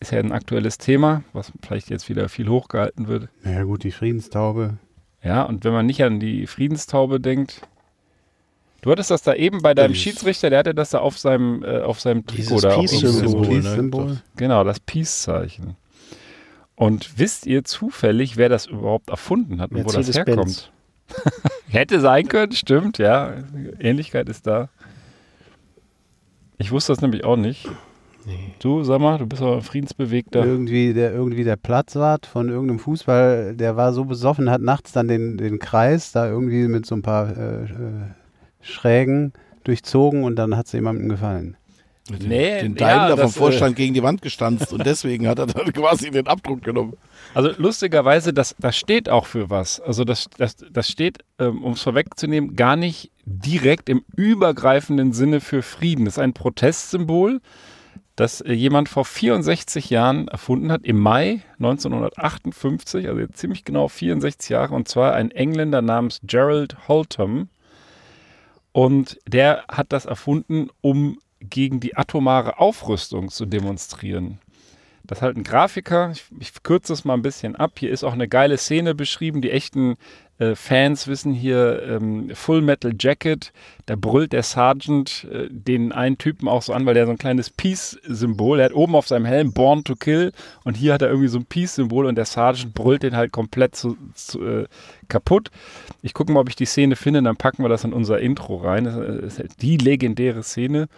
Ist 0.00 0.12
ja 0.12 0.20
ein 0.20 0.32
aktuelles 0.32 0.78
Thema, 0.78 1.24
was 1.32 1.52
vielleicht 1.62 1.90
jetzt 1.90 2.08
wieder 2.08 2.28
viel 2.28 2.48
hochgehalten 2.48 3.08
wird. 3.08 3.28
Naja, 3.42 3.64
gut, 3.64 3.82
die 3.82 3.90
Friedenstaube. 3.90 4.78
Ja, 5.24 5.42
und 5.42 5.64
wenn 5.64 5.72
man 5.72 5.86
nicht 5.86 6.02
an 6.04 6.20
die 6.20 6.46
Friedenstaube 6.46 7.20
denkt. 7.20 7.62
Du 8.80 8.92
hattest 8.92 9.10
das 9.10 9.22
da 9.22 9.34
eben 9.34 9.60
bei 9.60 9.74
deinem 9.74 9.92
Dieses- 9.92 10.04
Schiedsrichter, 10.04 10.50
der 10.50 10.60
hatte 10.60 10.74
das 10.74 10.90
da 10.90 11.00
auf 11.00 11.18
seinem, 11.18 11.64
äh, 11.64 11.80
auf 11.80 12.00
seinem 12.00 12.24
Trikot 12.26 12.60
da. 12.60 12.74
auch 12.76 12.80
Peace 12.80 13.02
ne? 13.02 13.42
Peace-Symbol. 13.42 14.22
Genau, 14.36 14.62
das 14.62 14.78
Peace-Zeichen. 14.78 15.76
Und 16.76 17.18
wisst 17.18 17.46
ihr 17.46 17.64
zufällig, 17.64 18.36
wer 18.36 18.48
das 18.48 18.66
überhaupt 18.66 19.10
erfunden 19.10 19.60
hat 19.60 19.72
und 19.72 19.84
wo 19.84 19.90
das 19.90 20.14
herkommt? 20.14 20.70
Hätte 21.68 21.98
sein 21.98 22.28
können, 22.28 22.52
stimmt, 22.52 22.98
ja. 22.98 23.34
Ähnlichkeit 23.80 24.28
ist 24.28 24.46
da. 24.46 24.68
Ich 26.56 26.70
wusste 26.70 26.92
das 26.92 27.00
nämlich 27.00 27.24
auch 27.24 27.36
nicht. 27.36 27.68
Du, 28.58 28.82
sag 28.82 29.00
mal, 29.00 29.18
du 29.18 29.26
bist 29.26 29.42
aber 29.42 29.56
ein 29.56 29.62
friedensbewegter. 29.62 30.44
Irgendwie 30.44 30.92
der, 30.92 31.12
irgendwie 31.12 31.44
der 31.44 31.56
Platzwart 31.56 32.26
von 32.26 32.48
irgendeinem 32.48 32.78
Fußball, 32.78 33.54
der 33.54 33.76
war 33.76 33.92
so 33.92 34.04
besoffen, 34.04 34.50
hat 34.50 34.60
nachts 34.60 34.92
dann 34.92 35.08
den, 35.08 35.36
den 35.36 35.58
Kreis 35.58 36.12
da 36.12 36.28
irgendwie 36.28 36.66
mit 36.68 36.86
so 36.86 36.94
ein 36.94 37.02
paar 37.02 37.36
äh, 37.36 37.64
äh, 37.64 37.68
Schrägen 38.60 39.32
durchzogen 39.64 40.24
und 40.24 40.36
dann 40.36 40.56
hat 40.56 40.66
es 40.66 40.72
jemandem 40.72 41.08
gefallen. 41.08 41.56
Den, 42.08 42.28
Nee, 42.28 42.62
den 42.62 42.74
ja, 42.76 43.08
Daimler 43.08 43.16
vom 43.18 43.26
äh, 43.26 43.32
Vorstand 43.32 43.76
gegen 43.76 43.92
die 43.92 44.02
Wand 44.02 44.22
gestanzt 44.22 44.72
und 44.72 44.86
deswegen 44.86 45.28
hat 45.28 45.38
er 45.38 45.46
dann 45.46 45.72
quasi 45.72 46.10
den 46.10 46.26
Abdruck 46.26 46.62
genommen. 46.62 46.94
Also 47.34 47.50
lustigerweise, 47.58 48.32
das, 48.32 48.56
das 48.58 48.76
steht 48.78 49.10
auch 49.10 49.26
für 49.26 49.50
was. 49.50 49.78
Also 49.80 50.04
das, 50.04 50.28
das, 50.38 50.56
das 50.56 50.88
steht, 50.88 51.18
ähm, 51.38 51.62
um 51.62 51.72
es 51.72 51.82
vorwegzunehmen, 51.82 52.56
gar 52.56 52.76
nicht 52.76 53.10
direkt 53.26 53.90
im 53.90 54.02
übergreifenden 54.16 55.12
Sinne 55.12 55.40
für 55.40 55.60
Frieden. 55.62 56.06
Das 56.06 56.14
ist 56.14 56.18
ein 56.18 56.32
Protestsymbol, 56.32 57.40
das 58.18 58.40
äh, 58.40 58.52
jemand 58.52 58.88
vor 58.88 59.04
64 59.04 59.90
Jahren 59.90 60.26
erfunden 60.26 60.72
hat, 60.72 60.84
im 60.84 60.98
Mai 60.98 61.42
1958, 61.58 63.08
also 63.08 63.26
ziemlich 63.28 63.64
genau 63.64 63.86
64 63.86 64.50
Jahre, 64.50 64.74
und 64.74 64.88
zwar 64.88 65.14
ein 65.14 65.30
Engländer 65.30 65.82
namens 65.82 66.20
Gerald 66.24 66.88
Holtham. 66.88 67.48
Und 68.72 69.18
der 69.26 69.64
hat 69.68 69.92
das 69.92 70.04
erfunden, 70.04 70.68
um 70.80 71.18
gegen 71.40 71.78
die 71.78 71.96
atomare 71.96 72.58
Aufrüstung 72.58 73.28
zu 73.28 73.46
demonstrieren. 73.46 74.38
Das 75.04 75.18
ist 75.18 75.22
halt 75.22 75.36
ein 75.36 75.44
Grafiker, 75.44 76.10
ich, 76.10 76.24
ich 76.40 76.62
kürze 76.64 76.92
es 76.92 77.04
mal 77.04 77.14
ein 77.14 77.22
bisschen 77.22 77.54
ab. 77.54 77.78
Hier 77.78 77.90
ist 77.90 78.02
auch 78.02 78.12
eine 78.12 78.28
geile 78.28 78.58
Szene 78.58 78.94
beschrieben. 78.94 79.40
Die 79.40 79.52
echten 79.52 79.96
äh, 80.38 80.54
Fans 80.54 81.08
wissen 81.08 81.32
hier 81.32 81.82
ähm, 81.82 82.30
Full 82.34 82.62
Metal 82.62 82.92
Jacket. 82.98 83.52
Da 83.86 83.96
brüllt 83.96 84.32
der 84.32 84.42
Sergeant 84.42 85.26
äh, 85.32 85.48
den 85.50 85.92
einen 85.92 86.18
Typen 86.18 86.48
auch 86.48 86.62
so 86.62 86.72
an, 86.72 86.86
weil 86.86 86.94
der 86.94 87.06
so 87.06 87.12
ein 87.12 87.18
kleines 87.18 87.50
Peace-Symbol, 87.50 88.60
er 88.60 88.66
hat 88.66 88.74
oben 88.74 88.94
auf 88.94 89.08
seinem 89.08 89.24
Helm 89.24 89.52
Born 89.52 89.84
to 89.84 89.96
Kill 89.96 90.32
und 90.64 90.76
hier 90.76 90.94
hat 90.94 91.02
er 91.02 91.08
irgendwie 91.08 91.28
so 91.28 91.38
ein 91.38 91.46
Peace-Symbol 91.46 92.06
und 92.06 92.14
der 92.14 92.24
Sergeant 92.24 92.74
brüllt 92.74 93.02
den 93.02 93.16
halt 93.16 93.32
komplett 93.32 93.74
zu, 93.74 93.96
zu, 94.14 94.44
äh, 94.44 94.66
kaputt. 95.08 95.50
Ich 96.02 96.14
gucke 96.14 96.32
mal, 96.32 96.40
ob 96.40 96.48
ich 96.48 96.56
die 96.56 96.66
Szene 96.66 96.96
finde, 96.96 97.22
dann 97.22 97.36
packen 97.36 97.62
wir 97.64 97.68
das 97.68 97.84
in 97.84 97.92
unser 97.92 98.20
Intro 98.20 98.56
rein. 98.56 98.84
Das 98.84 98.96
ist 98.96 99.38
halt 99.38 99.62
die 99.62 99.76
legendäre 99.76 100.42
Szene. 100.42 100.88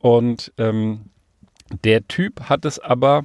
Und 0.00 0.52
ähm, 0.58 1.06
der 1.84 2.06
Typ 2.06 2.42
hat 2.42 2.64
es 2.64 2.78
aber 2.78 3.24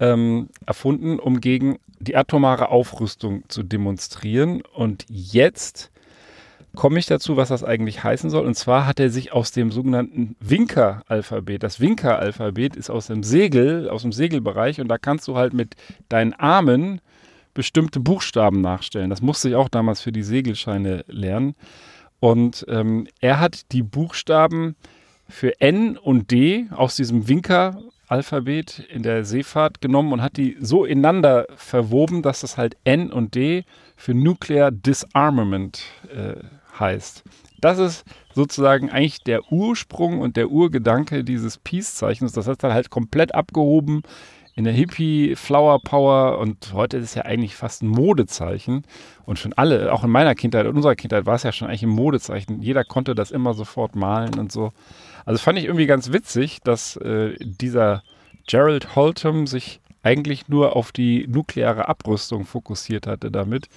ähm, 0.00 0.48
erfunden, 0.66 1.18
um 1.18 1.40
gegen 1.40 1.78
die 2.02 2.16
atomare 2.16 2.68
Aufrüstung 2.68 3.44
zu 3.48 3.62
demonstrieren. 3.62 4.62
Und 4.74 5.04
jetzt 5.08 5.90
komme 6.74 6.98
ich 6.98 7.06
dazu, 7.06 7.36
was 7.36 7.48
das 7.48 7.64
eigentlich 7.64 8.02
heißen 8.02 8.30
soll. 8.30 8.46
Und 8.46 8.54
zwar 8.54 8.86
hat 8.86 8.98
er 8.98 9.10
sich 9.10 9.32
aus 9.32 9.52
dem 9.52 9.70
sogenannten 9.70 10.36
Winker-Alphabet, 10.40 11.62
das 11.62 11.80
Winker-Alphabet 11.80 12.76
ist 12.76 12.90
aus 12.90 13.06
dem 13.06 13.22
Segel, 13.22 13.88
aus 13.88 14.02
dem 14.02 14.12
Segelbereich 14.12 14.80
und 14.80 14.88
da 14.88 14.98
kannst 14.98 15.28
du 15.28 15.36
halt 15.36 15.52
mit 15.52 15.74
deinen 16.08 16.32
Armen 16.34 17.00
bestimmte 17.54 18.00
Buchstaben 18.00 18.60
nachstellen. 18.60 19.10
Das 19.10 19.20
musste 19.20 19.50
ich 19.50 19.54
auch 19.54 19.68
damals 19.68 20.00
für 20.00 20.12
die 20.12 20.22
Segelscheine 20.22 21.04
lernen. 21.06 21.54
Und 22.20 22.64
ähm, 22.68 23.06
er 23.20 23.40
hat 23.40 23.72
die 23.72 23.82
Buchstaben 23.82 24.76
für 25.28 25.60
N 25.60 25.98
und 25.98 26.30
D 26.30 26.66
aus 26.70 26.96
diesem 26.96 27.28
Winker-Alphabet 28.12 28.86
in 28.90 29.02
der 29.02 29.24
Seefahrt 29.24 29.80
genommen 29.80 30.12
und 30.12 30.22
hat 30.22 30.36
die 30.36 30.56
so 30.60 30.84
ineinander 30.84 31.46
verwoben, 31.56 32.22
dass 32.22 32.40
das 32.40 32.56
halt 32.56 32.76
N 32.84 33.10
und 33.12 33.34
D 33.34 33.64
für 33.96 34.14
Nuclear 34.14 34.70
Disarmament 34.70 35.82
äh, 36.14 36.42
heißt. 36.78 37.24
Das 37.60 37.78
ist 37.78 38.04
sozusagen 38.34 38.90
eigentlich 38.90 39.22
der 39.22 39.52
Ursprung 39.52 40.20
und 40.20 40.36
der 40.36 40.50
Urgedanke 40.50 41.22
dieses 41.24 41.58
Peace-Zeichens. 41.58 42.32
Das 42.32 42.48
hat 42.48 42.62
er 42.64 42.74
halt 42.74 42.90
komplett 42.90 43.34
abgehoben 43.34 44.02
in 44.54 44.64
der 44.64 44.72
Hippie, 44.72 45.34
Flower 45.34 45.80
Power 45.82 46.38
und 46.38 46.72
heute 46.74 46.98
ist 46.98 47.04
es 47.04 47.14
ja 47.14 47.22
eigentlich 47.22 47.56
fast 47.56 47.82
ein 47.82 47.88
Modezeichen. 47.88 48.84
Und 49.24 49.38
schon 49.38 49.54
alle, 49.54 49.92
auch 49.92 50.04
in 50.04 50.10
meiner 50.10 50.34
Kindheit, 50.34 50.66
in 50.66 50.76
unserer 50.76 50.94
Kindheit 50.94 51.24
war 51.24 51.36
es 51.36 51.42
ja 51.42 51.52
schon 51.52 51.68
eigentlich 51.68 51.84
ein 51.84 51.88
Modezeichen. 51.88 52.60
Jeder 52.60 52.84
konnte 52.84 53.14
das 53.14 53.30
immer 53.30 53.54
sofort 53.54 53.96
malen 53.96 54.38
und 54.38 54.52
so. 54.52 54.72
Also 55.24 55.38
fand 55.42 55.58
ich 55.58 55.64
irgendwie 55.64 55.86
ganz 55.86 56.12
witzig, 56.12 56.60
dass 56.64 56.96
äh, 56.96 57.34
dieser 57.40 58.02
Gerald 58.46 58.96
Holtham 58.96 59.46
sich 59.46 59.80
eigentlich 60.02 60.48
nur 60.48 60.74
auf 60.74 60.92
die 60.92 61.26
nukleare 61.28 61.88
Abrüstung 61.88 62.44
fokussiert 62.44 63.06
hatte 63.06 63.30
damit. 63.30 63.68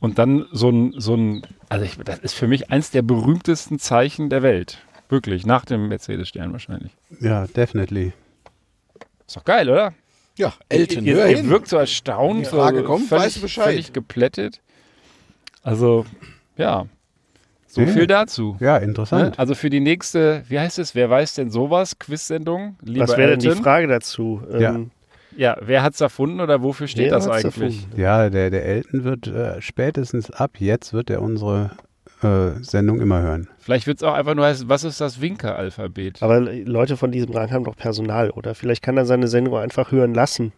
Und 0.00 0.18
dann 0.18 0.46
so 0.52 0.70
ein, 0.70 0.94
so 0.96 1.14
ein, 1.14 1.46
also 1.68 1.84
ich, 1.84 1.96
das 1.98 2.20
ist 2.20 2.34
für 2.34 2.46
mich 2.46 2.70
eins 2.70 2.90
der 2.90 3.02
berühmtesten 3.02 3.78
Zeichen 3.78 4.30
der 4.30 4.42
Welt. 4.42 4.78
Wirklich, 5.08 5.44
nach 5.44 5.64
dem 5.64 5.88
Mercedes-Stern 5.88 6.52
wahrscheinlich. 6.52 6.92
Ja, 7.20 7.46
definitely. 7.46 8.12
Ist 9.26 9.36
doch 9.36 9.44
geil, 9.44 9.68
oder? 9.68 9.92
Ja, 10.36 10.54
Elton, 10.68 11.04
ihr, 11.04 11.26
ihr 11.26 11.48
wirkt 11.48 11.68
so 11.68 11.76
erstaunt, 11.76 12.40
Die 12.40 12.44
Frage 12.44 12.78
so 12.80 12.84
kommt, 12.84 13.08
völlig, 13.08 13.24
weißt 13.24 13.36
du 13.38 13.40
Bescheid. 13.40 13.64
völlig 13.64 13.92
geplättet. 13.92 14.60
Also, 15.62 16.06
ja. 16.56 16.86
So 17.70 17.82
Ja. 17.82 17.86
viel 17.88 18.06
dazu. 18.06 18.56
Ja, 18.60 18.78
Ne? 18.78 18.84
interessant. 18.86 19.38
Also 19.38 19.54
für 19.54 19.68
die 19.70 19.80
nächste, 19.80 20.42
wie 20.48 20.58
heißt 20.58 20.78
es, 20.78 20.94
wer 20.94 21.10
weiß 21.10 21.34
denn 21.34 21.50
sowas, 21.50 21.98
Quiz-Sendung? 21.98 22.76
Lieber 22.82 23.06
Was 23.08 23.16
wäre 23.18 23.36
denn 23.36 23.40
die? 23.40 23.50
Frage 23.50 23.86
dazu? 23.86 24.42
Ja. 24.58 24.74
Ähm, 24.74 24.90
Ja, 25.36 25.56
wer 25.60 25.82
hat's 25.82 26.00
erfunden 26.00 26.40
oder 26.40 26.62
wofür 26.62 26.88
steht 26.88 27.04
wer 27.10 27.18
das 27.18 27.28
hat's 27.28 27.44
eigentlich? 27.44 27.82
erfunden? 27.84 28.00
Ja, 28.00 28.30
der, 28.30 28.50
der 28.50 28.64
Elton 28.64 29.04
wird 29.04 29.26
äh, 29.28 29.60
spätestens 29.60 30.30
ab 30.30 30.52
jetzt 30.58 30.92
wird 30.94 31.10
er 31.10 31.20
unsere 31.22 31.72
äh, 32.22 32.60
Sendung 32.62 33.00
immer 33.00 33.20
hören. 33.20 33.48
Vielleicht 33.58 33.86
wird 33.86 33.98
es 33.98 34.02
auch 34.02 34.14
einfach 34.14 34.34
nur 34.34 34.46
heißen, 34.46 34.68
was 34.68 34.82
ist 34.82 35.00
das 35.00 35.20
Winker-Alphabet? 35.20 36.22
Aber 36.22 36.40
Leute 36.40 36.96
von 36.96 37.12
diesem 37.12 37.32
Rang 37.32 37.52
haben 37.52 37.64
doch 37.64 37.76
Personal, 37.76 38.30
oder? 38.30 38.54
Vielleicht 38.56 38.82
kann 38.82 38.96
er 38.96 39.04
seine 39.04 39.28
Sendung 39.28 39.56
einfach 39.58 39.92
hören 39.92 40.14
lassen. 40.14 40.52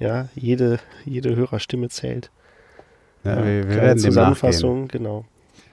Ja, 0.00 0.28
jede, 0.34 0.78
jede 1.04 1.36
Hörerstimme 1.36 1.88
zählt. 1.90 2.30
Ja, 3.24 3.36
Ja, 3.36 3.44
wir, 3.44 3.68
wir 3.68 3.76
werden. 3.76 3.98
Zusammenfassung, 3.98 4.88
genau. 4.88 5.26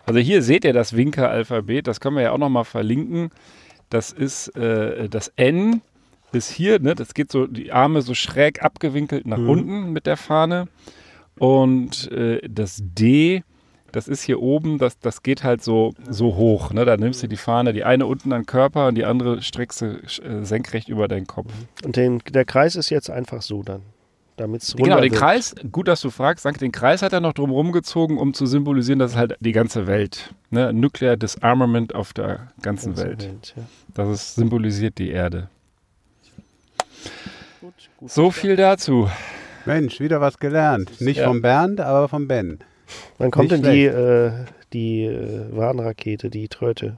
Also 0.06 0.20
hier 0.20 0.42
seht 0.42 0.66
ihr 0.66 0.74
das 0.74 0.96
Winker-Alphabet, 0.96 1.88
das 1.88 2.00
können 2.00 2.16
wir 2.16 2.24
ja 2.24 2.32
auch 2.32 2.38
nochmal 2.38 2.66
verlinken. 2.66 3.30
Das 3.90 4.12
ist 4.12 4.50
äh, 4.56 5.10
das 5.10 5.30
N 5.36 5.82
ist 6.32 6.50
hier, 6.52 6.80
ne? 6.80 6.96
Das 6.96 7.14
geht 7.14 7.32
so, 7.32 7.48
die 7.48 7.72
Arme 7.72 8.02
so 8.02 8.14
schräg 8.14 8.62
abgewinkelt 8.62 9.26
nach 9.26 9.38
Mhm. 9.38 9.50
unten 9.50 9.94
mit 9.94 10.06
der 10.06 10.18
Fahne. 10.18 10.68
Und 11.38 12.12
äh, 12.12 12.42
das 12.48 12.80
D, 12.82 13.44
das 13.92 14.08
ist 14.08 14.24
hier 14.24 14.42
oben, 14.42 14.78
das, 14.78 15.00
das 15.00 15.24
geht 15.24 15.44
halt 15.44 15.64
so, 15.64 15.94
so 16.10 16.36
hoch. 16.36 16.72
Ne? 16.72 16.84
Da 16.86 16.98
nimmst 16.98 17.24
du 17.24 17.28
die 17.28 17.38
Fahne, 17.38 17.74
die 17.74 17.84
eine 17.84 18.06
unten 18.06 18.34
an 18.34 18.42
den 18.42 18.46
Körper 18.46 18.88
und 18.88 18.96
die 18.96 19.06
andere 19.06 19.42
streckst 19.42 19.82
du 19.82 19.86
äh, 19.86 20.44
senkrecht 20.44 20.90
über 20.90 21.08
deinen 21.08 21.28
Kopf. 21.28 21.52
Und 21.84 21.96
den, 21.96 22.20
der 22.34 22.46
Kreis 22.46 22.76
ist 22.76 22.90
jetzt 22.90 23.10
einfach 23.10 23.42
so 23.42 23.64
dann. 23.64 23.82
Damit 24.38 24.64
es 24.64 24.76
Genau, 24.76 25.00
den 25.00 25.14
Kreis, 25.14 25.56
gut, 25.72 25.88
dass 25.88 26.02
du 26.02 26.10
fragst, 26.10 26.46
den 26.62 26.72
Kreis 26.74 27.02
hat 27.02 27.14
er 27.14 27.22
noch 27.22 27.32
drum 27.34 27.52
rumgezogen, 27.52 28.18
um 28.18 28.34
zu 28.34 28.46
symbolisieren, 28.46 29.00
dass 29.00 29.16
halt 29.16 29.38
die 29.40 29.54
ganze 29.54 29.88
Welt, 29.88 30.34
ne, 30.50 30.74
Nuclear 30.74 31.16
Disarmament 31.16 31.96
auf 31.96 32.12
der 32.12 32.48
ganzen 32.62 32.98
Welt. 32.98 33.54
ja. 33.56 33.64
Das 33.94 34.10
ist, 34.10 34.36
symbolisiert 34.36 34.98
die 34.98 35.10
Erde. 35.10 35.50
Gut, 37.62 37.74
gut. 37.98 38.12
So 38.12 38.32
viel 38.32 38.56
dazu. 38.58 39.10
Mensch, 39.66 40.00
wieder 40.00 40.20
was 40.22 40.38
gelernt. 40.38 41.00
Nicht 41.02 41.18
Ja. 41.18 41.28
vom 41.28 41.42
Bernd, 41.42 41.80
aber 41.80 42.10
vom 42.10 42.28
Ben. 42.28 42.60
Wann 43.18 43.32
kommt 43.32 43.52
Nicht 43.52 43.64
denn 43.64 43.72
die, 43.74 43.86
äh, 43.86 44.32
die 44.74 45.06
äh, 45.06 45.56
Warnrakete, 45.56 46.30
die 46.30 46.48
Tröte? 46.50 46.98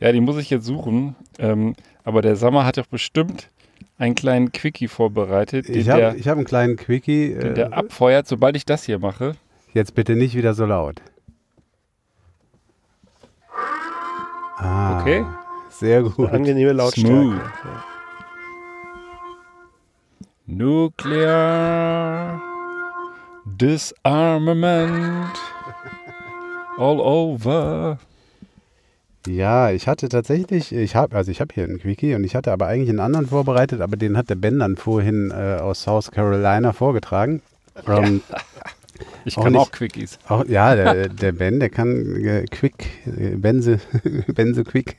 Ja, 0.00 0.12
die 0.12 0.20
muss 0.20 0.36
ich 0.36 0.50
jetzt 0.50 0.66
suchen. 0.66 1.14
Ähm, 1.38 1.76
aber 2.02 2.20
der 2.20 2.36
Sommer 2.36 2.66
hat 2.66 2.76
doch 2.76 2.86
bestimmt 2.86 3.48
einen 3.98 4.14
kleinen 4.14 4.52
Quickie 4.52 4.88
vorbereitet, 4.88 5.68
den, 5.68 5.74
Ich 5.76 5.84
der, 5.86 6.08
habe 6.08 6.16
ich 6.18 6.28
hab 6.28 6.36
einen 6.36 6.46
kleinen 6.46 6.76
Quickie. 6.76 7.34
den 7.34 7.52
Äh, 7.52 7.54
der 7.54 7.72
abfeuert, 7.72 8.26
sobald 8.26 8.56
ich 8.56 8.64
das 8.66 8.84
hier 8.84 8.98
mache. 8.98 9.36
jetzt 9.72 9.94
bitte 9.94 10.14
nicht 10.16 10.34
wieder 10.34 10.54
so 10.54 10.66
laut. 10.66 11.00
Ah, 14.56 15.00
Okay. 15.00 15.24
Sehr 15.70 16.02
gut. 16.04 16.30
Angenehme 16.30 16.72
Lautstärke. 16.72 17.08
Smooth. 17.08 17.40
Nuclear 20.46 22.40
Disarmament 23.44 25.36
all 26.78 27.00
over. 27.00 27.98
Ja, 29.26 29.70
ich 29.70 29.88
hatte 29.88 30.08
tatsächlich, 30.10 30.70
ich 30.72 30.94
habe, 30.96 31.16
also 31.16 31.30
ich 31.30 31.40
habe 31.40 31.54
hier 31.54 31.64
einen 31.64 31.78
Quickie 31.78 32.14
und 32.14 32.24
ich 32.24 32.34
hatte 32.34 32.52
aber 32.52 32.66
eigentlich 32.66 32.90
einen 32.90 33.00
anderen 33.00 33.26
vorbereitet, 33.26 33.80
aber 33.80 33.96
den 33.96 34.16
hat 34.18 34.28
der 34.28 34.34
Ben 34.34 34.58
dann 34.58 34.76
vorhin 34.76 35.30
äh, 35.30 35.58
aus 35.60 35.82
South 35.82 36.10
Carolina 36.10 36.72
vorgetragen. 36.72 37.40
Ähm, 37.86 38.20
Ich 39.24 39.36
Auch 39.36 39.42
kann 39.42 39.52
nicht- 39.54 39.60
auch 39.60 39.72
Quickies. 39.72 40.18
Auch, 40.28 40.44
ja, 40.46 40.76
der, 40.76 41.08
der 41.08 41.32
Ben, 41.32 41.58
der 41.58 41.68
kann 41.68 42.24
äh, 42.24 42.44
quick, 42.48 42.86
äh, 43.06 43.30
Benze, 43.34 43.80
Benze 44.28 44.62
quick. 44.62 44.98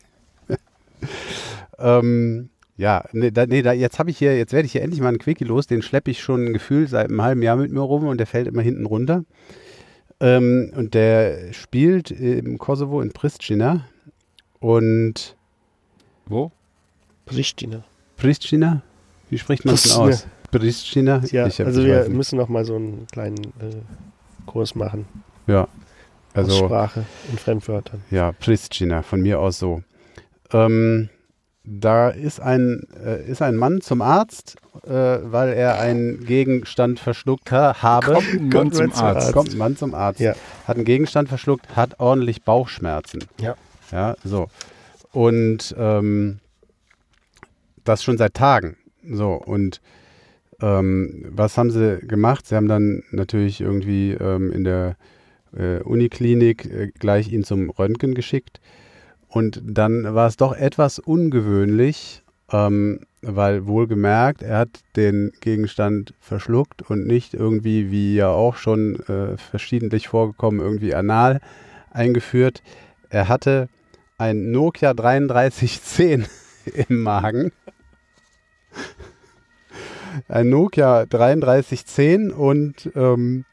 ähm, 1.80 2.50
Ja, 2.76 3.06
nee, 3.14 3.32
da, 3.32 3.46
nee 3.46 3.62
da, 3.62 3.72
jetzt 3.72 3.98
habe 4.00 4.10
ich 4.10 4.18
hier, 4.18 4.38
jetzt 4.38 4.52
werde 4.52 4.66
ich 4.66 4.74
hier 4.74 4.82
endlich 4.82 5.00
mal 5.00 5.08
einen 5.10 5.18
Quickie 5.20 5.46
los, 5.46 5.66
den 5.68 5.82
schleppe 5.82 6.12
ich 6.12 6.20
schon 6.22 6.52
gefühlt 6.52 6.90
seit 6.90 7.08
einem 7.08 7.22
halben 7.22 7.42
Jahr 7.42 7.56
mit 7.56 7.72
mir 7.72 7.80
rum 7.80 8.06
und 8.08 8.18
der 8.18 8.28
fällt 8.28 8.48
immer 8.48 8.62
hinten 8.64 8.86
runter. 8.86 9.24
Ähm, 10.20 10.72
und 10.76 10.94
der 10.94 11.54
spielt 11.54 12.12
im 12.12 12.58
Kosovo 12.58 13.00
in 13.02 13.12
Pristina 13.12 13.86
und 14.60 15.36
Wo? 16.26 16.52
Pristina. 17.26 17.84
Pristina? 18.18 18.82
Wie 19.30 19.38
spricht 19.38 19.66
man 19.66 19.76
es 19.76 19.84
denn 19.84 19.94
aus? 19.94 20.28
Pristina? 20.52 21.22
Ja, 21.32 21.48
Ich 21.48 21.60
also 21.62 21.84
wir 21.84 22.08
müssen 22.10 22.38
noch 22.38 22.48
mal 22.48 22.66
so 22.66 22.76
einen 22.76 23.08
kleinen 23.12 23.44
äh, 23.60 23.82
Kurs 24.46 24.76
machen. 24.76 25.06
Ja. 25.48 25.68
Also, 26.34 26.64
Aussprache 26.64 27.06
in 27.32 27.38
Fremdwörtern. 27.38 28.02
Ja, 28.12 28.34
Pristina, 28.34 29.02
von 29.02 29.22
mir 29.22 29.40
aus 29.40 29.58
so. 29.58 29.82
Ähm, 30.52 31.10
da 31.64 32.10
ist 32.10 32.40
ein, 32.40 32.86
äh, 33.04 33.26
ist 33.26 33.42
ein 33.42 33.56
Mann 33.56 33.82
zum 33.82 34.02
Arzt, 34.02 34.56
äh, 34.86 34.90
weil 34.90 35.54
er 35.54 35.80
einen 35.80 36.26
Gegenstand 36.26 37.00
verschluckt 37.00 37.52
ha 37.52 37.82
habe. 37.82 38.14
Kommt 38.14 38.28
ein 38.34 38.50
Mann 38.50 38.72
zum 38.72 38.92
Arzt. 38.94 39.34
Kommt 39.34 39.52
ein 39.54 39.58
Mann 39.58 39.78
zum 39.78 39.96
Arzt. 39.96 40.20
Ja. 40.20 40.36
Hat 40.68 40.76
einen 40.76 40.86
Gegenstand 40.86 41.30
verschluckt, 41.30 41.76
hat 41.76 42.00
ordentlich 42.00 42.44
Bauchschmerzen. 42.44 43.24
Ja. 43.40 43.56
Ja, 43.92 44.16
so. 44.24 44.48
Und 45.12 45.76
ähm, 45.78 46.40
das 47.84 48.04
schon 48.04 48.18
seit 48.18 48.34
Tagen. 48.34 48.78
So, 49.08 49.34
und 49.34 49.82
ähm, 50.62 51.26
was 51.30 51.58
haben 51.58 51.72
sie 51.72 52.00
gemacht? 52.02 52.48
Sie 52.48 52.56
haben 52.56 52.68
dann 52.68 53.04
natürlich 53.12 53.62
irgendwie 53.62 54.12
ähm, 54.12 54.52
in 54.52 54.64
der 54.64 54.98
äh, 55.56 55.80
Uniklinik 55.80 56.66
äh, 56.66 56.92
gleich 56.98 57.32
ihn 57.32 57.44
zum 57.44 57.70
Röntgen 57.70 58.14
geschickt. 58.14 58.60
Und 59.28 59.62
dann 59.66 60.16
war 60.16 60.28
es 60.28 60.38
doch 60.38 60.54
etwas 60.54 61.00
ungewöhnlich, 61.00 62.24
ähm, 62.52 63.02
weil 63.22 63.68
wohlgemerkt, 63.68 64.44
er 64.44 64.60
hat 64.60 64.80
den 64.96 65.34
Gegenstand 65.42 66.14
verschluckt 66.20 66.90
und 66.90 67.06
nicht 67.06 67.34
irgendwie, 67.34 67.92
wie 67.92 68.16
ja 68.16 68.30
auch 68.30 68.56
schon 68.56 69.00
äh, 69.08 69.38
verschiedentlich 69.38 70.08
vorgekommen, 70.08 70.62
irgendwie 70.62 70.96
anal 70.96 71.42
eingeführt. 71.92 72.62
Er 73.10 73.28
hatte 73.28 73.68
ein 74.18 74.52
Nokia 74.52 74.94
3310 74.94 76.26
im 76.90 77.02
Magen. 77.02 77.52
Ein 80.28 80.50
Nokia 80.50 81.06
3310 81.06 82.32
und 82.32 82.90
ähm, 82.96 83.46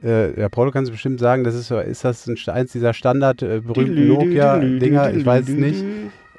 äh, 0.00 0.32
der 0.32 0.48
Paul 0.48 0.70
kann 0.72 0.84
es 0.84 0.90
bestimmt 0.90 1.20
sagen, 1.20 1.44
das 1.44 1.54
ist, 1.54 1.70
ist 1.70 2.04
das 2.04 2.26
ein, 2.26 2.36
eins 2.46 2.72
dieser 2.72 2.94
Standard 2.94 3.42
äh, 3.42 3.60
berühmten 3.60 4.08
Nokia-Dinger, 4.08 5.12
ich 5.12 5.26
weiß 5.26 5.48
es 5.48 5.54
nicht. 5.54 5.84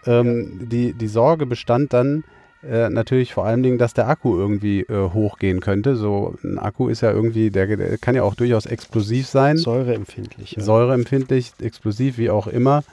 Ähm, 0.07 0.67
die, 0.69 0.93
die 0.93 1.07
Sorge 1.07 1.45
bestand 1.45 1.93
dann 1.93 2.23
äh, 2.67 2.89
natürlich 2.89 3.33
vor 3.33 3.45
allen 3.45 3.61
Dingen, 3.61 3.77
dass 3.77 3.93
der 3.93 4.07
Akku 4.07 4.35
irgendwie 4.35 4.81
äh, 4.81 5.09
hochgehen 5.13 5.59
könnte. 5.59 5.95
So 5.95 6.35
ein 6.43 6.57
Akku 6.57 6.89
ist 6.89 7.01
ja 7.01 7.11
irgendwie, 7.11 7.51
der, 7.51 7.67
der 7.77 7.97
kann 7.97 8.15
ja 8.15 8.23
auch 8.23 8.35
durchaus 8.35 8.65
explosiv 8.65 9.27
sein 9.27 9.57
Säureempfindlich. 9.57 10.53
Ja. 10.53 10.63
säureempfindlich, 10.63 11.53
explosiv, 11.61 12.17
wie 12.17 12.29
auch 12.29 12.47
immer. 12.47 12.83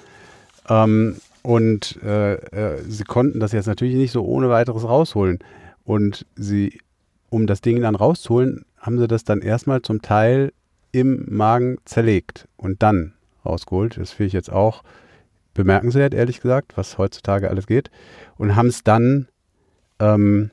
Ähm, 0.69 1.17
und 1.43 1.99
äh, 2.03 2.35
äh, 2.35 2.83
sie 2.87 3.05
konnten 3.05 3.41
das 3.41 3.53
jetzt 3.53 3.67
natürlich 3.67 3.97
nicht 3.97 4.13
so 4.13 4.25
ohne 4.25 4.49
weiteres 4.49 4.85
rausholen. 4.85 5.41
Und 5.85 6.27
sie, 6.37 6.79
um 7.31 7.47
das 7.47 7.61
Ding 7.61 7.81
dann 7.81 7.97
rauszuholen, 7.97 8.65
haben 8.79 8.99
sie 8.99 9.09
das 9.09 9.25
dann 9.25 9.41
erstmal 9.41 9.83
zum 9.83 10.03
Teil 10.03 10.53
im 10.93 11.27
Magen 11.29 11.79
zerlegt 11.85 12.47
und 12.57 12.83
dann 12.83 13.15
rausgeholt. 13.45 13.97
Das 13.97 14.13
finde 14.13 14.29
ich 14.29 14.33
jetzt 14.33 14.53
auch 14.53 14.83
bemerkenswert, 15.55 16.15
ehrlich 16.15 16.41
gesagt, 16.41 16.77
was 16.77 16.99
heutzutage 16.99 17.51
alles 17.51 17.67
geht. 17.67 17.91
Und 18.37 18.55
haben 18.55 18.69
es 18.69 18.85
dann 18.85 19.29
ähm, 19.99 20.51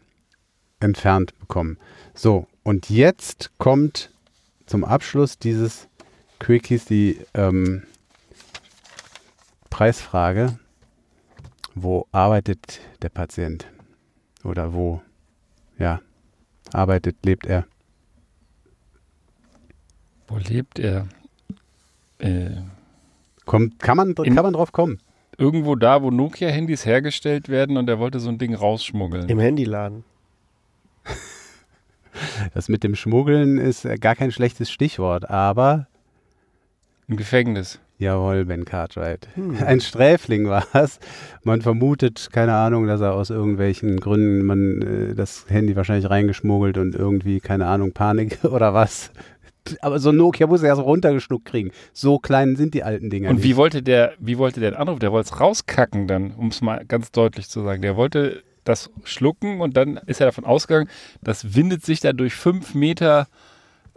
entfernt 0.80 1.38
bekommen. 1.40 1.78
So, 2.14 2.48
und 2.64 2.90
jetzt 2.90 3.52
kommt 3.58 4.12
zum 4.66 4.84
Abschluss 4.84 5.38
dieses 5.38 5.88
Quickies 6.40 6.86
die 6.86 7.20
ähm, 7.34 7.84
Preisfrage. 9.70 10.58
Wo 11.76 12.08
arbeitet 12.12 12.80
der 13.02 13.10
Patient? 13.10 13.68
Oder 14.44 14.74
wo, 14.74 15.02
ja, 15.78 16.02
arbeitet, 16.74 17.18
lebt 17.26 17.46
er? 17.46 17.66
Wo 20.28 20.38
lebt 20.38 20.80
er? 20.80 21.08
Äh, 22.20 22.52
Kommt, 23.46 23.80
kann, 23.80 23.98
man, 23.98 24.14
In- 24.24 24.36
kann 24.36 24.44
man 24.44 24.54
drauf 24.54 24.72
kommen? 24.72 25.00
irgendwo 25.38 25.76
da, 25.76 26.04
wo 26.04 26.12
Nokia-Handys 26.12 26.86
hergestellt 26.86 27.48
werden 27.48 27.78
und 27.78 27.88
er 27.90 27.98
wollte 27.98 28.20
so 28.20 28.28
ein 28.30 28.38
Ding 28.38 28.54
rausschmuggeln. 28.54 29.30
Im 29.30 29.40
Handyladen. 29.40 30.04
Das 32.54 32.68
mit 32.68 32.84
dem 32.84 32.96
Schmuggeln 32.96 33.58
ist 33.58 33.86
äh, 33.86 33.96
gar 33.98 34.14
kein 34.16 34.32
schlechtes 34.34 34.70
Stichwort, 34.70 35.30
aber 35.30 35.88
Im 37.08 37.16
Gefängnis. 37.16 37.80
Jawohl, 38.00 38.46
Ben 38.46 38.64
Cartwright. 38.64 39.28
Ein 39.66 39.82
Sträfling 39.82 40.48
war 40.48 40.66
es. 40.74 41.00
Man 41.44 41.62
vermutet, 41.62 42.30
keine 42.32 42.54
Ahnung, 42.54 42.88
dass 42.88 43.02
er 43.02 43.14
aus 43.14 43.30
irgendwelchen 43.30 44.00
Gründen 44.00 44.46
man 44.46 44.82
äh, 44.82 45.16
das 45.16 45.46
Handy 45.50 45.76
wahrscheinlich 45.76 46.10
reingeschmuggelt 46.10 46.78
und 46.78 46.96
irgendwie, 46.96 47.42
keine 47.42 47.66
Ahnung, 47.68 47.92
Panik 47.92 48.40
oder 48.46 48.74
was. 48.74 49.12
Aber 49.82 50.00
so 50.00 50.10
ein 50.10 50.16
Nokia 50.16 50.48
muss 50.48 50.62
er 50.64 50.70
ja 50.70 50.76
so 50.78 50.84
runtergeschluckt 50.84 51.44
kriegen. 51.44 51.72
So 51.92 52.20
klein 52.20 52.56
sind 52.56 52.74
die 52.74 52.84
alten 52.84 53.10
Dinger 53.10 53.30
Und 53.30 53.36
nicht. 53.36 53.46
wie 53.46 53.58
wollte 53.58 53.84
der, 53.84 54.14
wie 54.18 54.38
wollte 54.38 54.62
der 54.62 54.72
den 54.72 54.78
Anruf? 54.80 55.00
Der 55.00 55.12
wollte 55.12 55.30
es 55.34 55.40
rauskacken 55.40 56.08
dann, 56.08 56.32
um 56.32 56.48
es 56.48 56.62
mal 56.62 56.86
ganz 56.86 57.12
deutlich 57.12 57.50
zu 57.50 57.62
sagen. 57.64 57.82
Der 57.82 57.98
wollte 57.98 58.44
das 58.64 58.90
schlucken 59.04 59.60
und 59.60 59.76
dann 59.76 59.98
ist 60.06 60.22
er 60.22 60.28
davon 60.28 60.46
ausgegangen, 60.46 60.90
das 61.22 61.54
windet 61.56 61.84
sich 61.86 62.00
da 62.00 62.14
durch 62.14 62.34
fünf 62.34 62.76
Meter 62.76 63.28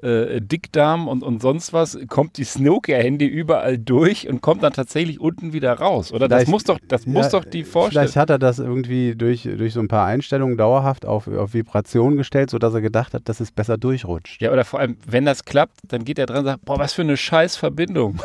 äh, 0.03 0.41
Dickdarm 0.41 1.09
und, 1.09 1.23
und 1.23 1.41
sonst 1.41 1.73
was, 1.73 1.99
kommt 2.09 2.37
die 2.37 2.47
Nokia-Handy 2.59 3.27
überall 3.27 3.79
durch 3.79 4.29
und 4.29 4.41
kommt 4.41 4.63
dann 4.63 4.73
tatsächlich 4.73 5.21
unten 5.21 5.53
wieder 5.53 5.73
raus. 5.75 6.13
Oder 6.13 6.29
das 6.29 6.39
Vielleicht- 6.41 6.51
muss 6.51 6.65
doch, 6.65 6.79
das 6.89 7.07
muss 7.07 7.27
Ja, 7.27 7.41
doch 7.41 7.45
die 7.45 7.65
Vorstellung. 7.65 8.07
Vielleicht 8.07 8.17
hat 8.17 8.31
er 8.31 8.39
das 8.39 8.59
irgendwie 8.59 9.15
durch, 9.15 9.43
durch 9.43 9.73
so 9.75 9.81
ein 9.81 9.89
paar 9.89 10.07
Einstellungen 10.07 10.57
dauerhaft 10.57 11.07
auf, 11.07 11.29
auf 11.29 11.55
Vibration 11.55 12.17
gestellt, 12.17 12.51
sodass 12.51 12.75
er 12.75 12.81
gedacht 12.81 13.15
hat, 13.15 13.29
dass 13.29 13.41
es 13.41 13.53
besser 13.53 13.79
durchrutscht. 13.79 14.41
Ja, 14.43 14.53
oder 14.53 14.65
vor 14.65 14.81
allem, 14.81 14.97
wenn 15.07 15.25
das 15.25 15.45
klappt, 15.45 15.79
dann 15.89 16.05
geht 16.05 16.19
er 16.19 16.27
dran 16.27 16.39
und 16.39 16.45
sagt, 16.47 16.65
boah, 16.65 16.79
was 16.79 16.93
für 16.93 17.03
eine 17.03 17.17
scheiß 17.17 17.57
Verbindung. 17.57 18.21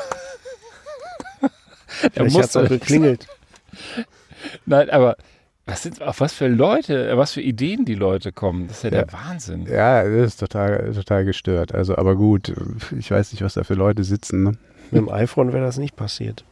er 2.14 2.24
muss 2.26 2.56
auch 2.56 2.68
geklingelt. 2.68 3.28
Nein, 4.66 4.90
aber 4.90 5.18
was 5.68 5.84
sind, 5.84 6.02
auf 6.02 6.22
was 6.22 6.34
für 6.34 6.48
Leute, 6.48 7.18
was 7.18 7.34
für 7.34 7.42
Ideen 7.42 7.84
die 7.84 7.96
Leute 7.96 8.32
kommen, 8.32 8.68
das 8.68 8.78
ist 8.78 8.84
ja, 8.86 8.90
der 8.90 9.12
Wahnsinn. 9.12 9.68
Ja, 9.70 10.04
das 10.04 10.34
ist 10.34 10.38
total, 10.38 10.94
total 10.94 11.26
gestört. 11.26 11.76
Also, 11.76 11.98
aber 11.98 12.16
gut, 12.16 12.54
ich 12.98 13.12
weiß 13.12 13.34
nicht, 13.34 13.44
was 13.44 13.56
da 13.56 13.64
für 13.66 13.74
Leute 13.74 14.06
sitzen. 14.06 14.44
Ne? 14.44 14.52
Mit 14.92 15.02
dem 15.02 15.10
iPhone 15.10 15.52
wäre 15.52 15.66
das 15.66 15.78
nicht 15.78 15.98
passiert. 15.98 16.46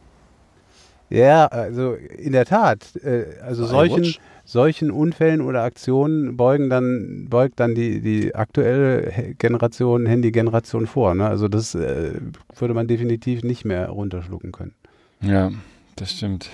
Ja, 1.08 1.46
also 1.46 1.94
in 1.94 2.32
der 2.32 2.44
Tat. 2.44 2.94
Äh, 3.02 3.24
also 3.42 3.64
solchen, 3.64 4.14
solchen 4.44 4.90
Unfällen 4.90 5.40
oder 5.40 5.62
Aktionen 5.62 6.36
beugen 6.36 6.68
dann, 6.68 7.26
beugt 7.30 7.58
dann 7.58 7.74
die, 7.74 8.00
die 8.00 8.34
aktuelle 8.34 9.34
Generation, 9.38 10.04
Handy-Generation 10.04 10.86
vor. 10.86 11.14
Ne? 11.14 11.26
Also 11.26 11.48
das 11.48 11.74
äh, 11.74 12.12
würde 12.54 12.74
man 12.74 12.86
definitiv 12.86 13.44
nicht 13.44 13.64
mehr 13.64 13.88
runterschlucken 13.88 14.52
können. 14.52 14.74
Ja, 15.22 15.52
das 15.94 16.12
stimmt. 16.12 16.50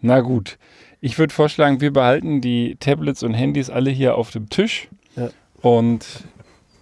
Na 0.00 0.20
gut, 0.20 0.58
ich 1.04 1.18
würde 1.18 1.34
vorschlagen, 1.34 1.80
wir 1.80 1.92
behalten 1.92 2.40
die 2.40 2.76
Tablets 2.80 3.22
und 3.22 3.34
Handys 3.34 3.68
alle 3.70 3.90
hier 3.90 4.16
auf 4.16 4.30
dem 4.30 4.48
Tisch. 4.48 4.88
Ja. 5.16 5.28
Und 5.60 6.24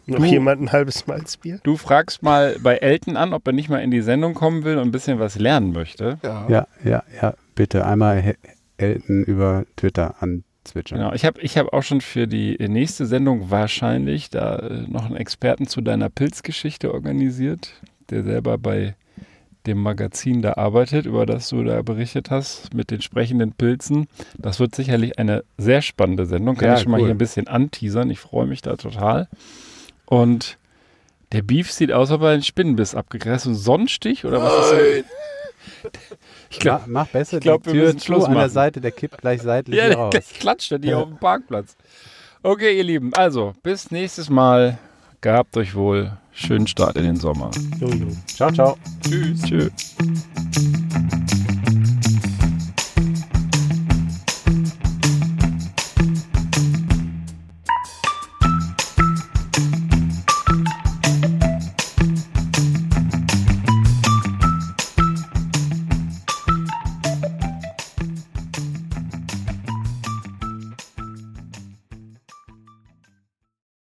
Noch 0.07 0.19
Du- 0.19 0.25
jemand 0.25 0.61
ein 0.63 0.73
halbes 0.73 1.07
Malzbier? 1.07 1.61
du 1.63 1.77
fragst 1.77 2.23
mal 2.23 2.57
bei 2.63 2.77
Elton 2.77 3.17
an, 3.17 3.33
ob 3.35 3.47
er 3.47 3.53
nicht 3.53 3.69
mal 3.69 3.79
in 3.79 3.91
die 3.91 4.01
Sendung 4.01 4.35
kommen 4.35 4.65
will 4.65 4.77
und 4.79 4.89
ein 4.89 4.91
bisschen 4.93 5.19
was 5.19 5.39
lernen 5.39 5.73
möchte. 5.73 6.19
Ja. 6.23 6.47
Ja, 6.49 6.67
ja, 6.85 7.03
ja. 7.21 7.35
Bitte 7.55 7.85
einmal 7.87 8.35
Elton 8.79 9.23
über 9.25 9.65
Twitter 9.77 10.15
anzwitschern. 10.21 10.99
Genau, 10.99 11.13
ich 11.13 11.25
habe 11.25 11.41
ich 11.41 11.59
hab 11.59 11.73
auch 11.73 11.83
schon 11.83 12.01
für 12.01 12.27
die 12.27 12.57
nächste 12.69 13.07
Sendung 13.07 13.51
wahrscheinlich 13.51 14.31
da 14.31 14.57
äh, 14.59 14.83
noch 14.89 15.07
einen 15.07 15.17
Experten 15.17 15.67
zu 15.67 15.81
deiner 15.81 16.09
Pilzgeschichte 16.11 16.93
organisiert, 16.95 17.73
der 18.11 18.23
selber 18.25 18.59
bei 18.59 18.95
dem 19.67 19.79
Magazin 19.81 20.43
da 20.43 20.55
arbeitet, 20.55 21.07
über 21.07 21.25
das 21.27 21.49
du 21.49 21.63
da 21.63 21.83
berichtet 21.83 22.31
hast, 22.31 22.75
mit 22.75 22.91
den 22.91 23.01
sprechenden 23.03 23.53
Pilzen. 23.53 24.09
Das 24.37 24.59
wird 24.61 24.75
sicherlich 24.75 25.19
eine 25.19 25.45
sehr 25.59 25.83
spannende 25.83 26.27
Sendung. 26.27 26.57
Kann 26.57 26.69
Ja, 26.69 26.75
ich 26.77 26.83
schon 26.83 26.91
mal 26.93 26.99
cool. 27.01 27.07
hier 27.07 27.15
ein 27.15 27.19
bisschen 27.19 27.47
anteasern. 27.49 28.11
Ich 28.11 28.19
freue 28.21 28.47
mich 28.47 28.63
da 28.63 28.77
total. 28.77 29.29
Und 30.07 30.59
der 31.33 31.43
Beef 31.43 31.71
sieht 31.73 31.93
aus, 31.93 32.11
ob 32.11 32.23
er 32.23 32.31
einen 32.31 32.43
Spinnenbiss. 32.43 32.91
So 32.91 32.99
ein 32.99 33.55
Sonnenstich 33.55 34.25
oder 34.25 34.43
was 34.43 34.53
ist 34.53 34.73
das? 34.73 35.05
Ich 36.51 36.59
glaube, 36.59 36.83
mach, 36.89 37.05
mach 37.05 37.07
besser 37.09 37.37
ich 37.39 37.43
glaub, 37.45 37.63
die 37.63 37.73
wir 37.73 37.93
Tür 37.93 38.01
Schluss 38.01 38.25
an 38.25 38.35
der. 38.35 38.49
Seite, 38.49 38.81
der 38.81 38.91
kippt 38.91 39.19
gleich 39.19 39.41
seitlich 39.43 39.77
Ja, 39.77 39.85
hier 39.85 39.91
der 39.91 39.99
raus. 39.99 40.11
gleich 40.11 40.35
klatscht 40.41 40.73
er 40.73 40.79
die 40.81 40.93
auf 40.95 41.09
dem 41.09 41.19
Parkplatz. 41.19 41.77
Okay, 42.43 42.77
ihr 42.77 42.83
Lieben, 42.85 43.15
also 43.15 43.55
bis 43.63 43.91
nächstes 43.93 44.29
Mal. 44.29 44.79
Gehabt 45.21 45.57
euch 45.57 45.75
wohl 45.77 46.13
schönen 46.33 46.67
Start 46.67 46.97
in 46.97 47.05
den 47.05 47.17
Sommer. 47.17 47.51
Jojo. 47.81 48.09
Ciao, 48.27 48.51
ciao. 48.51 48.77
Tschüss. 49.03 49.43
Tschüss. 49.43 49.73